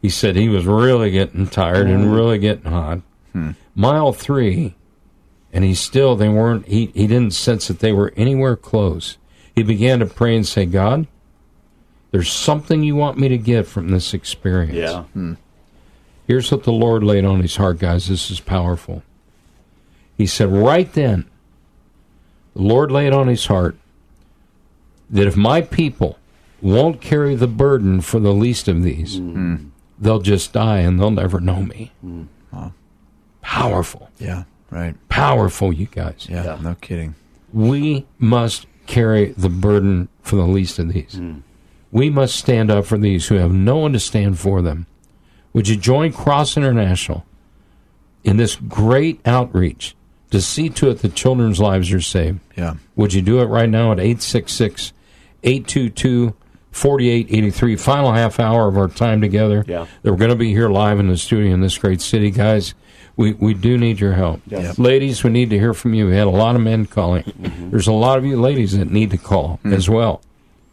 he 0.00 0.08
said 0.08 0.36
he 0.36 0.48
was 0.48 0.66
really 0.66 1.10
getting 1.10 1.46
tired 1.46 1.88
and 1.88 2.04
hmm. 2.04 2.10
really 2.10 2.38
getting 2.38 2.70
hot. 2.70 3.00
Hmm. 3.32 3.50
Mile 3.74 4.12
three, 4.12 4.74
and 5.52 5.64
he 5.64 5.74
still 5.74 6.16
they 6.16 6.28
weren't. 6.28 6.66
He 6.66 6.86
he 6.86 7.06
didn't 7.06 7.34
sense 7.34 7.68
that 7.68 7.80
they 7.80 7.92
were 7.92 8.12
anywhere 8.16 8.56
close. 8.56 9.18
He 9.54 9.62
began 9.62 9.98
to 9.98 10.06
pray 10.06 10.34
and 10.34 10.46
say, 10.46 10.64
God, 10.64 11.06
there's 12.10 12.32
something 12.32 12.82
you 12.82 12.96
want 12.96 13.18
me 13.18 13.28
to 13.28 13.38
get 13.38 13.66
from 13.66 13.88
this 13.88 14.14
experience. 14.14 14.74
Yeah. 14.74 15.04
Here's 16.26 16.50
what 16.50 16.64
the 16.64 16.72
Lord 16.72 17.04
laid 17.04 17.26
on 17.26 17.42
his 17.42 17.56
heart, 17.56 17.78
guys. 17.78 18.08
This 18.08 18.30
is 18.30 18.40
powerful. 18.40 19.02
He 20.16 20.26
said, 20.26 20.48
right 20.50 20.92
then, 20.92 21.28
the 22.54 22.62
Lord 22.62 22.90
laid 22.90 23.12
on 23.12 23.28
his 23.28 23.46
heart 23.46 23.76
that 25.10 25.26
if 25.26 25.36
my 25.36 25.60
people 25.60 26.18
won't 26.60 27.00
carry 27.00 27.34
the 27.34 27.46
burden 27.46 28.00
for 28.00 28.20
the 28.20 28.32
least 28.32 28.68
of 28.68 28.82
these, 28.82 29.18
mm. 29.18 29.32
hmm. 29.32 29.56
they'll 29.98 30.20
just 30.20 30.52
die 30.52 30.78
and 30.78 31.00
they'll 31.00 31.10
never 31.10 31.40
know 31.40 31.62
me. 31.62 31.92
Hmm. 32.00 32.24
Powerful. 33.42 34.08
Yeah, 34.18 34.44
right. 34.70 34.94
Powerful, 35.08 35.72
you 35.72 35.86
guys. 35.86 36.26
Yeah, 36.30 36.58
no 36.62 36.76
kidding. 36.76 37.16
We 37.52 38.06
must 38.18 38.66
carry 38.86 39.32
the 39.32 39.50
burden 39.50 40.08
for 40.22 40.36
the 40.36 40.46
least 40.46 40.78
of 40.78 40.92
these. 40.92 41.14
Hmm. 41.14 41.40
We 41.90 42.08
must 42.08 42.36
stand 42.36 42.70
up 42.70 42.86
for 42.86 42.96
these 42.96 43.28
who 43.28 43.34
have 43.34 43.52
no 43.52 43.76
one 43.76 43.92
to 43.92 44.00
stand 44.00 44.38
for 44.38 44.62
them. 44.62 44.86
Would 45.52 45.68
you 45.68 45.76
join 45.76 46.12
Cross 46.12 46.56
International 46.56 47.26
in 48.24 48.38
this 48.38 48.56
great 48.56 49.20
outreach 49.26 49.94
to 50.32 50.40
see 50.40 50.68
to 50.70 50.90
it 50.90 51.00
that 51.00 51.14
children's 51.14 51.60
lives 51.60 51.92
are 51.92 52.00
saved? 52.00 52.40
Yeah. 52.56 52.74
Would 52.96 53.14
you 53.14 53.22
do 53.22 53.40
it 53.40 53.44
right 53.44 53.68
now 53.68 53.92
at 53.92 54.00
866 54.00 54.92
822 55.44 56.34
4883? 56.72 57.76
Final 57.76 58.12
half 58.12 58.40
hour 58.40 58.66
of 58.66 58.76
our 58.76 58.88
time 58.88 59.20
together. 59.20 59.64
Yeah. 59.68 59.86
They're 60.02 60.16
going 60.16 60.30
to 60.30 60.36
be 60.36 60.50
here 60.50 60.68
live 60.68 60.98
in 60.98 61.08
the 61.08 61.18
studio 61.18 61.52
in 61.52 61.60
this 61.60 61.76
great 61.76 62.00
city. 62.00 62.30
Guys, 62.30 62.74
we, 63.16 63.34
we 63.34 63.52
do 63.52 63.76
need 63.76 64.00
your 64.00 64.14
help. 64.14 64.40
Yes. 64.46 64.78
Ladies, 64.78 65.22
we 65.22 65.30
need 65.30 65.50
to 65.50 65.58
hear 65.58 65.74
from 65.74 65.92
you. 65.92 66.06
We 66.06 66.16
had 66.16 66.26
a 66.26 66.30
lot 66.30 66.56
of 66.56 66.62
men 66.62 66.86
calling. 66.86 67.24
Mm-hmm. 67.24 67.70
There's 67.70 67.86
a 67.86 67.92
lot 67.92 68.16
of 68.16 68.24
you 68.24 68.40
ladies 68.40 68.76
that 68.76 68.90
need 68.90 69.10
to 69.10 69.18
call 69.18 69.58
mm-hmm. 69.58 69.74
as 69.74 69.88
well. 69.88 70.22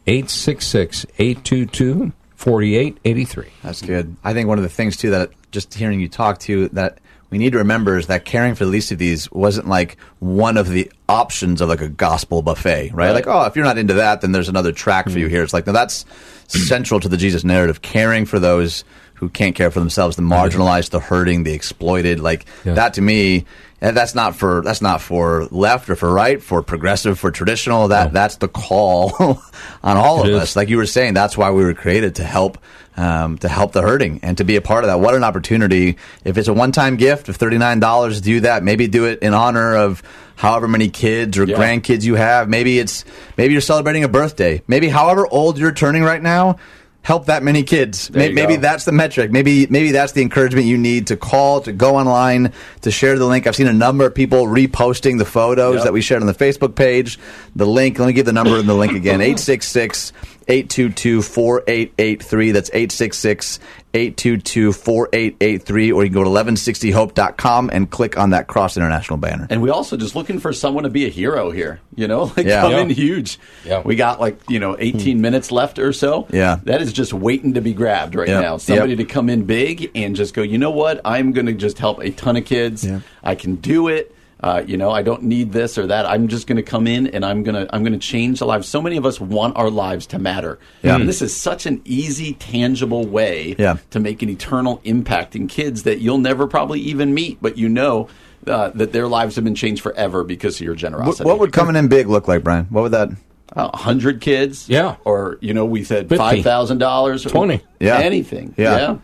866 0.08 1.06
822 1.20 2.14
4883. 2.36 3.46
That's 3.62 3.82
good. 3.82 4.16
I 4.24 4.34
think 4.34 4.48
one 4.48 4.58
of 4.58 4.64
the 4.64 4.70
things 4.70 4.96
too 4.96 5.10
that 5.10 5.32
just 5.52 5.74
hearing 5.74 6.00
you 6.00 6.08
talk 6.08 6.40
to 6.40 6.70
that 6.70 7.00
we 7.30 7.38
need 7.38 7.52
to 7.52 7.60
remember 7.60 7.98
is 7.98 8.08
that 8.08 8.26
caring 8.26 8.56
for 8.56 8.66
the 8.66 8.72
least 8.72 8.92
of 8.92 8.98
these 8.98 9.32
wasn't 9.32 9.68
like 9.68 9.98
one 10.20 10.58
of 10.58 10.68
the 10.70 10.92
options 11.08 11.62
of 11.62 11.70
like 11.70 11.82
a 11.82 11.90
gospel 11.90 12.42
buffet, 12.42 12.90
right? 12.92 13.08
Right. 13.08 13.12
Like, 13.12 13.28
oh, 13.28 13.46
if 13.46 13.56
you're 13.56 13.66
not 13.66 13.78
into 13.78 13.96
that, 13.96 14.22
then 14.22 14.32
there's 14.32 14.50
another 14.50 14.72
track 14.72 15.10
for 15.10 15.20
you 15.20 15.26
hmm. 15.26 15.32
here. 15.32 15.44
It's 15.44 15.54
like, 15.54 15.68
no, 15.68 15.74
that's 15.74 16.06
central 16.48 17.00
to 17.00 17.10
the 17.10 17.18
Jesus 17.18 17.44
narrative, 17.44 17.82
caring 17.82 18.26
for 18.26 18.40
those 18.40 18.84
who 19.20 19.30
can't 19.30 19.56
care 19.56 19.70
for 19.72 19.80
themselves, 19.80 20.16
the 20.16 20.22
marginalized, 20.22 20.90
the 20.92 21.00
hurting, 21.00 21.44
the 21.44 21.54
exploited. 21.54 22.20
Like 22.20 22.46
Yeah. 22.66 22.74
that 22.74 22.94
to 22.96 23.02
me, 23.02 23.46
that's 23.82 24.14
not 24.16 24.36
for 24.36 24.62
that's 24.62 24.82
not 24.82 25.02
for 25.02 25.46
left 25.52 25.90
or 25.90 25.96
for 25.96 26.12
right, 26.12 26.42
for 26.42 26.62
progressive, 26.62 27.18
for 27.20 27.32
traditional. 27.32 27.88
That 27.90 28.12
that's 28.14 28.38
the 28.38 28.48
call 28.48 29.14
on 29.84 29.98
all 29.98 30.24
It 30.24 30.30
of 30.30 30.36
is. 30.36 30.42
us. 30.42 30.56
Like 30.56 30.70
you 30.70 30.78
were 30.78 30.86
saying, 30.86 31.14
that's 31.14 31.38
why 31.38 31.52
we 31.52 31.64
were 31.64 31.74
created 31.74 32.16
to 32.16 32.24
help 32.24 32.58
um, 32.98 33.38
to 33.38 33.48
help 33.48 33.72
the 33.72 33.82
hurting 33.82 34.20
and 34.24 34.38
to 34.40 34.44
be 34.44 34.58
a 34.58 34.62
part 34.62 34.84
of 34.84 34.90
that. 34.90 35.00
What 35.00 35.16
an 35.16 35.24
opportunity! 35.24 35.98
If 36.26 36.38
it's 36.38 36.50
a 36.50 36.54
one-time 36.54 36.98
gift 36.98 37.30
of 37.30 37.38
thirty-nine 37.38 37.80
dollars, 37.80 38.20
do 38.20 38.42
that. 38.42 38.62
Maybe 38.64 38.88
do 38.88 39.06
it 39.06 39.20
in 39.20 39.34
honor 39.34 39.76
of 39.78 40.04
however 40.36 40.68
many 40.68 40.90
kids 40.90 41.38
or 41.38 41.46
Yeah. 41.46 41.56
grandkids 41.58 42.04
you 42.04 42.16
have. 42.16 42.50
Maybe 42.50 42.80
it's 42.80 43.06
maybe 43.38 43.54
you're 43.54 43.62
celebrating 43.62 44.04
a 44.04 44.10
birthday. 44.10 44.62
Maybe 44.68 44.90
however 44.90 45.26
old 45.30 45.58
you're 45.58 45.72
turning 45.72 46.04
right 46.04 46.22
now. 46.22 46.58
Help 47.02 47.26
that 47.26 47.42
many 47.44 47.64
kids. 47.64 48.10
There 48.10 48.20
May- 48.22 48.30
you 48.30 48.36
Maybe 48.36 48.56
that's 48.58 48.84
the 48.86 48.92
metric. 48.92 49.32
Maybe 49.32 49.66
maybe 49.68 49.92
that's 49.92 50.12
the 50.12 50.22
encouragement 50.22 50.68
you 50.68 50.78
need 50.78 51.08
to 51.08 51.16
call, 51.18 51.62
to 51.62 51.72
go 51.72 51.96
online, 51.96 52.52
to 52.82 52.92
share 52.92 53.18
the 53.18 53.26
link. 53.26 53.48
I've 53.48 53.56
seen 53.56 53.68
a 53.68 53.74
number 53.74 54.06
of 54.06 54.14
people 54.14 54.46
reposting 54.46 55.18
the 55.18 55.26
photos 55.26 55.76
Yep. 55.76 55.84
that 55.86 55.94
we 55.94 56.02
shared 56.02 56.22
on 56.22 56.28
the 56.28 56.34
Facebook 56.36 56.76
page. 56.76 57.18
The 57.56 57.66
link, 57.66 57.98
let 58.00 58.08
me 58.08 58.14
give 58.14 58.26
the 58.26 58.34
number 58.34 58.58
and 58.58 58.68
the 58.70 58.76
link 58.76 58.92
again 58.94 59.22
866 59.22 60.12
822 60.50 61.22
4883. 61.22 62.52
That's 62.52 62.70
866 62.70 63.60
822 63.94 64.74
4883. 64.74 65.92
Or 65.92 66.04
you 66.04 66.10
can 66.10 66.14
go 66.14 66.24
to 66.24 66.30
1160hope.com 66.30 67.70
and 67.72 67.90
click 67.90 68.18
on 68.18 68.32
that 68.32 68.48
Cross 68.48 68.78
International 68.78 69.18
banner. 69.18 69.48
And 69.50 69.62
we 69.62 69.70
also 69.70 69.96
just 69.96 70.16
looking 70.16 70.40
for 70.40 70.52
someone 70.52 70.84
to 70.84 70.90
be 70.90 71.06
a 71.06 71.10
hero 71.10 71.52
here. 71.52 71.80
You 71.96 72.08
know, 72.08 72.24
like 72.38 72.46
Yeah. 72.46 72.62
come 72.62 72.72
Yeah. 72.72 72.82
in 72.82 72.90
huge. 72.90 73.40
Yeah. 73.66 73.82
We 73.86 73.96
got 73.96 74.20
like 74.20 74.40
you 74.50 74.60
know 74.60 74.76
18 74.80 75.18
hmm. 75.18 75.22
minutes 75.22 75.52
left 75.52 75.80
or 75.80 75.94
so. 75.94 76.28
Yeah. 76.32 76.60
that 76.64 76.82
is 76.82 76.94
just 76.94 77.14
waiting 77.14 77.54
to 77.54 77.62
be 77.62 77.74
grabbed 77.74 78.16
right 78.16 78.28
Yep. 78.28 78.42
now. 78.42 78.58
Somebody 78.58 78.94
Yep. 78.94 78.98
to 79.00 79.06
come 79.06 79.30
in 79.30 79.44
big 79.46 79.92
and 79.96 80.16
just 80.16 80.34
go. 80.34 80.42
You 80.42 80.58
know 80.58 80.72
what? 80.72 81.02
I'm 81.06 81.32
going 81.32 81.46
to 81.46 81.54
just 81.54 81.78
help 81.78 82.00
a 82.00 82.10
ton 82.10 82.38
of 82.38 82.46
kids. 82.46 82.86
Yeah. 82.86 83.02
I 83.24 83.36
can 83.36 83.56
do 83.56 83.88
it. 83.88 84.16
Uh, 84.42 84.64
you 84.66 84.78
know, 84.78 84.90
I 84.90 85.02
don't 85.02 85.24
need 85.24 85.52
this 85.52 85.78
or 85.78 85.88
that. 85.88 86.06
I'm 86.06 86.30
just 86.30 86.48
going 86.48 86.56
to 86.56 86.64
come 86.64 86.88
in 86.88 87.08
and 87.08 87.26
I'm 87.26 87.44
going 87.44 87.56
to 87.56 87.76
I'm 87.76 87.82
going 87.84 87.92
to 87.94 88.00
change 88.00 88.40
the 88.40 88.46
lives. 88.46 88.68
So 88.70 88.82
many 88.82 88.96
of 88.96 89.06
us 89.06 89.20
want 89.20 89.58
our 89.58 89.70
lives 89.70 90.06
to 90.08 90.20
matter. 90.20 90.60
Yeah. 90.82 90.96
And 90.96 91.10
this 91.10 91.22
is 91.22 91.36
such 91.36 91.66
an 91.66 91.82
easy, 91.84 92.34
tangible 92.34 93.06
way 93.06 93.56
Yeah. 93.60 93.78
to 93.90 94.00
make 94.00 94.22
an 94.22 94.30
eternal 94.30 94.80
impact 94.86 95.36
in 95.36 95.48
kids 95.48 95.84
that 95.84 96.00
you'll 96.00 96.20
never 96.20 96.48
probably 96.48 96.80
even 96.80 97.14
meet, 97.14 97.40
but 97.42 97.58
you 97.58 97.68
know 97.68 98.08
uh, 98.48 98.70
that 98.76 98.94
their 98.94 99.10
lives 99.10 99.36
have 99.36 99.44
been 99.44 99.56
changed 99.56 99.82
forever 99.84 100.24
because 100.24 100.56
of 100.56 100.62
your 100.62 100.76
generosity. 100.76 101.26
what 101.28 101.40
would 101.40 101.52
coming 101.52 101.76
in 101.76 101.90
big 101.90 102.08
look 102.08 102.30
like, 102.30 102.42
Brian? 102.44 102.66
What 102.70 102.84
would 102.84 102.92
that? 102.94 103.10
a 103.54 103.76
hundred 103.76 104.22
kids? 104.22 104.70
Yeah. 104.70 104.96
or 105.04 105.38
you 105.42 105.54
know, 105.54 105.66
we 105.66 105.84
said 105.84 106.08
50. 106.08 106.18
five 106.18 106.44
thousand 106.44 106.78
dollars, 106.78 107.24
20. 107.24 107.62
Yeah. 107.80 107.98
anything. 108.00 108.54
Yeah. 108.58 108.98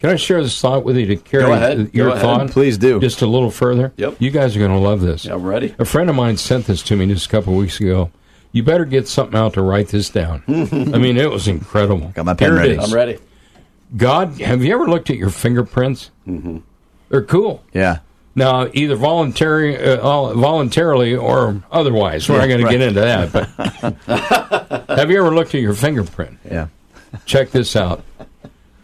Can 0.00 0.10
I 0.10 0.16
share 0.16 0.42
this 0.42 0.60
thought 0.60 0.84
with 0.84 0.96
you 0.96 1.06
to 1.06 1.16
carry 1.16 1.44
Go 1.44 1.52
ahead. 1.52 1.90
your 1.94 2.08
Go 2.08 2.12
ahead. 2.12 2.22
thought? 2.22 2.50
Please 2.50 2.76
do. 2.78 3.00
Just 3.00 3.22
a 3.22 3.26
little 3.26 3.50
further. 3.50 3.92
Yep. 3.96 4.16
You 4.18 4.30
guys 4.30 4.54
are 4.56 4.58
going 4.58 4.70
to 4.72 4.78
love 4.78 5.00
this. 5.00 5.24
Yeah, 5.24 5.34
I'm 5.34 5.44
ready. 5.44 5.74
A 5.78 5.84
friend 5.84 6.10
of 6.10 6.16
mine 6.16 6.36
sent 6.36 6.66
this 6.66 6.82
to 6.84 6.96
me 6.96 7.06
just 7.06 7.26
a 7.26 7.28
couple 7.30 7.54
of 7.54 7.58
weeks 7.58 7.80
ago. 7.80 8.10
You 8.52 8.62
better 8.62 8.84
get 8.84 9.08
something 9.08 9.38
out 9.38 9.54
to 9.54 9.62
write 9.62 9.88
this 9.88 10.08
down. 10.10 10.42
I 10.48 10.98
mean, 10.98 11.16
it 11.16 11.30
was 11.30 11.48
incredible. 11.48 12.08
Got 12.14 12.24
my 12.26 12.34
pen 12.34 12.50
Here 12.52 12.58
ready. 12.58 12.78
I'm 12.78 12.92
ready. 12.92 13.18
God, 13.96 14.40
have 14.40 14.62
you 14.64 14.74
ever 14.74 14.86
looked 14.86 15.10
at 15.10 15.16
your 15.16 15.30
fingerprints? 15.30 16.10
Mm-hmm. 16.26 16.58
They're 17.08 17.22
cool. 17.24 17.62
Yeah. 17.72 17.98
Now, 18.34 18.68
either 18.74 18.96
voluntary, 18.96 19.78
uh, 19.78 20.34
voluntarily 20.34 21.14
or 21.16 21.62
otherwise. 21.72 22.28
We're 22.28 22.38
not 22.38 22.48
going 22.48 22.64
to 22.64 22.70
get 22.70 22.80
into 22.82 23.00
that. 23.00 23.32
But 23.32 24.88
have 24.98 25.10
you 25.10 25.18
ever 25.18 25.34
looked 25.34 25.54
at 25.54 25.60
your 25.62 25.72
fingerprint? 25.74 26.38
Yeah. 26.44 26.68
Check 27.24 27.50
this 27.50 27.76
out. 27.76 28.04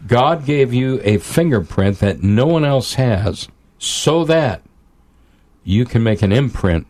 God 0.07 0.45
gave 0.45 0.73
you 0.73 0.99
a 1.03 1.17
fingerprint 1.17 1.99
that 1.99 2.23
no 2.23 2.45
one 2.45 2.65
else 2.65 2.95
has 2.95 3.47
so 3.77 4.25
that 4.25 4.61
you 5.63 5.85
can 5.85 6.03
make 6.03 6.21
an 6.21 6.31
imprint 6.31 6.87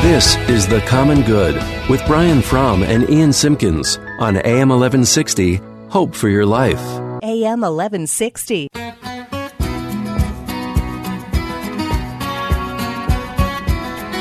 This 0.03 0.37
is 0.51 0.69
The 0.69 0.81
Common 0.83 1.23
Good 1.23 1.55
with 1.89 2.05
Brian 2.07 2.43
Fromm 2.43 2.83
and 2.83 3.09
Ian 3.09 3.33
Simpkins 3.33 3.97
on 4.19 4.37
AM 4.37 4.69
1160. 4.69 5.59
Hope 5.89 6.15
for 6.15 6.29
your 6.29 6.45
life. 6.45 6.79
AM 7.23 7.63
1160. 7.63 8.69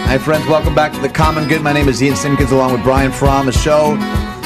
Hi, 0.08 0.18
friends. 0.18 0.48
Welcome 0.48 0.74
back 0.74 0.94
to 0.94 1.00
the 1.02 1.10
Common 1.10 1.50
Good. 1.50 1.62
My 1.62 1.74
name 1.74 1.90
is 1.90 2.02
Ian 2.02 2.16
Simpkins, 2.16 2.54
along 2.54 2.72
with 2.72 2.84
Brian 2.84 3.12
Fromm. 3.12 3.50
A 3.50 3.52
show 3.52 3.98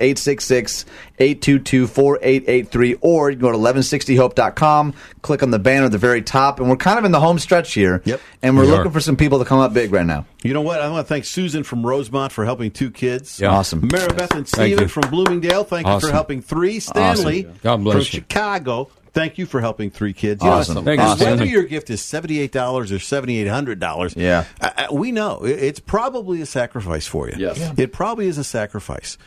866-822-4883. 1.19 2.97
Or 3.01 3.29
you 3.29 3.37
can 3.37 3.41
go 3.41 3.51
to 3.51 3.57
1160hope.com, 3.57 4.93
click 5.21 5.43
on 5.43 5.51
the 5.51 5.59
banner 5.59 5.85
at 5.85 5.91
the 5.91 5.97
very 5.97 6.21
top, 6.21 6.59
and 6.59 6.69
we're 6.69 6.75
kind 6.75 6.99
of 6.99 7.05
in 7.05 7.11
the 7.11 7.19
home 7.19 7.39
stretch 7.39 7.73
here. 7.73 8.01
Yep. 8.05 8.19
And 8.41 8.55
we're 8.57 8.63
We 8.63 8.71
looking 8.71 8.87
are. 8.87 8.91
for 8.91 8.99
some 9.01 9.15
people 9.15 9.39
to 9.39 9.45
come 9.45 9.59
up 9.59 9.73
big 9.73 9.91
right 9.91 10.05
now. 10.05 10.25
You 10.43 10.53
know 10.53 10.61
what? 10.61 10.81
I 10.81 10.89
want 10.89 11.07
to 11.07 11.09
thank 11.13 11.25
Susan 11.25 11.63
from 11.63 11.85
Rosemont 11.85 12.31
for 12.31 12.45
helping 12.45 12.71
two 12.71 12.91
kids. 12.91 13.39
Yeah. 13.39 13.49
Awesome. 13.49 13.81
Maribeth 13.89 14.35
and 14.35 14.47
Thank 14.47 14.73
Steven 14.73 14.87
from 14.87 15.09
Bloomingdale, 15.09 15.63
thank 15.63 15.87
you 15.87 15.99
for 15.99 16.11
helping 16.11 16.41
three. 16.41 16.79
Stanley 16.79 17.45
Awesome. 17.45 17.59
God 17.63 17.83
bless 17.83 17.93
from 17.93 17.99
you. 17.99 18.05
Chicago, 18.05 18.89
thank 19.13 19.37
you 19.37 19.45
for 19.45 19.61
helping 19.61 19.89
three 19.89 20.11
kids. 20.13 20.43
You 20.43 20.49
know, 20.49 20.55
Awesome. 20.57 20.83
Thank 20.83 20.99
you, 20.99 21.25
whether 21.25 21.45
your 21.45 21.63
gift 21.63 21.89
is 21.89 22.01
$78 22.01 22.91
or 22.91 22.99
$7,800, 22.99 24.13
Yeah. 24.17 24.43
uh, 24.59 24.69
uh, 24.77 24.93
we 24.93 25.11
know 25.11 25.45
it- 25.45 25.51
it's 25.63 25.79
probably 25.79 26.41
a 26.41 26.45
sacrifice 26.45 27.07
for 27.07 27.29
you. 27.29 27.35
Yes. 27.37 27.57
Yeah. 27.59 27.71
It 27.77 27.93
probably 27.93 28.27
is 28.27 28.37
a 28.37 28.43
sacrifice. 28.43 29.17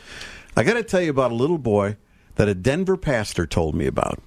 I 0.57 0.63
got 0.63 0.73
to 0.73 0.83
tell 0.83 1.01
you 1.01 1.11
about 1.11 1.31
a 1.31 1.35
little 1.35 1.57
boy 1.59 1.95
that 2.35 2.47
a 2.47 2.53
Denver 2.55 2.97
pastor 2.97 3.45
told 3.45 3.75
me 3.75 3.85
about. 3.85 4.21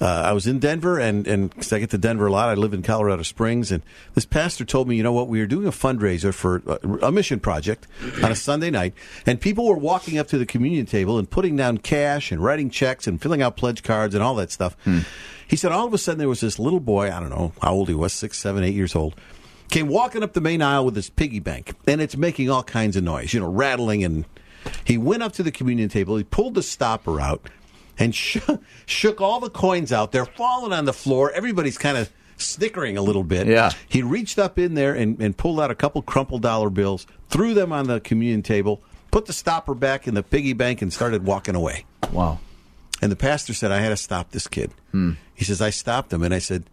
Uh, 0.00 0.06
I 0.06 0.32
was 0.32 0.46
in 0.48 0.58
Denver, 0.58 0.98
and 0.98 1.26
and 1.26 1.54
'cause 1.54 1.72
I 1.72 1.78
get 1.78 1.90
to 1.90 1.98
Denver 1.98 2.26
a 2.26 2.32
lot. 2.32 2.48
I 2.48 2.54
live 2.54 2.74
in 2.74 2.82
Colorado 2.82 3.22
Springs, 3.22 3.70
and 3.70 3.82
this 4.14 4.24
pastor 4.26 4.64
told 4.64 4.88
me, 4.88 4.96
you 4.96 5.02
know 5.04 5.12
what, 5.12 5.28
we 5.28 5.38
were 5.38 5.46
doing 5.46 5.66
a 5.66 5.70
fundraiser 5.70 6.34
for 6.34 6.62
a, 6.66 7.06
a 7.06 7.12
mission 7.12 7.38
project 7.38 7.86
on 8.22 8.32
a 8.32 8.34
Sunday 8.36 8.70
night, 8.70 8.94
and 9.24 9.40
people 9.40 9.66
were 9.66 9.76
walking 9.76 10.18
up 10.18 10.26
to 10.28 10.38
the 10.38 10.46
communion 10.46 10.86
table 10.86 11.16
and 11.18 11.30
putting 11.30 11.56
down 11.56 11.78
cash 11.78 12.32
and 12.32 12.42
writing 12.42 12.70
checks 12.70 13.06
and 13.06 13.22
filling 13.22 13.40
out 13.40 13.56
pledge 13.56 13.82
cards 13.84 14.14
and 14.16 14.22
all 14.24 14.34
that 14.34 14.50
stuff. 14.50 14.76
He 15.46 15.56
said, 15.56 15.70
all 15.70 15.86
of 15.86 15.94
a 15.94 15.98
sudden 15.98 16.18
there 16.18 16.28
was 16.28 16.40
this 16.40 16.58
little 16.58 16.80
boy. 16.80 17.12
I 17.12 17.20
don't 17.20 17.30
know 17.30 17.52
how 17.62 17.74
old 17.74 17.88
he 17.88 17.94
was, 17.94 18.12
six, 18.12 18.38
seven, 18.38 18.64
eight 18.64 18.74
years 18.74 18.96
old. 18.96 19.14
Came 19.70 19.86
walking 19.88 20.22
up 20.24 20.32
the 20.32 20.40
main 20.40 20.60
aisle 20.60 20.84
with 20.84 20.96
his 20.96 21.08
piggy 21.08 21.38
bank, 21.40 21.72
and 21.86 22.00
it's 22.00 22.16
making 22.16 22.50
all 22.50 22.64
kinds 22.64 22.96
of 22.96 23.04
noise, 23.04 23.32
you 23.32 23.40
know, 23.40 23.48
rattling. 23.50 24.02
And 24.04 24.24
he 24.84 24.98
went 24.98 25.22
up 25.22 25.32
to 25.32 25.42
the 25.42 25.52
communion 25.52 25.88
table. 25.88 26.16
He 26.16 26.24
pulled 26.24 26.54
the 26.54 26.62
stopper 26.62 27.20
out 27.20 27.48
and 27.98 28.14
shook, 28.14 28.62
shook 28.86 29.20
all 29.20 29.40
the 29.40 29.50
coins 29.50 29.92
out. 29.92 30.12
They're 30.12 30.26
falling 30.26 30.72
on 30.72 30.84
the 30.84 30.92
floor. 30.92 31.30
Everybody's 31.32 31.78
kind 31.78 31.96
of 31.96 32.10
snickering 32.36 32.96
a 32.96 33.02
little 33.02 33.24
bit. 33.24 33.46
Yeah. 33.46 33.70
He 33.88 34.02
reached 34.02 34.38
up 34.38 34.58
in 34.58 34.74
there 34.74 34.94
and, 34.94 35.20
and 35.20 35.36
pulled 35.36 35.60
out 35.60 35.70
a 35.70 35.74
couple 35.74 36.02
crumpled 36.02 36.42
dollar 36.42 36.70
bills, 36.70 37.06
threw 37.28 37.54
them 37.54 37.72
on 37.72 37.86
the 37.86 38.00
communion 38.00 38.42
table, 38.42 38.82
put 39.10 39.26
the 39.26 39.32
stopper 39.32 39.74
back 39.74 40.06
in 40.06 40.14
the 40.14 40.22
piggy 40.22 40.52
bank, 40.52 40.82
and 40.82 40.92
started 40.92 41.24
walking 41.24 41.54
away. 41.54 41.84
Wow. 42.12 42.40
And 43.00 43.10
the 43.12 43.16
pastor 43.16 43.54
said, 43.54 43.70
I 43.70 43.78
had 43.80 43.90
to 43.90 43.96
stop 43.96 44.30
this 44.30 44.46
kid. 44.48 44.72
He 45.34 45.44
says, 45.44 45.60
I 45.60 45.70
stopped 45.70 46.12
him 46.12 46.22
and 46.22 46.32
I 46.32 46.38
said, 46.38 46.64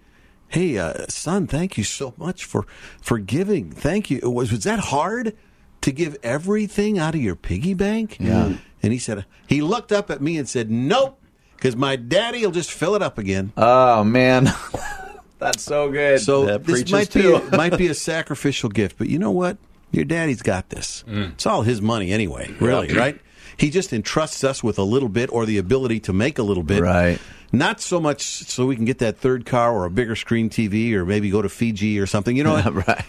Hey, 0.48 0.78
uh, 0.78 1.06
son, 1.08 1.48
thank 1.48 1.78
you 1.78 1.84
so 1.84 2.14
much 2.18 2.44
for, 2.44 2.66
for 3.02 3.18
giving. 3.20 3.72
Thank 3.72 4.12
you. 4.12 4.30
Was, 4.30 4.52
was 4.52 4.66
that 4.66 4.80
hard 4.80 5.36
to 5.82 5.92
give 5.92 6.18
everything 6.24 6.98
out 7.00 7.16
of 7.16 7.22
your 7.22 7.36
piggy 7.36 7.74
bank? 7.74 8.18
Yeah. 8.20 8.54
And 8.84 8.94
he 8.94 9.00
said, 9.00 9.26
he 9.48 9.62
looked 9.62 9.92
up 9.92 10.10
at 10.10 10.22
me 10.22 10.38
and 10.38 10.48
said, 10.48 10.72
Nope, 10.72 11.20
because 11.56 11.76
my 11.76 11.96
daddy 11.96 12.44
will 12.44 12.52
just 12.52 12.72
fill 12.72 12.96
it 12.96 13.02
up 13.02 13.18
again. 13.18 13.54
Oh, 13.58 14.04
man. 14.04 14.50
That's 15.40 15.64
so 15.64 15.92
good. 15.92 16.22
So 16.22 16.46
That 16.46 16.64
this 16.64 16.92
might 16.92 17.12
be 17.12 17.32
a, 17.34 17.40
might 17.58 17.78
be 17.78 17.88
a 17.88 17.96
sacrificial 17.96 18.70
gift, 18.70 18.98
but 18.98 19.10
you 19.10 19.18
know 19.18 19.32
what? 19.32 19.58
Your 19.92 20.06
daddy's 20.06 20.42
got 20.42 20.70
this. 20.70 21.04
Mm. 21.08 21.34
It's 21.34 21.46
all 21.46 21.64
his 21.64 21.82
money 21.82 22.12
anyway, 22.12 22.54
really, 22.60 22.94
right? 22.94 23.20
He 23.58 23.70
just 23.70 23.92
entrusts 23.92 24.44
us 24.44 24.64
with 24.64 24.80
a 24.80 24.84
little 24.84 25.10
bit 25.10 25.32
or 25.32 25.46
the 25.46 25.58
ability 25.58 26.00
to 26.02 26.14
make 26.14 26.40
a 26.40 26.44
little 26.44 26.64
bit. 26.64 26.82
Right. 26.82 27.20
Not 27.52 27.82
so 27.82 28.00
much 28.00 28.22
so 28.24 28.66
we 28.66 28.76
can 28.76 28.86
get 28.86 29.00
that 29.00 29.18
third 29.18 29.46
car 29.46 29.74
or 29.74 29.86
a 29.86 29.90
bigger 29.90 30.16
screen 30.16 30.50
TV 30.50 30.94
or 30.94 31.06
maybe 31.06 31.30
go 31.30 31.42
to 31.42 31.50
Fiji 31.50 32.00
or 32.00 32.06
something. 32.06 32.38
You 32.38 32.44
know 32.44 32.54
what? 32.62 32.88
right. 32.88 33.06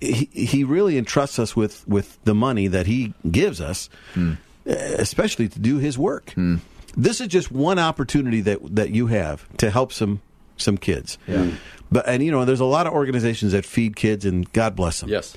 He, 0.00 0.28
he 0.32 0.64
really 0.64 0.96
entrusts 0.96 1.38
us 1.38 1.54
with, 1.54 1.86
with 1.86 2.18
the 2.24 2.34
money 2.34 2.66
that 2.68 2.86
he 2.86 3.14
gives 3.30 3.60
us, 3.60 3.88
uh, 4.16 4.72
especially 4.72 5.48
to 5.48 5.58
do 5.58 5.78
his 5.78 5.98
work. 5.98 6.32
Hmm. 6.32 6.56
This 6.96 7.20
is 7.20 7.28
just 7.28 7.52
one 7.52 7.78
opportunity 7.78 8.40
that 8.40 8.74
that 8.74 8.90
you 8.90 9.06
have 9.06 9.46
to 9.58 9.70
help 9.70 9.92
some 9.92 10.20
some 10.56 10.76
kids. 10.76 11.18
Yeah. 11.26 11.44
Hmm. 11.44 11.56
But 11.92 12.08
and 12.08 12.22
you 12.22 12.30
know, 12.30 12.44
there's 12.44 12.60
a 12.60 12.64
lot 12.64 12.86
of 12.86 12.92
organizations 12.92 13.52
that 13.52 13.64
feed 13.64 13.94
kids, 13.94 14.24
and 14.24 14.50
God 14.52 14.74
bless 14.74 15.00
them. 15.00 15.08
Yes. 15.08 15.36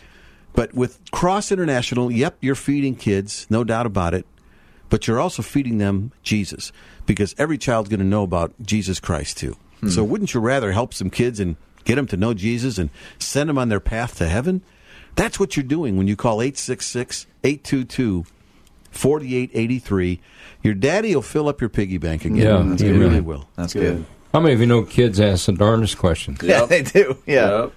But 0.53 0.73
with 0.73 0.99
Cross 1.11 1.51
International, 1.51 2.11
yep, 2.11 2.37
you're 2.41 2.55
feeding 2.55 2.95
kids, 2.95 3.47
no 3.49 3.63
doubt 3.63 3.85
about 3.85 4.13
it. 4.13 4.25
But 4.89 5.07
you're 5.07 5.19
also 5.19 5.41
feeding 5.41 5.79
them 5.79 6.11
Jesus, 6.21 6.71
because 7.05 7.33
every 7.39 7.57
child's 7.57 7.89
going 7.89 7.99
to 7.99 8.05
know 8.05 8.23
about 8.23 8.53
Jesus 8.61 8.99
Christ 8.99 9.37
too. 9.37 9.55
So 9.89 10.01
wouldn't 10.01 10.33
you 10.33 10.39
rather 10.39 10.71
help 10.71 10.93
some 10.93 11.09
kids 11.09 11.41
and 11.41 11.57
get 11.83 11.95
them 11.95 12.07
to 12.07 12.17
know 12.17 12.33
Jesus 12.33 12.77
and 12.77 12.89
send 13.19 13.49
them 13.49 13.57
on 13.57 13.69
their 13.69 13.79
path 13.79 14.17
to 14.17 14.27
heaven? 14.27 14.61
That's 15.15 15.39
what 15.39 15.55
you're 15.55 15.63
doing 15.63 15.97
when 15.97 16.07
you 16.07 16.15
call 16.15 16.41
866 16.41 17.27
822 17.43 18.25
4883. 18.91 20.19
Your 20.63 20.73
daddy 20.73 21.13
will 21.13 21.21
fill 21.21 21.47
up 21.47 21.61
your 21.61 21.69
piggy 21.69 21.97
bank 21.97 22.25
again. 22.25 22.37
Yeah, 22.37 22.75
he 22.77 22.85
he 22.85 22.91
really 22.91 23.21
will. 23.21 23.39
will. 23.39 23.49
That's 23.55 23.73
good. 23.73 24.05
How 24.33 24.39
many 24.39 24.53
of 24.53 24.59
you 24.59 24.65
know 24.65 24.83
kids 24.83 25.19
ask 25.19 25.45
the 25.45 25.51
darndest 25.51 25.97
question? 25.97 26.37
Yeah, 26.41 26.65
they 26.65 26.81
do. 26.81 27.17
Yeah. 27.25 27.61
Yep. 27.61 27.73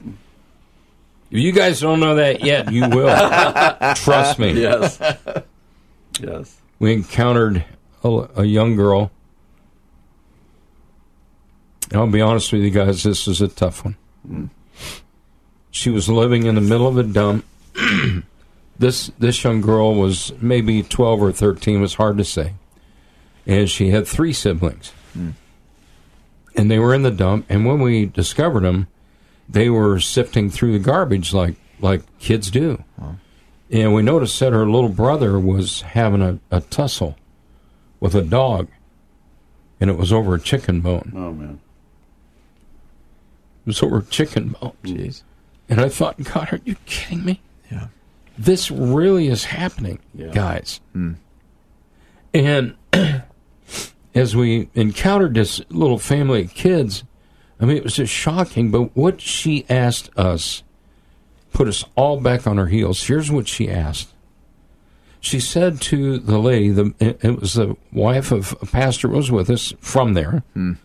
If 1.31 1.39
you 1.41 1.53
guys 1.53 1.81
don't 1.81 2.01
know 2.01 2.15
that 2.15 2.45
yet, 2.45 2.73
you 2.73 2.89
will. 2.89 3.09
Trust 3.97 4.39
me. 4.39 4.53
Yes. 4.53 4.99
yes. 6.21 6.57
We 6.79 6.93
encountered 6.93 7.65
a, 8.05 8.29
a 8.37 8.45
young 8.45 8.77
girl. 8.77 9.11
I'll 11.93 12.07
be 12.07 12.21
honest 12.21 12.53
with 12.53 12.63
you 12.63 12.71
guys, 12.71 13.03
this 13.03 13.29
is 13.29 13.41
a 13.41 13.49
tough 13.49 13.85
one. 13.85 13.97
Mm. 14.29 14.51
She 15.71 15.91
was 15.91 16.09
living 16.09 16.47
in 16.47 16.55
the 16.55 16.61
middle 16.61 16.89
of 16.89 16.99
a 16.99 17.03
dump. 17.03 17.45
this 18.79 19.11
this 19.19 19.45
young 19.45 19.61
girl 19.61 19.95
was 19.95 20.33
maybe 20.41 20.83
twelve 20.83 21.23
or 21.23 21.33
thirteen. 21.33 21.79
It 21.79 21.81
was 21.81 21.95
hard 21.95 22.19
to 22.19 22.25
say, 22.25 22.55
and 23.47 23.69
she 23.69 23.91
had 23.91 24.07
three 24.07 24.33
siblings, 24.33 24.93
mm. 25.17 25.35
and 26.57 26.71
they 26.71 26.79
were 26.79 26.95
in 26.95 27.03
the 27.03 27.11
dump. 27.11 27.47
And 27.49 27.67
when 27.67 27.81
we 27.81 28.07
discovered 28.07 28.63
them, 28.63 28.89
they 29.49 29.69
were 29.69 30.01
sifting 30.01 30.51
through 30.51 30.73
the 30.73 30.85
garbage 30.85 31.33
like 31.33 31.57
like 31.81 32.03
kids 32.19 32.51
do. 32.51 32.83
And 33.71 33.95
we 33.95 34.03
noticed 34.03 34.39
that 34.41 34.53
her 34.53 34.67
little 34.67 34.89
brother 34.89 35.39
was 35.41 35.81
having 35.81 36.23
a, 36.23 36.39
a 36.51 36.61
tussle 36.61 37.17
with 37.99 38.15
a 38.15 38.23
dog, 38.23 38.69
and 39.81 39.91
it 39.91 39.97
was 39.97 40.13
over 40.13 40.35
a 40.35 40.41
chicken 40.41 40.81
bone. 40.81 41.13
Oh 41.15 41.33
man. 41.33 41.61
Was 43.67 43.83
over 43.83 44.01
chicken 44.03 44.49
bone. 44.61 44.73
Mm. 44.85 44.97
Jeez. 44.97 45.23
And 45.69 45.81
I 45.81 45.89
thought, 45.89 46.23
God, 46.23 46.53
are 46.53 46.61
you 46.65 46.77
kidding 46.87 47.25
me? 47.25 47.41
Yeah. 47.71 47.89
This 48.39 48.71
really 48.71 49.27
is 49.29 49.45
happening, 49.45 49.99
Yeah. 50.15 50.29
guys. 50.29 50.81
Mm. 50.95 51.17
And 52.33 52.77
as 54.15 54.37
we 54.37 54.69
encountered 54.75 55.35
this 55.35 55.61
little 55.71 55.99
family 55.99 56.45
of 56.45 56.55
kids, 56.55 57.03
I 57.59 57.65
mean, 57.65 57.77
it 57.77 57.83
was 57.85 57.97
just 57.97 58.13
shocking. 58.13 58.71
But 58.71 58.97
what 58.97 59.21
she 59.21 59.65
asked 59.69 60.11
us 60.17 60.63
put 61.53 61.67
us 61.69 61.85
all 61.97 62.21
back 62.21 62.47
on 62.47 62.59
our 62.59 62.67
heels. 62.67 63.03
Here's 63.05 63.31
what 63.31 63.49
she 63.49 63.71
asked. 63.71 64.09
She 65.21 65.41
said 65.41 65.81
to 65.83 66.19
the 66.19 66.39
lady, 66.39 66.69
the 66.69 66.95
it 67.01 67.41
was 67.41 67.55
the 67.55 67.77
wife 67.91 68.31
of 68.31 68.55
a 68.61 68.67
pastor 68.67 69.09
who 69.09 69.17
was 69.17 69.31
with 69.31 69.49
us 69.49 69.73
from 69.81 70.13
there. 70.13 70.43
Mm. 70.55 70.77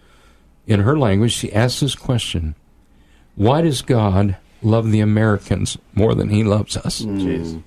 In 0.65 0.79
her 0.79 0.97
language, 0.97 1.33
she 1.33 1.51
asked 1.51 1.81
this 1.81 1.93
question: 1.93 2.55
Why 3.35 3.61
does 3.61 3.81
God 3.81 4.37
love 4.61 4.91
the 4.91 4.99
Americans 4.99 5.77
more 5.93 6.15
than 6.15 6.29
He 6.29 6.43
loves 6.43 6.77
us? 6.77 7.01
Mm. 7.01 7.21
Jeez. 7.21 7.63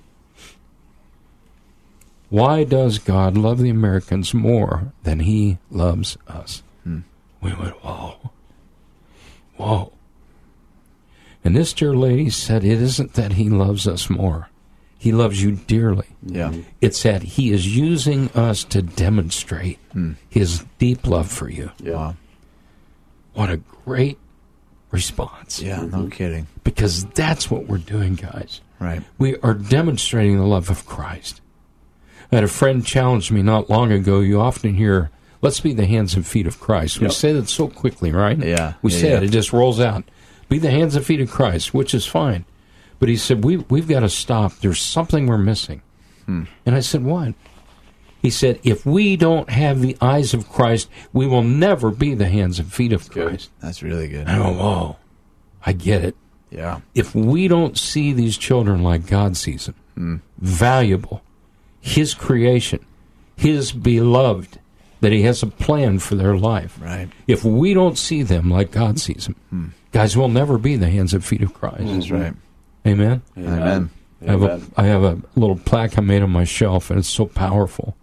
Why 2.29 2.63
does 2.63 2.99
God 2.99 3.37
love 3.37 3.59
the 3.59 3.69
Americans 3.69 4.33
more 4.33 4.91
than 5.03 5.19
He 5.19 5.57
loves 5.69 6.17
us? 6.27 6.63
Hmm. 6.83 6.99
We 7.41 7.53
went, 7.53 7.75
whoa, 7.83 8.31
whoa. 9.55 9.93
And 11.43 11.55
this 11.55 11.73
dear 11.73 11.95
lady 11.95 12.29
said, 12.29 12.63
It 12.63 12.81
isn't 12.81 13.13
that 13.13 13.33
He 13.33 13.49
loves 13.49 13.87
us 13.87 14.09
more, 14.09 14.49
He 14.97 15.11
loves 15.11 15.41
you 15.41 15.51
dearly. 15.51 16.07
Yeah. 16.25 16.53
It's 16.81 17.03
that 17.03 17.21
He 17.23 17.51
is 17.51 17.75
using 17.75 18.29
us 18.31 18.63
to 18.65 18.81
demonstrate 18.81 19.79
hmm. 19.91 20.13
His 20.29 20.65
deep 20.79 21.07
love 21.07 21.31
for 21.31 21.49
you. 21.49 21.71
Yeah. 21.81 22.13
What 23.33 23.51
a 23.51 23.57
great 23.57 24.17
response. 24.91 25.61
Yeah. 25.61 25.81
No 25.85 26.07
kidding. 26.07 26.47
Because 26.63 27.05
that's 27.05 27.49
what 27.51 27.67
we're 27.67 27.77
doing, 27.77 28.15
guys. 28.15 28.61
Right. 28.79 29.01
We 29.17 29.37
are 29.37 29.53
demonstrating 29.53 30.37
the 30.37 30.45
love 30.45 30.69
of 30.69 30.85
Christ. 30.85 31.41
I 32.31 32.35
had 32.35 32.43
a 32.43 32.47
friend 32.49 32.85
challenge 32.85 33.31
me 33.31 33.41
not 33.41 33.69
long 33.69 33.91
ago. 33.91 34.19
You 34.19 34.41
often 34.41 34.73
hear, 34.75 35.11
let's 35.41 35.59
be 35.59 35.73
the 35.73 35.85
hands 35.85 36.15
and 36.15 36.25
feet 36.25 36.47
of 36.47 36.59
Christ. 36.59 36.99
We 36.99 37.05
Yep. 37.07 37.13
say 37.13 37.33
that 37.33 37.49
so 37.49 37.67
quickly, 37.67 38.11
right? 38.11 38.37
Yeah. 38.37 38.73
We 38.81 38.91
Yeah, 38.91 38.99
say 38.99 39.09
yeah. 39.11 39.17
it, 39.17 39.23
it 39.23 39.29
just 39.31 39.53
rolls 39.53 39.79
out. 39.79 40.03
Be 40.49 40.59
the 40.59 40.71
hands 40.71 40.95
and 40.95 41.05
feet 41.05 41.21
of 41.21 41.29
Christ, 41.31 41.73
which 41.73 41.93
is 41.93 42.05
fine. 42.05 42.45
But 42.99 43.09
he 43.09 43.17
said, 43.17 43.43
we, 43.43 43.57
We've 43.57 43.87
got 43.87 44.01
to 44.01 44.09
stop. 44.09 44.53
There's 44.59 44.79
something 44.81 45.27
we're 45.27 45.37
missing. 45.37 45.81
Hmm. 46.25 46.43
And 46.65 46.75
I 46.75 46.79
said, 46.79 47.03
What? 47.03 47.33
He 48.25 48.31
said, 48.31 48.59
If 48.63 48.85
we 48.85 49.15
don't 49.17 49.49
have 49.49 49.81
the 49.81 49.95
eyes 50.01 50.33
of 50.33 50.49
Christ, 50.49 50.89
we 51.13 51.27
will 51.27 51.43
never 51.43 51.91
be 51.91 52.13
the 52.15 52.27
hands 52.27 52.57
and 52.59 52.71
feet 52.73 52.91
of 52.91 53.09
Christ. 53.09 53.51
That's 53.61 53.83
really 53.83 54.07
good. 54.07 54.27
I 54.27 54.37
go, 54.37 54.51
Whoa, 54.51 54.95
I 55.65 55.73
get 55.73 56.03
it. 56.03 56.15
Yeah. 56.49 56.81
If 56.93 57.13
we 57.13 57.47
don't 57.47 57.77
see 57.77 58.13
these 58.13 58.37
children 58.37 58.81
like 58.83 59.05
God 59.07 59.37
sees 59.37 59.65
them, 59.67 59.75
Hmm. 59.95 60.15
valuable, 60.39 61.21
His 61.79 62.13
creation, 62.13 62.83
His 63.35 63.71
beloved, 63.71 64.59
that 65.01 65.11
He 65.11 65.21
has 65.23 65.43
a 65.43 65.47
plan 65.47 65.99
for 65.99 66.15
their 66.15 66.35
life. 66.35 66.77
Right. 66.81 67.09
If 67.27 67.43
we 67.43 67.73
don't 67.73 67.97
see 67.97 68.23
them 68.23 68.49
like 68.49 68.71
God 68.71 68.99
sees 68.99 69.27
them, 69.49 69.73
guys, 69.91 70.17
we'll 70.17 70.29
never 70.29 70.57
be 70.57 70.75
the 70.77 70.89
hands 70.89 71.13
and 71.13 71.23
feet 71.23 71.41
of 71.43 71.53
Christ. 71.53 71.85
That's 71.85 72.11
right. 72.11 72.33
Amen. 72.87 73.21
Amen. 73.37 73.89
I 74.25 74.31
have, 74.31 74.43
a, 74.43 74.61
I 74.77 74.83
have 74.85 75.03
a 75.03 75.21
little 75.35 75.57
plaque 75.57 75.97
I 75.97 76.01
made 76.01 76.23
on 76.23 76.31
my 76.31 76.45
shelf, 76.45 76.89
and 76.89 76.97
it's 76.97 77.07
so 77.07 77.25
powerful. 77.27 77.95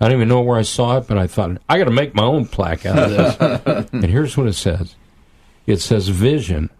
I 0.00 0.06
don't 0.06 0.16
even 0.18 0.28
know 0.28 0.40
where 0.40 0.58
I 0.58 0.62
saw 0.62 0.98
it, 0.98 1.08
but 1.08 1.18
I 1.18 1.26
thought 1.26 1.58
I 1.68 1.78
got 1.78 1.84
to 1.84 1.90
make 1.90 2.14
my 2.14 2.24
own 2.24 2.46
plaque 2.46 2.86
out 2.86 2.98
of 2.98 3.10
this. 3.10 3.88
and 3.92 4.04
here's 4.04 4.36
what 4.36 4.46
it 4.46 4.54
says: 4.54 4.94
It 5.66 5.78
says, 5.78 6.08
"Vision 6.08 6.70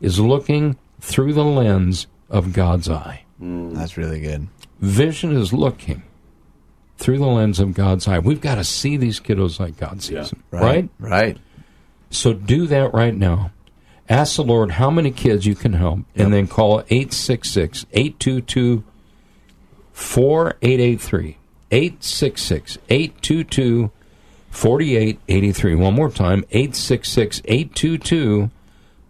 is 0.00 0.20
looking 0.20 0.76
through 1.00 1.32
the 1.32 1.44
lens 1.44 2.06
of 2.28 2.52
God's 2.52 2.88
eye." 2.90 3.24
Mm. 3.40 3.74
That's 3.74 3.96
really 3.96 4.20
good. 4.20 4.48
Vision 4.80 5.34
is 5.34 5.52
looking 5.52 6.02
through 6.98 7.18
the 7.18 7.26
lens 7.26 7.60
of 7.60 7.74
God's 7.74 8.06
eye. 8.08 8.18
We've 8.18 8.40
got 8.40 8.56
to 8.56 8.64
see 8.64 8.96
these 8.96 9.20
kiddos 9.20 9.58
like 9.58 9.76
God 9.78 10.02
sees 10.02 10.30
them, 10.30 10.42
right? 10.50 10.88
Right. 10.98 11.38
So 12.10 12.32
do 12.32 12.66
that 12.66 12.94
right 12.94 13.14
now. 13.14 13.52
Ask 14.08 14.36
the 14.36 14.44
Lord 14.44 14.72
how 14.72 14.90
many 14.90 15.10
kids 15.10 15.46
you 15.46 15.54
can 15.54 15.72
help, 15.72 16.00
and 16.14 16.32
then 16.32 16.46
call 16.46 16.80
866 16.90 17.86
822 17.92 18.84
4883. 19.92 21.38
866 21.70 22.78
822 22.88 23.90
4883. 24.50 25.74
One 25.74 25.94
more 25.94 26.10
time 26.10 26.44
866 26.50 27.42
822 27.44 28.50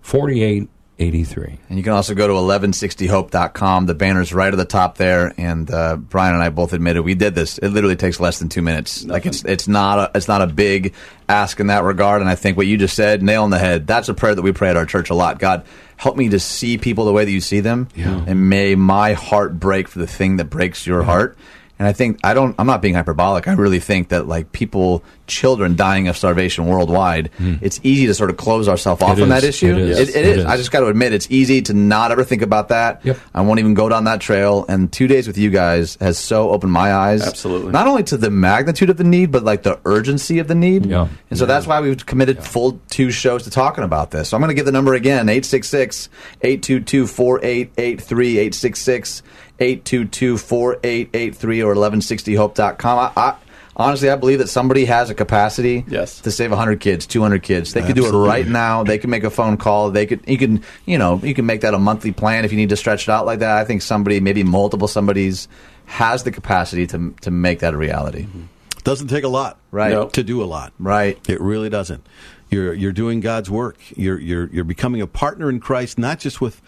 4883. 0.01 1.59
And 1.69 1.79
you 1.79 1.85
can 1.85 1.93
also 1.93 2.15
go 2.15 2.27
to 2.27 2.33
1160hope.com. 2.33 3.87
The 3.87 3.95
banner's 3.95 4.33
right 4.33 4.53
at 4.53 4.57
the 4.57 4.65
top 4.65 4.97
there. 4.97 5.33
And 5.37 5.71
uh, 5.71 5.97
Brian 5.97 6.35
and 6.35 6.43
I 6.43 6.49
both 6.49 6.73
admitted 6.73 7.03
we 7.03 7.15
did 7.15 7.35
this. 7.35 7.59
It 7.59 7.69
literally 7.69 7.97
takes 7.97 8.19
less 8.19 8.39
than 8.39 8.49
two 8.49 8.63
minutes. 8.63 9.05
Like 9.05 9.27
it's 9.27 9.45
it's 9.45 9.69
not 9.69 9.99
a, 9.99 10.11
it's 10.17 10.27
not 10.27 10.43
a 10.43 10.47
big 10.47 10.95
ask 11.29 11.61
in 11.61 11.69
that 11.69 11.85
regard. 11.85 12.23
And 12.23 12.31
I 12.31 12.35
think 12.35 12.57
what 12.57 12.67
you 12.67 12.77
just 12.77 12.97
said, 12.97 13.23
nail 13.23 13.45
on 13.45 13.51
the 13.51 13.59
head. 13.59 13.87
That's 13.87 14.09
a 14.09 14.15
prayer 14.15 14.35
that 14.35 14.43
we 14.43 14.53
pray 14.53 14.71
at 14.71 14.77
our 14.77 14.87
church 14.87 15.11
a 15.11 15.15
lot. 15.15 15.39
God, 15.39 15.65
help 15.97 16.17
me 16.17 16.31
to 16.31 16.41
see 16.41 16.79
people 16.79 17.05
the 17.05 17.13
way 17.13 17.25
that 17.25 17.31
you 17.31 17.41
see 17.41 17.61
them. 17.61 17.89
Yeah. 17.95 18.25
And 18.27 18.49
may 18.49 18.75
my 18.75 19.13
heart 19.13 19.61
break 19.61 19.87
for 19.87 19.99
the 19.99 20.07
thing 20.07 20.39
that 20.39 20.47
breaks 20.47 20.87
your 20.87 21.03
heart. 21.03 21.37
And 21.79 21.87
I 21.87 21.93
think 21.93 22.19
I 22.25 22.33
don't. 22.35 22.55
I'm 22.59 22.67
not 22.67 22.81
being 22.81 22.95
hyperbolic. 22.95 23.47
I 23.49 23.53
really 23.53 23.81
think 23.81 24.09
that 24.09 24.27
like 24.27 24.53
people, 24.53 25.05
children 25.27 25.77
dying 25.77 26.09
of 26.09 26.17
starvation 26.17 26.67
worldwide, 26.67 27.31
hmm. 27.39 27.55
it's 27.61 27.81
easy 27.83 28.07
to 28.07 28.15
sort 28.15 28.31
of 28.31 28.37
close 28.37 28.69
ourselves 28.69 29.03
off. 29.03 29.19
It 29.19 29.23
on 29.23 29.29
that 29.31 29.45
is. 29.45 29.51
issue. 29.51 29.73
It 29.73 29.79
is. 29.79 29.99
It, 29.99 30.09
it 30.09 30.17
It 30.17 30.25
is. 30.27 30.37
is. 30.39 30.45
I 30.45 30.57
just 30.57 30.71
got 30.71 30.81
to 30.81 30.87
admit, 30.87 31.13
it's 31.13 31.31
easy 31.31 31.63
to 31.63 31.75
not 31.75 32.11
ever 32.13 32.25
think 32.25 32.43
about 32.43 32.69
that. 32.69 33.05
Yep. 33.05 33.19
I 33.35 33.43
won't 33.43 33.61
even 33.61 33.75
go 33.75 33.89
down 33.89 34.05
that 34.05 34.21
trail. 34.21 34.65
And 34.69 34.93
two 34.93 35.07
days 35.07 35.27
with 35.27 35.39
you 35.39 35.51
guys 35.51 35.97
has 36.01 36.19
so 36.19 36.51
opened 36.51 36.73
my 36.73 36.93
eyes. 36.93 37.27
Absolutely. 37.27 37.73
Not 37.73 37.87
only 37.87 38.03
to 38.05 38.17
the 38.17 38.31
magnitude 38.31 38.91
of 38.91 38.97
the 38.97 39.05
need, 39.05 39.31
but 39.31 39.43
like 39.43 39.63
the 39.63 39.79
urgency 39.85 40.39
of 40.39 40.49
the 40.49 40.55
need. 40.55 40.87
Yeah. 40.87 41.09
And 41.31 41.39
so 41.39 41.47
that's 41.47 41.67
why 41.67 41.81
we've 41.81 42.05
committed 42.07 42.45
full 42.45 42.81
two 42.91 43.11
shows 43.11 43.45
to 43.45 43.51
talking 43.51 43.85
about 43.85 44.11
this. 44.11 44.29
So 44.31 44.37
I'm 44.37 44.41
going 44.41 44.49
to 44.49 44.55
give 44.55 44.67
the 44.67 44.73
number 44.73 44.95
again 44.95 45.29
866 45.29 46.09
822 46.43 47.07
4883 47.07 48.39
866 48.39 49.23
822 49.59 50.39
4883 50.39 51.63
or 51.63 51.75
1160hope.com. 51.75 52.99
I, 52.99 53.13
I, 53.17 53.37
honestly, 53.77 54.11
I 54.11 54.17
believe 54.17 54.39
that 54.39 54.49
somebody 54.49 54.87
has 54.87 55.11
a 55.11 55.15
capacity 55.15 55.85
Yes. 55.87 56.21
to 56.23 56.31
save 56.31 56.51
100 56.51 56.81
kids, 56.81 57.07
200 57.07 57.43
kids. 57.43 57.73
They 57.75 57.83
could 57.83 57.95
do 57.97 58.07
it 58.07 58.27
right 58.27 58.47
now. 58.47 58.83
They 58.83 58.99
can 58.99 59.11
make 59.11 59.23
a 59.25 59.31
phone 59.31 59.57
call. 59.59 59.91
They 59.91 60.07
could, 60.07 60.21
you 60.27 60.39
can, 60.39 60.63
you 60.87 60.99
know, 60.99 61.21
you 61.23 61.35
can 61.35 61.47
make 61.47 61.61
that 61.61 61.75
a 61.75 61.79
monthly 61.79 62.13
plan 62.13 62.45
if 62.45 62.51
you 62.53 62.57
need 62.59 62.71
to 62.71 62.77
stretch 62.77 63.05
it 63.05 63.11
out 63.11 63.27
like 63.27 63.39
that. 63.41 63.57
I 63.59 63.65
think 63.65 63.83
somebody, 63.83 64.19
maybe 64.21 64.43
multiple 64.43 64.89
somebody's, 64.89 65.47
has 65.85 66.25
the 66.25 66.33
capacity 66.33 66.87
to 66.89 67.15
to 67.21 67.31
make 67.31 67.61
that 67.61 67.73
a 67.75 67.77
reality. 67.77 68.27
Doesn't 68.83 69.07
take 69.09 69.25
a 69.25 69.29
lot, 69.29 69.59
Right. 69.71 69.93
Nope. 69.93 70.13
to 70.15 70.25
do 70.25 70.43
a 70.43 70.47
lot. 70.47 70.73
Right. 70.79 71.19
It 71.29 71.41
really 71.41 71.69
doesn't. 71.69 72.05
You're 72.51 72.73
you're 72.75 72.93
doing 72.93 73.21
God's 73.21 73.51
work. 73.51 73.77
You're 73.97 74.19
you're 74.19 74.49
you're 74.53 74.65
becoming 74.65 75.01
a 75.01 75.07
partner 75.07 75.49
in 75.51 75.61
Christ, 75.61 75.99
not 75.99 76.19
just 76.19 76.41
with 76.41 76.61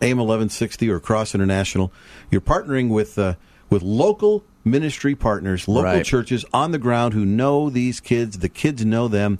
AM 0.00 0.18
1160 0.18 0.88
or 0.90 1.00
Cross 1.00 1.34
International. 1.34 1.92
You're 2.30 2.40
partnering 2.40 2.88
with 2.88 3.18
uh, 3.18 3.34
with 3.70 3.82
local 3.82 4.44
ministry 4.64 5.14
partners, 5.14 5.66
local 5.68 5.84
Right. 5.84 6.04
churches 6.04 6.44
on 6.52 6.70
the 6.70 6.78
ground 6.78 7.14
who 7.14 7.24
know 7.24 7.68
these 7.70 8.00
kids. 8.00 8.38
The 8.38 8.48
kids 8.48 8.84
know 8.84 9.08
them. 9.08 9.38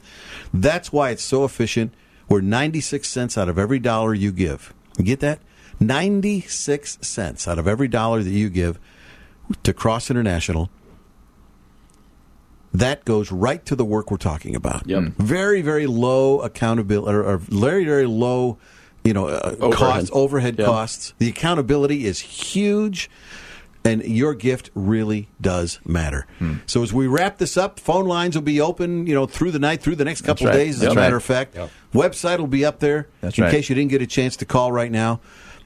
That's 0.52 0.92
why 0.92 1.10
it's 1.10 1.22
so 1.22 1.44
efficient. 1.44 1.92
We're 2.28 2.40
96 2.40 3.08
cents 3.08 3.36
out 3.38 3.48
of 3.48 3.58
every 3.58 3.78
dollar 3.78 4.14
you 4.14 4.32
give. 4.32 4.72
You 4.98 5.04
get 5.04 5.20
that? 5.20 5.40
96 5.80 6.98
cents 7.02 7.46
out 7.48 7.58
of 7.58 7.66
every 7.68 7.88
dollar 7.88 8.22
that 8.22 8.30
you 8.30 8.48
give 8.48 8.78
to 9.62 9.72
Cross 9.72 10.10
International 10.10 10.70
that 12.74 13.04
goes 13.04 13.30
right 13.30 13.64
to 13.66 13.76
the 13.76 13.84
work 13.84 14.10
we're 14.10 14.16
talking 14.16 14.56
about. 14.56 14.88
Yep. 14.88 15.02
Very, 15.18 15.60
very 15.60 15.86
low 15.86 16.40
accountability, 16.40 17.12
or, 17.14 17.22
or 17.22 17.36
very, 17.36 17.84
very 17.84 18.06
low, 18.06 18.56
you 19.04 19.12
know, 19.12 19.28
uh, 19.28 19.54
Overhead. 19.60 19.72
costs, 19.78 20.10
overhead 20.12 20.56
costs. 20.56 21.12
The 21.18 21.28
accountability 21.28 22.06
is 22.06 22.20
huge, 22.20 23.10
and 23.84 24.02
your 24.04 24.34
gift 24.34 24.70
really 24.74 25.28
does 25.40 25.80
matter. 25.84 26.26
Hmm. 26.38 26.54
So 26.66 26.82
as 26.82 26.92
we 26.92 27.06
wrap 27.06 27.38
this 27.38 27.56
up, 27.56 27.80
phone 27.80 28.06
lines 28.06 28.34
will 28.34 28.42
be 28.42 28.60
open, 28.60 29.06
you 29.06 29.14
know, 29.14 29.26
through 29.26 29.50
the 29.50 29.58
night, 29.58 29.82
through 29.82 29.96
the 29.96 30.04
next 30.04 30.22
couple 30.22 30.46
right. 30.46 30.54
of 30.54 30.60
days. 30.60 30.76
As 30.76 30.80
That's 30.82 30.92
a 30.92 30.96
matter 30.96 31.14
right. 31.16 31.22
of 31.22 31.24
fact, 31.24 31.54
Yep. 31.56 31.70
website 31.94 32.38
will 32.38 32.46
be 32.46 32.64
up 32.64 32.78
there 32.80 33.08
That's 33.20 33.36
in 33.38 33.44
right. 33.44 33.50
case 33.50 33.68
you 33.68 33.74
didn't 33.74 33.90
get 33.90 34.02
a 34.02 34.06
chance 34.06 34.36
to 34.36 34.44
call 34.44 34.70
right 34.72 34.90
now. 34.90 35.20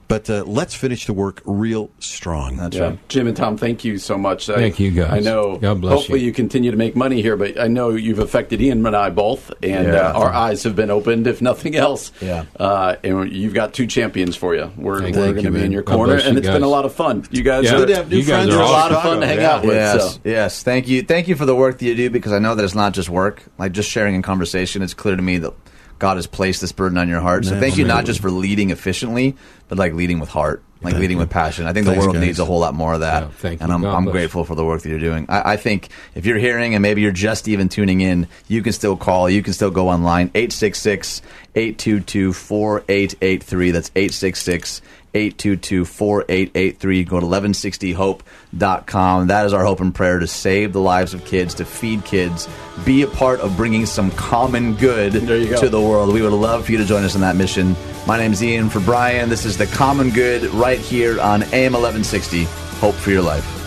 But 0.07 0.29
uh, 0.29 0.43
let's 0.45 0.73
finish 0.73 1.05
the 1.05 1.11
work 1.11 1.41
real 1.43 1.89
strong. 1.99 2.55
That's 2.55 2.77
Yeah. 2.77 2.83
right. 2.83 3.09
Jim 3.09 3.27
and 3.27 3.35
Tom, 3.35 3.57
thank 3.57 3.83
you 3.83 3.97
so 3.97 4.17
much. 4.17 4.49
I- 4.49 4.55
Thank 4.55 4.79
you, 4.79 4.91
guys. 4.91 5.11
I 5.11 5.19
know. 5.19 5.57
God 5.57 5.81
bless 5.81 5.93
hopefully, 5.95 6.21
you. 6.21 6.27
you. 6.27 6.31
continue 6.33 6.71
to 6.71 6.77
make 6.77 6.95
money 6.95 7.21
here, 7.21 7.35
but 7.35 7.59
I 7.59 7.67
know 7.67 7.89
you've 7.89 8.19
affected 8.19 8.61
Ian 8.61 8.85
and 8.85 8.95
I 8.95 9.09
both, 9.09 9.51
and 9.61 9.87
Yeah. 9.87 10.11
uh, 10.11 10.19
our 10.19 10.31
eyes 10.33 10.63
have 10.63 10.75
been 10.77 10.91
opened, 10.91 11.27
if 11.27 11.41
nothing 11.41 11.75
else. 11.75 12.13
Yeah. 12.21 12.45
Uh, 12.57 12.95
and 13.03 13.29
you've 13.33 13.53
got 13.53 13.73
two 13.73 13.85
champions 13.85 14.35
for 14.37 14.55
you. 14.55 14.71
We're, 14.77 15.01
we're 15.01 15.11
going 15.33 15.43
to 15.43 15.51
be 15.51 15.61
in 15.63 15.71
your 15.73 15.83
corner, 15.83 16.13
bless 16.13 16.23
you 16.23 16.29
and 16.29 16.37
it's 16.37 16.47
been 16.47 16.63
a 16.63 16.67
lot 16.69 16.85
of 16.85 16.93
fun. 16.93 17.25
You 17.31 17.43
guys 17.43 17.65
Yeah. 17.65 17.73
are 17.75 17.77
Good 17.79 17.87
to 17.89 17.95
have 17.97 18.09
new 18.09 18.17
You 18.17 18.23
guys 18.23 18.45
friends. 18.45 18.55
are 18.55 18.61
a 18.61 18.65
lot 18.65 18.91
of 18.93 19.01
fun 19.01 19.19
to 19.19 19.27
hang 19.27 19.39
Yeah. 19.39 19.55
out 19.55 19.65
with. 19.65 19.75
Yes, 19.75 20.13
So. 20.13 20.19
yes. 20.23 20.63
Thank 20.63 20.87
you, 20.87 21.01
thank 21.01 21.27
you 21.27 21.35
for 21.35 21.45
the 21.45 21.55
work 21.55 21.79
that 21.79 21.85
you 21.85 21.95
do 21.95 22.09
because 22.09 22.31
I 22.31 22.39
know 22.39 22.55
that 22.55 22.63
it's 22.63 22.75
not 22.75 22.93
just 22.93 23.09
work. 23.09 23.43
Like 23.59 23.73
just 23.73 23.89
sharing 23.89 24.15
in 24.15 24.21
conversation, 24.21 24.81
it's 24.81 24.93
clear 24.93 25.17
to 25.17 25.21
me 25.21 25.37
that 25.39 25.53
God 25.99 26.17
has 26.17 26.27
placed 26.27 26.61
this 26.61 26.71
burden 26.71 26.97
on 26.97 27.09
your 27.09 27.19
heart. 27.19 27.45
So 27.45 27.59
thank 27.59 27.77
you 27.77 27.85
not 27.85 28.05
just 28.05 28.19
for 28.21 28.31
leading 28.31 28.69
efficiently, 28.69 29.35
but 29.67 29.77
like 29.77 29.93
leading 29.93 30.19
with 30.19 30.29
heart, 30.29 30.63
like 30.81 30.93
Thank 30.93 31.01
leading 31.01 31.17
you. 31.17 31.21
with 31.21 31.29
passion. 31.29 31.65
I 31.65 31.73
think 31.73 31.85
Thanks, 31.87 31.99
the 31.99 32.05
world 32.05 32.15
guys. 32.15 32.25
needs 32.25 32.39
a 32.39 32.45
whole 32.45 32.59
lot 32.59 32.73
more 32.75 32.93
of 32.93 32.99
that. 32.99 33.23
Yeah, 33.23 33.29
thank 33.29 33.61
and 33.61 33.69
you. 33.69 33.75
I'm, 33.75 33.85
I'm 33.85 34.05
grateful 34.05 34.43
for 34.43 34.55
the 34.55 34.63
work 34.63 34.81
that 34.83 34.89
you're 34.89 34.99
doing. 34.99 35.25
I, 35.27 35.53
I 35.53 35.57
think 35.57 35.89
if 36.13 36.25
you're 36.25 36.37
hearing 36.37 36.75
and 36.75 36.81
maybe 36.81 37.01
you're 37.01 37.11
just 37.11 37.47
even 37.47 37.67
tuning 37.67 38.01
in, 38.01 38.27
you 38.47 38.61
can 38.61 38.73
still 38.73 38.95
call. 38.95 39.29
You 39.29 39.41
can 39.41 39.53
still 39.53 39.71
go 39.71 39.89
online 39.89 40.31
866 40.35 41.21
822 41.55 42.33
4883. 42.33 43.71
That's 43.71 43.91
866 43.95 44.81
822 45.17 45.85
4883. 45.85 47.03
Go 47.03 47.19
to 47.19 47.25
1160hope.com. 47.25 49.27
That 49.27 49.45
is 49.45 49.53
our 49.53 49.65
hope 49.65 49.79
and 49.79 49.93
prayer 49.93 50.19
to 50.19 50.27
save 50.27 50.73
the 50.73 50.81
lives 50.81 51.13
of 51.13 51.25
kids, 51.25 51.53
to 51.55 51.65
feed 51.65 52.05
kids, 52.05 52.47
be 52.85 53.01
a 53.01 53.07
part 53.07 53.39
of 53.39 53.57
bringing 53.57 53.85
some 53.85 54.11
common 54.11 54.75
good 54.75 55.13
go. 55.13 55.59
to 55.59 55.69
the 55.69 55.81
world. 55.81 56.13
We 56.13 56.21
would 56.21 56.33
love 56.33 56.65
for 56.65 56.71
you 56.71 56.77
to 56.77 56.85
join 56.85 57.03
us 57.03 57.15
in 57.15 57.21
that 57.21 57.35
mission. 57.35 57.75
My 58.05 58.17
name 58.17 58.33
is 58.33 58.43
Ian 58.43 58.69
for 58.69 58.79
Brian. 58.79 59.29
This 59.29 59.45
is 59.45 59.57
the 59.57 59.67
common 59.67 60.11
good 60.11 60.43
right 60.53 60.79
here 60.79 61.19
on 61.19 61.43
AM 61.43 61.73
1160. 61.73 62.43
Hope 62.79 62.95
for 62.95 63.11
your 63.11 63.23
life. 63.23 63.66